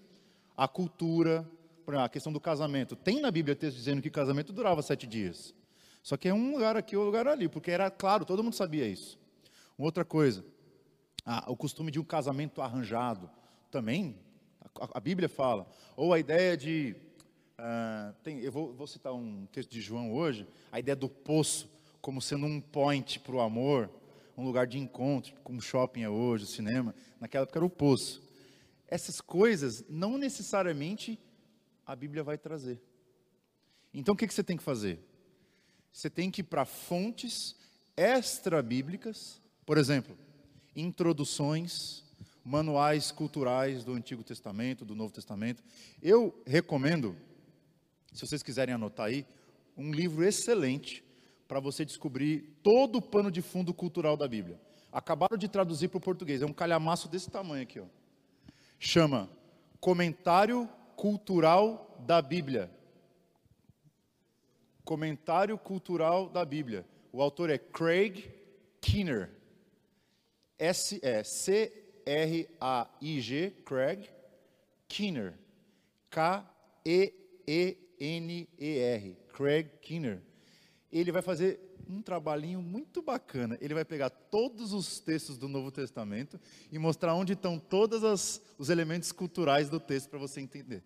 a 0.55 0.67
cultura, 0.67 1.49
a 1.87 2.09
questão 2.09 2.33
do 2.33 2.39
casamento. 2.39 2.95
Tem 2.95 3.21
na 3.21 3.31
Bíblia 3.31 3.55
texto 3.55 3.77
dizendo 3.77 4.01
que 4.01 4.09
casamento 4.09 4.51
durava 4.51 4.81
sete 4.81 5.07
dias. 5.07 5.53
Só 6.03 6.17
que 6.17 6.27
é 6.27 6.33
um 6.33 6.53
lugar 6.53 6.75
aqui 6.75 6.97
ou 6.97 7.03
um 7.03 7.05
lugar 7.05 7.27
ali, 7.27 7.47
porque 7.47 7.71
era 7.71 7.89
claro, 7.89 8.25
todo 8.25 8.43
mundo 8.43 8.55
sabia 8.55 8.85
isso. 8.85 9.17
Outra 9.77 10.03
coisa, 10.03 10.43
o 11.47 11.55
costume 11.55 11.91
de 11.91 11.99
um 11.99 12.03
casamento 12.03 12.61
arranjado. 12.61 13.29
Também, 13.71 14.17
a, 14.79 14.97
a 14.97 14.99
Bíblia 14.99 15.29
fala. 15.29 15.65
Ou 15.95 16.13
a 16.13 16.19
ideia 16.19 16.57
de. 16.57 16.95
Uh, 17.57 18.13
tem, 18.23 18.39
eu 18.39 18.51
vou, 18.51 18.73
vou 18.73 18.87
citar 18.87 19.13
um 19.13 19.45
texto 19.51 19.69
de 19.69 19.81
João 19.81 20.13
hoje, 20.13 20.47
a 20.71 20.79
ideia 20.79 20.95
do 20.95 21.09
poço 21.09 21.69
como 22.01 22.21
sendo 22.21 22.45
um 22.45 22.61
point 22.61 23.19
para 23.19 23.35
o 23.35 23.41
amor, 23.41 23.89
um 24.39 24.45
lugar 24.45 24.65
de 24.65 24.79
encontro, 24.79 25.33
como 25.43 25.61
shopping 25.61 26.03
é 26.03 26.09
hoje, 26.09 26.45
o 26.45 26.47
cinema. 26.47 26.95
Naquela 27.19 27.43
época 27.43 27.59
era 27.59 27.65
o 27.65 27.69
poço. 27.69 28.23
Essas 28.87 29.19
coisas 29.19 29.83
não 29.89 30.17
necessariamente 30.17 31.19
a 31.85 31.95
Bíblia 31.95 32.23
vai 32.23 32.37
trazer. 32.37 32.81
Então 33.93 34.13
o 34.13 34.17
que, 34.17 34.25
que 34.25 34.33
você 34.33 34.43
tem 34.43 34.55
que 34.55 34.63
fazer? 34.63 34.99
Você 35.91 36.09
tem 36.09 36.31
que 36.31 36.41
ir 36.41 36.45
para 36.45 36.63
fontes 36.63 37.55
extra-bíblicas, 37.97 39.41
por 39.65 39.77
exemplo, 39.77 40.17
introduções, 40.75 42.05
manuais 42.43 43.11
culturais 43.11 43.83
do 43.83 43.93
Antigo 43.93 44.23
Testamento, 44.23 44.85
do 44.85 44.95
Novo 44.95 45.11
Testamento. 45.11 45.61
Eu 46.01 46.41
recomendo, 46.45 47.17
se 48.13 48.25
vocês 48.25 48.41
quiserem 48.41 48.73
anotar 48.73 49.07
aí, 49.07 49.25
um 49.75 49.91
livro 49.91 50.23
excelente 50.23 51.03
para 51.49 51.59
você 51.59 51.83
descobrir 51.83 52.59
todo 52.61 52.97
o 52.97 53.01
pano 53.01 53.31
de 53.31 53.41
fundo 53.41 53.73
cultural 53.73 54.15
da 54.15 54.27
Bíblia. 54.27 54.61
Acabaram 54.91 55.35
de 55.35 55.49
traduzir 55.49 55.87
para 55.87 55.97
o 55.97 56.01
português, 56.01 56.43
é 56.43 56.45
um 56.45 56.53
calhamaço 56.53 57.09
desse 57.09 57.31
tamanho 57.31 57.63
aqui, 57.63 57.79
ó. 57.79 57.85
Chama 58.77 59.27
Comentário 59.79 60.69
Cultural 60.95 61.97
da 62.05 62.21
Bíblia. 62.21 62.69
Comentário 64.85 65.57
Cultural 65.57 66.29
da 66.29 66.45
Bíblia. 66.45 66.85
O 67.11 67.19
autor 67.19 67.49
é 67.49 67.57
Craig 67.57 68.31
Keener. 68.79 69.31
S 70.59 70.99
é 71.01 71.23
C 71.23 71.73
R 72.05 72.47
A 72.61 72.87
I 73.01 73.19
G 73.21 73.49
Craig 73.65 74.07
Keener. 74.87 75.33
K 76.11 76.47
E 76.85 77.11
E 77.47 77.75
N 77.99 78.47
E 78.59 78.77
R. 78.77 79.17
Craig 79.33 79.67
Keener 79.81 80.28
ele 80.91 81.11
vai 81.11 81.21
fazer 81.21 81.59
um 81.87 82.01
trabalhinho 82.01 82.61
muito 82.61 83.01
bacana. 83.01 83.57
Ele 83.61 83.73
vai 83.73 83.85
pegar 83.85 84.09
todos 84.09 84.73
os 84.73 84.99
textos 84.99 85.37
do 85.37 85.47
Novo 85.47 85.71
Testamento 85.71 86.39
e 86.71 86.77
mostrar 86.77 87.15
onde 87.15 87.33
estão 87.33 87.59
todos 87.59 88.41
os 88.57 88.69
elementos 88.69 89.11
culturais 89.11 89.69
do 89.69 89.79
texto 89.79 90.09
para 90.09 90.19
você 90.19 90.39
entender. 90.41 90.83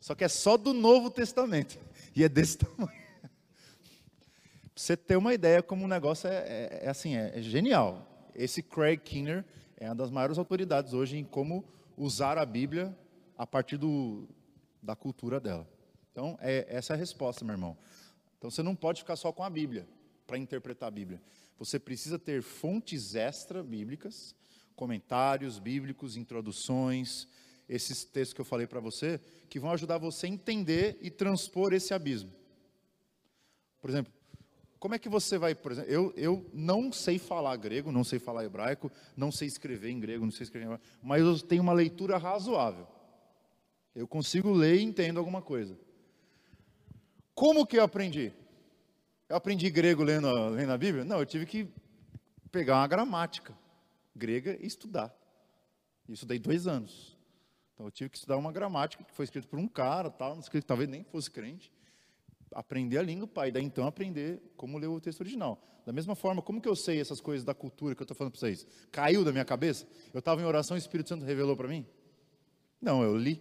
Só 0.00 0.14
que 0.14 0.22
é 0.22 0.28
só 0.28 0.56
do 0.56 0.72
Novo 0.72 1.10
Testamento. 1.10 1.78
E 2.14 2.22
é 2.22 2.28
desse 2.28 2.58
tamanho. 2.58 3.04
Pra 3.20 4.82
você 4.82 4.96
ter 4.96 5.16
uma 5.16 5.32
ideia 5.32 5.62
como 5.62 5.84
o 5.84 5.88
negócio 5.88 6.28
é, 6.28 6.34
é, 6.34 6.80
é 6.82 6.88
assim, 6.88 7.16
é, 7.16 7.38
é 7.38 7.42
genial. 7.42 8.06
Esse 8.34 8.62
Craig 8.62 8.98
Kinner 8.98 9.44
é 9.76 9.86
uma 9.86 9.94
das 9.94 10.10
maiores 10.10 10.38
autoridades 10.38 10.92
hoje 10.92 11.16
em 11.16 11.24
como 11.24 11.64
usar 11.96 12.38
a 12.38 12.44
Bíblia 12.44 12.96
a 13.36 13.46
partir 13.46 13.76
do, 13.76 14.28
da 14.82 14.94
cultura 14.94 15.40
dela. 15.40 15.66
Então, 16.12 16.38
é, 16.40 16.66
essa 16.68 16.92
é 16.92 16.96
a 16.96 16.98
resposta, 16.98 17.44
meu 17.44 17.54
irmão. 17.54 17.76
Então, 18.44 18.50
você 18.50 18.62
não 18.62 18.76
pode 18.76 19.00
ficar 19.00 19.16
só 19.16 19.32
com 19.32 19.42
a 19.42 19.48
Bíblia 19.48 19.88
para 20.26 20.36
interpretar 20.36 20.88
a 20.88 20.90
Bíblia. 20.90 21.18
Você 21.58 21.78
precisa 21.78 22.18
ter 22.18 22.42
fontes 22.42 23.14
extra-bíblicas, 23.14 24.34
comentários 24.76 25.58
bíblicos, 25.58 26.14
introduções, 26.14 27.26
esses 27.66 28.04
textos 28.04 28.34
que 28.34 28.42
eu 28.42 28.44
falei 28.44 28.66
para 28.66 28.80
você, 28.80 29.18
que 29.48 29.58
vão 29.58 29.70
ajudar 29.70 29.96
você 29.96 30.26
a 30.26 30.28
entender 30.28 30.98
e 31.00 31.10
transpor 31.10 31.72
esse 31.72 31.94
abismo. 31.94 32.30
Por 33.80 33.88
exemplo, 33.88 34.12
como 34.78 34.94
é 34.94 34.98
que 34.98 35.08
você 35.08 35.38
vai, 35.38 35.54
por 35.54 35.72
exemplo, 35.72 35.90
eu, 35.90 36.12
eu 36.14 36.46
não 36.52 36.92
sei 36.92 37.18
falar 37.18 37.56
grego, 37.56 37.90
não 37.90 38.04
sei 38.04 38.18
falar 38.18 38.44
hebraico, 38.44 38.92
não 39.16 39.32
sei 39.32 39.48
escrever 39.48 39.88
em 39.88 39.98
grego, 39.98 40.22
não 40.22 40.30
sei 40.30 40.44
escrever 40.44 40.66
em 40.66 40.68
hebraico, 40.68 40.84
mas 41.02 41.22
eu 41.22 41.40
tenho 41.40 41.62
uma 41.62 41.72
leitura 41.72 42.18
razoável. 42.18 42.86
Eu 43.94 44.06
consigo 44.06 44.52
ler 44.52 44.76
e 44.76 44.82
entendo 44.82 45.16
alguma 45.16 45.40
coisa. 45.40 45.78
Como 47.34 47.66
que 47.66 47.76
eu 47.76 47.82
aprendi? 47.82 48.32
Eu 49.28 49.36
aprendi 49.36 49.68
grego 49.70 50.02
lendo, 50.02 50.30
lendo 50.50 50.72
a 50.72 50.78
Bíblia? 50.78 51.04
Não, 51.04 51.18
eu 51.18 51.26
tive 51.26 51.46
que 51.46 51.68
pegar 52.50 52.76
uma 52.76 52.86
gramática 52.86 53.52
grega 54.14 54.56
e 54.60 54.66
estudar. 54.66 55.12
Isso 56.08 56.24
dei 56.24 56.38
dois 56.38 56.66
anos. 56.66 57.18
Então 57.74 57.86
eu 57.86 57.90
tive 57.90 58.10
que 58.10 58.16
estudar 58.16 58.36
uma 58.36 58.52
gramática 58.52 59.02
que 59.02 59.12
foi 59.12 59.24
escrita 59.24 59.48
por 59.48 59.58
um 59.58 59.66
cara, 59.66 60.10
tal, 60.10 60.36
não 60.36 60.42
sei, 60.42 60.62
talvez 60.62 60.88
nem 60.88 61.02
fosse 61.02 61.30
crente. 61.30 61.72
Aprender 62.52 62.98
a 62.98 63.02
língua, 63.02 63.26
pai, 63.26 63.50
daí 63.50 63.64
então 63.64 63.86
aprender 63.86 64.40
como 64.56 64.78
ler 64.78 64.86
o 64.86 65.00
texto 65.00 65.20
original. 65.20 65.60
Da 65.84 65.92
mesma 65.92 66.14
forma, 66.14 66.40
como 66.40 66.60
que 66.60 66.68
eu 66.68 66.76
sei 66.76 67.00
essas 67.00 67.20
coisas 67.20 67.44
da 67.44 67.52
cultura 67.52 67.94
que 67.94 68.00
eu 68.00 68.04
estou 68.04 68.16
falando 68.16 68.32
para 68.32 68.40
vocês? 68.40 68.66
Caiu 68.92 69.24
da 69.24 69.32
minha 69.32 69.44
cabeça? 69.44 69.86
Eu 70.12 70.20
estava 70.20 70.40
em 70.40 70.44
oração 70.44 70.76
e 70.76 70.78
o 70.78 70.80
Espírito 70.80 71.08
Santo 71.08 71.24
revelou 71.24 71.56
para 71.56 71.66
mim? 71.66 71.84
Não, 72.80 73.02
eu 73.02 73.16
li. 73.16 73.36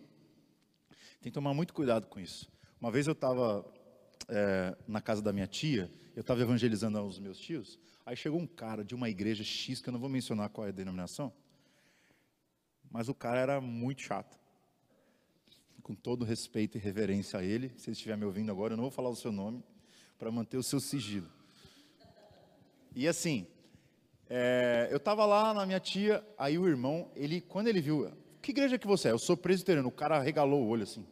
Tem 1.22 1.32
que 1.32 1.32
tomar 1.32 1.54
muito 1.54 1.74
cuidado 1.74 2.08
com 2.08 2.20
isso. 2.20 2.52
Uma 2.82 2.92
vez 2.92 3.06
eu 3.06 3.14
estava 3.14 3.64
é, 4.30 4.76
na 4.88 5.02
casa 5.02 5.22
da 5.22 5.34
minha 5.34 5.48
tia, 5.48 5.92
eu 6.16 6.22
estava 6.22 6.42
evangelizando 6.42 7.02
os 7.02 7.20
meus 7.20 7.40
tios, 7.40 7.80
aí 8.06 8.16
chegou 8.16 8.40
um 8.40 8.48
cara 8.48 8.84
de 8.84 8.94
uma 8.94 9.10
igreja 9.10 9.44
X, 9.44 9.82
que 9.82 9.90
eu 9.90 9.94
não 9.94 10.00
vou 10.00 10.10
mencionar 10.10 10.50
qual 10.50 10.66
é 10.68 10.70
a 10.70 10.74
denominação, 10.74 11.34
mas 12.92 13.10
o 13.10 13.14
cara 13.14 13.40
era 13.40 13.62
muito 13.62 14.02
chato. 14.02 14.38
Com 15.82 15.96
todo 15.96 16.24
respeito 16.24 16.78
e 16.78 16.80
reverência 16.80 17.40
a 17.40 17.44
ele, 17.44 17.74
se 17.78 17.90
ele 17.90 17.94
estiver 17.96 18.16
me 18.16 18.24
ouvindo 18.24 18.52
agora, 18.52 18.74
eu 18.74 18.78
não 18.78 18.84
vou 18.84 18.92
falar 18.92 19.10
o 19.10 19.16
seu 19.16 19.32
nome, 19.32 19.64
para 20.18 20.32
manter 20.32 20.58
o 20.58 20.64
seu 20.64 20.80
sigilo. 20.80 21.30
E 22.96 23.08
assim, 23.08 23.48
é, 24.30 24.88
eu 24.92 24.98
estava 24.98 25.26
lá 25.26 25.54
na 25.54 25.66
minha 25.66 25.80
tia, 25.80 26.26
aí 26.38 26.58
o 26.58 26.68
irmão, 26.68 27.12
ele, 27.16 27.42
quando 27.42 27.68
ele 27.68 27.82
viu, 27.82 28.10
que 28.42 28.52
igreja 28.52 28.78
que 28.78 28.86
você 28.86 29.08
é? 29.08 29.12
Eu 29.12 29.20
sou 29.20 29.38
presbiteriano. 29.38 29.88
O 29.88 29.92
cara 29.92 30.20
regalou 30.20 30.64
o 30.64 30.68
olho 30.68 30.84
assim. 30.84 31.06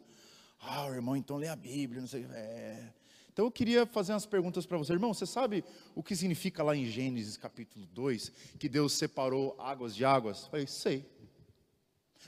Ah, 0.60 0.86
irmão, 0.88 1.16
então 1.16 1.38
lê 1.38 1.48
a 1.48 1.56
Bíblia, 1.56 2.00
não 2.00 2.06
sei. 2.06 2.26
É. 2.30 2.92
Então 3.32 3.46
eu 3.46 3.50
queria 3.50 3.86
fazer 3.86 4.12
umas 4.12 4.26
perguntas 4.26 4.66
para 4.66 4.76
você. 4.76 4.92
Irmão, 4.92 5.14
você 5.14 5.24
sabe 5.24 5.64
o 5.94 6.02
que 6.02 6.14
significa 6.14 6.62
lá 6.62 6.76
em 6.76 6.84
Gênesis 6.84 7.36
capítulo 7.36 7.86
2, 7.86 8.30
que 8.58 8.68
Deus 8.68 8.92
separou 8.92 9.56
águas 9.58 9.94
de 9.94 10.04
águas? 10.04 10.42
Eu 10.42 10.50
falei, 10.50 10.66
sei. 10.66 11.10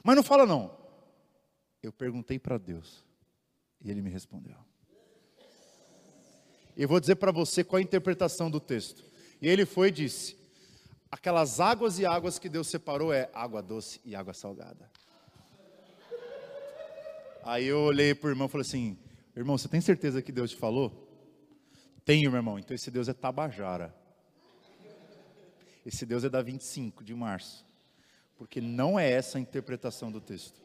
Mas 0.03 0.17
não 0.17 0.23
fala 0.23 0.47
não. 0.47 0.75
Eu 1.83 1.93
perguntei 1.93 2.39
para 2.39 2.57
Deus 2.57 3.05
e 3.83 3.91
ele 3.91 4.01
me 4.01 4.09
respondeu. 4.09 4.57
Eu 6.77 6.89
vou 6.89 6.99
dizer 6.99 7.17
para 7.17 7.31
você 7.31 7.63
qual 7.63 7.79
a 7.79 7.83
interpretação 7.83 8.51
do 8.51 8.59
texto. 8.59 9.05
E 9.41 9.47
ele 9.47 9.67
foi 9.67 9.89
e 9.89 9.93
disse: 9.93 10.37
aquelas 11.11 11.61
águas 11.61 11.99
e 11.99 12.07
águas 12.07 12.39
que 12.39 12.49
Deus 12.49 12.67
separou 12.67 13.13
é 13.13 13.31
água 13.33 13.63
doce 13.63 14.01
e 14.05 14.17
água 14.17 14.33
salgada. 14.33 14.91
Aí 17.45 17.67
eu 17.67 17.81
olhei 17.81 18.15
para 18.15 18.29
o 18.29 18.31
irmão 18.31 18.47
e 18.47 18.51
falei 18.51 18.67
assim: 18.67 18.99
Irmão, 19.37 19.59
você 19.59 19.69
tem 19.69 19.81
certeza 19.81 20.23
que 20.23 20.31
Deus 20.31 20.51
te 20.51 20.57
falou? 20.57 21.09
Tenho, 22.05 22.31
meu 22.31 22.39
irmão. 22.39 22.59
Então 22.59 22.75
esse 22.75 22.91
Deus 22.91 23.09
é 23.09 23.13
Tabajara. 23.13 23.95
Esse 25.85 26.07
Deus 26.07 26.25
é 26.25 26.29
da 26.29 26.41
25 26.41 27.03
de 27.03 27.15
março. 27.15 27.65
Porque 28.37 28.61
não 28.61 28.99
é 28.99 29.11
essa 29.11 29.39
a 29.39 29.41
interpretação 29.41 30.11
do 30.11 30.21
texto. 30.21 30.63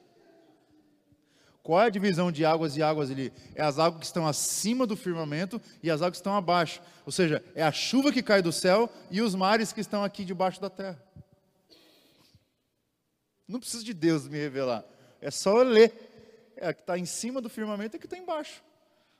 Qual 1.61 1.81
é 1.81 1.85
a 1.85 1.89
divisão 1.89 2.31
de 2.31 2.45
águas 2.45 2.77
e 2.77 2.83
águas 2.83 3.11
ali? 3.11 3.33
É 3.53 3.61
as 3.61 3.77
águas 3.77 3.99
que 3.99 4.05
estão 4.05 4.27
acima 4.27 4.87
do 4.87 4.95
firmamento 4.95 5.61
e 5.83 5.91
as 5.91 6.01
águas 6.01 6.13
que 6.13 6.21
estão 6.21 6.35
abaixo. 6.35 6.81
Ou 7.05 7.11
seja, 7.11 7.43
é 7.53 7.63
a 7.63 7.71
chuva 7.71 8.11
que 8.11 8.23
cai 8.23 8.41
do 8.41 8.51
céu 8.51 8.89
e 9.11 9.21
os 9.21 9.35
mares 9.35 9.73
que 9.73 9.81
estão 9.81 10.03
aqui 10.03 10.23
debaixo 10.23 10.61
da 10.61 10.69
terra. 10.69 11.01
Não 13.47 13.59
precisa 13.59 13.83
de 13.83 13.93
Deus 13.93 14.27
me 14.27 14.37
revelar. 14.37 14.85
É 15.21 15.29
só 15.29 15.57
eu 15.57 15.63
ler. 15.63 16.08
É 16.59 16.67
a 16.67 16.73
que 16.73 16.81
está 16.81 16.97
em 16.97 17.05
cima 17.05 17.41
do 17.41 17.49
firmamento 17.49 17.95
e 17.95 17.97
a 17.97 17.99
que 17.99 18.05
está 18.05 18.17
embaixo. 18.17 18.61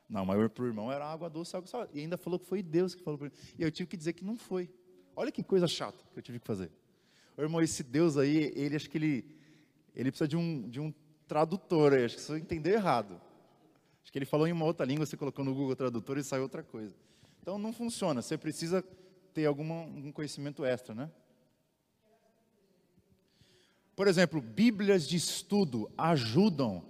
Não, 0.08 0.26
mas 0.26 0.36
para 0.52 0.64
o 0.64 0.66
irmão 0.66 0.92
era 0.92 1.06
água 1.06 1.30
doce, 1.30 1.56
água 1.56 1.66
salgada. 1.66 1.90
E 1.94 2.00
ainda 2.00 2.16
falou 2.16 2.38
que 2.38 2.44
foi 2.44 2.62
Deus 2.62 2.94
que 2.94 3.02
falou 3.02 3.16
para 3.16 3.28
ele. 3.28 3.36
E 3.58 3.62
eu 3.62 3.70
tive 3.70 3.88
que 3.88 3.96
dizer 3.96 4.12
que 4.12 4.24
não 4.24 4.36
foi. 4.36 4.68
Olha 5.16 5.32
que 5.32 5.42
coisa 5.42 5.66
chata 5.66 6.04
que 6.12 6.18
eu 6.18 6.22
tive 6.22 6.38
que 6.38 6.46
fazer. 6.46 6.70
O 7.36 7.40
irmão, 7.40 7.62
esse 7.62 7.82
Deus 7.82 8.18
aí, 8.18 8.52
ele 8.54 8.76
acho 8.76 8.90
que 8.90 8.98
ele, 8.98 9.36
ele 9.94 10.10
precisa 10.10 10.28
de 10.28 10.36
um, 10.36 10.68
de 10.68 10.80
um 10.80 10.92
tradutor 11.26 11.94
aí, 11.94 12.04
acho 12.04 12.16
que 12.16 12.22
você 12.22 12.38
entendeu 12.38 12.74
errado. 12.74 13.20
Acho 14.02 14.12
que 14.12 14.18
ele 14.18 14.26
falou 14.26 14.46
em 14.46 14.52
uma 14.52 14.64
outra 14.64 14.84
língua, 14.84 15.06
você 15.06 15.16
colocou 15.16 15.44
no 15.44 15.54
Google 15.54 15.76
Tradutor 15.76 16.18
e 16.18 16.24
saiu 16.24 16.42
outra 16.42 16.62
coisa. 16.62 16.94
Então 17.40 17.58
não 17.58 17.72
funciona, 17.72 18.20
você 18.20 18.36
precisa 18.36 18.82
ter 19.32 19.46
alguma, 19.46 19.76
algum 19.76 20.10
conhecimento 20.10 20.64
extra, 20.64 20.94
né? 20.94 21.10
Por 23.94 24.08
exemplo, 24.08 24.40
Bíblias 24.40 25.06
de 25.06 25.16
estudo 25.16 25.90
ajudam 25.96 26.89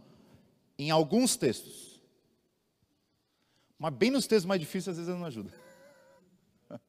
em 0.80 0.90
alguns 0.90 1.36
textos. 1.36 2.00
Mas 3.78 3.92
bem 3.92 4.10
nos 4.10 4.26
textos 4.26 4.46
mais 4.46 4.58
difíceis, 4.58 4.98
às 4.98 5.04
vezes 5.04 5.20
não 5.20 5.26
ajuda. 5.26 5.52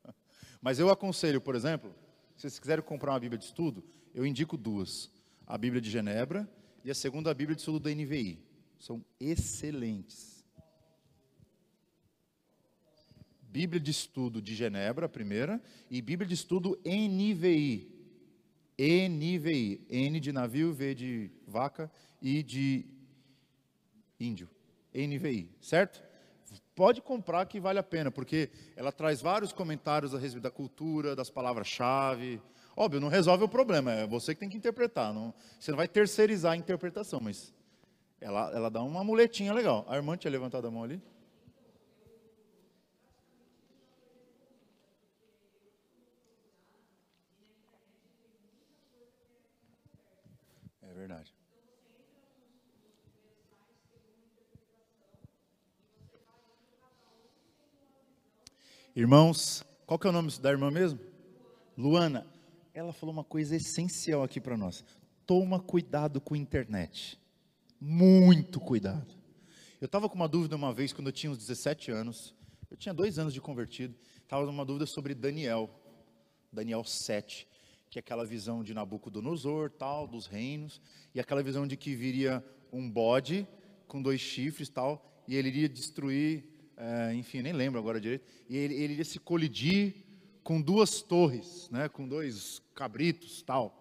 Mas 0.62 0.80
eu 0.80 0.90
aconselho, 0.90 1.42
por 1.42 1.56
exemplo, 1.56 1.94
se 2.38 2.44
vocês 2.44 2.58
quiserem 2.58 2.84
comprar 2.86 3.12
uma 3.12 3.20
Bíblia 3.20 3.38
de 3.38 3.44
estudo, 3.44 3.84
eu 4.14 4.26
indico 4.26 4.56
duas. 4.56 5.12
A 5.46 5.58
Bíblia 5.58 5.82
de 5.82 5.90
Genebra 5.90 6.50
e 6.86 6.90
a 6.90 6.96
segunda 6.96 7.34
Bíblia 7.34 7.54
de 7.54 7.62
Estudo 7.62 7.82
da 7.82 7.90
NVI. 7.90 8.40
São 8.80 9.04
excelentes. 9.20 10.46
Bíblia 13.42 13.82
de 13.82 13.92
Estudo 13.92 14.42
de 14.42 14.56
Genebra, 14.56 15.08
a 15.08 15.10
primeira, 15.10 15.62
e 15.90 16.02
Bíblia 16.02 16.26
de 16.26 16.36
Estudo 16.36 16.80
NVI. 16.86 17.92
NVI. 18.80 19.86
N 19.90 20.20
de 20.22 20.32
navio, 20.32 20.74
V 20.74 20.96
de 20.96 21.32
vaca 21.46 21.92
e 22.22 22.42
de 22.42 23.01
índio. 24.22 24.50
NVI, 24.94 25.50
certo? 25.62 26.04
Pode 26.76 27.02
comprar 27.02 27.46
que 27.46 27.60
vale 27.60 27.80
a 27.80 27.84
pena, 27.84 28.12
porque 28.12 28.50
ela 28.76 28.92
traz 28.92 29.22
vários 29.22 29.54
comentários 29.54 30.14
a 30.14 30.20
respeito 30.20 30.44
da 30.44 30.52
cultura, 30.52 31.16
das 31.16 31.30
palavras-chave, 31.30 32.42
Óbvio, 32.76 33.02
não 33.02 33.10
resolve 33.10 33.44
o 33.44 33.50
problema, 33.50 33.92
é 33.92 34.08
você 34.08 34.34
que 34.34 34.40
tem 34.40 34.50
que 34.50 34.58
interpretar. 34.58 35.14
Não, 35.14 35.34
você 35.60 35.72
não 35.72 35.78
vai 35.78 35.88
terceirizar 35.88 36.54
a 36.54 36.58
interpretação, 36.58 37.20
mas 37.20 37.54
ela, 38.20 38.52
ela 38.54 38.70
dá 38.70 38.82
uma 38.82 39.04
muletinha 39.04 39.54
legal. 39.54 39.86
A 39.90 39.96
irmã 39.98 40.16
tinha 40.18 40.32
levantado 40.32 40.68
a 40.68 40.72
mão 40.72 40.84
ali? 40.84 41.02
É 50.82 50.94
verdade. 50.94 51.34
Irmãos, 58.94 59.64
qual 59.86 59.98
que 59.98 60.06
é 60.06 60.10
o 60.10 60.14
nome 60.14 60.30
da 60.40 60.52
irmã 60.52 60.70
mesmo? 60.70 61.00
Luana 61.78 62.28
ela 62.74 62.92
falou 62.92 63.14
uma 63.14 63.24
coisa 63.24 63.56
essencial 63.56 64.22
aqui 64.22 64.42
para 64.42 64.58
nós. 64.58 64.84
Toma 65.26 65.62
cuidado 65.62 66.20
com 66.20 66.34
a 66.34 66.38
internet. 66.38 67.18
Muito 67.80 68.60
cuidado. 68.60 69.16
Eu 69.80 69.86
estava 69.86 70.10
com 70.10 70.16
uma 70.16 70.28
dúvida 70.28 70.58
uma 70.58 70.74
vez, 70.74 70.92
quando 70.92 71.08
eu 71.08 71.14
tinha 71.14 71.32
uns 71.32 71.38
17 71.38 71.90
anos. 71.90 72.36
Eu 72.70 72.76
tinha 72.76 72.94
dois 72.94 73.18
anos 73.18 73.34
de 73.34 73.40
convertido. 73.40 73.96
Estava 74.24 74.46
numa 74.46 74.66
dúvida 74.66 74.86
sobre 74.86 75.16
Daniel. 75.16 75.70
Daniel 76.52 76.84
7. 76.84 77.48
Que 77.90 77.98
é 77.98 78.02
aquela 78.02 78.26
visão 78.26 78.62
de 78.62 78.74
Nabucodonosor, 78.74 79.70
tal, 79.70 80.06
dos 80.06 80.28
reinos. 80.28 80.82
E 81.16 81.20
aquela 81.20 81.42
visão 81.42 81.66
de 81.66 81.78
que 81.78 81.96
viria 81.96 82.44
um 82.74 82.90
bode 82.90 83.48
com 83.88 84.02
dois 84.02 84.20
chifres, 84.20 84.68
tal. 84.68 85.24
E 85.30 85.36
ele 85.36 85.48
iria 85.48 85.70
destruir 85.70 86.51
é, 86.78 87.14
enfim, 87.14 87.42
nem 87.42 87.54
lembro 87.54 87.80
agora 87.80 88.00
direito, 88.00 88.26
e 88.50 88.58
ele, 88.58 88.74
ele 88.76 88.94
ia 88.96 89.06
se 89.06 89.20
colidir 89.20 89.96
com 90.44 90.62
duas 90.62 91.02
torres, 91.02 91.70
né, 91.70 91.88
com 91.88 92.08
dois 92.08 92.62
cabritos 92.74 93.42
tal. 93.42 93.78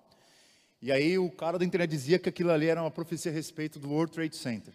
E 0.83 0.91
aí 0.91 1.19
o 1.19 1.31
cara 1.31 1.59
da 1.59 1.65
internet 1.65 1.91
dizia 1.91 2.19
que 2.19 2.29
aquilo 2.29 2.51
ali 2.51 2.67
era 2.67 2.83
uma 2.83 2.91
profecia 2.91 3.31
a 3.31 3.35
respeito 3.35 3.79
do 3.79 3.91
World 3.91 4.13
Trade 4.13 4.37
Center. 4.37 4.73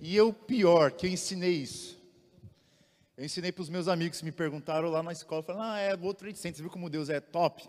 E 0.00 0.14
eu, 0.14 0.32
pior, 0.32 0.92
que 0.92 1.06
eu 1.06 1.10
ensinei 1.10 1.52
isso. 1.54 1.98
Eu 3.16 3.24
ensinei 3.24 3.50
para 3.50 3.62
os 3.62 3.68
meus 3.68 3.88
amigos 3.88 4.18
que 4.18 4.24
me 4.24 4.32
perguntaram 4.32 4.88
lá 4.90 5.02
na 5.02 5.12
escola, 5.12 5.42
falaram, 5.42 5.72
ah, 5.72 5.78
é 5.78 5.94
World 5.94 6.18
Trade 6.18 6.38
Center, 6.38 6.56
você 6.56 6.62
viu 6.62 6.70
como 6.70 6.88
Deus 6.88 7.08
é 7.08 7.20
top? 7.20 7.68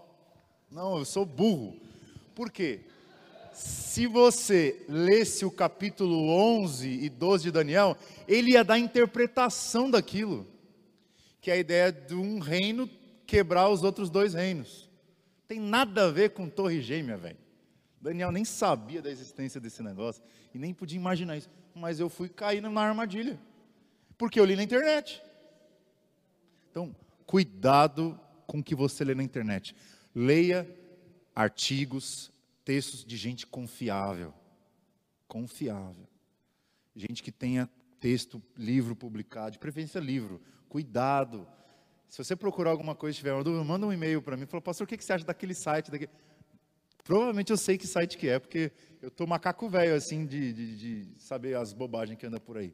Não, 0.69 0.99
eu 0.99 1.05
sou 1.05 1.25
burro. 1.25 1.79
Por 2.35 2.51
quê? 2.51 2.81
Se 3.53 4.07
você 4.07 4.85
lesse 4.87 5.45
o 5.45 5.51
capítulo 5.51 6.29
11 6.29 6.87
e 6.87 7.09
12 7.09 7.43
de 7.45 7.51
Daniel, 7.51 7.97
ele 8.27 8.51
ia 8.51 8.63
dar 8.63 8.79
interpretação 8.79 9.89
daquilo, 9.89 10.47
que 11.41 11.51
é 11.51 11.55
a 11.55 11.57
ideia 11.57 11.91
de 11.91 12.15
um 12.15 12.39
reino 12.39 12.89
quebrar 13.25 13.69
os 13.69 13.83
outros 13.83 14.09
dois 14.09 14.33
reinos. 14.33 14.89
Tem 15.47 15.59
nada 15.59 16.05
a 16.05 16.11
ver 16.11 16.31
com 16.31 16.49
Torre 16.49 16.81
Gêmea, 16.81 17.17
velho. 17.17 17.37
Daniel 18.01 18.31
nem 18.31 18.45
sabia 18.45 19.01
da 19.01 19.09
existência 19.09 19.59
desse 19.59 19.83
negócio 19.83 20.23
e 20.53 20.57
nem 20.57 20.73
podia 20.73 20.97
imaginar 20.97 21.37
isso. 21.37 21.49
Mas 21.75 21.99
eu 21.99 22.09
fui 22.09 22.29
cair 22.29 22.61
na 22.61 22.81
armadilha, 22.81 23.39
porque 24.17 24.39
eu 24.39 24.45
li 24.45 24.55
na 24.55 24.63
internet. 24.63 25.21
Então, 26.71 26.95
cuidado 27.25 28.19
com 28.47 28.59
o 28.59 28.63
que 28.63 28.75
você 28.75 29.03
lê 29.03 29.13
na 29.13 29.23
internet. 29.23 29.75
Leia 30.15 30.67
artigos, 31.35 32.31
textos 32.69 33.03
de 33.03 33.17
gente 33.17 33.47
confiável. 33.47 34.31
Confiável. 35.27 36.07
Gente 36.95 37.23
que 37.23 37.31
tenha 37.31 37.67
texto, 37.99 38.39
livro 38.55 38.95
publicado, 38.95 39.53
de 39.53 39.57
preferência 39.57 39.97
livro. 39.97 40.39
Cuidado. 40.67 41.47
Se 42.07 42.23
você 42.23 42.35
procurar 42.35 42.69
alguma 42.69 42.93
coisa 42.93 43.17
tiver 43.17 43.33
uma 43.33 43.43
dúvida, 43.43 43.63
manda 43.63 43.87
um 43.87 43.91
e-mail 43.91 44.21
para 44.21 44.37
mim. 44.37 44.45
Fala, 44.45 44.61
pastor, 44.61 44.85
o 44.85 44.87
que 44.87 45.03
você 45.03 45.13
acha 45.13 45.25
daquele 45.25 45.55
site? 45.55 45.89
Daquele... 45.89 46.11
Provavelmente 47.03 47.49
eu 47.49 47.57
sei 47.57 47.75
que 47.75 47.87
site 47.87 48.15
que 48.15 48.29
é, 48.29 48.37
porque 48.37 48.71
eu 49.01 49.09
tô 49.09 49.25
macaco 49.25 49.67
velho, 49.67 49.95
assim, 49.95 50.27
de, 50.27 50.53
de, 50.53 50.77
de 50.77 51.19
saber 51.19 51.57
as 51.57 51.73
bobagens 51.73 52.19
que 52.19 52.27
anda 52.27 52.39
por 52.39 52.55
aí. 52.55 52.71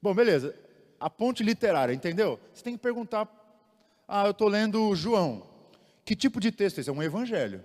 Bom, 0.00 0.14
beleza. 0.14 0.58
A 0.98 1.10
ponte 1.10 1.42
literária, 1.42 1.92
entendeu? 1.92 2.40
Você 2.54 2.64
tem 2.64 2.72
que 2.72 2.80
perguntar. 2.80 3.28
Ah, 4.08 4.24
eu 4.24 4.30
estou 4.30 4.48
lendo 4.48 4.94
João. 4.94 5.46
Que 6.06 6.16
tipo 6.16 6.40
de 6.40 6.50
texto 6.50 6.78
é 6.78 6.80
esse? 6.80 6.88
É 6.88 6.92
um 6.92 7.02
evangelho. 7.02 7.62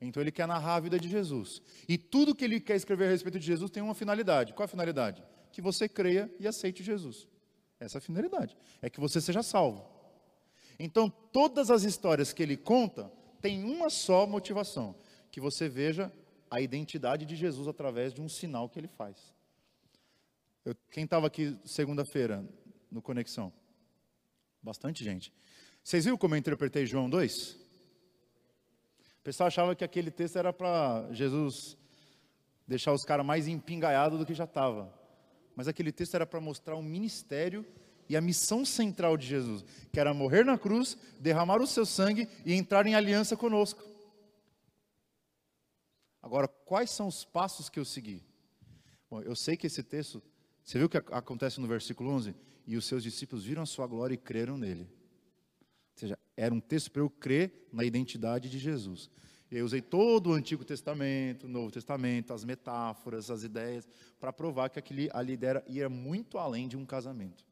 Então 0.00 0.22
ele 0.22 0.30
quer 0.30 0.46
narrar 0.46 0.76
a 0.76 0.80
vida 0.80 0.98
de 0.98 1.08
Jesus. 1.08 1.60
E 1.88 1.98
tudo 1.98 2.34
que 2.34 2.44
ele 2.44 2.60
quer 2.60 2.76
escrever 2.76 3.06
a 3.06 3.10
respeito 3.10 3.38
de 3.38 3.46
Jesus 3.46 3.70
tem 3.70 3.82
uma 3.82 3.94
finalidade. 3.94 4.52
Qual 4.54 4.64
a 4.64 4.68
finalidade? 4.68 5.22
Que 5.50 5.60
você 5.60 5.88
creia 5.88 6.32
e 6.38 6.46
aceite 6.46 6.82
Jesus. 6.82 7.26
Essa 7.80 7.98
é 7.98 8.00
a 8.00 8.02
finalidade. 8.02 8.56
É 8.80 8.88
que 8.88 9.00
você 9.00 9.20
seja 9.20 9.42
salvo. 9.42 9.86
Então, 10.78 11.10
todas 11.10 11.70
as 11.70 11.82
histórias 11.82 12.32
que 12.32 12.42
ele 12.42 12.56
conta 12.56 13.10
têm 13.40 13.64
uma 13.64 13.90
só 13.90 14.26
motivação: 14.26 14.94
que 15.30 15.40
você 15.40 15.68
veja 15.68 16.12
a 16.50 16.60
identidade 16.60 17.26
de 17.26 17.34
Jesus 17.34 17.66
através 17.66 18.14
de 18.14 18.20
um 18.20 18.28
sinal 18.28 18.68
que 18.68 18.78
ele 18.78 18.88
faz. 18.88 19.34
Eu, 20.64 20.74
quem 20.90 21.04
estava 21.04 21.26
aqui 21.26 21.58
segunda-feira 21.64 22.44
no 22.90 23.02
Conexão? 23.02 23.52
Bastante 24.62 25.02
gente. 25.02 25.32
Vocês 25.82 26.04
viram 26.04 26.18
como 26.18 26.34
eu 26.34 26.38
interpretei 26.38 26.86
João 26.86 27.08
2? 27.08 27.67
O 29.20 29.24
pessoal 29.24 29.48
achava 29.48 29.74
que 29.74 29.84
aquele 29.84 30.10
texto 30.10 30.36
era 30.36 30.52
para 30.52 31.08
Jesus 31.12 31.76
deixar 32.66 32.92
os 32.92 33.04
caras 33.04 33.24
mais 33.24 33.48
empingaiados 33.48 34.18
do 34.18 34.26
que 34.26 34.34
já 34.34 34.44
estava. 34.44 34.92
Mas 35.56 35.66
aquele 35.66 35.90
texto 35.90 36.14
era 36.14 36.26
para 36.26 36.40
mostrar 36.40 36.76
o 36.76 36.82
ministério 36.82 37.66
e 38.08 38.16
a 38.16 38.20
missão 38.20 38.64
central 38.64 39.16
de 39.16 39.26
Jesus, 39.26 39.64
que 39.92 40.00
era 40.00 40.14
morrer 40.14 40.44
na 40.44 40.56
cruz, 40.56 40.96
derramar 41.18 41.60
o 41.60 41.66
seu 41.66 41.84
sangue 41.84 42.28
e 42.44 42.54
entrar 42.54 42.86
em 42.86 42.94
aliança 42.94 43.36
conosco. 43.36 43.82
Agora, 46.22 46.48
quais 46.48 46.90
são 46.90 47.06
os 47.06 47.24
passos 47.24 47.68
que 47.68 47.78
eu 47.78 47.84
segui? 47.84 48.22
Bom, 49.10 49.22
eu 49.22 49.34
sei 49.34 49.56
que 49.56 49.66
esse 49.66 49.82
texto, 49.82 50.22
você 50.64 50.78
viu 50.78 50.86
o 50.86 50.90
que 50.90 50.98
acontece 50.98 51.60
no 51.60 51.66
versículo 51.66 52.10
11? 52.10 52.34
E 52.66 52.76
os 52.76 52.84
seus 52.84 53.02
discípulos 53.02 53.44
viram 53.44 53.62
a 53.62 53.66
sua 53.66 53.86
glória 53.86 54.14
e 54.14 54.18
creram 54.18 54.58
nele. 54.58 54.88
Ou 55.98 56.00
seja, 56.00 56.18
era 56.36 56.54
um 56.54 56.60
texto 56.60 56.92
para 56.92 57.02
eu 57.02 57.10
crer 57.10 57.66
na 57.72 57.82
identidade 57.82 58.48
de 58.48 58.56
Jesus. 58.56 59.10
Eu 59.50 59.64
usei 59.64 59.82
todo 59.82 60.30
o 60.30 60.32
Antigo 60.32 60.64
Testamento, 60.64 61.46
o 61.46 61.48
Novo 61.48 61.72
Testamento, 61.72 62.32
as 62.32 62.44
metáforas, 62.44 63.32
as 63.32 63.42
ideias, 63.42 63.88
para 64.20 64.32
provar 64.32 64.68
que 64.68 64.78
aquele 64.78 65.08
ali 65.12 65.36
era, 65.42 65.64
ia 65.66 65.88
muito 65.88 66.38
além 66.38 66.68
de 66.68 66.76
um 66.76 66.86
casamento. 66.86 67.44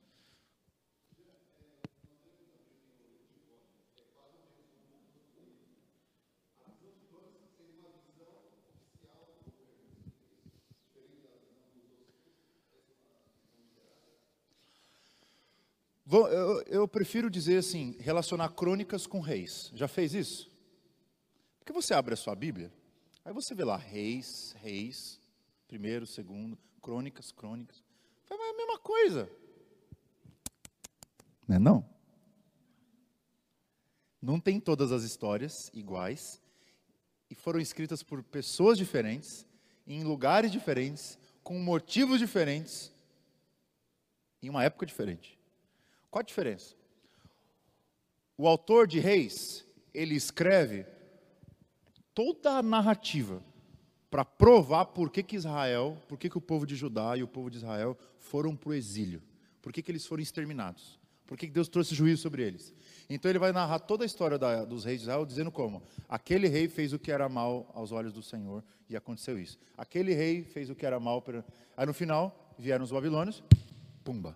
Eu, 16.69 16.87
prefiro 16.87 17.29
dizer 17.29 17.59
assim, 17.59 17.97
relacionar 17.99 18.51
crônicas 18.51 19.07
com 19.07 19.21
reis. 19.21 19.73
Já 19.75 19.89
fez 19.89 20.15
isso? 20.15 20.51
Porque 21.59 21.73
você 21.73 21.95
abre 21.95 22.15
a 22.15 22.17
sua 22.17 22.35
Bíblia, 22.35 22.73
aí 23.25 23.33
você 23.33 23.55
vê 23.55 23.65
lá 23.65 23.77
reis, 23.77 24.55
reis, 24.61 25.21
primeiro, 25.67 26.07
segundo, 26.07 26.57
crônicas, 26.81 27.33
crônicas. 27.33 27.83
É 28.31 28.35
a 28.35 28.57
mesma 28.57 28.79
coisa. 28.79 29.29
Não 31.49 31.57
é 31.57 31.59
não? 31.59 31.89
Não 34.23 34.39
tem 34.41 34.61
todas 34.61 34.93
as 34.93 35.03
histórias 35.03 35.71
iguais 35.75 36.41
e 37.29 37.35
foram 37.35 37.59
escritas 37.59 38.05
por 38.05 38.23
pessoas 38.23 38.79
diferentes, 38.79 39.45
em 39.87 40.05
lugares 40.05 40.53
diferentes, 40.53 41.19
com 41.43 41.59
motivos 41.59 42.21
diferentes, 42.21 42.93
em 44.41 44.49
uma 44.49 44.63
época 44.63 44.87
diferente. 44.87 45.37
Qual 46.17 46.23
a 46.23 46.25
diferença? 46.25 46.75
O 48.39 48.49
autor 48.49 48.87
de 48.87 48.99
Reis, 48.99 49.67
ele 49.93 50.15
escreve 50.15 50.87
toda 52.15 52.53
a 52.53 52.63
narrativa 52.63 53.43
para 54.11 54.25
provar 54.25 54.87
por 54.87 55.11
que, 55.11 55.23
que 55.23 55.37
Israel, 55.37 56.03
por 56.09 56.17
que, 56.17 56.31
que 56.31 56.39
o 56.39 56.41
povo 56.41 56.65
de 56.65 56.75
Judá 56.75 57.19
e 57.19 57.23
o 57.23 57.29
povo 57.29 57.51
de 57.51 57.59
Israel 57.59 57.99
foram 58.19 58.57
para 58.57 58.71
o 58.71 58.73
exílio, 58.73 59.23
por 59.61 59.75
que, 59.75 59.83
que 59.83 59.91
eles 59.91 60.07
foram 60.07 60.23
exterminados, 60.23 60.99
por 61.27 61.37
que, 61.37 61.49
que 61.49 61.53
Deus 61.53 61.69
trouxe 61.69 61.95
juízo 61.95 62.23
sobre 62.23 62.43
eles. 62.43 62.73
Então 63.11 63.31
ele 63.31 63.39
vai 63.39 63.53
narrar 63.53 63.81
toda 63.81 64.03
a 64.03 64.07
história 64.07 64.39
da, 64.39 64.65
dos 64.65 64.87
reis 64.87 65.01
de 65.01 65.05
Israel, 65.05 65.27
dizendo 65.27 65.53
como 65.53 65.83
aquele 66.09 66.49
rei 66.49 66.67
fez 66.67 66.95
o 66.95 66.99
que 66.99 67.13
era 67.13 67.29
mal 67.29 67.71
aos 67.75 67.93
olhos 67.93 68.15
do 68.15 68.23
Senhor 68.23 68.65
e 68.89 68.97
aconteceu 68.97 69.39
isso. 69.39 69.59
Aquele 69.77 70.15
rei 70.15 70.45
fez 70.45 70.71
o 70.71 70.75
que 70.75 70.87
era 70.87 70.99
mal. 70.99 71.23
Aí 71.77 71.85
no 71.85 71.93
final 71.93 72.55
vieram 72.59 72.87
os 72.87 72.91
babilônios, 72.91 73.45
pumba, 74.03 74.35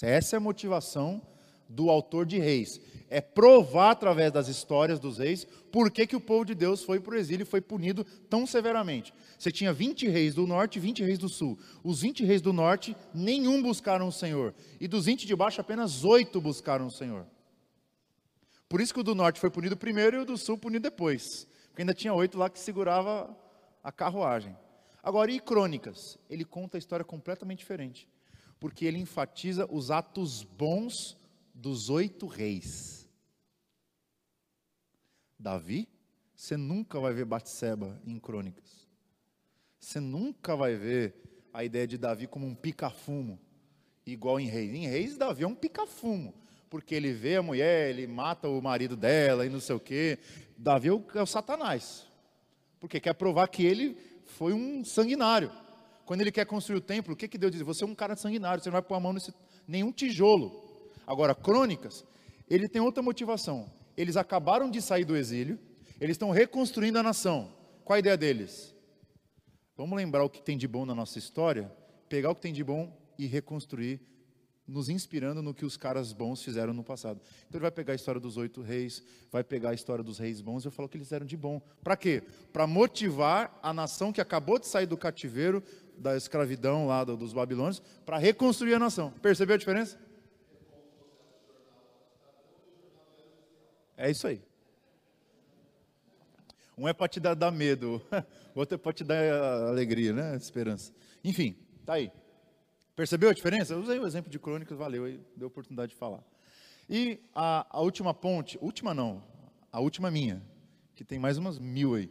essa 0.00 0.36
é 0.36 0.38
a 0.38 0.40
motivação 0.40 1.20
do 1.68 1.90
autor 1.90 2.24
de 2.24 2.38
Reis. 2.38 2.80
É 3.08 3.20
provar 3.20 3.90
através 3.90 4.32
das 4.32 4.48
histórias 4.48 4.98
dos 4.98 5.18
reis 5.18 5.44
por 5.70 5.90
que, 5.90 6.06
que 6.06 6.16
o 6.16 6.20
povo 6.20 6.44
de 6.44 6.54
Deus 6.54 6.82
foi 6.82 6.98
para 6.98 7.14
o 7.14 7.18
exílio 7.18 7.44
e 7.44 7.46
foi 7.46 7.60
punido 7.60 8.04
tão 8.28 8.46
severamente. 8.46 9.12
Você 9.38 9.50
tinha 9.50 9.72
20 9.72 10.08
reis 10.08 10.34
do 10.34 10.46
norte 10.46 10.76
e 10.76 10.80
20 10.80 11.02
reis 11.02 11.18
do 11.18 11.28
sul. 11.28 11.58
Os 11.84 12.00
20 12.00 12.24
reis 12.24 12.40
do 12.40 12.52
norte, 12.52 12.96
nenhum 13.12 13.62
buscaram 13.62 14.08
o 14.08 14.12
Senhor. 14.12 14.54
E 14.80 14.88
dos 14.88 15.06
20 15.06 15.26
de 15.26 15.36
baixo, 15.36 15.60
apenas 15.60 16.04
oito 16.04 16.40
buscaram 16.40 16.86
o 16.86 16.90
Senhor. 16.90 17.26
Por 18.68 18.80
isso 18.80 18.94
que 18.94 19.00
o 19.00 19.04
do 19.04 19.14
norte 19.14 19.38
foi 19.38 19.50
punido 19.50 19.76
primeiro 19.76 20.16
e 20.16 20.20
o 20.20 20.24
do 20.24 20.38
sul 20.38 20.56
punido 20.56 20.84
depois. 20.84 21.46
Porque 21.68 21.82
ainda 21.82 21.94
tinha 21.94 22.14
oito 22.14 22.38
lá 22.38 22.48
que 22.48 22.58
segurava 22.58 23.34
a 23.84 23.92
carruagem. 23.92 24.56
Agora, 25.02 25.30
e 25.30 25.38
Crônicas? 25.38 26.18
Ele 26.30 26.44
conta 26.44 26.76
a 26.76 26.80
história 26.80 27.04
completamente 27.04 27.58
diferente 27.58 28.08
porque 28.62 28.84
ele 28.84 28.98
enfatiza 28.98 29.66
os 29.68 29.90
atos 29.90 30.44
bons 30.44 31.18
dos 31.52 31.90
oito 31.90 32.28
reis. 32.28 33.08
Davi, 35.36 35.88
você 36.32 36.56
nunca 36.56 37.00
vai 37.00 37.12
ver 37.12 37.24
Batseba 37.24 38.00
em 38.06 38.20
crônicas. 38.20 38.86
Você 39.80 39.98
nunca 39.98 40.54
vai 40.54 40.76
ver 40.76 41.12
a 41.52 41.64
ideia 41.64 41.88
de 41.88 41.98
Davi 41.98 42.28
como 42.28 42.46
um 42.46 42.54
pica-fumo, 42.54 43.36
igual 44.06 44.38
em 44.38 44.46
Reis. 44.46 44.72
Em 44.72 44.86
Reis, 44.86 45.16
Davi 45.16 45.42
é 45.42 45.48
um 45.48 45.56
pica-fumo, 45.56 46.32
porque 46.70 46.94
ele 46.94 47.12
vê 47.12 47.34
a 47.34 47.42
mulher, 47.42 47.90
ele 47.90 48.06
mata 48.06 48.48
o 48.48 48.62
marido 48.62 48.94
dela 48.96 49.44
e 49.44 49.48
não 49.48 49.58
sei 49.58 49.74
o 49.74 49.80
quê. 49.80 50.20
Davi 50.56 50.86
é 50.86 50.92
o, 50.92 51.04
é 51.16 51.20
o 51.20 51.26
Satanás, 51.26 52.06
porque 52.78 53.00
quer 53.00 53.14
provar 53.14 53.48
que 53.48 53.66
ele 53.66 53.96
foi 54.24 54.52
um 54.52 54.84
sanguinário. 54.84 55.50
Quando 56.04 56.20
ele 56.20 56.32
quer 56.32 56.44
construir 56.46 56.78
o 56.78 56.80
templo, 56.80 57.14
o 57.14 57.16
que, 57.16 57.28
que 57.28 57.38
Deus 57.38 57.52
diz? 57.52 57.62
Você 57.62 57.84
é 57.84 57.86
um 57.86 57.94
cara 57.94 58.16
sanguinário, 58.16 58.62
você 58.62 58.68
não 58.68 58.74
vai 58.74 58.82
pôr 58.82 58.94
a 58.94 59.00
mão 59.00 59.12
nesse 59.12 59.32
nenhum 59.66 59.92
tijolo. 59.92 60.90
Agora, 61.06 61.34
crônicas, 61.34 62.04
ele 62.48 62.68
tem 62.68 62.82
outra 62.82 63.02
motivação. 63.02 63.70
Eles 63.96 64.16
acabaram 64.16 64.70
de 64.70 64.80
sair 64.80 65.04
do 65.04 65.16
exílio, 65.16 65.58
eles 66.00 66.14
estão 66.14 66.30
reconstruindo 66.30 66.98
a 66.98 67.02
nação. 67.02 67.52
Qual 67.84 67.96
a 67.96 68.00
ideia 68.00 68.16
deles? 68.16 68.74
Vamos 69.76 69.96
lembrar 69.96 70.24
o 70.24 70.30
que 70.30 70.42
tem 70.42 70.56
de 70.56 70.68
bom 70.68 70.84
na 70.84 70.94
nossa 70.94 71.18
história, 71.18 71.72
pegar 72.08 72.30
o 72.30 72.34
que 72.34 72.42
tem 72.42 72.52
de 72.52 72.64
bom 72.64 72.96
e 73.18 73.26
reconstruir 73.26 74.00
nos 74.66 74.88
inspirando 74.88 75.42
no 75.42 75.52
que 75.52 75.64
os 75.64 75.76
caras 75.76 76.12
bons 76.12 76.42
fizeram 76.42 76.72
no 76.72 76.84
passado. 76.84 77.20
Então 77.48 77.58
ele 77.58 77.62
vai 77.62 77.70
pegar 77.70 77.92
a 77.92 77.96
história 77.96 78.20
dos 78.20 78.36
oito 78.36 78.62
reis, 78.62 79.02
vai 79.30 79.42
pegar 79.42 79.70
a 79.70 79.74
história 79.74 80.04
dos 80.04 80.18
reis 80.18 80.40
bons 80.40 80.62
e 80.62 80.68
vai 80.68 80.72
falar 80.72 80.86
o 80.86 80.88
que 80.88 80.96
eles 80.96 81.08
fizeram 81.08 81.26
de 81.26 81.36
bom. 81.36 81.60
Para 81.82 81.96
quê? 81.96 82.22
Para 82.52 82.66
motivar 82.66 83.58
a 83.62 83.72
nação 83.72 84.12
que 84.12 84.20
acabou 84.20 84.58
de 84.58 84.66
sair 84.66 84.86
do 84.86 84.96
cativeiro, 84.96 85.62
da 86.02 86.16
escravidão 86.16 86.86
lá 86.86 87.04
dos 87.04 87.32
babilônios, 87.32 87.80
para 88.04 88.18
reconstruir 88.18 88.74
a 88.74 88.78
nação. 88.78 89.12
Percebeu 89.22 89.54
a 89.54 89.58
diferença? 89.58 89.98
É 93.96 94.10
isso 94.10 94.26
aí. 94.26 94.42
Um 96.76 96.88
é 96.88 96.92
para 96.92 97.06
te 97.06 97.20
dar, 97.20 97.34
dar 97.34 97.52
medo, 97.52 98.02
o 98.54 98.58
outro 98.58 98.74
é 98.74 98.78
para 98.78 98.92
te 98.92 99.04
dar 99.04 99.68
alegria, 99.68 100.12
né? 100.12 100.36
Esperança. 100.36 100.92
Enfim, 101.22 101.56
tá 101.86 101.94
aí. 101.94 102.10
Percebeu 102.96 103.30
a 103.30 103.32
diferença? 103.32 103.76
Usei 103.76 103.98
o 103.98 104.06
exemplo 104.06 104.30
de 104.30 104.38
crônicas, 104.38 104.76
valeu, 104.76 105.04
aí 105.04 105.20
deu 105.36 105.46
oportunidade 105.46 105.92
de 105.92 105.98
falar. 105.98 106.22
E 106.90 107.20
a, 107.34 107.64
a 107.70 107.80
última 107.80 108.12
ponte, 108.12 108.58
última 108.60 108.92
não, 108.92 109.22
a 109.70 109.78
última 109.78 110.10
minha, 110.10 110.42
que 110.96 111.04
tem 111.04 111.18
mais 111.18 111.38
umas 111.38 111.58
mil 111.58 111.94
aí, 111.94 112.10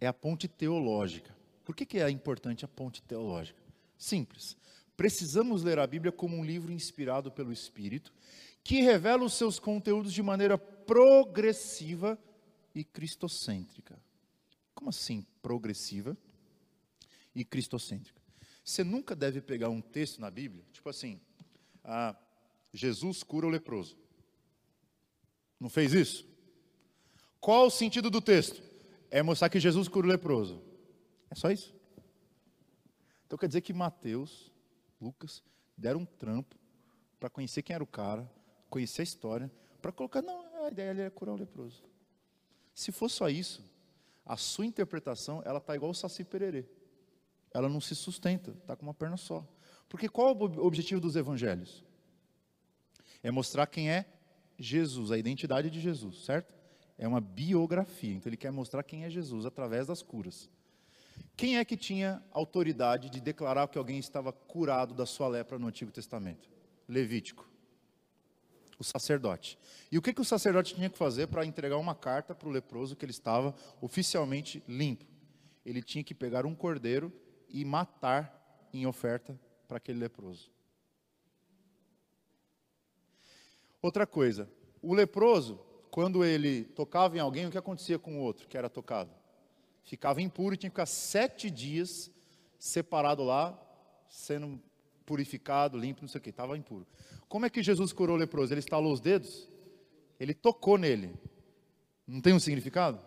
é 0.00 0.06
a 0.06 0.12
ponte 0.12 0.48
teológica. 0.48 1.39
Por 1.70 1.76
que, 1.76 1.86
que 1.86 2.00
é 2.00 2.10
importante 2.10 2.64
a 2.64 2.68
ponte 2.68 3.00
teológica? 3.00 3.62
Simples. 3.96 4.56
Precisamos 4.96 5.62
ler 5.62 5.78
a 5.78 5.86
Bíblia 5.86 6.10
como 6.10 6.36
um 6.36 6.44
livro 6.44 6.72
inspirado 6.72 7.30
pelo 7.30 7.52
Espírito, 7.52 8.12
que 8.64 8.80
revela 8.80 9.22
os 9.22 9.34
seus 9.34 9.60
conteúdos 9.60 10.12
de 10.12 10.20
maneira 10.20 10.58
progressiva 10.58 12.18
e 12.74 12.82
cristocêntrica. 12.82 13.96
Como 14.74 14.90
assim 14.90 15.24
progressiva 15.40 16.18
e 17.36 17.44
cristocêntrica? 17.44 18.20
Você 18.64 18.82
nunca 18.82 19.14
deve 19.14 19.40
pegar 19.40 19.68
um 19.68 19.80
texto 19.80 20.20
na 20.20 20.28
Bíblia, 20.28 20.64
tipo 20.72 20.88
assim, 20.88 21.20
ah, 21.84 22.16
Jesus 22.74 23.22
cura 23.22 23.46
o 23.46 23.48
leproso. 23.48 23.96
Não 25.60 25.68
fez 25.70 25.92
isso? 25.94 26.26
Qual 27.40 27.68
o 27.68 27.70
sentido 27.70 28.10
do 28.10 28.20
texto? 28.20 28.60
É 29.08 29.22
mostrar 29.22 29.48
que 29.48 29.60
Jesus 29.60 29.86
cura 29.86 30.08
o 30.08 30.10
leproso. 30.10 30.68
É 31.30 31.34
só 31.34 31.50
isso. 31.50 31.74
Então 33.26 33.38
quer 33.38 33.46
dizer 33.46 33.60
que 33.60 33.72
Mateus, 33.72 34.52
Lucas, 35.00 35.42
deram 35.76 36.00
um 36.00 36.04
trampo 36.04 36.56
para 37.18 37.30
conhecer 37.30 37.62
quem 37.62 37.74
era 37.74 37.84
o 37.84 37.86
cara, 37.86 38.28
conhecer 38.68 39.02
a 39.02 39.04
história, 39.04 39.50
para 39.80 39.92
colocar, 39.92 40.20
não, 40.20 40.64
a 40.64 40.68
ideia 40.68 41.02
é 41.02 41.10
curar 41.10 41.32
o 41.32 41.36
leproso. 41.36 41.84
Se 42.74 42.90
for 42.92 43.08
só 43.08 43.28
isso, 43.28 43.64
a 44.26 44.36
sua 44.36 44.66
interpretação, 44.66 45.42
ela 45.44 45.58
está 45.58 45.74
igual 45.74 45.90
o 45.90 45.94
Saci 45.94 46.24
Pererê 46.24 46.66
ela 47.52 47.68
não 47.68 47.80
se 47.80 47.94
sustenta, 47.94 48.52
está 48.52 48.76
com 48.76 48.82
uma 48.84 48.94
perna 48.94 49.16
só. 49.16 49.46
Porque 49.88 50.08
qual 50.08 50.36
o 50.36 50.66
objetivo 50.66 51.00
dos 51.00 51.16
evangelhos? 51.16 51.84
É 53.22 53.30
mostrar 53.30 53.66
quem 53.66 53.90
é 53.90 54.06
Jesus, 54.58 55.10
a 55.10 55.18
identidade 55.18 55.68
de 55.68 55.80
Jesus, 55.80 56.24
certo? 56.24 56.54
É 56.96 57.08
uma 57.08 57.20
biografia. 57.20 58.14
Então 58.14 58.30
ele 58.30 58.36
quer 58.36 58.52
mostrar 58.52 58.82
quem 58.82 59.04
é 59.04 59.10
Jesus 59.10 59.44
através 59.44 59.86
das 59.86 60.02
curas. 60.02 60.48
Quem 61.40 61.56
é 61.56 61.64
que 61.64 61.74
tinha 61.74 62.22
autoridade 62.32 63.08
de 63.08 63.18
declarar 63.18 63.66
que 63.66 63.78
alguém 63.78 63.98
estava 63.98 64.30
curado 64.30 64.92
da 64.92 65.06
sua 65.06 65.26
lepra 65.26 65.58
no 65.58 65.68
Antigo 65.68 65.90
Testamento? 65.90 66.50
Levítico. 66.86 67.48
O 68.78 68.84
sacerdote. 68.84 69.58
E 69.90 69.96
o 69.96 70.02
que, 70.02 70.12
que 70.12 70.20
o 70.20 70.24
sacerdote 70.24 70.74
tinha 70.74 70.90
que 70.90 70.98
fazer 70.98 71.28
para 71.28 71.46
entregar 71.46 71.78
uma 71.78 71.94
carta 71.94 72.34
para 72.34 72.46
o 72.46 72.52
leproso 72.52 72.94
que 72.94 73.06
ele 73.06 73.12
estava 73.12 73.54
oficialmente 73.80 74.62
limpo? 74.68 75.06
Ele 75.64 75.82
tinha 75.82 76.04
que 76.04 76.14
pegar 76.14 76.44
um 76.44 76.54
cordeiro 76.54 77.10
e 77.48 77.64
matar 77.64 78.68
em 78.70 78.86
oferta 78.86 79.34
para 79.66 79.78
aquele 79.78 79.98
leproso. 79.98 80.50
Outra 83.80 84.06
coisa, 84.06 84.46
o 84.82 84.92
leproso, 84.92 85.58
quando 85.90 86.22
ele 86.22 86.64
tocava 86.64 87.16
em 87.16 87.20
alguém, 87.20 87.46
o 87.46 87.50
que 87.50 87.56
acontecia 87.56 87.98
com 87.98 88.18
o 88.18 88.20
outro 88.20 88.46
que 88.46 88.58
era 88.58 88.68
tocado? 88.68 89.19
Ficava 89.82 90.22
impuro 90.22 90.54
e 90.54 90.56
tinha 90.56 90.70
que 90.70 90.74
ficar 90.74 90.86
sete 90.86 91.50
dias 91.50 92.10
separado 92.58 93.22
lá, 93.24 93.58
sendo 94.08 94.60
purificado, 95.06 95.78
limpo, 95.78 96.02
não 96.02 96.08
sei 96.08 96.18
o 96.18 96.22
que, 96.22 96.30
estava 96.30 96.56
impuro. 96.56 96.86
Como 97.28 97.46
é 97.46 97.50
que 97.50 97.62
Jesus 97.62 97.92
curou 97.92 98.16
o 98.16 98.18
leproso? 98.18 98.52
Ele 98.52 98.60
estalou 98.60 98.92
os 98.92 99.00
dedos? 99.00 99.48
Ele 100.18 100.34
tocou 100.34 100.78
nele. 100.78 101.14
Não 102.06 102.20
tem 102.20 102.34
um 102.34 102.40
significado? 102.40 103.00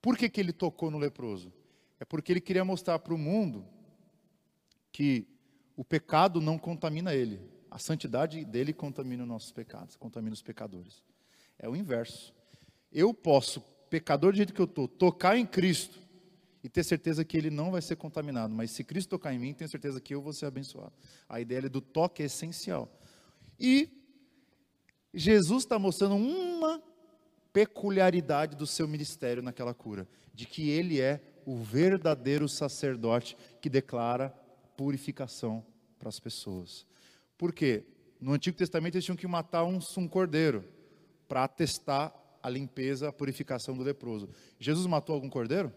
Por 0.00 0.16
que, 0.16 0.28
que 0.28 0.40
ele 0.40 0.52
tocou 0.52 0.90
no 0.90 0.98
leproso? 0.98 1.52
é 2.00 2.04
porque 2.04 2.32
ele 2.32 2.40
queria 2.40 2.64
mostrar 2.64 2.98
para 2.98 3.12
o 3.12 3.18
mundo 3.18 3.64
que 4.90 5.28
o 5.76 5.84
pecado 5.84 6.40
não 6.40 6.58
contamina 6.58 7.14
ele. 7.14 7.38
A 7.70 7.78
santidade 7.78 8.42
dele 8.44 8.72
contamina 8.72 9.22
os 9.22 9.28
nossos 9.28 9.52
pecados, 9.52 9.96
contamina 9.96 10.32
os 10.32 10.42
pecadores. 10.42 11.04
É 11.58 11.68
o 11.68 11.76
inverso. 11.76 12.34
Eu 12.90 13.12
posso, 13.12 13.62
pecador 13.90 14.32
do 14.32 14.36
jeito 14.36 14.54
que 14.54 14.60
eu 14.60 14.66
estou, 14.66 14.86
tocar 14.86 15.36
em 15.36 15.44
Cristo 15.44 15.98
e 16.62 16.68
ter 16.68 16.84
certeza 16.84 17.24
que 17.24 17.36
ele 17.36 17.50
não 17.50 17.72
vai 17.72 17.82
ser 17.82 17.96
contaminado. 17.96 18.54
Mas 18.54 18.70
se 18.70 18.84
Cristo 18.84 19.10
tocar 19.10 19.34
em 19.34 19.38
mim, 19.38 19.52
tenho 19.52 19.68
certeza 19.68 20.00
que 20.00 20.14
eu 20.14 20.22
vou 20.22 20.32
ser 20.32 20.46
abençoado. 20.46 20.92
A 21.28 21.40
ideia 21.40 21.68
do 21.68 21.80
toque 21.80 22.22
é 22.22 22.26
essencial. 22.26 22.88
E 23.58 23.90
Jesus 25.12 25.64
está 25.64 25.78
mostrando 25.78 26.14
uma 26.14 26.80
peculiaridade 27.52 28.56
do 28.56 28.66
seu 28.66 28.86
ministério 28.86 29.42
naquela 29.42 29.74
cura, 29.74 30.06
de 30.32 30.46
que 30.46 30.70
ele 30.70 31.00
é 31.00 31.20
o 31.44 31.56
verdadeiro 31.56 32.48
sacerdote 32.48 33.36
que 33.60 33.68
declara 33.68 34.30
purificação 34.76 35.66
para 35.98 36.08
as 36.08 36.20
pessoas. 36.20 36.86
Por 37.36 37.52
quê? 37.52 37.84
No 38.20 38.32
Antigo 38.32 38.56
Testamento 38.56 38.94
eles 38.94 39.04
tinham 39.04 39.16
que 39.16 39.26
matar 39.26 39.64
um, 39.64 39.80
um 39.96 40.06
cordeiro 40.06 40.64
para 41.26 41.44
atestar 41.44 42.14
a 42.42 42.48
limpeza, 42.48 43.08
a 43.08 43.12
purificação 43.12 43.76
do 43.76 43.82
leproso. 43.82 44.28
Jesus 44.58 44.86
matou 44.86 45.14
algum 45.14 45.28
cordeiro? 45.28 45.72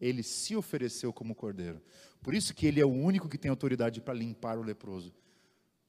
Ele 0.00 0.22
se 0.22 0.56
ofereceu 0.56 1.12
como 1.12 1.34
cordeiro. 1.34 1.80
Por 2.22 2.34
isso 2.34 2.54
que 2.54 2.66
ele 2.66 2.80
é 2.80 2.84
o 2.84 2.90
único 2.90 3.28
que 3.28 3.38
tem 3.38 3.50
autoridade 3.50 4.00
para 4.00 4.14
limpar 4.14 4.58
o 4.58 4.62
leproso. 4.62 5.12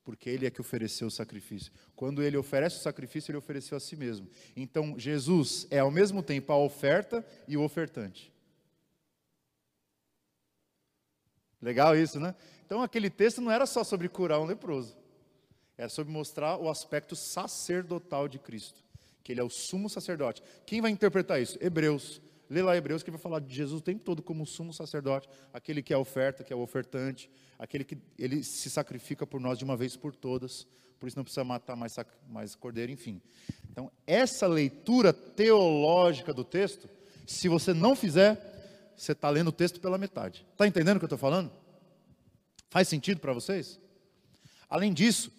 Porque 0.03 0.29
ele 0.29 0.45
é 0.45 0.49
que 0.49 0.59
ofereceu 0.59 1.07
o 1.07 1.11
sacrifício. 1.11 1.71
Quando 1.95 2.23
ele 2.23 2.35
oferece 2.35 2.77
o 2.77 2.81
sacrifício, 2.81 3.31
ele 3.31 3.37
ofereceu 3.37 3.77
a 3.77 3.79
si 3.79 3.95
mesmo. 3.95 4.27
Então, 4.55 4.97
Jesus 4.97 5.67
é 5.69 5.79
ao 5.79 5.91
mesmo 5.91 6.23
tempo 6.23 6.51
a 6.51 6.57
oferta 6.57 7.25
e 7.47 7.55
o 7.55 7.61
ofertante. 7.61 8.31
Legal 11.61 11.95
isso, 11.95 12.19
né? 12.19 12.33
Então 12.65 12.81
aquele 12.81 13.09
texto 13.09 13.39
não 13.39 13.51
era 13.51 13.65
só 13.65 13.83
sobre 13.83 14.09
curar 14.09 14.39
um 14.39 14.45
leproso. 14.45 14.97
Era 15.77 15.89
sobre 15.89 16.11
mostrar 16.11 16.57
o 16.57 16.69
aspecto 16.69 17.15
sacerdotal 17.15 18.27
de 18.27 18.39
Cristo, 18.39 18.83
que 19.23 19.31
ele 19.31 19.39
é 19.39 19.43
o 19.43 19.49
sumo 19.49 19.89
sacerdote. 19.89 20.41
Quem 20.65 20.81
vai 20.81 20.91
interpretar 20.91 21.41
isso? 21.41 21.57
Hebreus. 21.61 22.21
Lê 22.49 22.61
lá 22.61 22.75
Hebreus 22.75 23.01
que 23.01 23.09
vai 23.09 23.19
falar 23.19 23.39
de 23.39 23.53
Jesus 23.55 23.79
o 23.79 23.83
tempo 23.83 24.03
todo 24.03 24.21
como 24.21 24.45
sumo 24.45 24.73
sacerdote, 24.73 25.29
aquele 25.53 25.81
que 25.81 25.93
é 25.93 25.95
a 25.95 25.99
oferta, 25.99 26.43
que 26.43 26.51
é 26.51 26.55
o 26.55 26.59
ofertante, 26.59 27.29
aquele 27.57 27.85
que 27.85 27.97
ele 28.19 28.43
se 28.43 28.69
sacrifica 28.69 29.25
por 29.25 29.39
nós 29.39 29.57
de 29.57 29.63
uma 29.63 29.77
vez 29.77 29.95
por 29.95 30.13
todas, 30.13 30.67
por 30.99 31.07
isso 31.07 31.17
não 31.17 31.23
precisa 31.23 31.45
matar 31.45 31.77
mais, 31.77 31.95
mais 32.27 32.53
cordeiro, 32.53 32.91
enfim. 32.91 33.21
Então, 33.71 33.89
essa 34.05 34.47
leitura 34.47 35.13
teológica 35.13 36.33
do 36.33 36.43
texto, 36.43 36.89
se 37.25 37.47
você 37.47 37.73
não 37.73 37.95
fizer, 37.95 38.91
você 38.97 39.13
está 39.13 39.29
lendo 39.29 39.47
o 39.47 39.53
texto 39.53 39.79
pela 39.79 39.97
metade. 39.97 40.45
Está 40.51 40.67
entendendo 40.67 40.97
o 40.97 40.99
que 40.99 41.05
eu 41.05 41.07
estou 41.07 41.17
falando? 41.17 41.51
Faz 42.69 42.87
sentido 42.87 43.19
para 43.19 43.31
vocês? 43.31 43.79
Além 44.69 44.93
disso, 44.93 45.31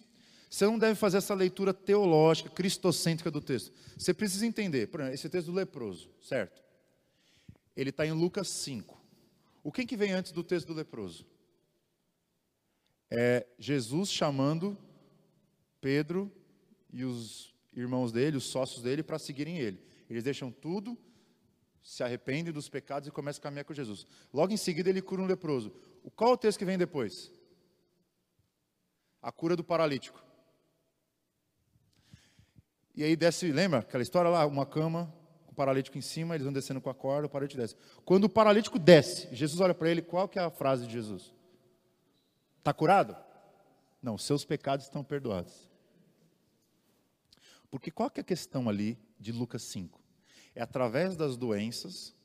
você 0.53 0.67
não 0.67 0.77
deve 0.77 0.93
fazer 0.93 1.17
essa 1.17 1.33
leitura 1.33 1.73
teológica, 1.73 2.47
cristocêntrica 2.47 3.31
do 3.31 3.41
texto. 3.41 3.73
Você 3.97 4.13
precisa 4.13 4.45
entender, 4.45 4.85
por 4.85 4.99
exemplo, 4.99 5.15
esse 5.15 5.27
texto 5.27 5.47
do 5.47 5.53
leproso, 5.53 6.11
certo? 6.21 6.61
Ele 7.75 7.89
está 7.89 8.05
em 8.05 8.11
Lucas 8.11 8.49
5. 8.49 9.01
O 9.63 9.71
que, 9.71 9.83
que 9.83 9.97
vem 9.97 10.11
antes 10.11 10.31
do 10.31 10.43
texto 10.43 10.67
do 10.67 10.75
leproso? 10.75 11.25
É 13.09 13.47
Jesus 13.57 14.11
chamando 14.11 14.77
Pedro 15.81 16.31
e 16.91 17.03
os 17.03 17.51
irmãos 17.75 18.11
dele, 18.11 18.37
os 18.37 18.43
sócios 18.43 18.83
dele, 18.83 19.01
para 19.01 19.17
seguirem 19.17 19.57
ele. 19.57 19.83
Eles 20.07 20.23
deixam 20.23 20.51
tudo 20.51 20.95
se 21.81 22.03
arrepende 22.03 22.51
dos 22.51 22.69
pecados 22.69 23.09
e 23.09 23.11
começa 23.11 23.39
a 23.39 23.41
caminhar 23.41 23.65
com 23.65 23.73
Jesus. 23.73 24.05
Logo 24.31 24.53
em 24.53 24.57
seguida 24.57 24.87
ele 24.87 25.01
cura 25.01 25.23
um 25.23 25.25
leproso. 25.25 25.71
Qual 26.15 26.29
é 26.29 26.33
o 26.35 26.37
texto 26.37 26.59
que 26.59 26.65
vem 26.65 26.77
depois? 26.77 27.31
A 29.19 29.31
cura 29.31 29.55
do 29.55 29.63
paralítico. 29.63 30.23
E 32.95 33.03
aí 33.03 33.15
desce, 33.15 33.51
lembra 33.51 33.79
aquela 33.79 34.03
história 34.03 34.29
lá, 34.29 34.45
uma 34.45 34.65
cama, 34.65 35.13
o 35.47 35.53
paralítico 35.53 35.97
em 35.97 36.01
cima, 36.01 36.35
eles 36.35 36.43
vão 36.43 36.53
descendo 36.53 36.81
com 36.81 36.89
a 36.89 36.93
corda, 36.93 37.27
o 37.27 37.29
paralítico 37.29 37.61
desce. 37.61 37.75
Quando 38.05 38.25
o 38.25 38.29
paralítico 38.29 38.77
desce, 38.77 39.33
Jesus 39.33 39.59
olha 39.61 39.73
para 39.73 39.89
ele, 39.89 40.01
qual 40.01 40.27
que 40.27 40.37
é 40.37 40.41
a 40.41 40.49
frase 40.49 40.85
de 40.85 40.93
Jesus? 40.93 41.33
Está 42.59 42.73
curado? 42.73 43.15
Não, 44.01 44.17
seus 44.17 44.45
pecados 44.45 44.85
estão 44.85 45.03
perdoados. 45.03 45.69
Porque 47.69 47.89
qual 47.89 48.09
que 48.09 48.19
é 48.19 48.21
a 48.21 48.25
questão 48.25 48.69
ali 48.69 48.97
de 49.19 49.31
Lucas 49.31 49.63
5? 49.63 49.99
É 50.55 50.61
através 50.61 51.15
das 51.15 51.35
doenças 51.35 52.15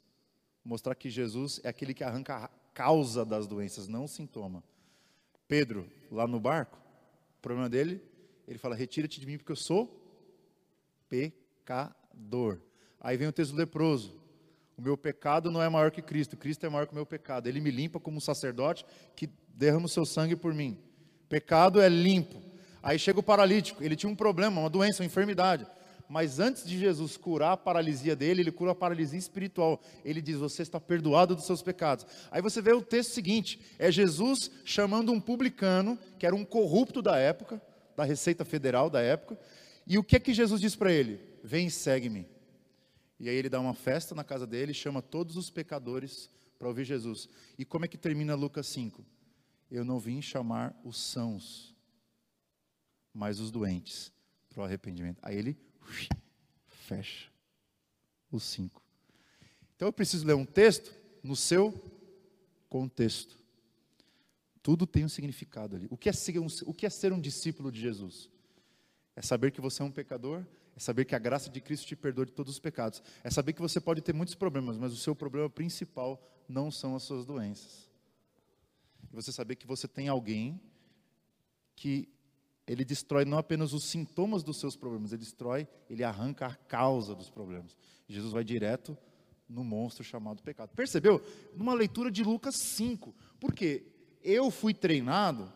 mostrar 0.64 0.94
que 0.94 1.08
Jesus 1.08 1.60
é 1.64 1.68
aquele 1.68 1.94
que 1.94 2.04
arranca 2.04 2.36
a 2.36 2.48
causa 2.74 3.24
das 3.24 3.46
doenças, 3.46 3.88
não 3.88 4.04
o 4.04 4.08
sintoma. 4.08 4.62
Pedro, 5.46 5.90
lá 6.10 6.26
no 6.26 6.38
barco, 6.38 6.78
O 7.38 7.40
problema 7.40 7.68
dele, 7.68 8.02
ele 8.46 8.58
fala: 8.58 8.74
Retira-te 8.74 9.18
de 9.18 9.26
mim 9.26 9.38
porque 9.38 9.52
eu 9.52 9.56
sou 9.56 10.07
pecador. 11.08 12.60
Aí 13.00 13.16
vem 13.16 13.28
o 13.28 13.32
texto 13.32 13.54
leproso. 13.54 14.18
O 14.76 14.82
meu 14.82 14.96
pecado 14.96 15.50
não 15.50 15.62
é 15.62 15.68
maior 15.68 15.90
que 15.90 16.00
Cristo, 16.00 16.36
Cristo 16.36 16.64
é 16.64 16.68
maior 16.68 16.86
que 16.86 16.92
o 16.92 16.94
meu 16.94 17.06
pecado. 17.06 17.48
Ele 17.48 17.60
me 17.60 17.70
limpa 17.70 17.98
como 17.98 18.18
um 18.18 18.20
sacerdote 18.20 18.84
que 19.16 19.28
derrama 19.54 19.86
o 19.86 19.88
seu 19.88 20.06
sangue 20.06 20.36
por 20.36 20.54
mim. 20.54 20.78
Pecado 21.28 21.80
é 21.80 21.88
limpo. 21.88 22.40
Aí 22.82 22.98
chega 22.98 23.18
o 23.18 23.22
paralítico, 23.22 23.82
ele 23.82 23.96
tinha 23.96 24.10
um 24.10 24.14
problema, 24.14 24.60
uma 24.60 24.70
doença, 24.70 25.02
uma 25.02 25.06
enfermidade. 25.06 25.66
Mas 26.08 26.38
antes 26.38 26.64
de 26.64 26.78
Jesus 26.78 27.18
curar 27.18 27.52
a 27.52 27.56
paralisia 27.56 28.16
dele, 28.16 28.40
ele 28.40 28.50
cura 28.50 28.70
a 28.70 28.74
paralisia 28.74 29.18
espiritual. 29.18 29.80
Ele 30.02 30.22
diz: 30.22 30.38
Você 30.38 30.62
está 30.62 30.80
perdoado 30.80 31.34
dos 31.34 31.44
seus 31.44 31.60
pecados. 31.60 32.06
Aí 32.30 32.40
você 32.40 32.62
vê 32.62 32.72
o 32.72 32.80
texto 32.80 33.12
seguinte: 33.12 33.60
é 33.78 33.92
Jesus 33.92 34.50
chamando 34.64 35.12
um 35.12 35.20
publicano, 35.20 35.98
que 36.18 36.24
era 36.24 36.34
um 36.34 36.46
corrupto 36.46 37.02
da 37.02 37.18
época, 37.18 37.60
da 37.94 38.04
Receita 38.04 38.44
Federal 38.44 38.88
da 38.88 39.02
época. 39.02 39.38
E 39.88 39.96
o 39.96 40.04
que 40.04 40.16
é 40.16 40.20
que 40.20 40.34
Jesus 40.34 40.60
diz 40.60 40.76
para 40.76 40.92
ele? 40.92 41.18
Vem 41.42 41.68
e 41.68 41.70
segue-me. 41.70 42.28
E 43.18 43.28
aí 43.28 43.34
ele 43.34 43.48
dá 43.48 43.58
uma 43.58 43.72
festa 43.72 44.14
na 44.14 44.22
casa 44.22 44.46
dele, 44.46 44.74
chama 44.74 45.00
todos 45.00 45.36
os 45.36 45.48
pecadores 45.48 46.30
para 46.58 46.68
ouvir 46.68 46.84
Jesus. 46.84 47.26
E 47.58 47.64
como 47.64 47.86
é 47.86 47.88
que 47.88 47.96
termina 47.96 48.34
Lucas 48.34 48.66
5? 48.66 49.02
Eu 49.70 49.84
não 49.84 49.98
vim 49.98 50.20
chamar 50.20 50.78
os 50.84 50.98
sãos, 50.98 51.74
mas 53.14 53.40
os 53.40 53.50
doentes 53.50 54.12
para 54.50 54.60
o 54.60 54.64
arrependimento. 54.64 55.18
Aí 55.22 55.36
ele 55.36 55.56
ui, 55.82 56.08
fecha 56.66 57.30
os 58.30 58.42
cinco. 58.42 58.82
Então 59.74 59.88
eu 59.88 59.92
preciso 59.92 60.26
ler 60.26 60.34
um 60.34 60.44
texto 60.44 60.92
no 61.22 61.34
seu 61.34 61.72
contexto. 62.68 63.38
Tudo 64.62 64.86
tem 64.86 65.04
um 65.04 65.08
significado 65.08 65.76
ali. 65.76 65.86
O 65.90 65.96
que 65.96 66.10
é 66.10 66.12
o 66.66 66.74
que 66.74 66.84
é 66.84 66.90
ser 66.90 67.12
um 67.12 67.20
discípulo 67.20 67.72
de 67.72 67.80
Jesus? 67.80 68.30
É 69.18 69.22
saber 69.22 69.50
que 69.50 69.60
você 69.60 69.82
é 69.82 69.84
um 69.84 69.90
pecador 69.90 70.44
é 70.78 70.80
saber 70.80 71.04
que 71.04 71.16
a 71.16 71.18
graça 71.18 71.50
de 71.50 71.60
Cristo 71.60 71.88
te 71.88 71.96
perdoa 71.96 72.24
de 72.24 72.30
todos 72.30 72.52
os 72.52 72.60
pecados. 72.60 73.02
É 73.24 73.30
saber 73.30 73.52
que 73.52 73.60
você 73.60 73.80
pode 73.80 74.00
ter 74.00 74.14
muitos 74.14 74.36
problemas, 74.36 74.78
mas 74.78 74.92
o 74.92 74.96
seu 74.96 75.12
problema 75.12 75.50
principal 75.50 76.22
não 76.48 76.70
são 76.70 76.94
as 76.94 77.02
suas 77.02 77.26
doenças. 77.26 77.90
E 79.10 79.16
você 79.16 79.32
saber 79.32 79.56
que 79.56 79.66
você 79.66 79.88
tem 79.88 80.06
alguém 80.06 80.60
que 81.74 82.08
ele 82.64 82.84
destrói 82.84 83.24
não 83.24 83.38
apenas 83.38 83.72
os 83.72 83.90
sintomas 83.90 84.44
dos 84.44 84.60
seus 84.60 84.76
problemas, 84.76 85.10
ele 85.10 85.24
destrói, 85.24 85.66
ele 85.90 86.04
arranca 86.04 86.46
a 86.46 86.54
causa 86.54 87.12
dos 87.12 87.28
problemas. 87.28 87.76
Jesus 88.08 88.32
vai 88.32 88.44
direto 88.44 88.96
no 89.48 89.64
monstro 89.64 90.04
chamado 90.04 90.44
pecado. 90.44 90.76
Percebeu? 90.76 91.20
Numa 91.56 91.74
leitura 91.74 92.08
de 92.08 92.22
Lucas 92.22 92.54
5. 92.76 93.12
Porque 93.40 93.84
eu 94.22 94.48
fui 94.48 94.72
treinado 94.72 95.52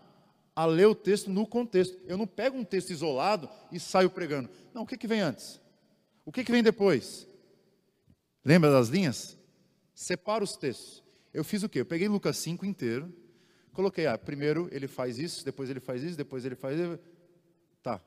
a 0.54 0.66
ler 0.66 0.86
o 0.86 0.94
texto 0.94 1.30
no 1.30 1.46
contexto. 1.46 1.98
Eu 2.06 2.16
não 2.16 2.26
pego 2.26 2.56
um 2.56 2.64
texto 2.64 2.90
isolado 2.90 3.48
e 3.70 3.80
saio 3.80 4.10
pregando. 4.10 4.50
Não, 4.74 4.82
o 4.82 4.86
que, 4.86 4.96
que 4.96 5.06
vem 5.06 5.20
antes? 5.20 5.60
O 6.24 6.32
que, 6.32 6.44
que 6.44 6.52
vem 6.52 6.62
depois? 6.62 7.26
Lembra 8.44 8.70
das 8.70 8.88
linhas? 8.88 9.36
Separa 9.94 10.44
os 10.44 10.56
textos. 10.56 11.02
Eu 11.32 11.44
fiz 11.44 11.62
o 11.62 11.68
quê? 11.68 11.80
Eu 11.80 11.86
peguei 11.86 12.08
Lucas 12.08 12.36
5 12.38 12.66
inteiro, 12.66 13.12
coloquei, 13.72 14.06
ah, 14.06 14.18
primeiro 14.18 14.68
ele 14.70 14.86
faz 14.86 15.18
isso, 15.18 15.44
depois 15.44 15.70
ele 15.70 15.80
faz 15.80 16.02
isso, 16.02 16.16
depois 16.16 16.44
ele 16.44 16.54
faz 16.54 16.78
isso. 16.78 16.98
Tá. 17.82 18.00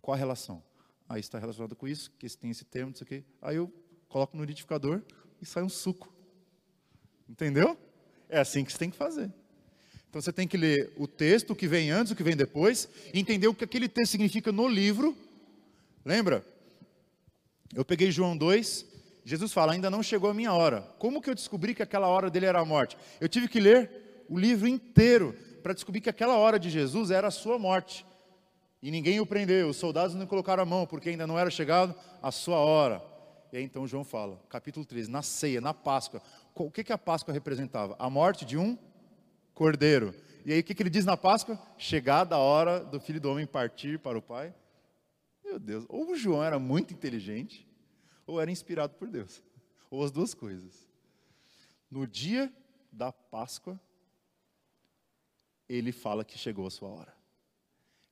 Qual 0.00 0.14
a 0.14 0.18
relação? 0.18 0.62
Aí 1.08 1.16
ah, 1.16 1.20
está 1.20 1.38
relacionado 1.38 1.76
com 1.76 1.86
isso, 1.86 2.10
que 2.12 2.28
tem 2.36 2.50
esse 2.50 2.64
termo, 2.64 2.92
isso 2.92 3.04
aqui. 3.04 3.24
Aí 3.40 3.56
eu 3.56 3.72
coloco 4.08 4.36
no 4.36 4.42
liquidificador 4.42 5.02
e 5.40 5.46
sai 5.46 5.62
um 5.62 5.68
suco. 5.68 6.12
Entendeu? 7.28 7.78
É 8.28 8.40
assim 8.40 8.64
que 8.64 8.72
você 8.72 8.78
tem 8.78 8.90
que 8.90 8.96
fazer. 8.96 9.32
Então 10.10 10.20
você 10.20 10.32
tem 10.32 10.48
que 10.48 10.56
ler 10.56 10.92
o 10.96 11.06
texto, 11.06 11.52
o 11.52 11.56
que 11.56 11.68
vem 11.68 11.92
antes, 11.92 12.10
o 12.10 12.16
que 12.16 12.24
vem 12.24 12.36
depois, 12.36 12.88
entender 13.14 13.46
o 13.46 13.54
que 13.54 13.62
aquele 13.62 13.88
texto 13.88 14.10
significa 14.10 14.50
no 14.50 14.66
livro. 14.66 15.16
Lembra? 16.04 16.44
Eu 17.72 17.84
peguei 17.84 18.10
João 18.10 18.36
2, 18.36 18.84
Jesus 19.24 19.52
fala: 19.52 19.72
ainda 19.72 19.88
não 19.88 20.02
chegou 20.02 20.28
a 20.28 20.34
minha 20.34 20.52
hora. 20.52 20.80
Como 20.98 21.22
que 21.22 21.30
eu 21.30 21.34
descobri 21.34 21.76
que 21.76 21.82
aquela 21.82 22.08
hora 22.08 22.28
dele 22.28 22.46
era 22.46 22.58
a 22.58 22.64
morte? 22.64 22.98
Eu 23.20 23.28
tive 23.28 23.46
que 23.46 23.60
ler 23.60 24.24
o 24.28 24.36
livro 24.36 24.66
inteiro 24.66 25.32
para 25.62 25.72
descobrir 25.72 26.00
que 26.00 26.10
aquela 26.10 26.36
hora 26.36 26.58
de 26.58 26.70
Jesus 26.70 27.12
era 27.12 27.28
a 27.28 27.30
sua 27.30 27.56
morte. 27.56 28.04
E 28.82 28.90
ninguém 28.90 29.20
o 29.20 29.26
prendeu, 29.26 29.68
os 29.68 29.76
soldados 29.76 30.16
não 30.16 30.26
colocaram 30.26 30.64
a 30.64 30.66
mão, 30.66 30.88
porque 30.88 31.10
ainda 31.10 31.26
não 31.26 31.38
era 31.38 31.50
chegado 31.50 31.94
a 32.20 32.32
sua 32.32 32.56
hora. 32.56 33.00
E 33.52 33.58
aí 33.58 33.62
então 33.62 33.86
João 33.86 34.02
fala, 34.02 34.42
capítulo 34.48 34.84
13, 34.84 35.08
na 35.08 35.22
ceia, 35.22 35.60
na 35.60 35.72
Páscoa. 35.72 36.20
O 36.52 36.68
que, 36.68 36.82
que 36.82 36.92
a 36.92 36.98
Páscoa 36.98 37.32
representava? 37.32 37.94
A 37.96 38.10
morte 38.10 38.44
de 38.44 38.58
um 38.58 38.76
cordeiro. 39.60 40.14
E 40.46 40.54
aí 40.54 40.60
o 40.60 40.64
que, 40.64 40.74
que 40.74 40.82
ele 40.82 40.88
diz 40.88 41.04
na 41.04 41.18
Páscoa? 41.18 41.60
Chegada 41.76 42.34
a 42.34 42.38
hora 42.38 42.82
do 42.82 42.98
filho 42.98 43.20
do 43.20 43.30
homem 43.30 43.46
partir 43.46 43.98
para 43.98 44.16
o 44.16 44.22
Pai. 44.22 44.54
Meu 45.44 45.58
Deus, 45.58 45.84
ou 45.86 46.12
o 46.12 46.16
João 46.16 46.42
era 46.42 46.58
muito 46.58 46.94
inteligente, 46.94 47.68
ou 48.26 48.40
era 48.40 48.50
inspirado 48.50 48.94
por 48.94 49.06
Deus. 49.06 49.42
Ou 49.90 50.02
as 50.02 50.10
duas 50.10 50.32
coisas. 50.32 50.88
No 51.90 52.06
dia 52.06 52.50
da 52.90 53.12
Páscoa, 53.12 53.78
ele 55.68 55.92
fala 55.92 56.24
que 56.24 56.38
chegou 56.38 56.66
a 56.66 56.70
sua 56.70 56.88
hora. 56.88 57.14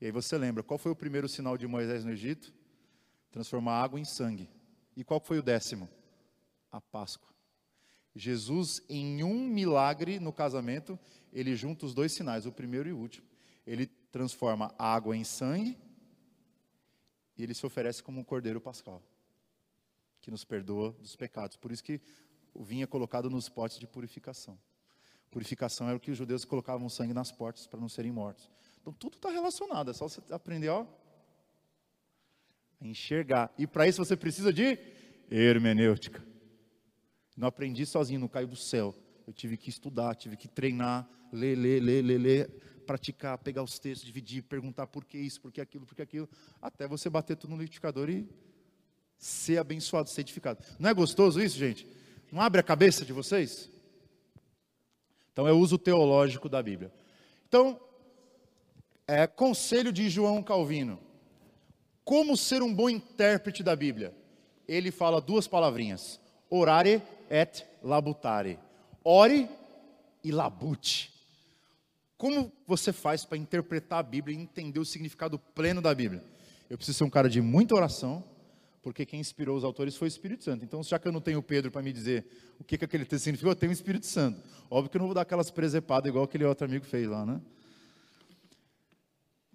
E 0.02 0.04
aí 0.04 0.12
você 0.12 0.36
lembra, 0.36 0.62
qual 0.62 0.76
foi 0.76 0.92
o 0.92 0.96
primeiro 0.96 1.30
sinal 1.30 1.56
de 1.56 1.66
Moisés 1.66 2.04
no 2.04 2.10
Egito? 2.10 2.52
Transformar 3.30 3.82
água 3.82 3.98
em 3.98 4.04
sangue. 4.04 4.50
E 4.94 5.02
qual 5.02 5.18
foi 5.18 5.38
o 5.38 5.42
décimo? 5.42 5.88
A 6.70 6.78
Páscoa. 6.78 7.37
Jesus, 8.18 8.82
em 8.88 9.22
um 9.22 9.46
milagre 9.46 10.18
no 10.18 10.32
casamento, 10.32 10.98
ele 11.32 11.54
junta 11.54 11.86
os 11.86 11.94
dois 11.94 12.10
sinais, 12.10 12.46
o 12.46 12.52
primeiro 12.52 12.88
e 12.88 12.92
o 12.92 12.98
último. 12.98 13.24
Ele 13.64 13.86
transforma 14.10 14.74
água 14.76 15.16
em 15.16 15.22
sangue 15.22 15.78
e 17.36 17.44
ele 17.44 17.54
se 17.54 17.64
oferece 17.64 18.02
como 18.02 18.18
um 18.20 18.24
cordeiro 18.24 18.60
pascal, 18.60 19.00
que 20.20 20.32
nos 20.32 20.44
perdoa 20.44 20.90
dos 21.00 21.14
pecados. 21.14 21.56
Por 21.56 21.70
isso 21.70 21.84
que 21.84 22.00
o 22.52 22.64
vinho 22.64 22.82
é 22.82 22.86
colocado 22.86 23.30
nos 23.30 23.48
potes 23.48 23.78
de 23.78 23.86
purificação. 23.86 24.58
Purificação 25.30 25.86
era 25.86 25.96
o 25.96 26.00
que 26.00 26.10
os 26.10 26.18
judeus 26.18 26.44
colocavam 26.44 26.88
sangue 26.88 27.14
nas 27.14 27.30
portas 27.30 27.68
para 27.68 27.78
não 27.78 27.88
serem 27.88 28.10
mortos. 28.10 28.50
Então 28.80 28.92
tudo 28.92 29.14
está 29.14 29.30
relacionado, 29.30 29.92
é 29.92 29.94
só 29.94 30.08
você 30.08 30.20
aprender 30.32 30.70
ó, 30.70 30.84
a 32.80 32.86
enxergar. 32.86 33.54
E 33.56 33.64
para 33.64 33.86
isso 33.86 34.04
você 34.04 34.16
precisa 34.16 34.52
de 34.52 34.76
hermenêutica. 35.30 36.26
Não 37.38 37.46
aprendi 37.46 37.86
sozinho, 37.86 38.18
não 38.18 38.26
caiu 38.26 38.48
do 38.48 38.56
céu. 38.56 38.92
Eu 39.24 39.32
tive 39.32 39.56
que 39.56 39.70
estudar, 39.70 40.16
tive 40.16 40.36
que 40.36 40.48
treinar, 40.48 41.08
ler, 41.32 41.56
ler, 41.56 41.80
ler, 41.80 42.02
ler, 42.02 42.18
ler, 42.18 42.50
praticar, 42.84 43.38
pegar 43.38 43.62
os 43.62 43.78
textos, 43.78 44.04
dividir, 44.04 44.42
perguntar 44.42 44.88
por 44.88 45.04
que 45.04 45.16
isso, 45.16 45.40
por 45.40 45.52
que 45.52 45.60
aquilo, 45.60 45.86
por 45.86 45.94
que 45.94 46.02
aquilo, 46.02 46.28
até 46.60 46.88
você 46.88 47.08
bater 47.08 47.36
tudo 47.36 47.50
no 47.50 47.58
liquidificador 47.58 48.10
e 48.10 48.28
ser 49.16 49.58
abençoado, 49.58 50.10
ser 50.10 50.22
edificado. 50.22 50.64
Não 50.80 50.90
é 50.90 50.94
gostoso 50.94 51.40
isso, 51.40 51.56
gente? 51.56 51.86
Não 52.32 52.40
abre 52.40 52.60
a 52.60 52.64
cabeça 52.64 53.04
de 53.04 53.12
vocês? 53.12 53.70
Então 55.32 55.46
é 55.46 55.52
o 55.52 55.58
uso 55.58 55.78
teológico 55.78 56.48
da 56.48 56.60
Bíblia. 56.60 56.92
Então, 57.46 57.80
é, 59.06 59.28
conselho 59.28 59.92
de 59.92 60.10
João 60.10 60.42
Calvino. 60.42 60.98
Como 62.04 62.36
ser 62.36 62.62
um 62.62 62.74
bom 62.74 62.90
intérprete 62.90 63.62
da 63.62 63.76
Bíblia? 63.76 64.12
Ele 64.66 64.90
fala 64.90 65.20
duas 65.20 65.46
palavrinhas: 65.46 66.20
orare 66.50 67.02
et 67.30 67.64
labutare. 67.82 68.58
Ore 69.04 69.48
e 70.22 70.30
labute. 70.30 71.12
Como 72.16 72.52
você 72.66 72.92
faz 72.92 73.24
para 73.24 73.38
interpretar 73.38 74.00
a 74.00 74.02
Bíblia 74.02 74.36
e 74.36 74.40
entender 74.40 74.80
o 74.80 74.84
significado 74.84 75.38
pleno 75.38 75.80
da 75.80 75.94
Bíblia? 75.94 76.22
Eu 76.68 76.76
preciso 76.76 76.98
ser 76.98 77.04
um 77.04 77.10
cara 77.10 77.28
de 77.30 77.40
muita 77.40 77.74
oração, 77.74 78.24
porque 78.82 79.06
quem 79.06 79.20
inspirou 79.20 79.56
os 79.56 79.64
autores 79.64 79.96
foi 79.96 80.08
o 80.08 80.10
Espírito 80.10 80.44
Santo. 80.44 80.64
Então, 80.64 80.82
já 80.82 80.98
que 80.98 81.06
eu 81.06 81.12
não 81.12 81.20
tenho 81.20 81.42
Pedro 81.42 81.70
para 81.70 81.80
me 81.80 81.92
dizer 81.92 82.26
o 82.58 82.64
que, 82.64 82.76
que 82.76 82.84
aquele 82.84 83.04
texto 83.04 83.22
significou, 83.22 83.52
eu 83.52 83.56
tenho 83.56 83.70
o 83.70 83.72
Espírito 83.72 84.06
Santo. 84.06 84.42
Óbvio 84.68 84.90
que 84.90 84.96
eu 84.96 85.00
não 85.00 85.06
vou 85.06 85.14
dar 85.14 85.22
aquelas 85.22 85.50
presepadas 85.50 86.08
igual 86.08 86.24
aquele 86.24 86.44
outro 86.44 86.66
amigo 86.66 86.84
fez 86.84 87.08
lá, 87.08 87.24
né? 87.24 87.40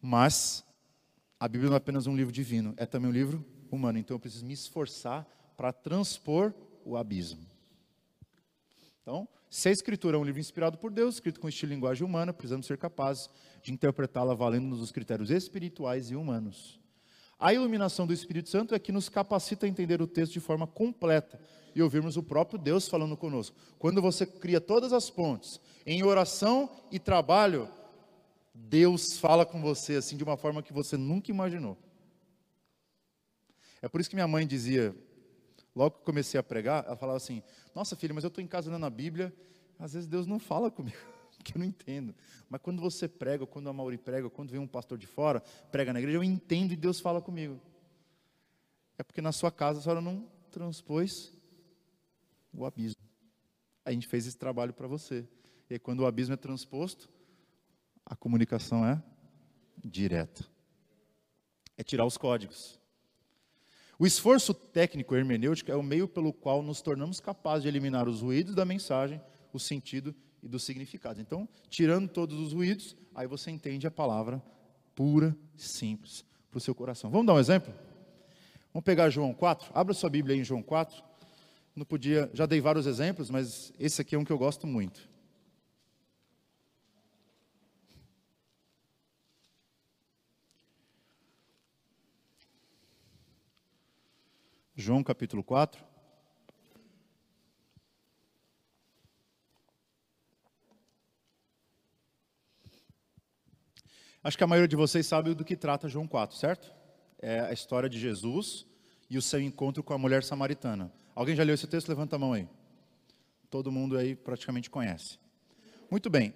Mas 0.02 0.64
a 1.40 1.48
Bíblia 1.48 1.70
não 1.70 1.76
é 1.76 1.78
apenas 1.78 2.08
um 2.08 2.16
livro 2.16 2.32
divino, 2.32 2.74
é 2.78 2.86
também 2.86 3.10
um 3.10 3.14
livro 3.14 3.46
humano. 3.70 4.00
Então, 4.00 4.16
eu 4.16 4.20
preciso 4.20 4.46
me 4.46 4.54
esforçar 4.54 5.28
para 5.58 5.74
transpor 5.74 6.54
o 6.86 6.98
abismo. 6.98 7.46
Então, 9.02 9.28
se 9.50 9.70
a 9.70 9.72
Escritura 9.72 10.18
é 10.18 10.20
um 10.20 10.24
livro 10.24 10.40
inspirado 10.40 10.78
por 10.78 10.92
Deus, 10.92 11.16
escrito 11.16 11.40
com 11.40 11.50
estilo 11.50 11.70
de 11.70 11.76
linguagem 11.76 12.06
humana, 12.06 12.34
precisamos 12.34 12.66
ser 12.66 12.78
capazes 12.78 13.30
de 13.62 13.72
interpretá-la 13.72 14.34
valendo-nos 14.34 14.82
os 14.82 14.92
critérios 14.92 15.30
espirituais 15.30 16.10
e 16.10 16.16
humanos. 16.16 16.80
A 17.40 17.54
iluminação 17.54 18.08
do 18.08 18.14
Espírito 18.14 18.50
Santo 18.50 18.74
é 18.74 18.80
que 18.80 18.92
nos 18.92 19.10
capacita 19.10 19.66
a 19.66 19.70
entender 19.70 20.02
o 20.02 20.08
texto 20.08 20.34
de 20.34 20.40
forma 20.40 20.66
completa 20.66 21.40
e 21.76 21.82
ouvirmos 21.82 22.16
o 22.18 22.24
próprio 22.24 22.58
Deus 22.58 22.88
falando 22.88 23.18
conosco. 23.18 23.56
Quando 23.78 24.02
você 24.02 24.26
cria 24.26 24.62
todas 24.62 24.94
as 24.94 25.10
pontes 25.10 25.60
em 25.86 26.04
oração 26.04 26.70
e 26.92 27.00
trabalho, 27.00 27.70
Deus 28.54 29.18
fala 29.20 29.46
com 29.46 29.62
você 29.62 29.96
assim 29.96 30.16
de 30.16 30.24
uma 30.24 30.38
forma 30.38 30.64
que 30.64 30.72
você 30.72 30.96
nunca 30.96 31.32
imaginou. 31.32 31.78
É 33.82 33.90
por 33.90 34.00
isso 34.00 34.10
que 34.10 34.16
minha 34.16 34.28
mãe 34.28 34.48
dizia, 34.48 34.96
Logo 35.76 35.98
que 35.98 36.06
comecei 36.06 36.40
a 36.40 36.44
pregar, 36.44 36.86
ela 36.86 36.96
falava 36.96 37.18
assim: 37.18 37.42
Nossa 37.74 37.96
filha, 37.96 38.14
mas 38.14 38.24
eu 38.24 38.28
estou 38.28 38.44
em 38.44 38.48
casa 38.48 38.72
lendo 38.72 38.86
a 38.86 38.90
Bíblia, 38.90 39.34
às 39.80 39.94
vezes 39.94 40.08
Deus 40.08 40.28
não 40.28 40.40
fala 40.40 40.70
comigo. 40.70 40.98
que 41.44 41.56
eu 41.56 41.60
não 41.60 41.66
entendo. 41.66 42.16
Mas 42.50 42.62
quando 42.62 42.82
você 42.82 43.08
prega, 43.08 43.46
quando 43.46 43.68
a 43.70 43.74
Mauri 43.74 43.98
prega, 43.98 44.30
quando 44.30 44.50
vem 44.50 44.60
um 44.60 44.68
pastor 44.68 44.98
de 44.98 45.08
fora, 45.08 45.42
prega 45.72 45.92
na 45.92 46.00
igreja, 46.00 46.18
eu 46.18 46.24
entendo 46.24 46.72
e 46.72 46.76
Deus 46.76 47.00
fala 47.00 47.22
comigo. 47.22 47.60
É 48.98 49.04
porque 49.04 49.22
na 49.22 49.32
sua 49.32 49.52
casa 49.52 49.80
a 49.80 49.82
senhora 49.82 50.02
não 50.02 50.28
transpôs 50.52 51.34
o 52.54 52.66
abismo. 52.66 53.02
A 53.84 53.92
gente 53.92 54.08
fez 54.08 54.28
esse 54.28 54.38
trabalho 54.38 54.74
para 54.74 54.88
você. 54.88 55.28
E 55.70 55.74
aí, 55.74 55.80
quando 55.80 56.02
o 56.02 56.06
abismo 56.06 56.34
é 56.34 56.38
transposto, 56.38 57.10
a 58.06 58.16
comunicação 58.16 58.86
é 58.86 59.02
direta. 59.84 60.46
É 61.76 61.84
tirar 61.84 62.06
os 62.06 62.18
códigos. 62.18 62.80
O 64.00 64.06
esforço 64.06 64.54
técnico 64.54 65.16
hermenêutico 65.16 65.72
é 65.72 65.76
o 65.76 65.84
meio 65.84 66.08
pelo 66.08 66.34
qual 66.34 66.64
nos 66.64 66.82
tornamos 66.82 67.20
capazes 67.20 67.64
de 67.64 67.68
eliminar 67.68 68.08
os 68.08 68.22
ruídos 68.22 68.56
da 68.56 68.66
mensagem, 68.66 69.22
o 69.52 69.60
sentido 69.60 70.16
e 70.42 70.48
do 70.48 70.60
significado. 70.60 71.22
Então, 71.22 71.48
tirando 71.70 72.10
todos 72.10 72.40
os 72.40 72.54
ruídos, 72.54 72.96
aí 73.14 73.28
você 73.28 73.52
entende 73.52 73.86
a 73.86 73.92
palavra 73.92 74.42
pura, 74.96 75.36
simples, 75.56 76.26
para 76.50 76.58
o 76.58 76.62
seu 76.62 76.74
coração. 76.74 77.10
Vamos 77.10 77.28
dar 77.28 77.34
um 77.34 77.40
exemplo? 77.40 77.74
Vamos 78.74 78.84
pegar 78.84 79.10
João 79.10 79.34
4. 79.34 79.72
Abra 79.74 79.94
sua 79.94 80.10
Bíblia 80.10 80.36
aí 80.36 80.42
em 80.42 80.44
João 80.44 80.64
4. 80.64 81.04
Não 81.76 81.86
podia, 81.86 82.30
já 82.34 82.46
dei 82.46 82.60
vários 82.60 82.88
exemplos, 82.88 83.30
mas 83.30 83.72
esse 83.80 84.02
aqui 84.02 84.16
é 84.16 84.20
um 84.20 84.26
que 84.26 84.32
eu 84.32 84.38
gosto 84.38 84.66
muito. 84.66 85.13
João 94.84 95.02
capítulo 95.02 95.42
4. 95.42 95.82
Acho 104.22 104.38
que 104.38 104.44
a 104.44 104.48
maioria 104.48 104.68
de 104.68 104.76
vocês 104.76 105.08
sabe 105.08 105.34
do 105.34 105.46
que 105.46 105.56
trata 105.56 105.88
João 105.88 106.06
4, 106.06 106.36
certo? 106.36 106.70
É 107.22 107.40
a 107.40 107.54
história 107.54 107.88
de 107.88 107.98
Jesus 107.98 108.66
e 109.10 109.18
o 109.18 109.22
seu 109.22 109.40
encontro 109.40 109.82
com 109.82 109.94
a 109.94 109.98
mulher 109.98 110.22
samaritana. 110.22 110.92
Alguém 111.16 111.34
já 111.34 111.44
leu 111.44 111.56
esse 111.56 111.66
texto? 111.66 111.88
Levanta 111.88 112.18
a 112.18 112.20
mão 112.20 112.34
aí. 112.34 112.46
Todo 113.50 113.72
mundo 113.72 113.98
aí 113.98 114.18
praticamente 114.18 114.70
conhece. 114.70 115.18
Muito 115.90 116.10
bem. 116.10 116.34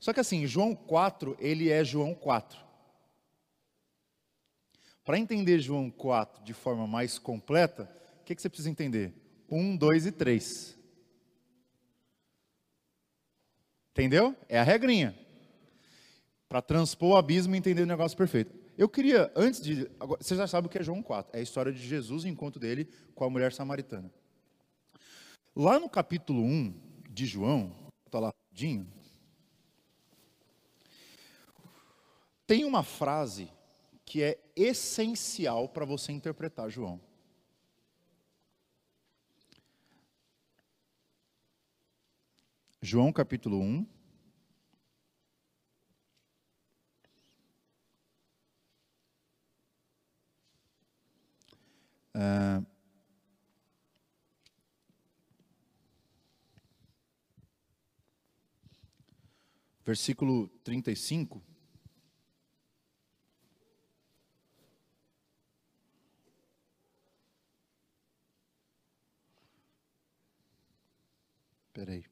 Só 0.00 0.12
que 0.12 0.18
assim, 0.18 0.44
João 0.44 0.74
4, 0.74 1.36
ele 1.38 1.70
é 1.70 1.84
João 1.84 2.14
4. 2.14 2.65
Para 5.06 5.20
entender 5.20 5.60
João 5.60 5.88
4 5.88 6.42
de 6.42 6.52
forma 6.52 6.84
mais 6.84 7.16
completa, 7.16 7.88
o 8.20 8.24
que, 8.24 8.34
que 8.34 8.42
você 8.42 8.48
precisa 8.48 8.68
entender? 8.68 9.14
1, 9.48 9.76
2 9.76 10.06
e 10.06 10.10
3. 10.10 10.76
Entendeu? 13.92 14.34
É 14.48 14.58
a 14.58 14.64
regrinha. 14.64 15.16
Para 16.48 16.60
transpor 16.60 17.10
o 17.10 17.16
abismo 17.16 17.54
e 17.54 17.58
entender 17.58 17.82
o 17.82 17.86
negócio 17.86 18.18
perfeito. 18.18 18.52
Eu 18.76 18.88
queria, 18.88 19.30
antes 19.36 19.60
de. 19.60 19.88
Agora, 20.00 20.20
você 20.20 20.34
já 20.34 20.48
sabe 20.48 20.66
o 20.66 20.70
que 20.70 20.78
é 20.78 20.82
João 20.82 21.00
4. 21.00 21.36
É 21.36 21.38
a 21.38 21.42
história 21.42 21.72
de 21.72 21.86
Jesus 21.86 22.24
e 22.24 22.26
o 22.26 22.28
encontro 22.28 22.58
dele 22.58 22.88
com 23.14 23.22
a 23.22 23.30
mulher 23.30 23.52
samaritana. 23.52 24.12
Lá 25.54 25.78
no 25.78 25.88
capítulo 25.88 26.42
1 26.42 26.74
de 27.08 27.26
João, 27.26 27.72
está 28.04 28.18
lá 28.18 28.32
rapidinho. 28.50 28.92
Tem 32.44 32.64
uma 32.64 32.82
frase 32.82 33.48
que 34.06 34.22
é 34.22 34.38
essencial 34.54 35.68
para 35.68 35.84
você 35.84 36.12
interpretar 36.12 36.70
João. 36.70 37.00
João 42.80 43.12
capítulo 43.12 43.60
1, 43.60 43.86
Uh, 52.16 52.64
versículo 59.84 60.48
35. 60.64 61.42
Espera 71.76 71.92
aí. 71.92 72.04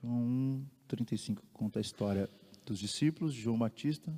João 0.00 0.64
35 0.86 1.42
conta 1.52 1.80
a 1.80 1.82
história 1.82 2.30
dos 2.64 2.78
discípulos 2.78 3.34
João 3.34 3.58
Batista. 3.58 4.14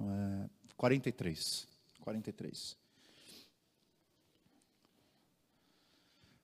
É, 0.00 0.50
43. 0.76 1.68
43. 2.00 2.76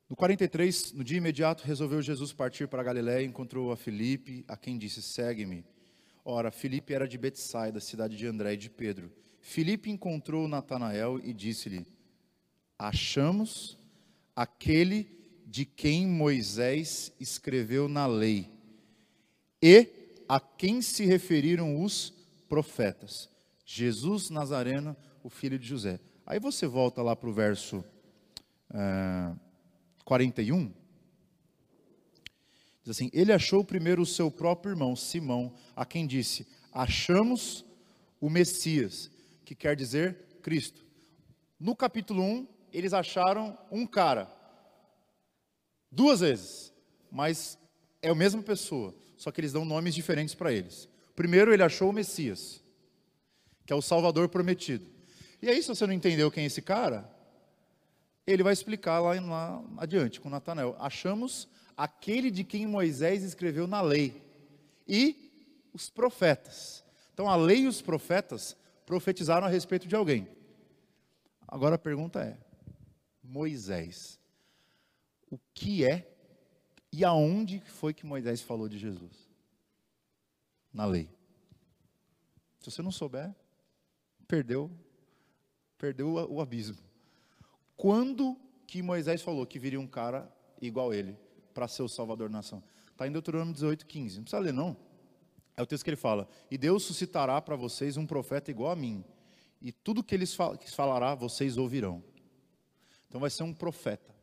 No 0.09 0.15
43, 0.15 0.93
no 0.93 1.03
dia 1.03 1.19
imediato, 1.19 1.65
resolveu 1.65 2.01
Jesus 2.01 2.33
partir 2.33 2.69
para 2.69 2.85
Galiléia 2.85 3.25
e 3.25 3.27
encontrou 3.27 3.73
a 3.73 3.77
Filipe, 3.77 4.45
a 4.47 4.57
quem 4.57 4.79
disse: 4.79 5.03
Segue-me. 5.03 5.65
Ora, 6.25 6.53
Filipe 6.53 6.95
era 6.95 7.09
de 7.09 7.19
Betsaida, 7.19 7.81
cidade 7.81 8.16
de 8.16 8.25
André 8.25 8.53
e 8.53 8.57
de 8.57 8.71
Pedro. 8.71 9.12
Filipe 9.41 9.91
encontrou 9.91 10.47
Natanael 10.47 11.19
e 11.19 11.35
disse-lhe: 11.35 11.89
Achamos 12.79 13.77
aquele 14.37 15.24
de 15.47 15.65
quem 15.65 16.07
Moisés 16.07 17.12
escreveu 17.21 17.89
na 17.89 18.07
lei 18.07 18.51
e 19.62 19.89
a 20.29 20.41
quem 20.41 20.83
se 20.83 21.05
referiram 21.05 21.83
os 21.83 22.12
profetas, 22.49 23.29
Jesus 23.65 24.31
Nazareno, 24.31 24.97
o 25.23 25.31
filho 25.31 25.59
de 25.59 25.66
José. 25.66 26.01
Aí 26.27 26.39
você 26.39 26.66
volta 26.66 27.03
lá 27.03 27.15
para 27.15 27.29
o 27.29 27.33
verso. 27.33 27.85
Uh, 28.71 29.39
41, 30.05 30.73
diz 32.83 32.91
assim: 32.91 33.11
Ele 33.12 33.33
achou 33.33 33.65
primeiro 33.65 34.03
o 34.03 34.07
seu 34.07 34.31
próprio 34.31 34.73
irmão, 34.73 34.95
Simão, 34.95 35.55
a 35.75 35.85
quem 35.85 36.07
disse: 36.07 36.47
Achamos 36.73 37.65
o 38.21 38.29
Messias, 38.29 39.11
que 39.45 39.55
quer 39.55 39.77
dizer 39.77 40.16
Cristo. 40.43 40.85
No 41.59 41.75
capítulo 41.75 42.23
1, 42.23 42.49
eles 42.73 42.93
acharam 42.93 43.57
um 43.71 43.87
cara, 43.87 44.31
duas 45.95 46.21
vezes, 46.21 46.73
mas 47.11 47.59
é 48.03 48.11
a 48.11 48.15
mesma 48.15 48.43
pessoa, 48.43 48.95
só 49.16 49.31
que 49.31 49.41
eles 49.41 49.53
dão 49.53 49.65
nomes 49.65 49.95
diferentes 49.95 50.35
para 50.35 50.53
eles. 50.53 50.89
Primeiro, 51.15 51.53
ele 51.53 51.62
achou 51.62 51.91
o 51.91 51.93
Messias, 51.93 52.62
que 53.65 53.73
é 53.73 53.77
o 53.77 53.83
Salvador 53.83 54.29
prometido. 54.29 54.87
E 55.41 55.49
aí, 55.49 55.62
se 55.62 55.69
você 55.69 55.87
não 55.87 55.95
entendeu 55.95 56.31
quem 56.31 56.45
é 56.45 56.47
esse 56.47 56.61
cara, 56.61 57.09
ele 58.27 58.43
vai 58.43 58.53
explicar 58.53 59.01
lá, 59.01 59.19
lá 59.21 59.62
adiante 59.77 60.21
com 60.21 60.31
Natanael. 60.31 60.77
Achamos 60.79 61.49
aquele 61.77 62.31
de 62.31 62.43
quem 62.45 62.66
Moisés 62.66 63.23
escreveu 63.23 63.66
na 63.66 63.81
lei 63.81 64.23
e 64.89 65.31
os 65.73 65.91
profetas. 65.91 66.85
Então 67.12 67.29
a 67.29 67.37
lei 67.37 67.61
e 67.61 67.66
os 67.69 67.83
profetas 67.83 68.57
profetizaram 68.87 69.47
a 69.47 69.51
respeito 69.51 69.87
de 69.87 69.95
alguém. 69.95 70.29
Agora 71.47 71.75
a 71.75 71.79
pergunta 71.79 72.21
é: 72.21 72.37
Moisés, 73.23 74.19
o 75.35 75.40
que 75.52 75.85
é 75.85 76.09
e 76.93 77.05
aonde 77.05 77.59
foi 77.59 77.93
que 77.93 78.06
Moisés 78.06 78.40
falou 78.40 78.69
de 78.69 78.78
Jesus? 78.78 79.28
Na 80.73 80.86
lei. 80.86 81.11
Se 82.61 82.70
você 82.70 82.82
não 82.82 82.93
souber, 82.93 83.35
perdeu, 84.28 84.70
perdeu 85.77 86.12
o 86.12 86.40
abismo. 86.40 86.78
Quando 87.77 88.39
que 88.65 88.81
Moisés 88.81 89.23
falou 89.23 89.44
que 89.44 89.59
viria 89.59 89.81
um 89.81 89.89
cara 89.89 90.32
igual 90.62 90.94
ele 90.94 91.19
para 91.52 91.66
ser 91.66 91.82
o 91.82 91.89
salvador 91.89 92.28
da 92.28 92.35
nação? 92.35 92.62
Está 92.93 93.09
em 93.09 93.12
Deuteronômio 93.12 93.52
18, 93.52 93.86
15. 93.86 94.16
Não 94.16 94.23
precisa 94.23 94.40
ler, 94.40 94.52
não. 94.52 94.77
É 95.56 95.62
o 95.62 95.66
texto 95.66 95.82
que 95.82 95.90
ele 95.90 95.97
fala: 95.97 96.28
E 96.48 96.56
Deus 96.56 96.85
suscitará 96.85 97.43
para 97.43 97.56
vocês 97.56 97.97
um 97.97 98.06
profeta 98.06 98.52
igual 98.52 98.70
a 98.70 98.77
mim, 98.77 99.05
e 99.61 99.73
tudo 99.73 100.05
que 100.05 100.15
ele 100.15 100.27
falará, 100.27 101.16
vocês 101.16 101.56
ouvirão. 101.56 102.05
Então 103.09 103.20
vai 103.20 103.31
ser 103.31 103.43
um 103.43 103.52
profeta. 103.52 104.14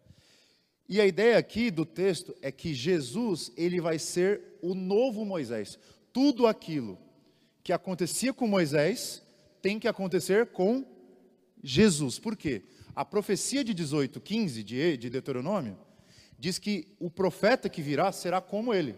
E 0.88 1.00
a 1.00 1.06
ideia 1.06 1.38
aqui 1.38 1.72
do 1.72 1.86
texto 1.86 2.36
é 2.42 2.52
que 2.52 2.74
Jesus, 2.74 3.52
ele 3.56 3.80
vai 3.80 3.98
ser 3.98 4.42
o 4.62 4.76
novo 4.76 5.24
Moisés. 5.24 5.80
Tudo 6.12 6.48
aquilo 6.48 6.98
que 7.64 7.72
acontecia 7.72 8.34
com 8.34 8.48
Moisés 8.48 9.22
tem 9.62 9.80
que 9.80 9.88
acontecer 9.88 10.48
com 10.48 10.86
Jesus. 11.64 12.20
Por 12.20 12.36
quê? 12.36 12.64
A 12.96 13.06
profecia 13.06 13.64
de 13.64 13.74
18, 13.74 14.20
15 14.20 14.64
de, 14.64 14.98
de 14.98 15.10
Deuteronômio 15.10 15.78
diz 16.38 16.58
que 16.58 16.88
o 17.00 17.10
profeta 17.10 17.70
que 17.70 17.82
virá 17.82 18.12
será 18.12 18.42
como 18.42 18.74
ele. 18.74 18.96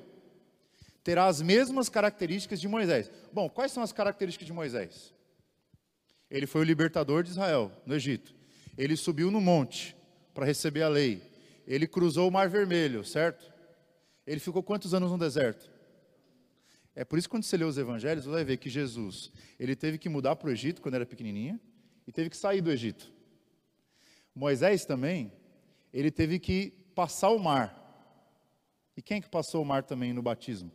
Terá 1.03 1.27
as 1.27 1.41
mesmas 1.41 1.89
características 1.89 2.61
de 2.61 2.68
Moisés. 2.68 3.11
Bom, 3.34 3.49
quais 3.49 3.72
são 3.72 3.84
as 3.84 3.91
características 3.91 4.47
de 4.47 4.53
Moisés? 4.53 5.14
Ele 6.31 6.47
foi 6.47 6.61
o 6.61 6.64
libertador 6.64 7.22
de 7.22 7.31
Israel 7.31 7.72
no 7.85 7.93
Egito. 7.93 8.34
Ele 8.77 8.95
subiu 8.95 9.30
no 9.30 9.41
monte 9.41 9.95
para 10.34 10.45
receber 10.45 10.81
a 10.84 10.88
lei. 10.88 11.22
Ele 11.65 11.88
cruzou 11.88 12.27
o 12.27 12.31
Mar 12.31 12.49
Vermelho, 12.49 13.03
certo? 13.03 13.52
Ele 14.26 14.40
ficou 14.40 14.61
quantos 14.64 14.94
anos 14.94 15.11
no 15.11 15.18
deserto? 15.18 15.72
É 16.95 17.03
por 17.03 17.18
isso 17.18 17.27
que 17.27 17.31
quando 17.31 17.44
você 17.44 17.57
lê 17.57 17.65
os 17.65 17.77
evangelhos, 17.77 18.26
você 18.26 18.31
vai 18.31 18.45
ver 18.45 18.57
que 18.57 18.69
Jesus, 18.69 19.31
ele 19.60 19.76
teve 19.76 19.98
que 19.98 20.07
mudar 20.07 20.35
para 20.35 20.48
o 20.48 20.52
Egito 20.52 20.81
quando 20.81 20.95
era 20.95 21.06
pequenininho 21.06 21.60
e 22.06 22.11
teve 22.11 22.30
que 22.30 22.38
sair 22.38 22.61
do 22.61 22.72
Egito. 22.72 23.11
Moisés 24.35 24.85
também, 24.85 25.31
ele 25.91 26.11
teve 26.11 26.40
que 26.40 26.72
passar 26.94 27.30
o 27.30 27.40
mar. 27.40 27.80
E 28.95 29.02
quem 29.02 29.18
é 29.18 29.22
que 29.22 29.30
passou 29.30 29.61
o 29.61 29.65
mar 29.65 29.84
também 29.84 30.14
no 30.14 30.22
batismo? 30.22 30.72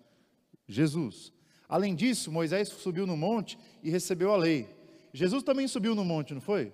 Jesus. 0.67 1.33
Além 1.69 1.95
disso, 1.95 2.33
Moisés 2.33 2.69
subiu 2.69 3.07
no 3.07 3.17
monte 3.17 3.59
e 3.83 3.91
recebeu 3.91 4.33
a 4.33 4.37
lei. 4.37 4.69
Jesus 5.13 5.43
também 5.43 5.69
subiu 5.69 5.95
no 5.95 6.05
monte, 6.05 6.35
não 6.35 6.41
foi? 6.41 6.73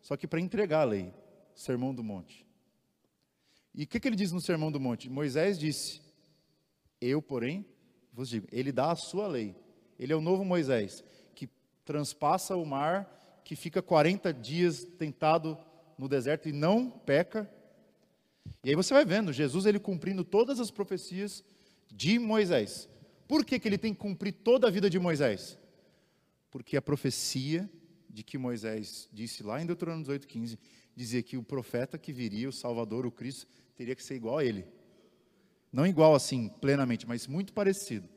Só 0.00 0.16
que 0.16 0.26
para 0.26 0.40
entregar 0.40 0.82
a 0.82 0.84
lei, 0.84 1.12
sermão 1.54 1.94
do 1.94 2.02
monte. 2.02 2.45
E 3.76 3.84
o 3.84 3.86
que, 3.86 4.00
que 4.00 4.08
ele 4.08 4.16
diz 4.16 4.32
no 4.32 4.40
sermão 4.40 4.72
do 4.72 4.80
monte? 4.80 5.10
Moisés 5.10 5.58
disse: 5.58 6.00
Eu, 6.98 7.20
porém, 7.20 7.66
vos 8.10 8.30
digo, 8.30 8.48
ele 8.50 8.72
dá 8.72 8.90
a 8.90 8.96
sua 8.96 9.28
lei. 9.28 9.54
Ele 9.98 10.12
é 10.12 10.16
o 10.16 10.20
novo 10.20 10.44
Moisés, 10.44 11.04
que 11.34 11.48
transpassa 11.84 12.56
o 12.56 12.64
mar, 12.64 13.42
que 13.44 13.54
fica 13.54 13.82
40 13.82 14.32
dias 14.32 14.84
tentado 14.98 15.58
no 15.98 16.08
deserto 16.08 16.48
e 16.48 16.52
não 16.52 16.90
peca. 16.90 17.50
E 18.64 18.70
aí 18.70 18.74
você 18.74 18.94
vai 18.94 19.04
vendo, 19.04 19.32
Jesus 19.32 19.66
ele 19.66 19.78
cumprindo 19.78 20.24
todas 20.24 20.58
as 20.58 20.70
profecias 20.70 21.44
de 21.92 22.18
Moisés. 22.18 22.88
Por 23.28 23.44
que, 23.44 23.58
que 23.58 23.68
ele 23.68 23.78
tem 23.78 23.92
que 23.92 24.00
cumprir 24.00 24.32
toda 24.32 24.68
a 24.68 24.70
vida 24.70 24.88
de 24.88 24.98
Moisés? 24.98 25.58
Porque 26.50 26.76
a 26.76 26.82
profecia 26.82 27.68
de 28.08 28.22
que 28.22 28.38
Moisés 28.38 29.08
disse 29.12 29.42
lá 29.42 29.60
em 29.60 29.66
Deuteronômio 29.66 30.06
18,15 30.06 30.58
dizia 30.94 31.22
que 31.22 31.36
o 31.36 31.42
profeta 31.42 31.98
que 31.98 32.12
viria, 32.12 32.48
o 32.48 32.52
Salvador, 32.52 33.04
o 33.04 33.10
Cristo, 33.10 33.46
teria 33.76 33.94
que 33.94 34.02
ser 34.02 34.16
igual 34.16 34.38
a 34.38 34.44
ele. 34.44 34.66
Não 35.72 35.86
igual 35.86 36.14
assim, 36.14 36.48
plenamente, 36.60 37.06
mas 37.06 37.26
muito 37.26 37.52
parecido. 37.52 38.08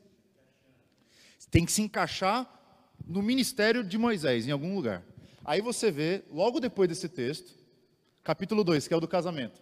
Tem 1.50 1.64
que 1.64 1.72
se 1.72 1.82
encaixar 1.82 2.48
no 3.06 3.22
ministério 3.22 3.82
de 3.82 3.98
Moisés, 3.98 4.46
em 4.46 4.50
algum 4.50 4.74
lugar. 4.74 5.04
Aí 5.44 5.60
você 5.60 5.90
vê, 5.90 6.22
logo 6.30 6.60
depois 6.60 6.88
desse 6.88 7.08
texto, 7.08 7.54
capítulo 8.22 8.62
2, 8.62 8.86
que 8.86 8.94
é 8.94 8.96
o 8.96 9.00
do 9.00 9.08
casamento. 9.08 9.60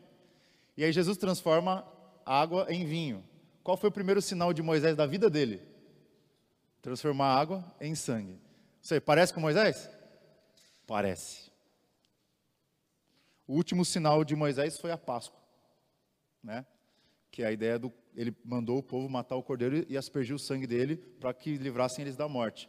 E 0.77 0.85
aí 0.85 0.93
Jesus 0.93 1.17
transforma 1.17 1.87
água 2.25 2.67
em 2.69 2.85
vinho. 2.85 3.25
Qual 3.63 3.77
foi 3.77 3.89
o 3.89 3.93
primeiro 3.93 4.21
sinal 4.23 4.53
de 4.53 4.63
Moisés 4.63 4.97
da 4.97 5.07
vida 5.07 5.29
dele? 5.29 5.61
Transformar 6.83 7.35
água 7.35 7.65
em 7.81 7.95
sangue. 7.95 8.39
Você 8.81 9.01
parece 9.01 9.33
com 9.33 9.41
Moisés? 9.41 9.91
Parece. 10.87 11.51
O 13.47 13.55
último 13.55 13.85
sinal 13.85 14.25
de 14.25 14.37
Moisés 14.37 14.79
foi 14.79 14.91
a 14.91 14.99
Páscoa, 14.99 15.38
né? 16.43 16.65
Que 17.31 17.43
é 17.43 17.47
a 17.47 17.53
ideia 17.53 17.79
do 17.79 17.93
ele 18.19 18.35
mandou 18.45 18.79
o 18.79 18.83
povo 18.83 19.09
matar 19.09 19.37
o 19.37 19.43
cordeiro 19.45 19.87
e 19.89 19.97
aspergir 19.97 20.35
o 20.35 20.39
sangue 20.41 20.67
dele 20.67 20.97
para 20.97 21.33
que 21.33 21.57
livrassem 21.57 22.03
eles 22.05 22.17
da 22.17 22.29
morte. 22.29 22.69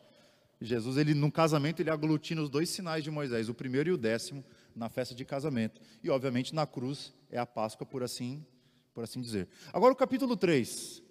Jesus, 0.61 0.97
ele 0.97 1.15
no 1.15 1.31
casamento, 1.31 1.81
ele 1.81 1.89
aglutina 1.89 2.41
os 2.41 2.49
dois 2.49 2.69
sinais 2.69 3.03
de 3.03 3.09
Moisés, 3.09 3.49
o 3.49 3.53
primeiro 3.53 3.89
e 3.89 3.93
o 3.93 3.97
décimo, 3.97 4.45
na 4.75 4.89
festa 4.89 5.15
de 5.15 5.25
casamento. 5.25 5.81
E 6.03 6.09
obviamente 6.09 6.53
na 6.53 6.67
cruz 6.67 7.13
é 7.31 7.39
a 7.39 7.47
Páscoa, 7.47 7.87
por 7.87 8.03
assim, 8.03 8.45
por 8.93 9.03
assim 9.03 9.21
dizer. 9.21 9.47
Agora 9.73 9.91
o 9.91 9.95
capítulo 9.95 10.37
3. 10.37 11.01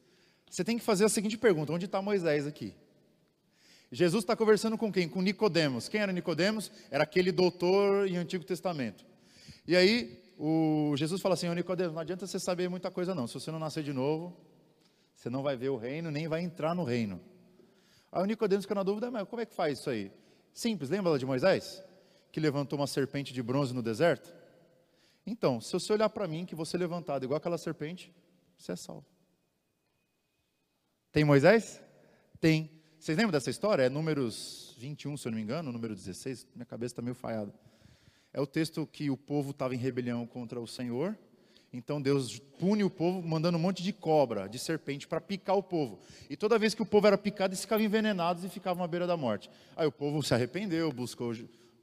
Você 0.49 0.63
tem 0.63 0.79
que 0.79 0.85
fazer 0.85 1.05
a 1.05 1.09
seguinte 1.09 1.37
pergunta: 1.37 1.73
onde 1.73 1.87
está 1.87 2.01
Moisés 2.01 2.47
aqui? 2.47 2.75
Jesus 3.91 4.23
está 4.23 4.37
conversando 4.37 4.79
com 4.79 4.93
quem? 4.93 5.09
Com 5.09 5.23
Nicodemos. 5.23 5.89
Quem 5.89 6.01
era 6.01 6.13
Nicodemos? 6.13 6.71
Era 6.91 7.05
aquele 7.05 7.33
doutor 7.33 8.07
em 8.07 8.19
Antigo 8.19 8.45
Testamento. 8.45 9.05
E 9.67 9.75
aí 9.75 10.23
o 10.39 10.95
Jesus 10.97 11.21
fala 11.21 11.35
assim, 11.35 11.53
Nicodemo, 11.53 11.95
não 11.95 12.01
adianta 12.01 12.25
você 12.25 12.39
saber 12.39 12.69
muita 12.69 12.91
coisa 12.93 13.13
não. 13.13 13.27
Se 13.27 13.35
você 13.35 13.51
não 13.51 13.59
nascer 13.59 13.83
de 13.83 13.93
novo, 13.93 14.37
você 15.13 15.29
não 15.29 15.43
vai 15.43 15.57
ver 15.57 15.71
o 15.71 15.77
reino, 15.77 16.13
nem 16.13 16.29
vai 16.29 16.43
entrar 16.43 16.77
no 16.77 16.85
reino. 16.85 17.21
Aí 18.13 18.23
o 18.23 18.25
Nicodemo 18.25 18.63
fica 18.63 18.75
na 18.75 18.85
dúvida, 18.85 19.11
mas 19.11 19.27
como 19.29 19.43
é 19.43 19.47
que 19.47 19.53
faz 19.53 19.81
isso 19.81 19.91
aí? 19.91 20.13
Simples, 20.53 20.91
lembra 20.91 21.11
lá 21.11 21.19
de 21.19 21.27
Moisés? 21.27 21.83
Que 22.31 22.39
levantou 22.39 22.79
uma 22.79 22.87
serpente 22.87 23.33
de 23.33 23.43
bronze 23.43 23.75
no 23.75 23.83
deserto? 23.83 24.33
Então, 25.27 25.61
se 25.61 25.73
você 25.73 25.93
olhar 25.93 26.09
para 26.09 26.29
mim, 26.29 26.47
que 26.47 26.55
você 26.55 26.79
levantado 26.79 27.25
igual 27.25 27.37
aquela 27.37 27.59
serpente, 27.59 28.15
você 28.57 28.73
é 28.73 28.77
salvo. 28.77 29.05
Tem 31.11 31.25
Moisés? 31.25 31.83
Tem. 32.41 32.71
Vocês 32.99 33.19
lembram 33.19 33.33
dessa 33.33 33.51
história? 33.51 33.83
É 33.83 33.89
números 33.89 34.75
21, 34.79 35.17
se 35.17 35.27
eu 35.27 35.33
não 35.33 35.37
me 35.37 35.43
engano, 35.43 35.73
número 35.73 35.95
16, 35.95 36.47
minha 36.55 36.65
cabeça 36.65 36.93
está 36.93 37.03
meio 37.03 37.15
falhada. 37.15 37.53
É 38.33 38.41
o 38.41 38.47
texto 38.47 38.87
que 38.87 39.11
o 39.11 39.17
povo 39.17 39.51
estava 39.51 39.75
em 39.75 39.79
rebelião 39.79 40.27
contra 40.27 40.61
o 40.61 40.67
Senhor. 40.67 41.17
Então 41.73 42.01
Deus 42.01 42.39
pune 42.39 42.83
o 42.83 42.91
povo 42.91 43.27
mandando 43.27 43.59
um 43.59 43.61
monte 43.61 43.83
de 43.83 43.93
cobra, 43.93 44.49
de 44.49 44.59
serpente, 44.59 45.07
para 45.07 45.21
picar 45.21 45.57
o 45.57 45.63
povo. 45.63 45.99
E 46.29 46.37
toda 46.37 46.59
vez 46.59 46.75
que 46.75 46.83
o 46.83 46.87
povo 46.87 47.07
era 47.07 47.19
picado, 47.19 47.53
eles 47.53 47.61
ficavam 47.61 47.85
envenenados 47.85 48.45
e 48.45 48.49
ficavam 48.49 48.83
à 48.83 48.89
beira 48.89 49.07
da 49.07 49.17
morte. 49.17 49.51
Aí 49.77 49.87
o 49.87 49.93
povo 49.93 50.23
se 50.23 50.33
arrependeu, 50.33 50.91
buscou, 50.93 51.35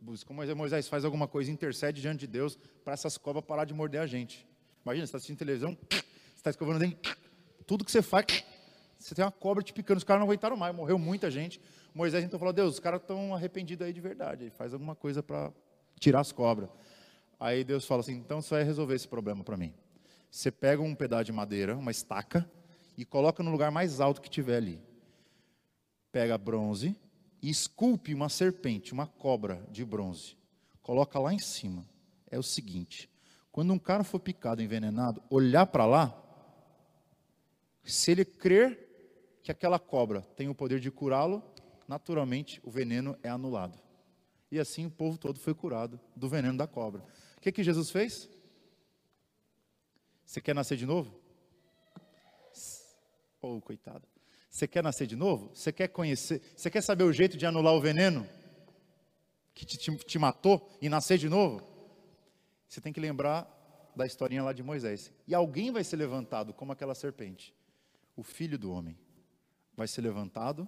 buscou 0.02 0.36
Moisés 0.56 0.88
faz 0.88 1.06
alguma 1.06 1.28
coisa, 1.28 1.52
intercede 1.52 2.02
diante 2.02 2.22
de 2.22 2.28
Deus 2.28 2.58
para 2.84 2.94
essas 2.94 3.18
cobras 3.18 3.46
parar 3.46 3.66
de 3.66 3.74
morder 3.74 4.02
a 4.02 4.08
gente. 4.08 4.46
Imagina, 4.84 5.06
você 5.06 5.10
está 5.10 5.18
assistindo 5.18 5.38
televisão, 5.38 5.78
você 5.90 6.04
está 6.36 6.50
escovando 6.50 6.78
o 6.78 6.80
dente, 6.80 6.98
tudo 7.66 7.84
que 7.84 7.92
você 7.92 8.02
faz, 8.02 8.44
você 9.00 9.14
tem 9.16 9.26
uma 9.26 9.32
cobra 9.32 9.64
te 9.64 9.74
picando, 9.74 9.98
os 9.98 10.04
caras 10.04 10.20
não 10.20 10.28
aguentaram 10.28 10.56
mais, 10.56 10.76
morreu 10.76 10.98
muita 10.98 11.30
gente. 11.30 11.60
Moisés 11.94 12.24
então 12.24 12.38
falou, 12.38 12.54
Deus, 12.54 12.76
os 12.76 12.80
caras 12.80 13.02
estão 13.02 13.34
arrependidos 13.34 13.86
aí 13.86 13.94
de 13.94 14.02
verdade, 14.02 14.52
faz 14.52 14.74
alguma 14.74 14.96
coisa 14.96 15.24
para 15.24 15.52
tirar 16.00 16.20
as 16.20 16.32
cobras. 16.32 16.70
Aí 17.40 17.64
Deus 17.64 17.86
fala 17.86 18.02
assim: 18.02 18.14
então 18.14 18.42
você 18.42 18.56
vai 18.56 18.64
resolver 18.64 18.96
esse 18.96 19.08
problema 19.08 19.44
para 19.44 19.58
mim. 19.58 19.74
Você 20.30 20.52
pega 20.52 20.82
um 20.82 20.96
pedaço 20.96 21.26
de 21.26 21.32
madeira, 21.32 21.78
uma 21.78 21.92
estaca, 21.92 22.50
e 22.98 23.06
coloca 23.06 23.42
no 23.42 23.52
lugar 23.52 23.72
mais 23.72 24.00
alto 24.00 24.22
que 24.22 24.30
tiver 24.30 24.58
ali. 24.58 24.82
Pega 26.12 26.38
bronze 26.38 26.96
e 27.42 27.50
esculpe 27.50 28.14
uma 28.14 28.30
serpente, 28.30 28.94
uma 28.94 29.08
cobra 29.08 29.66
de 29.70 29.86
bronze. 29.86 30.38
Coloca 30.82 31.20
lá 31.20 31.34
em 31.34 31.40
cima. 31.40 31.86
É 32.30 32.38
o 32.38 32.44
seguinte: 32.44 33.10
quando 33.52 33.72
um 33.74 33.80
cara 33.80 34.04
for 34.04 34.20
picado, 34.20 34.62
envenenado, 34.62 35.22
olhar 35.30 35.66
para 35.66 35.86
lá, 35.86 36.22
se 37.84 38.12
ele 38.12 38.26
crer 38.26 39.40
que 39.44 39.52
aquela 39.52 39.78
cobra 39.78 40.22
tem 40.36 40.50
o 40.50 40.56
poder 40.56 40.80
de 40.80 40.90
curá-lo, 40.90 41.44
naturalmente 41.88 42.60
o 42.64 42.72
veneno 42.72 43.16
é 43.22 43.30
anulado. 43.30 43.85
E 44.56 44.60
assim 44.60 44.86
o 44.86 44.90
povo 44.90 45.18
todo 45.18 45.38
foi 45.38 45.54
curado 45.54 46.00
do 46.16 46.30
veneno 46.30 46.58
da 46.58 46.66
cobra. 46.66 47.04
O 47.36 47.42
que, 47.42 47.52
que 47.52 47.62
Jesus 47.62 47.92
fez? 47.92 48.30
Você 50.26 50.40
quer 50.40 50.56
nascer 50.56 50.78
de 50.78 50.86
novo? 50.86 51.14
Oh, 53.42 53.60
coitado. 53.60 54.08
Você 54.50 54.66
quer 54.66 54.82
nascer 54.82 55.08
de 55.08 55.16
novo? 55.18 55.52
Você 55.54 55.74
quer 55.74 55.90
conhecer? 55.90 56.42
Você 56.56 56.72
quer 56.72 56.82
saber 56.82 57.04
o 57.04 57.12
jeito 57.12 57.36
de 57.36 57.46
anular 57.46 57.74
o 57.74 57.82
veneno 57.82 58.26
que 59.54 59.66
te, 59.66 59.78
te, 59.78 59.94
te 59.98 60.18
matou 60.18 60.66
e 60.82 60.88
nascer 60.88 61.18
de 61.18 61.28
novo? 61.28 61.62
Você 62.66 62.80
tem 62.80 62.94
que 62.94 63.00
lembrar 63.02 63.46
da 63.94 64.06
historinha 64.06 64.42
lá 64.42 64.54
de 64.54 64.64
Moisés. 64.64 65.12
E 65.28 65.36
alguém 65.36 65.70
vai 65.70 65.84
ser 65.84 65.98
levantado 65.98 66.54
como 66.54 66.72
aquela 66.72 66.96
serpente. 66.96 67.54
O 68.16 68.24
filho 68.24 68.58
do 68.58 68.72
homem 68.72 68.98
vai 69.76 69.86
ser 69.90 70.00
levantado 70.00 70.66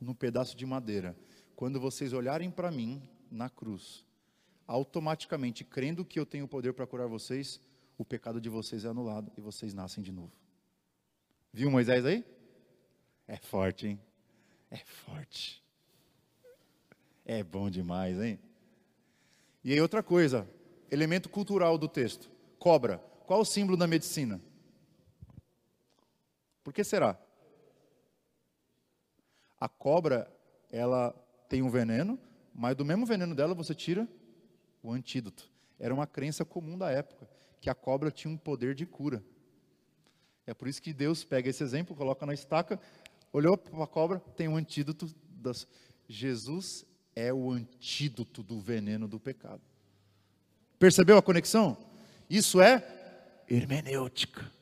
num 0.00 0.14
pedaço 0.14 0.56
de 0.56 0.66
madeira. 0.66 1.16
Quando 1.54 1.78
vocês 1.78 2.12
olharem 2.12 2.50
para 2.50 2.72
mim 2.72 3.00
na 3.30 3.48
cruz, 3.48 4.04
automaticamente 4.66 5.64
crendo 5.64 6.04
que 6.04 6.18
eu 6.18 6.26
tenho 6.26 6.48
poder 6.48 6.72
para 6.72 6.86
curar 6.86 7.06
vocês, 7.06 7.60
o 7.96 8.04
pecado 8.04 8.40
de 8.40 8.48
vocês 8.48 8.84
é 8.84 8.88
anulado 8.88 9.30
e 9.36 9.40
vocês 9.40 9.74
nascem 9.74 10.02
de 10.02 10.10
novo. 10.10 10.32
Viu 11.52 11.70
Moisés 11.70 12.04
aí? 12.04 12.24
É 13.26 13.36
forte, 13.36 13.88
hein? 13.88 14.00
É 14.70 14.78
forte. 14.78 15.62
É 17.24 17.42
bom 17.42 17.68
demais, 17.68 18.20
hein? 18.20 18.38
E 19.62 19.72
aí 19.72 19.80
outra 19.80 20.02
coisa, 20.02 20.48
elemento 20.90 21.28
cultural 21.28 21.76
do 21.76 21.88
texto. 21.88 22.30
Cobra. 22.58 22.98
Qual 23.26 23.40
o 23.40 23.44
símbolo 23.44 23.76
da 23.76 23.86
medicina? 23.86 24.40
Por 26.64 26.72
que 26.72 26.82
será? 26.82 27.18
A 29.60 29.68
cobra, 29.68 30.30
ela 30.70 31.12
tem 31.48 31.62
um 31.62 31.70
veneno, 31.70 32.18
mas 32.60 32.76
do 32.76 32.84
mesmo 32.84 33.06
veneno 33.06 33.34
dela 33.34 33.54
você 33.54 33.74
tira 33.74 34.06
o 34.82 34.92
antídoto. 34.92 35.50
Era 35.78 35.94
uma 35.94 36.06
crença 36.06 36.44
comum 36.44 36.76
da 36.76 36.90
época, 36.90 37.26
que 37.58 37.70
a 37.70 37.74
cobra 37.74 38.10
tinha 38.10 38.30
um 38.30 38.36
poder 38.36 38.74
de 38.74 38.84
cura. 38.84 39.24
É 40.46 40.52
por 40.52 40.68
isso 40.68 40.82
que 40.82 40.92
Deus 40.92 41.24
pega 41.24 41.48
esse 41.48 41.62
exemplo, 41.62 41.96
coloca 41.96 42.26
na 42.26 42.34
estaca, 42.34 42.78
olhou 43.32 43.56
para 43.56 43.82
a 43.82 43.86
cobra, 43.86 44.20
tem 44.36 44.46
um 44.46 44.56
antídoto. 44.56 45.10
Das... 45.30 45.66
Jesus 46.06 46.84
é 47.16 47.32
o 47.32 47.50
antídoto 47.50 48.42
do 48.42 48.60
veneno 48.60 49.08
do 49.08 49.18
pecado. 49.18 49.62
Percebeu 50.78 51.16
a 51.16 51.22
conexão? 51.22 51.78
Isso 52.28 52.60
é 52.60 53.42
hermenêutica. 53.48 54.52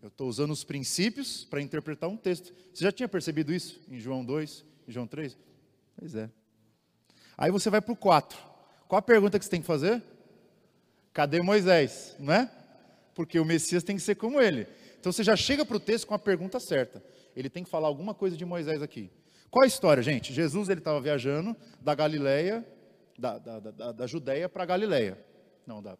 Eu 0.00 0.06
estou 0.06 0.28
usando 0.28 0.52
os 0.52 0.62
princípios 0.62 1.44
para 1.46 1.60
interpretar 1.60 2.08
um 2.08 2.16
texto. 2.16 2.54
Você 2.72 2.84
já 2.84 2.92
tinha 2.92 3.08
percebido 3.08 3.52
isso 3.52 3.80
em 3.88 3.98
João 3.98 4.24
2, 4.24 4.64
em 4.86 4.92
João 4.92 5.08
3? 5.08 5.36
Pois 5.96 6.14
é. 6.14 6.30
Aí 7.42 7.50
você 7.50 7.68
vai 7.68 7.80
para 7.80 7.92
o 7.92 7.96
4. 7.96 8.38
Qual 8.86 9.00
a 9.00 9.02
pergunta 9.02 9.36
que 9.36 9.44
você 9.44 9.50
tem 9.50 9.60
que 9.60 9.66
fazer? 9.66 10.00
Cadê 11.12 11.42
Moisés? 11.42 12.14
Não 12.20 12.32
é? 12.32 12.48
Porque 13.16 13.36
o 13.40 13.44
Messias 13.44 13.82
tem 13.82 13.96
que 13.96 14.02
ser 14.02 14.14
como 14.14 14.40
ele. 14.40 14.64
Então 15.00 15.10
você 15.10 15.24
já 15.24 15.34
chega 15.34 15.64
para 15.64 15.76
o 15.76 15.80
texto 15.80 16.06
com 16.06 16.14
a 16.14 16.20
pergunta 16.20 16.60
certa. 16.60 17.02
Ele 17.34 17.50
tem 17.50 17.64
que 17.64 17.68
falar 17.68 17.88
alguma 17.88 18.14
coisa 18.14 18.36
de 18.36 18.44
Moisés 18.44 18.80
aqui. 18.80 19.10
Qual 19.50 19.64
a 19.64 19.66
história, 19.66 20.04
gente? 20.04 20.32
Jesus 20.32 20.68
ele 20.68 20.78
estava 20.78 21.00
viajando 21.00 21.56
da 21.80 21.96
Galileia, 21.96 22.64
da, 23.18 23.38
da, 23.38 23.58
da, 23.58 23.90
da 23.90 24.06
Judéia 24.06 24.48
para 24.48 24.64
Galileia. 24.64 25.18
Não, 25.66 25.82
da. 25.82 25.98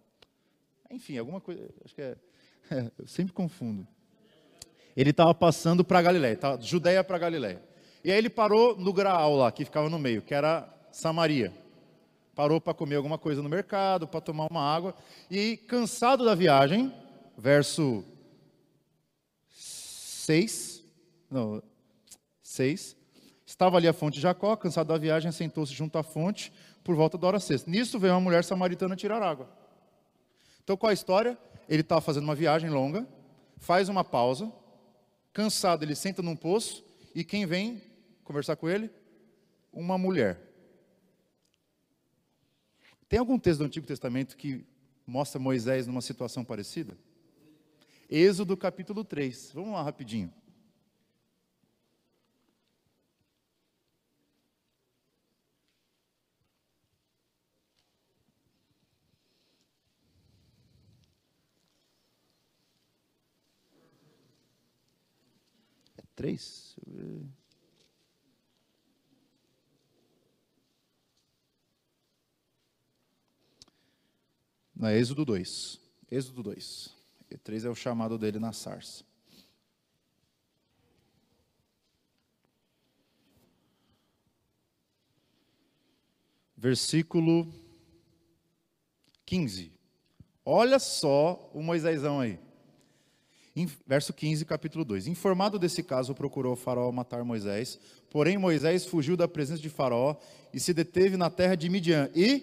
Enfim, 0.92 1.18
alguma 1.18 1.40
coisa. 1.40 1.68
Acho 1.84 1.92
que 1.92 2.02
é. 2.02 2.16
é 2.70 2.88
eu 3.00 3.06
sempre 3.08 3.32
confundo. 3.32 3.84
Ele 4.96 5.10
estava 5.10 5.34
passando 5.34 5.84
para 5.84 6.00
Galileia, 6.02 6.36
tá? 6.36 6.56
Judéia 6.60 7.02
para 7.02 7.18
Galileia. 7.18 7.60
E 8.04 8.12
aí 8.12 8.18
ele 8.18 8.30
parou 8.30 8.78
no 8.78 8.92
Graal 8.92 9.34
lá, 9.34 9.50
que 9.50 9.64
ficava 9.64 9.90
no 9.90 9.98
meio, 9.98 10.22
que 10.22 10.32
era 10.32 10.72
Samaria. 10.92 11.52
Parou 12.34 12.60
para 12.60 12.74
comer 12.74 12.96
alguma 12.96 13.18
coisa 13.18 13.42
no 13.42 13.48
mercado, 13.48 14.06
para 14.06 14.20
tomar 14.20 14.46
uma 14.50 14.62
água. 14.62 14.94
E 15.30 15.56
cansado 15.56 16.24
da 16.24 16.34
viagem, 16.34 16.94
verso 17.36 18.04
6, 19.48 20.84
não, 21.30 21.62
6, 22.42 22.96
estava 23.44 23.76
ali 23.76 23.88
a 23.88 23.92
fonte 23.92 24.14
de 24.14 24.20
Jacó, 24.20 24.54
cansado 24.56 24.88
da 24.88 24.98
viagem, 24.98 25.32
sentou-se 25.32 25.72
junto 25.72 25.98
à 25.98 26.02
fonte 26.02 26.52
por 26.84 26.94
volta 26.94 27.18
da 27.18 27.26
hora 27.26 27.40
sexta. 27.40 27.70
Nisso 27.70 27.98
veio 27.98 28.14
uma 28.14 28.20
mulher 28.20 28.44
samaritana 28.44 28.94
tirar 28.94 29.22
água. 29.22 29.48
Então 30.62 30.76
qual 30.76 30.90
a 30.90 30.94
história? 30.94 31.36
Ele 31.68 31.80
estava 31.80 32.00
fazendo 32.00 32.24
uma 32.24 32.34
viagem 32.34 32.70
longa, 32.70 33.06
faz 33.56 33.88
uma 33.88 34.04
pausa, 34.04 34.52
cansado, 35.32 35.84
ele 35.84 35.94
senta 35.94 36.22
num 36.22 36.36
poço, 36.36 36.84
e 37.14 37.24
quem 37.24 37.46
vem 37.46 37.82
conversar 38.24 38.56
com 38.56 38.68
ele? 38.68 38.90
Uma 39.72 39.96
mulher. 39.96 40.51
Tem 43.12 43.18
algum 43.18 43.38
texto 43.38 43.58
do 43.58 43.66
Antigo 43.66 43.86
Testamento 43.86 44.34
que 44.38 44.64
mostra 45.06 45.38
Moisés 45.38 45.86
numa 45.86 46.00
situação 46.00 46.42
parecida? 46.42 46.96
Êxodo 48.08 48.56
capítulo 48.56 49.04
3. 49.04 49.52
Vamos 49.52 49.74
lá 49.74 49.82
rapidinho. 49.82 50.32
É 65.98 66.02
três? 66.16 66.74
Não, 74.82 74.88
é 74.88 74.98
Êxodo 74.98 75.24
2. 75.24 75.78
Êxodo 76.10 76.42
2. 76.42 76.90
E 77.30 77.38
3 77.38 77.66
é 77.66 77.70
o 77.70 77.74
chamado 77.74 78.18
dele 78.18 78.40
na 78.40 78.52
sarça. 78.52 79.04
Versículo 86.56 87.46
15. 89.24 89.70
Olha 90.44 90.80
só 90.80 91.48
o 91.54 91.62
Moisésão 91.62 92.18
aí. 92.18 92.40
Verso 93.86 94.12
15, 94.12 94.44
capítulo 94.44 94.84
2. 94.84 95.06
Informado 95.06 95.60
desse 95.60 95.84
caso, 95.84 96.12
procurou 96.12 96.54
o 96.54 96.56
faraó 96.56 96.90
matar 96.90 97.24
Moisés. 97.24 97.78
Porém, 98.10 98.36
Moisés 98.36 98.84
fugiu 98.84 99.16
da 99.16 99.28
presença 99.28 99.62
de 99.62 99.70
faraó 99.70 100.16
e 100.52 100.58
se 100.58 100.74
deteve 100.74 101.16
na 101.16 101.30
terra 101.30 101.54
de 101.54 101.68
Midian. 101.68 102.10
E 102.16 102.42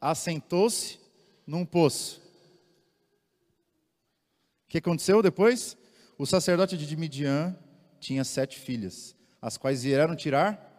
assentou-se 0.00 1.01
num 1.46 1.64
poço. 1.64 2.20
O 4.66 4.68
que 4.68 4.78
aconteceu 4.78 5.22
depois? 5.22 5.76
O 6.16 6.26
sacerdote 6.26 6.76
de 6.76 6.96
Midian 6.96 7.56
tinha 8.00 8.24
sete 8.24 8.58
filhas, 8.58 9.14
as 9.40 9.56
quais 9.56 9.82
vieram 9.82 10.16
tirar 10.16 10.70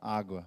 água. 0.00 0.46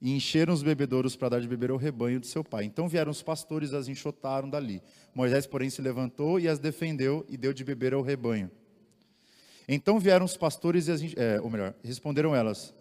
E 0.00 0.14
encheram 0.14 0.52
os 0.52 0.62
bebedouros 0.62 1.16
para 1.16 1.30
dar 1.30 1.40
de 1.40 1.48
beber 1.48 1.70
ao 1.70 1.78
rebanho 1.78 2.20
de 2.20 2.26
seu 2.26 2.44
pai. 2.44 2.64
Então 2.64 2.88
vieram 2.88 3.10
os 3.10 3.22
pastores 3.22 3.72
e 3.72 3.76
as 3.76 3.88
enxotaram 3.88 4.50
dali. 4.50 4.82
Moisés, 5.14 5.46
porém, 5.46 5.70
se 5.70 5.80
levantou 5.80 6.38
e 6.38 6.46
as 6.46 6.58
defendeu 6.58 7.24
e 7.28 7.36
deu 7.36 7.52
de 7.54 7.64
beber 7.64 7.94
ao 7.94 8.02
rebanho. 8.02 8.50
Então 9.66 9.98
vieram 9.98 10.26
os 10.26 10.36
pastores 10.36 10.88
e 10.88 10.92
as, 10.92 11.00
é, 11.16 11.40
ou 11.40 11.48
melhor, 11.48 11.74
responderam 11.82 12.36
elas: 12.36 12.74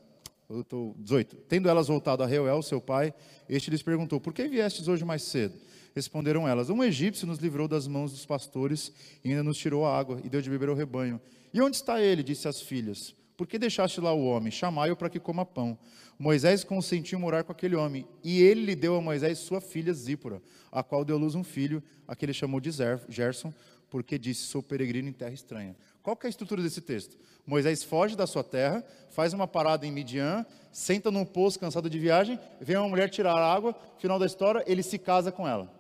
18. 0.50 1.36
Tendo 1.48 1.70
elas 1.70 1.88
voltado 1.88 2.24
a 2.24 2.28
Reuel, 2.28 2.62
seu 2.62 2.82
pai, 2.82 3.14
este 3.48 3.70
lhes 3.70 3.82
perguntou: 3.82 4.20
Por 4.20 4.34
que 4.34 4.48
viestes 4.48 4.88
hoje 4.88 5.04
mais 5.06 5.24
cedo? 5.24 5.56
Responderam 5.96 6.48
elas: 6.48 6.70
Um 6.70 6.84
egípcio 6.84 7.28
nos 7.28 7.40
livrou 7.40 7.68
das 7.68 7.88
mãos 7.88 8.12
dos 8.12 8.26
pastores 8.26 8.92
e 9.24 9.30
ainda 9.30 9.44
nos 9.44 9.58
tirou 9.58 9.86
a 9.86 9.98
água 9.98 10.20
e 10.24 10.30
deu 10.30 10.42
de 10.42 10.50
beber 10.50 10.70
ao 10.70 10.76
rebanho. 10.76 11.20
E 11.54 11.62
onde 11.62 11.76
está 11.76 12.02
ele? 12.02 12.24
disse 12.24 12.48
as 12.48 12.62
filhas. 12.62 13.16
Por 13.36 13.48
que 13.48 13.58
deixaste 13.58 14.00
lá 14.00 14.14
o 14.14 14.26
homem? 14.26 14.52
Chamai-o 14.52 14.96
para 14.96 15.10
que 15.10 15.20
coma 15.20 15.46
pão. 15.46 15.78
Moisés 16.20 16.64
consentiu 16.64 17.20
morar 17.20 17.44
com 17.44 17.52
aquele 17.52 17.76
homem, 17.76 18.08
e 18.24 18.42
ele 18.42 18.64
lhe 18.64 18.76
deu 18.76 18.96
a 18.96 19.02
Moisés 19.02 19.40
sua 19.40 19.60
filha 19.60 19.92
Zípora, 19.92 20.42
a 20.72 20.84
qual 20.84 21.04
deu 21.04 21.18
luz 21.18 21.34
um 21.34 21.44
filho, 21.44 21.82
a 22.08 22.16
que 22.16 22.26
ele 22.26 22.34
chamou 22.34 22.60
de 22.60 22.70
Gerson, 23.10 23.54
porque 23.90 24.18
disse: 24.18 24.44
Sou 24.44 24.62
peregrino 24.62 25.10
em 25.10 25.14
terra 25.14 25.34
estranha. 25.34 25.76
Qual 26.04 26.20
é 26.22 26.28
a 26.28 26.30
estrutura 26.30 26.62
desse 26.62 26.82
texto? 26.82 27.18
Moisés 27.48 27.82
foge 27.82 28.14
da 28.14 28.28
sua 28.28 28.44
terra, 28.44 28.84
faz 29.10 29.32
uma 29.32 29.48
parada 29.48 29.88
em 29.88 29.92
Midian, 29.92 30.46
senta 30.70 31.10
num 31.10 31.26
poço 31.26 31.58
cansado 31.58 31.90
de 31.90 31.98
viagem, 31.98 32.38
vem 32.60 32.76
uma 32.76 32.90
mulher 32.90 33.10
tirar 33.10 33.38
água, 33.38 33.74
final 33.98 34.20
da 34.20 34.26
história, 34.26 34.62
ele 34.68 34.84
se 34.84 35.00
casa 35.00 35.32
com 35.32 35.48
ela. 35.48 35.74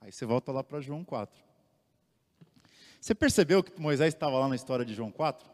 Aí 0.00 0.10
você 0.10 0.26
volta 0.26 0.50
lá 0.50 0.64
para 0.64 0.80
João 0.80 1.04
4. 1.04 1.40
Você 3.00 3.14
percebeu 3.14 3.62
que 3.62 3.80
Moisés 3.80 4.12
estava 4.12 4.36
lá 4.40 4.48
na 4.48 4.56
história 4.56 4.84
de 4.84 4.92
João 4.92 5.12
4? 5.12 5.48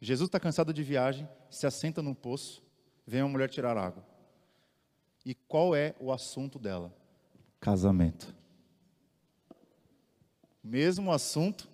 Jesus 0.00 0.28
está 0.28 0.40
cansado 0.40 0.72
de 0.72 0.82
viagem, 0.82 1.28
se 1.50 1.66
assenta 1.66 2.00
num 2.00 2.14
poço, 2.14 2.62
vem 3.06 3.22
uma 3.22 3.28
mulher 3.28 3.50
tirar 3.50 3.76
água. 3.76 4.02
E 5.24 5.34
qual 5.34 5.76
é 5.76 5.94
o 6.00 6.10
assunto 6.10 6.58
dela? 6.58 6.92
Casamento 7.60 8.41
mesmo 10.62 11.12
assunto 11.12 11.68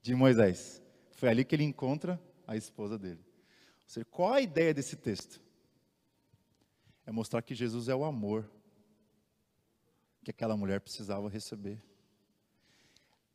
de 0.00 0.14
Moisés. 0.14 0.82
Foi 1.12 1.28
ali 1.28 1.44
que 1.44 1.54
ele 1.54 1.64
encontra 1.64 2.20
a 2.46 2.56
esposa 2.56 2.98
dele. 2.98 3.20
Ou 3.82 3.88
seja, 3.88 4.06
qual 4.06 4.32
a 4.32 4.40
ideia 4.40 4.72
desse 4.72 4.96
texto? 4.96 5.40
É 7.04 7.10
mostrar 7.10 7.42
que 7.42 7.54
Jesus 7.54 7.88
é 7.88 7.94
o 7.94 8.04
amor 8.04 8.50
que 10.22 10.30
aquela 10.30 10.56
mulher 10.56 10.80
precisava 10.80 11.28
receber. 11.28 11.82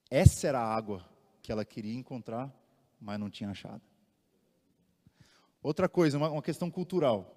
Essa 0.10 0.48
era 0.48 0.60
a 0.60 0.76
água 0.76 1.08
que 1.42 1.52
ela 1.52 1.66
queria 1.66 1.94
encontrar, 1.94 2.54
mas 3.00 3.20
não 3.20 3.30
tinha 3.30 3.50
achado. 3.50 3.82
Outra 5.62 5.90
coisa, 5.90 6.18
uma, 6.18 6.30
uma 6.30 6.42
questão 6.42 6.72
cultural. 6.72 7.34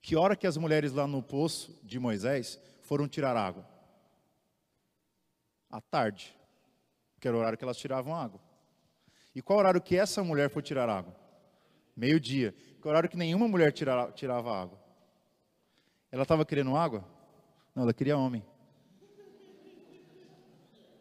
Que 0.00 0.16
hora 0.16 0.34
que 0.34 0.46
as 0.46 0.56
mulheres 0.56 0.92
lá 0.92 1.06
no 1.06 1.22
poço 1.22 1.78
de 1.84 1.98
Moisés 1.98 2.58
foram 2.80 3.06
tirar 3.06 3.36
água? 3.36 3.71
À 5.72 5.80
tarde, 5.80 6.38
que 7.18 7.26
era 7.26 7.36
o 7.36 7.40
horário 7.40 7.56
que 7.56 7.64
elas 7.64 7.78
tiravam 7.78 8.14
água. 8.14 8.38
E 9.34 9.40
qual 9.40 9.58
horário 9.58 9.80
que 9.80 9.96
essa 9.96 10.22
mulher 10.22 10.50
foi 10.50 10.62
tirar 10.62 10.88
água? 10.88 11.16
Meio-dia. 11.96 12.54
Que 12.80 12.86
horário 12.86 13.08
que 13.08 13.16
nenhuma 13.16 13.48
mulher 13.48 13.72
tirava, 13.72 14.62
água? 14.62 14.78
Ela 16.10 16.24
estava 16.24 16.44
querendo 16.44 16.76
água? 16.76 17.08
Não, 17.74 17.84
ela 17.84 17.94
queria 17.94 18.18
homem. 18.18 18.44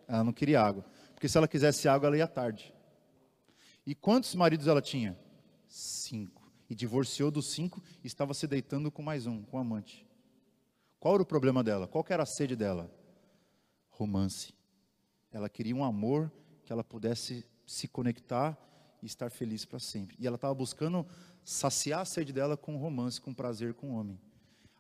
Ela 0.07 0.23
não 0.23 0.31
queria 0.31 0.61
água. 0.61 0.85
Porque 1.13 1.27
se 1.27 1.37
ela 1.37 1.47
quisesse 1.47 1.87
água, 1.89 2.07
ela 2.07 2.17
ia 2.17 2.27
tarde. 2.27 2.73
E 3.85 3.93
quantos 3.93 4.33
maridos 4.35 4.67
ela 4.67 4.81
tinha? 4.81 5.17
Cinco. 5.67 6.49
E 6.69 6.75
divorciou 6.75 7.29
dos 7.29 7.51
cinco 7.51 7.83
e 8.01 8.07
estava 8.07 8.33
se 8.33 8.47
deitando 8.47 8.89
com 8.89 9.01
mais 9.01 9.27
um, 9.27 9.43
com 9.43 9.57
um 9.57 9.59
amante. 9.59 10.07
Qual 10.99 11.15
era 11.15 11.23
o 11.23 11.25
problema 11.25 11.61
dela? 11.63 11.87
Qual 11.87 12.05
era 12.07 12.23
a 12.23 12.25
sede 12.25 12.55
dela? 12.55 12.89
Romance. 13.89 14.53
Ela 15.31 15.49
queria 15.49 15.75
um 15.75 15.83
amor 15.83 16.31
que 16.63 16.73
ela 16.73 16.83
pudesse 16.83 17.45
se 17.65 17.87
conectar 17.87 18.57
e 19.01 19.05
estar 19.05 19.29
feliz 19.29 19.65
para 19.65 19.79
sempre. 19.79 20.15
E 20.19 20.27
ela 20.27 20.35
estava 20.35 20.53
buscando 20.53 21.05
saciar 21.43 22.01
a 22.01 22.05
sede 22.05 22.31
dela 22.31 22.55
com 22.55 22.77
romance, 22.77 23.19
com 23.19 23.33
prazer 23.33 23.73
com 23.73 23.91
o 23.91 23.95
homem. 23.95 24.19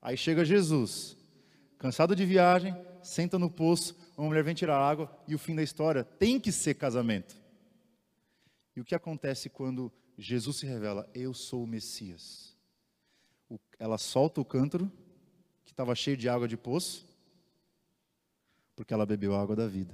Aí 0.01 0.17
chega 0.17 0.43
Jesus, 0.43 1.17
cansado 1.77 2.15
de 2.15 2.25
viagem, 2.25 2.75
senta 3.01 3.39
no 3.39 3.49
poço, 3.49 3.95
uma 4.17 4.27
mulher 4.27 4.43
vem 4.43 4.53
tirar 4.53 4.77
água 4.77 5.11
e 5.27 5.33
o 5.33 5.39
fim 5.39 5.55
da 5.55 5.63
história 5.63 6.03
tem 6.03 6.39
que 6.39 6.51
ser 6.51 6.75
casamento. 6.75 7.35
E 8.75 8.81
o 8.81 8.85
que 8.85 8.95
acontece 8.95 9.49
quando 9.49 9.91
Jesus 10.17 10.57
se 10.57 10.65
revela? 10.65 11.09
Eu 11.13 11.33
sou 11.33 11.63
o 11.63 11.67
Messias. 11.67 12.55
ela 13.79 13.97
solta 13.97 14.39
o 14.39 14.45
cântaro, 14.45 14.91
que 15.65 15.71
estava 15.71 15.95
cheio 15.95 16.15
de 16.15 16.29
água 16.29 16.47
de 16.47 16.55
poço, 16.55 17.05
porque 18.75 18.93
ela 18.93 19.05
bebeu 19.05 19.35
a 19.35 19.41
água 19.41 19.55
da 19.55 19.67
vida. 19.67 19.93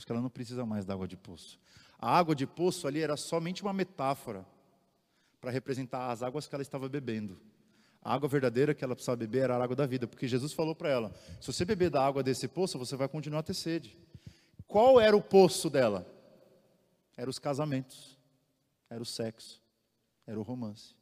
Isso 0.00 0.06
que 0.06 0.12
ela 0.12 0.22
não 0.22 0.30
precisa 0.30 0.64
mais 0.64 0.86
da 0.86 0.94
água 0.94 1.06
de 1.06 1.14
poço. 1.14 1.58
A 1.98 2.16
água 2.16 2.34
de 2.34 2.46
poço 2.46 2.88
ali 2.88 3.02
era 3.02 3.18
somente 3.18 3.60
uma 3.60 3.70
metáfora 3.70 4.46
para 5.38 5.50
representar 5.50 6.10
as 6.10 6.22
águas 6.22 6.46
que 6.46 6.54
ela 6.54 6.62
estava 6.62 6.88
bebendo. 6.88 7.38
A 8.00 8.14
água 8.14 8.26
verdadeira 8.26 8.74
que 8.74 8.82
ela 8.82 8.94
precisava 8.94 9.18
beber 9.18 9.42
era 9.42 9.58
a 9.58 9.62
água 9.62 9.76
da 9.76 9.84
vida, 9.84 10.06
porque 10.06 10.26
Jesus 10.26 10.54
falou 10.54 10.74
para 10.74 10.88
ela: 10.88 11.14
se 11.38 11.52
você 11.52 11.66
beber 11.66 11.90
da 11.90 12.02
água 12.02 12.22
desse 12.22 12.48
poço, 12.48 12.78
você 12.78 12.96
vai 12.96 13.08
continuar 13.08 13.40
a 13.40 13.42
ter 13.42 13.52
sede. 13.52 13.94
Qual 14.66 14.98
era 14.98 15.14
o 15.14 15.20
poço 15.20 15.68
dela? 15.68 16.10
Era 17.14 17.28
os 17.28 17.38
casamentos, 17.38 18.18
era 18.88 19.02
o 19.02 19.04
sexo, 19.04 19.60
era 20.26 20.40
o 20.40 20.42
romance. 20.42 20.96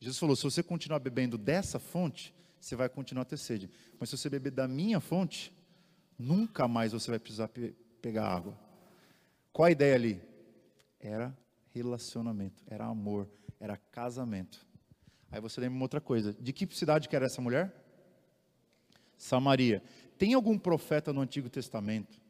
Jesus 0.00 0.18
falou: 0.18 0.34
se 0.34 0.42
você 0.42 0.64
continuar 0.64 0.98
bebendo 0.98 1.38
dessa 1.38 1.78
fonte, 1.78 2.34
você 2.58 2.74
vai 2.74 2.88
continuar 2.88 3.22
a 3.22 3.26
ter 3.26 3.36
sede. 3.36 3.70
Mas 4.00 4.10
se 4.10 4.18
você 4.18 4.28
beber 4.28 4.50
da 4.50 4.66
minha 4.66 4.98
fonte, 4.98 5.56
nunca 6.18 6.66
mais 6.66 6.90
você 6.90 7.08
vai 7.08 7.20
precisar 7.20 7.48
pegar 8.02 8.26
água. 8.26 8.58
Qual 9.52 9.66
a 9.66 9.70
ideia 9.70 9.94
ali? 9.94 10.20
Era 11.00 11.34
relacionamento, 11.70 12.62
era 12.66 12.84
amor, 12.84 13.28
era 13.58 13.76
casamento. 13.76 14.66
Aí 15.30 15.40
você 15.40 15.60
lembra 15.60 15.76
uma 15.76 15.84
outra 15.84 16.00
coisa. 16.00 16.34
De 16.34 16.52
que 16.52 16.68
cidade 16.74 17.08
que 17.08 17.16
era 17.16 17.26
essa 17.26 17.40
mulher? 17.40 17.72
Samaria. 19.16 19.82
Tem 20.18 20.34
algum 20.34 20.58
profeta 20.58 21.12
no 21.12 21.20
Antigo 21.20 21.48
Testamento? 21.48 22.20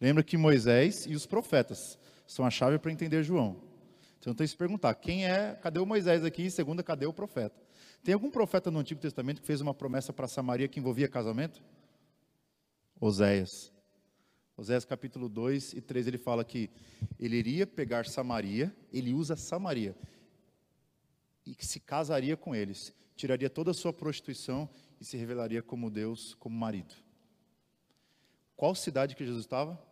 Lembra 0.00 0.22
que 0.22 0.36
Moisés 0.36 1.06
e 1.06 1.14
os 1.14 1.24
profetas 1.24 1.98
são 2.26 2.44
a 2.44 2.50
chave 2.50 2.78
para 2.78 2.92
entender 2.92 3.22
João. 3.22 3.62
Então 4.18 4.34
tem 4.34 4.44
que 4.44 4.50
se 4.50 4.56
perguntar, 4.56 4.94
quem 4.94 5.26
é, 5.26 5.54
cadê 5.54 5.78
o 5.78 5.86
Moisés 5.86 6.24
aqui? 6.24 6.46
E 6.46 6.50
segunda, 6.50 6.82
cadê 6.82 7.06
o 7.06 7.12
profeta? 7.12 7.58
Tem 8.02 8.12
algum 8.12 8.30
profeta 8.30 8.70
no 8.70 8.78
Antigo 8.78 9.00
Testamento 9.00 9.40
que 9.40 9.46
fez 9.46 9.60
uma 9.60 9.72
promessa 9.72 10.12
para 10.12 10.26
Samaria 10.26 10.68
que 10.68 10.78
envolvia 10.78 11.08
casamento? 11.08 11.62
Oséias. 13.00 13.72
Oséias 14.60 14.84
capítulo 14.84 15.26
2 15.26 15.72
e 15.72 15.80
3 15.80 16.06
ele 16.06 16.18
fala 16.18 16.44
que 16.44 16.68
ele 17.18 17.34
iria 17.34 17.66
pegar 17.66 18.04
Samaria, 18.04 18.76
ele 18.92 19.14
usa 19.14 19.34
Samaria, 19.34 19.96
e 21.46 21.54
que 21.54 21.64
se 21.64 21.80
casaria 21.80 22.36
com 22.36 22.54
eles, 22.54 22.94
tiraria 23.16 23.48
toda 23.48 23.70
a 23.70 23.74
sua 23.74 23.90
prostituição 23.90 24.68
e 25.00 25.04
se 25.06 25.16
revelaria 25.16 25.62
como 25.62 25.88
Deus, 25.88 26.34
como 26.34 26.54
marido. 26.54 26.94
Qual 28.54 28.74
cidade 28.74 29.16
que 29.16 29.24
Jesus 29.24 29.46
estava? 29.46 29.82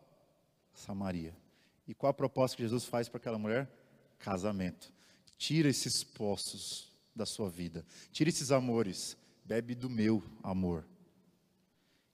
Samaria. 0.75 1.35
E 1.87 1.95
qual 1.95 2.11
a 2.11 2.15
proposta 2.15 2.55
que 2.55 2.63
Jesus 2.63 2.85
faz 2.85 3.09
para 3.09 3.17
aquela 3.17 3.39
mulher? 3.39 3.71
Casamento. 4.19 4.93
Tira 5.39 5.71
esses 5.71 6.05
poços 6.05 6.93
da 7.17 7.25
sua 7.25 7.49
vida. 7.49 7.87
Tira 8.13 8.29
esses 8.29 8.53
amores. 8.53 9.17
Bebe 9.47 9.75
do 9.75 9.89
meu 9.89 10.23
amor. 10.43 10.87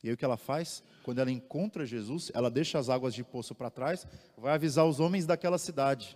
E 0.04 0.08
aí 0.08 0.12
o 0.12 0.18
que 0.18 0.24
ela 0.24 0.36
faz? 0.36 0.84
Quando 1.02 1.18
ela 1.18 1.30
encontra 1.30 1.86
Jesus, 1.86 2.30
ela 2.34 2.50
deixa 2.50 2.78
as 2.78 2.90
águas 2.90 3.14
de 3.14 3.24
poço 3.24 3.54
para 3.54 3.70
trás, 3.70 4.06
vai 4.36 4.52
avisar 4.52 4.84
os 4.84 5.00
homens 5.00 5.24
daquela 5.24 5.56
cidade, 5.56 6.14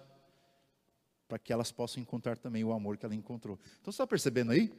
para 1.27 1.39
que 1.39 1.55
elas 1.55 1.73
possam 1.73 2.03
encontrar 2.03 2.37
também 2.37 2.63
o 2.63 2.71
amor 2.71 2.99
que 2.99 3.07
ela 3.07 3.15
encontrou. 3.15 3.59
Então 3.81 3.91
você 3.91 3.97
está 3.97 4.07
percebendo 4.07 4.53
aí? 4.53 4.71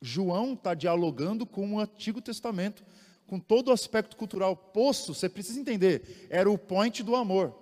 João 0.00 0.54
está 0.54 0.72
dialogando 0.72 1.44
com 1.44 1.74
o 1.74 1.80
Antigo 1.80 2.22
Testamento, 2.22 2.82
com 3.26 3.38
todo 3.38 3.68
o 3.68 3.72
aspecto 3.72 4.16
cultural. 4.16 4.56
Poço, 4.56 5.12
você 5.12 5.28
precisa 5.28 5.60
entender, 5.60 6.26
era 6.30 6.50
o 6.50 6.56
point 6.56 7.02
do 7.02 7.14
amor. 7.14 7.54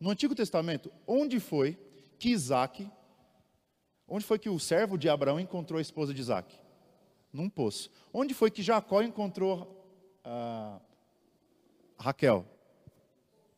No 0.00 0.10
Antigo 0.10 0.34
Testamento, 0.34 0.90
onde 1.06 1.38
foi 1.38 1.78
que 2.18 2.30
Isaac, 2.30 2.90
onde 4.08 4.24
foi 4.24 4.40
que 4.40 4.48
o 4.48 4.58
servo 4.58 4.98
de 4.98 5.08
Abraão 5.08 5.38
encontrou 5.38 5.78
a 5.78 5.82
esposa 5.82 6.12
de 6.12 6.20
Isaac? 6.20 6.63
Num 7.34 7.50
poço. 7.50 7.90
Onde 8.12 8.32
foi 8.32 8.48
que 8.48 8.62
Jacó 8.62 9.02
encontrou 9.02 9.84
ah, 10.24 10.80
Raquel? 11.98 12.46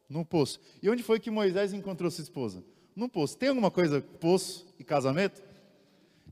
Num 0.09 0.25
poço. 0.25 0.59
E 0.83 0.89
onde 0.89 1.03
foi 1.03 1.21
que 1.21 1.31
Moisés 1.31 1.75
encontrou 1.75 2.11
sua 2.11 2.23
esposa? 2.23 2.65
Num 2.95 3.09
poço. 3.09 3.37
Tem 3.37 3.51
alguma 3.51 3.71
coisa, 3.71 4.01
poço 4.01 4.67
e 4.79 4.85
casamento? 4.85 5.45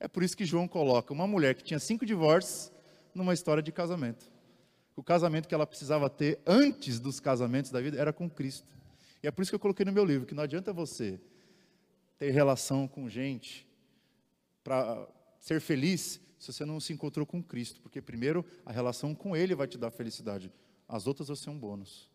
É 0.01 0.09
por 0.09 0.23
isso 0.23 0.35
que 0.35 0.47
João 0.47 0.67
coloca 0.67 1.13
uma 1.13 1.27
mulher 1.27 1.55
que 1.55 1.63
tinha 1.63 1.79
cinco 1.79 2.07
divórcios 2.07 2.73
numa 3.15 3.35
história 3.35 3.63
de 3.63 3.71
casamento. 3.71 4.33
O 4.97 5.03
casamento 5.03 5.47
que 5.47 5.55
ela 5.55 5.67
precisava 5.67 6.09
ter 6.09 6.41
antes 6.47 6.99
dos 6.99 7.21
casamentos 7.21 7.71
da 7.71 7.81
vida 7.81 8.01
era 8.01 8.13
com 8.13 8.31
Cristo. 8.31 8.67
E 9.23 9.27
é 9.27 9.31
por 9.31 9.43
isso 9.43 9.51
que 9.51 9.55
eu 9.55 9.61
coloquei 9.61 9.85
no 9.85 9.93
meu 9.93 10.05
livro 10.05 10.27
que 10.27 10.35
não 10.35 10.43
adianta 10.43 10.73
você 10.73 11.21
ter 12.19 12.31
relação 12.31 12.89
com 12.89 13.09
gente 13.09 13.67
para 14.63 15.07
ser 15.41 15.61
feliz 15.61 16.21
se 16.45 16.53
você 16.53 16.65
não 16.65 16.79
se 16.79 16.93
encontrou 16.93 17.27
com 17.27 17.43
Cristo, 17.43 17.81
porque 17.81 18.01
primeiro 18.01 18.45
a 18.65 18.73
relação 18.73 19.15
com 19.15 19.37
Ele 19.37 19.55
vai 19.55 19.67
te 19.67 19.79
dar 19.79 19.91
felicidade, 19.91 20.53
as 20.87 21.07
outras 21.07 21.29
vão 21.29 21.37
ser 21.37 21.51
um 21.51 21.59
bônus. 21.59 22.11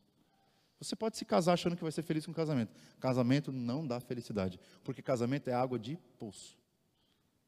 Você 0.80 0.96
pode 0.96 1.18
se 1.18 1.26
casar 1.26 1.54
achando 1.54 1.76
que 1.76 1.82
vai 1.82 1.92
ser 1.92 2.04
feliz 2.04 2.26
com 2.26 2.34
casamento. 2.34 2.74
Casamento 3.00 3.52
não 3.52 3.86
dá 3.86 4.00
felicidade, 4.00 4.60
porque 4.84 5.02
casamento 5.02 5.50
é 5.50 5.54
água 5.54 5.78
de 5.78 5.98
poço. 6.18 6.58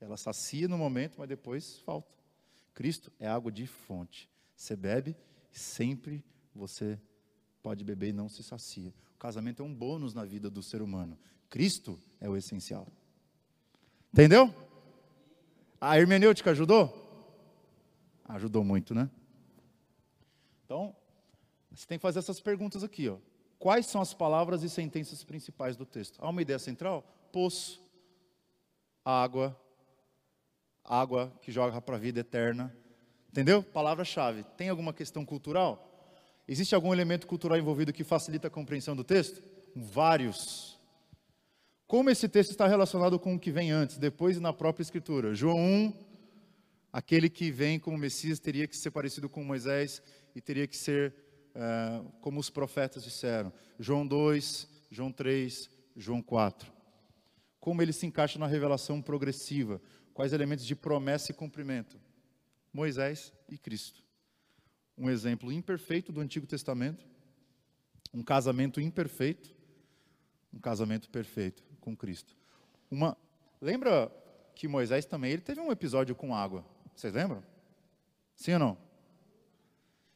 Ela 0.01 0.17
sacia 0.17 0.67
no 0.67 0.77
momento, 0.77 1.15
mas 1.19 1.29
depois 1.29 1.79
falta. 1.79 2.11
Cristo 2.73 3.11
é 3.19 3.27
água 3.27 3.51
de 3.51 3.67
fonte. 3.67 4.27
Você 4.55 4.75
bebe, 4.75 5.15
sempre 5.51 6.25
você 6.53 6.99
pode 7.61 7.83
beber 7.83 8.09
e 8.09 8.13
não 8.13 8.27
se 8.27 8.43
sacia. 8.43 8.93
O 9.15 9.17
casamento 9.19 9.61
é 9.61 9.65
um 9.65 9.73
bônus 9.73 10.13
na 10.13 10.25
vida 10.25 10.49
do 10.49 10.63
ser 10.63 10.81
humano. 10.81 11.17
Cristo 11.49 11.99
é 12.19 12.27
o 12.27 12.35
essencial. 12.35 12.87
Entendeu? 14.11 14.53
A 15.81 15.97
hermenêutica 15.97 16.51
ajudou? 16.51 16.95
Ajudou 18.25 18.63
muito, 18.63 18.93
né? 18.93 19.09
Então, 20.63 20.95
você 21.71 21.87
tem 21.87 21.97
que 21.97 22.01
fazer 22.03 22.19
essas 22.19 22.39
perguntas 22.39 22.83
aqui, 22.83 23.09
ó. 23.09 23.17
Quais 23.57 23.87
são 23.87 23.99
as 23.99 24.13
palavras 24.13 24.63
e 24.63 24.69
sentenças 24.69 25.23
principais 25.23 25.75
do 25.75 25.85
texto? 25.85 26.19
Há 26.19 26.29
uma 26.29 26.41
ideia 26.41 26.59
central? 26.59 27.03
Poço, 27.31 27.81
água, 29.03 29.59
água 30.83 31.33
que 31.41 31.51
joga 31.51 31.81
para 31.81 31.95
a 31.95 31.99
vida 31.99 32.19
eterna. 32.19 32.75
Entendeu? 33.29 33.63
Palavra-chave. 33.63 34.43
Tem 34.57 34.69
alguma 34.69 34.93
questão 34.93 35.25
cultural? 35.25 35.87
Existe 36.47 36.75
algum 36.75 36.93
elemento 36.93 37.25
cultural 37.25 37.57
envolvido 37.57 37.93
que 37.93 38.03
facilita 38.03 38.47
a 38.47 38.51
compreensão 38.51 38.95
do 38.95 39.03
texto? 39.03 39.41
Vários. 39.75 40.79
Como 41.91 42.09
esse 42.09 42.29
texto 42.29 42.51
está 42.51 42.67
relacionado 42.67 43.19
com 43.19 43.35
o 43.35 43.39
que 43.39 43.51
vem 43.51 43.69
antes, 43.69 43.97
depois 43.97 44.37
e 44.37 44.39
na 44.39 44.53
própria 44.53 44.81
Escritura? 44.81 45.35
João 45.35 45.59
1, 45.59 45.93
aquele 46.89 47.29
que 47.29 47.51
vem 47.51 47.77
como 47.77 47.97
Messias 47.97 48.39
teria 48.39 48.65
que 48.65 48.77
ser 48.77 48.91
parecido 48.91 49.27
com 49.27 49.43
Moisés 49.43 50.01
e 50.33 50.39
teria 50.39 50.65
que 50.65 50.77
ser 50.77 51.13
uh, 51.53 52.09
como 52.21 52.39
os 52.39 52.49
profetas 52.49 53.03
disseram. 53.03 53.51
João 53.77 54.07
2, 54.07 54.69
João 54.89 55.11
3, 55.11 55.69
João 55.97 56.21
4. 56.21 56.71
Como 57.59 57.81
ele 57.81 57.91
se 57.91 58.05
encaixa 58.05 58.39
na 58.39 58.47
revelação 58.47 59.01
progressiva? 59.01 59.81
Quais 60.13 60.31
elementos 60.31 60.65
de 60.65 60.77
promessa 60.77 61.31
e 61.31 61.35
cumprimento? 61.35 61.99
Moisés 62.71 63.33
e 63.49 63.57
Cristo. 63.57 64.01
Um 64.97 65.09
exemplo 65.09 65.51
imperfeito 65.51 66.13
do 66.13 66.21
Antigo 66.21 66.47
Testamento, 66.47 67.05
um 68.13 68.23
casamento 68.23 68.79
imperfeito, 68.79 69.53
um 70.53 70.59
casamento 70.61 71.09
perfeito 71.09 71.69
com 71.81 71.95
Cristo. 71.95 72.35
Uma, 72.89 73.17
lembra 73.59 74.11
que 74.55 74.67
Moisés 74.67 75.05
também 75.05 75.31
ele 75.31 75.41
teve 75.41 75.59
um 75.59 75.71
episódio 75.71 76.15
com 76.15 76.33
água? 76.33 76.63
Vocês 76.95 77.13
lembram? 77.13 77.43
Sim 78.35 78.53
ou 78.53 78.59
não? 78.59 78.77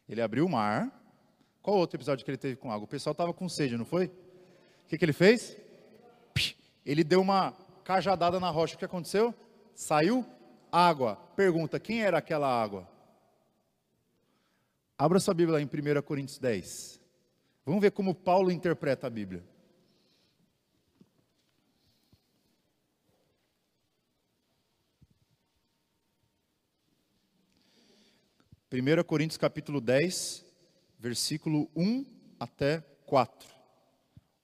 Ele 0.08 0.22
abriu 0.22 0.46
o 0.46 0.50
mar. 0.50 0.92
Qual 1.62 1.78
outro 1.78 1.98
episódio 1.98 2.24
que 2.24 2.30
ele 2.30 2.38
teve 2.38 2.56
com 2.56 2.72
água? 2.72 2.86
O 2.86 2.88
pessoal 2.88 3.12
estava 3.12 3.34
com 3.34 3.50
sede, 3.50 3.76
não 3.76 3.86
foi? 3.86 4.06
O 4.06 4.88
que, 4.88 4.98
que 4.98 5.04
ele 5.04 5.14
fez? 5.14 5.58
Ele 6.86 7.04
deu 7.04 7.22
uma 7.22 7.54
cajadada 7.84 8.40
na 8.40 8.50
rocha. 8.50 8.76
O 8.76 8.78
que 8.78 8.86
aconteceu? 8.86 9.34
Saiu 9.74 10.24
água. 10.72 11.16
Pergunta: 11.36 11.80
quem 11.80 12.04
era 12.04 12.20
aquela 12.20 12.48
água? 12.48 12.88
Abra 14.98 15.20
sua 15.20 15.34
Bíblia 15.34 15.60
em 15.60 15.66
1 15.66 16.02
Coríntios 16.04 16.38
10. 16.38 17.02
Vamos 17.66 17.82
ver 17.82 17.92
como 17.92 18.14
Paulo 18.14 18.52
interpreta 18.52 19.08
a 19.08 19.10
Bíblia. 19.10 19.44
1 28.76 29.04
Coríntios 29.06 29.38
capítulo 29.38 29.80
10, 29.80 30.46
versículo 31.00 31.70
1 31.74 32.06
até 32.38 32.84
4. 33.06 33.48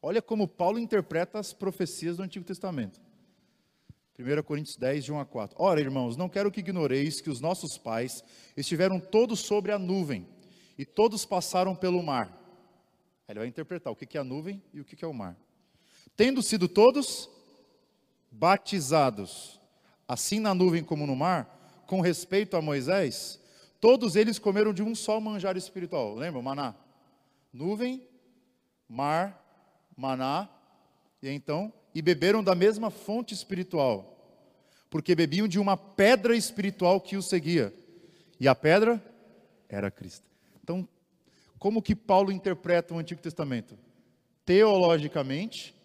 Olha 0.02 0.22
como 0.22 0.48
Paulo 0.48 0.80
interpreta 0.80 1.38
as 1.38 1.52
profecias 1.52 2.16
do 2.16 2.24
Antigo 2.24 2.46
Testamento. 2.46 3.02
1 4.18 4.44
Coríntios 4.44 4.78
10, 4.78 5.04
de 5.04 5.12
1 5.12 5.20
a 5.20 5.26
4. 5.26 5.58
Ora, 5.60 5.82
irmãos, 5.82 6.16
não 6.16 6.30
quero 6.30 6.50
que 6.50 6.62
ignoreis 6.62 7.20
que 7.20 7.30
os 7.30 7.42
nossos 7.42 7.78
pais 7.78 8.24
estiveram 8.56 9.02
todos 9.02 9.42
sobre 9.42 9.74
a 9.74 9.80
nuvem, 9.80 10.26
e 10.78 10.86
todos 10.86 11.26
passaram 11.26 11.76
pelo 11.76 12.02
mar. 12.02 12.28
Aí 13.28 13.34
ele 13.34 13.40
vai 13.40 13.48
interpretar 13.50 13.92
o 13.92 13.96
que 13.96 14.18
é 14.18 14.22
a 14.22 14.24
nuvem 14.24 14.64
e 14.74 14.80
o 14.80 14.86
que 14.86 15.04
é 15.04 15.08
o 15.08 15.14
mar. 15.14 15.38
Tendo 16.16 16.42
sido 16.42 16.70
todos 16.70 17.30
batizados, 18.32 19.60
assim 20.08 20.40
na 20.40 20.54
nuvem 20.54 20.84
como 20.86 21.06
no 21.06 21.18
mar, 21.18 21.84
com 21.86 22.00
respeito 22.00 22.56
a 22.56 22.62
Moisés, 22.62 23.42
Todos 23.82 24.16
eles 24.16 24.40
comeram 24.40 24.72
de 24.72 24.82
um 24.82 24.96
só 24.96 25.20
manjar 25.20 25.58
espiritual. 25.58 26.16
Lembra? 26.16 26.42
Maná. 26.42 26.76
Nuvem, 27.52 28.08
mar, 28.88 29.44
maná, 29.98 30.48
e 31.22 31.28
então, 31.28 31.74
e 31.94 32.02
beberam 32.02 32.44
da 32.44 32.56
mesma 32.56 32.90
fonte 32.90 33.34
espiritual, 33.34 34.18
porque 34.90 35.14
bebiam 35.16 35.48
de 35.48 35.60
uma 35.60 35.76
pedra 35.76 36.36
espiritual 36.36 37.02
que 37.02 37.18
os 37.18 37.28
seguia. 37.28 37.74
E 38.40 38.48
a 38.48 38.56
pedra 38.56 39.04
era 39.68 39.92
Cristo. 39.92 40.26
Então, 40.64 40.88
Como 41.62 41.80
que 41.80 41.96
Paulo 41.96 42.32
interpreta 42.32 42.92
o 42.92 42.98
Antigo 42.98 43.22
Testamento? 43.22 43.78
Teologicamente, 44.44 45.76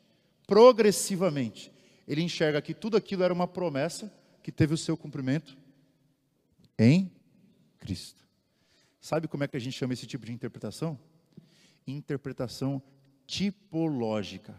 progressivamente. 0.47 1.71
Ele 2.09 2.23
enxerga 2.23 2.63
que 2.63 2.73
tudo 2.73 2.97
aquilo 2.97 3.23
era 3.23 3.35
uma 3.35 3.47
promessa 3.47 4.11
que 4.43 4.51
teve 4.51 4.73
o 4.73 4.79
seu 4.79 4.97
cumprimento 4.97 5.55
em 6.79 7.13
Cristo. 7.87 8.27
Sabe 9.01 9.29
como 9.29 9.45
é 9.45 9.49
que 9.49 9.57
a 9.57 9.61
gente 9.61 9.79
chama 9.79 9.93
esse 9.93 10.07
tipo 10.07 10.27
de 10.27 10.33
interpretação? 10.33 10.99
Interpretação 11.87 12.83
tipológica. 13.27 14.57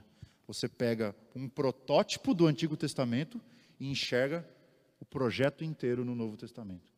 Você 0.48 0.70
pega 0.70 1.14
um 1.36 1.50
protótipo 1.50 2.34
do 2.34 2.48
Antigo 2.48 2.78
Testamento 2.78 3.42
e 3.78 3.90
enxerga 3.90 4.48
o 5.02 5.06
projeto 5.06 5.66
inteiro 5.66 6.06
no 6.06 6.16
Novo 6.16 6.38
Testamento. 6.38 6.94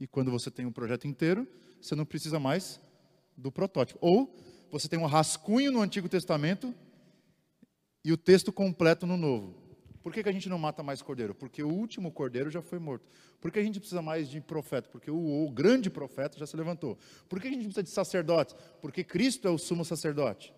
E 0.00 0.06
quando 0.06 0.30
você 0.30 0.50
tem 0.50 0.64
um 0.64 0.72
projeto 0.72 1.06
inteiro, 1.06 1.46
você 1.78 1.94
não 1.94 2.06
precisa 2.06 2.40
mais 2.40 2.80
do 3.36 3.52
protótipo. 3.52 3.98
Ou 4.00 4.34
você 4.70 4.88
tem 4.88 4.98
um 4.98 5.04
rascunho 5.04 5.70
no 5.70 5.82
Antigo 5.82 6.08
Testamento 6.08 6.74
e 8.02 8.10
o 8.10 8.16
texto 8.16 8.50
completo 8.50 9.06
no 9.06 9.18
Novo. 9.18 9.67
Por 10.08 10.14
que, 10.14 10.22
que 10.22 10.28
a 10.30 10.32
gente 10.32 10.48
não 10.48 10.58
mata 10.58 10.82
mais 10.82 11.02
cordeiro? 11.02 11.34
Porque 11.34 11.62
o 11.62 11.68
último 11.68 12.10
cordeiro 12.10 12.50
já 12.50 12.62
foi 12.62 12.78
morto. 12.78 13.06
Por 13.42 13.50
que 13.50 13.58
a 13.58 13.62
gente 13.62 13.78
precisa 13.78 14.00
mais 14.00 14.26
de 14.26 14.40
profeta? 14.40 14.88
Porque 14.88 15.10
o, 15.10 15.44
o 15.44 15.50
grande 15.50 15.90
profeta 15.90 16.38
já 16.38 16.46
se 16.46 16.56
levantou. 16.56 16.96
Por 17.28 17.38
que 17.38 17.46
a 17.46 17.50
gente 17.50 17.64
precisa 17.64 17.82
de 17.82 17.90
sacerdotes? 17.90 18.56
Porque 18.80 19.04
Cristo 19.04 19.46
é 19.46 19.50
o 19.50 19.58
sumo 19.58 19.84
sacerdote. 19.84 20.54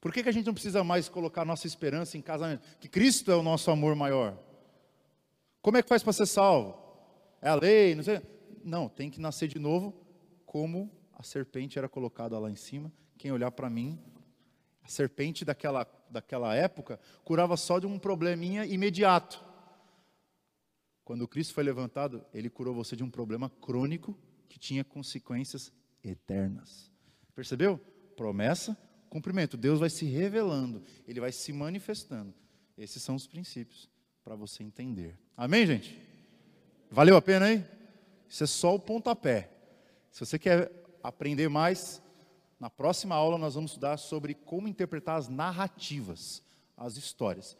Por 0.00 0.14
que, 0.14 0.22
que 0.22 0.30
a 0.30 0.32
gente 0.32 0.46
não 0.46 0.54
precisa 0.54 0.82
mais 0.82 1.10
colocar 1.10 1.44
nossa 1.44 1.66
esperança 1.66 2.16
em 2.16 2.22
casamento? 2.22 2.66
Que 2.78 2.88
Cristo 2.88 3.30
é 3.30 3.36
o 3.36 3.42
nosso 3.42 3.70
amor 3.70 3.94
maior. 3.94 4.34
Como 5.60 5.76
é 5.76 5.82
que 5.82 5.88
faz 5.90 6.02
para 6.02 6.14
ser 6.14 6.24
salvo? 6.24 6.82
É 7.42 7.50
a 7.50 7.54
lei, 7.54 7.94
não 7.94 8.02
sei. 8.02 8.22
Não, 8.64 8.88
tem 8.88 9.10
que 9.10 9.20
nascer 9.20 9.46
de 9.46 9.58
novo, 9.58 9.94
como 10.46 10.90
a 11.12 11.22
serpente 11.22 11.78
era 11.78 11.86
colocada 11.86 12.38
lá 12.38 12.50
em 12.50 12.56
cima. 12.56 12.90
Quem 13.18 13.30
olhar 13.30 13.50
para 13.50 13.68
mim, 13.68 14.00
a 14.82 14.88
serpente 14.88 15.44
daquela, 15.44 15.86
daquela 16.10 16.54
época 16.54 16.98
curava 17.24 17.56
só 17.56 17.78
de 17.78 17.86
um 17.86 17.98
probleminha 17.98 18.66
imediato. 18.66 19.42
Quando 21.04 21.26
Cristo 21.26 21.54
foi 21.54 21.64
levantado, 21.64 22.24
ele 22.32 22.48
curou 22.48 22.74
você 22.74 22.94
de 22.94 23.02
um 23.02 23.10
problema 23.10 23.50
crônico 23.60 24.16
que 24.48 24.58
tinha 24.58 24.84
consequências 24.84 25.72
eternas. 26.04 26.90
Percebeu? 27.34 27.78
Promessa, 28.16 28.76
cumprimento. 29.08 29.56
Deus 29.56 29.80
vai 29.80 29.90
se 29.90 30.04
revelando, 30.04 30.82
ele 31.06 31.20
vai 31.20 31.32
se 31.32 31.52
manifestando. 31.52 32.34
Esses 32.76 33.02
são 33.02 33.14
os 33.14 33.26
princípios 33.26 33.88
para 34.22 34.34
você 34.34 34.62
entender. 34.62 35.18
Amém, 35.36 35.66
gente? 35.66 36.00
Valeu 36.90 37.16
a 37.16 37.22
pena 37.22 37.46
aí? 37.46 37.64
Isso 38.28 38.44
é 38.44 38.46
só 38.46 38.74
o 38.74 38.80
pontapé. 38.80 39.50
Se 40.10 40.24
você 40.24 40.38
quer 40.38 40.70
aprender 41.02 41.48
mais, 41.48 42.02
na 42.60 42.68
próxima 42.68 43.14
aula 43.14 43.38
nós 43.38 43.54
vamos 43.54 43.70
estudar 43.70 43.96
sobre 43.96 44.34
como 44.34 44.68
interpretar 44.68 45.16
as 45.16 45.28
narrativas, 45.28 46.42
as 46.76 46.98
histórias. 46.98 47.56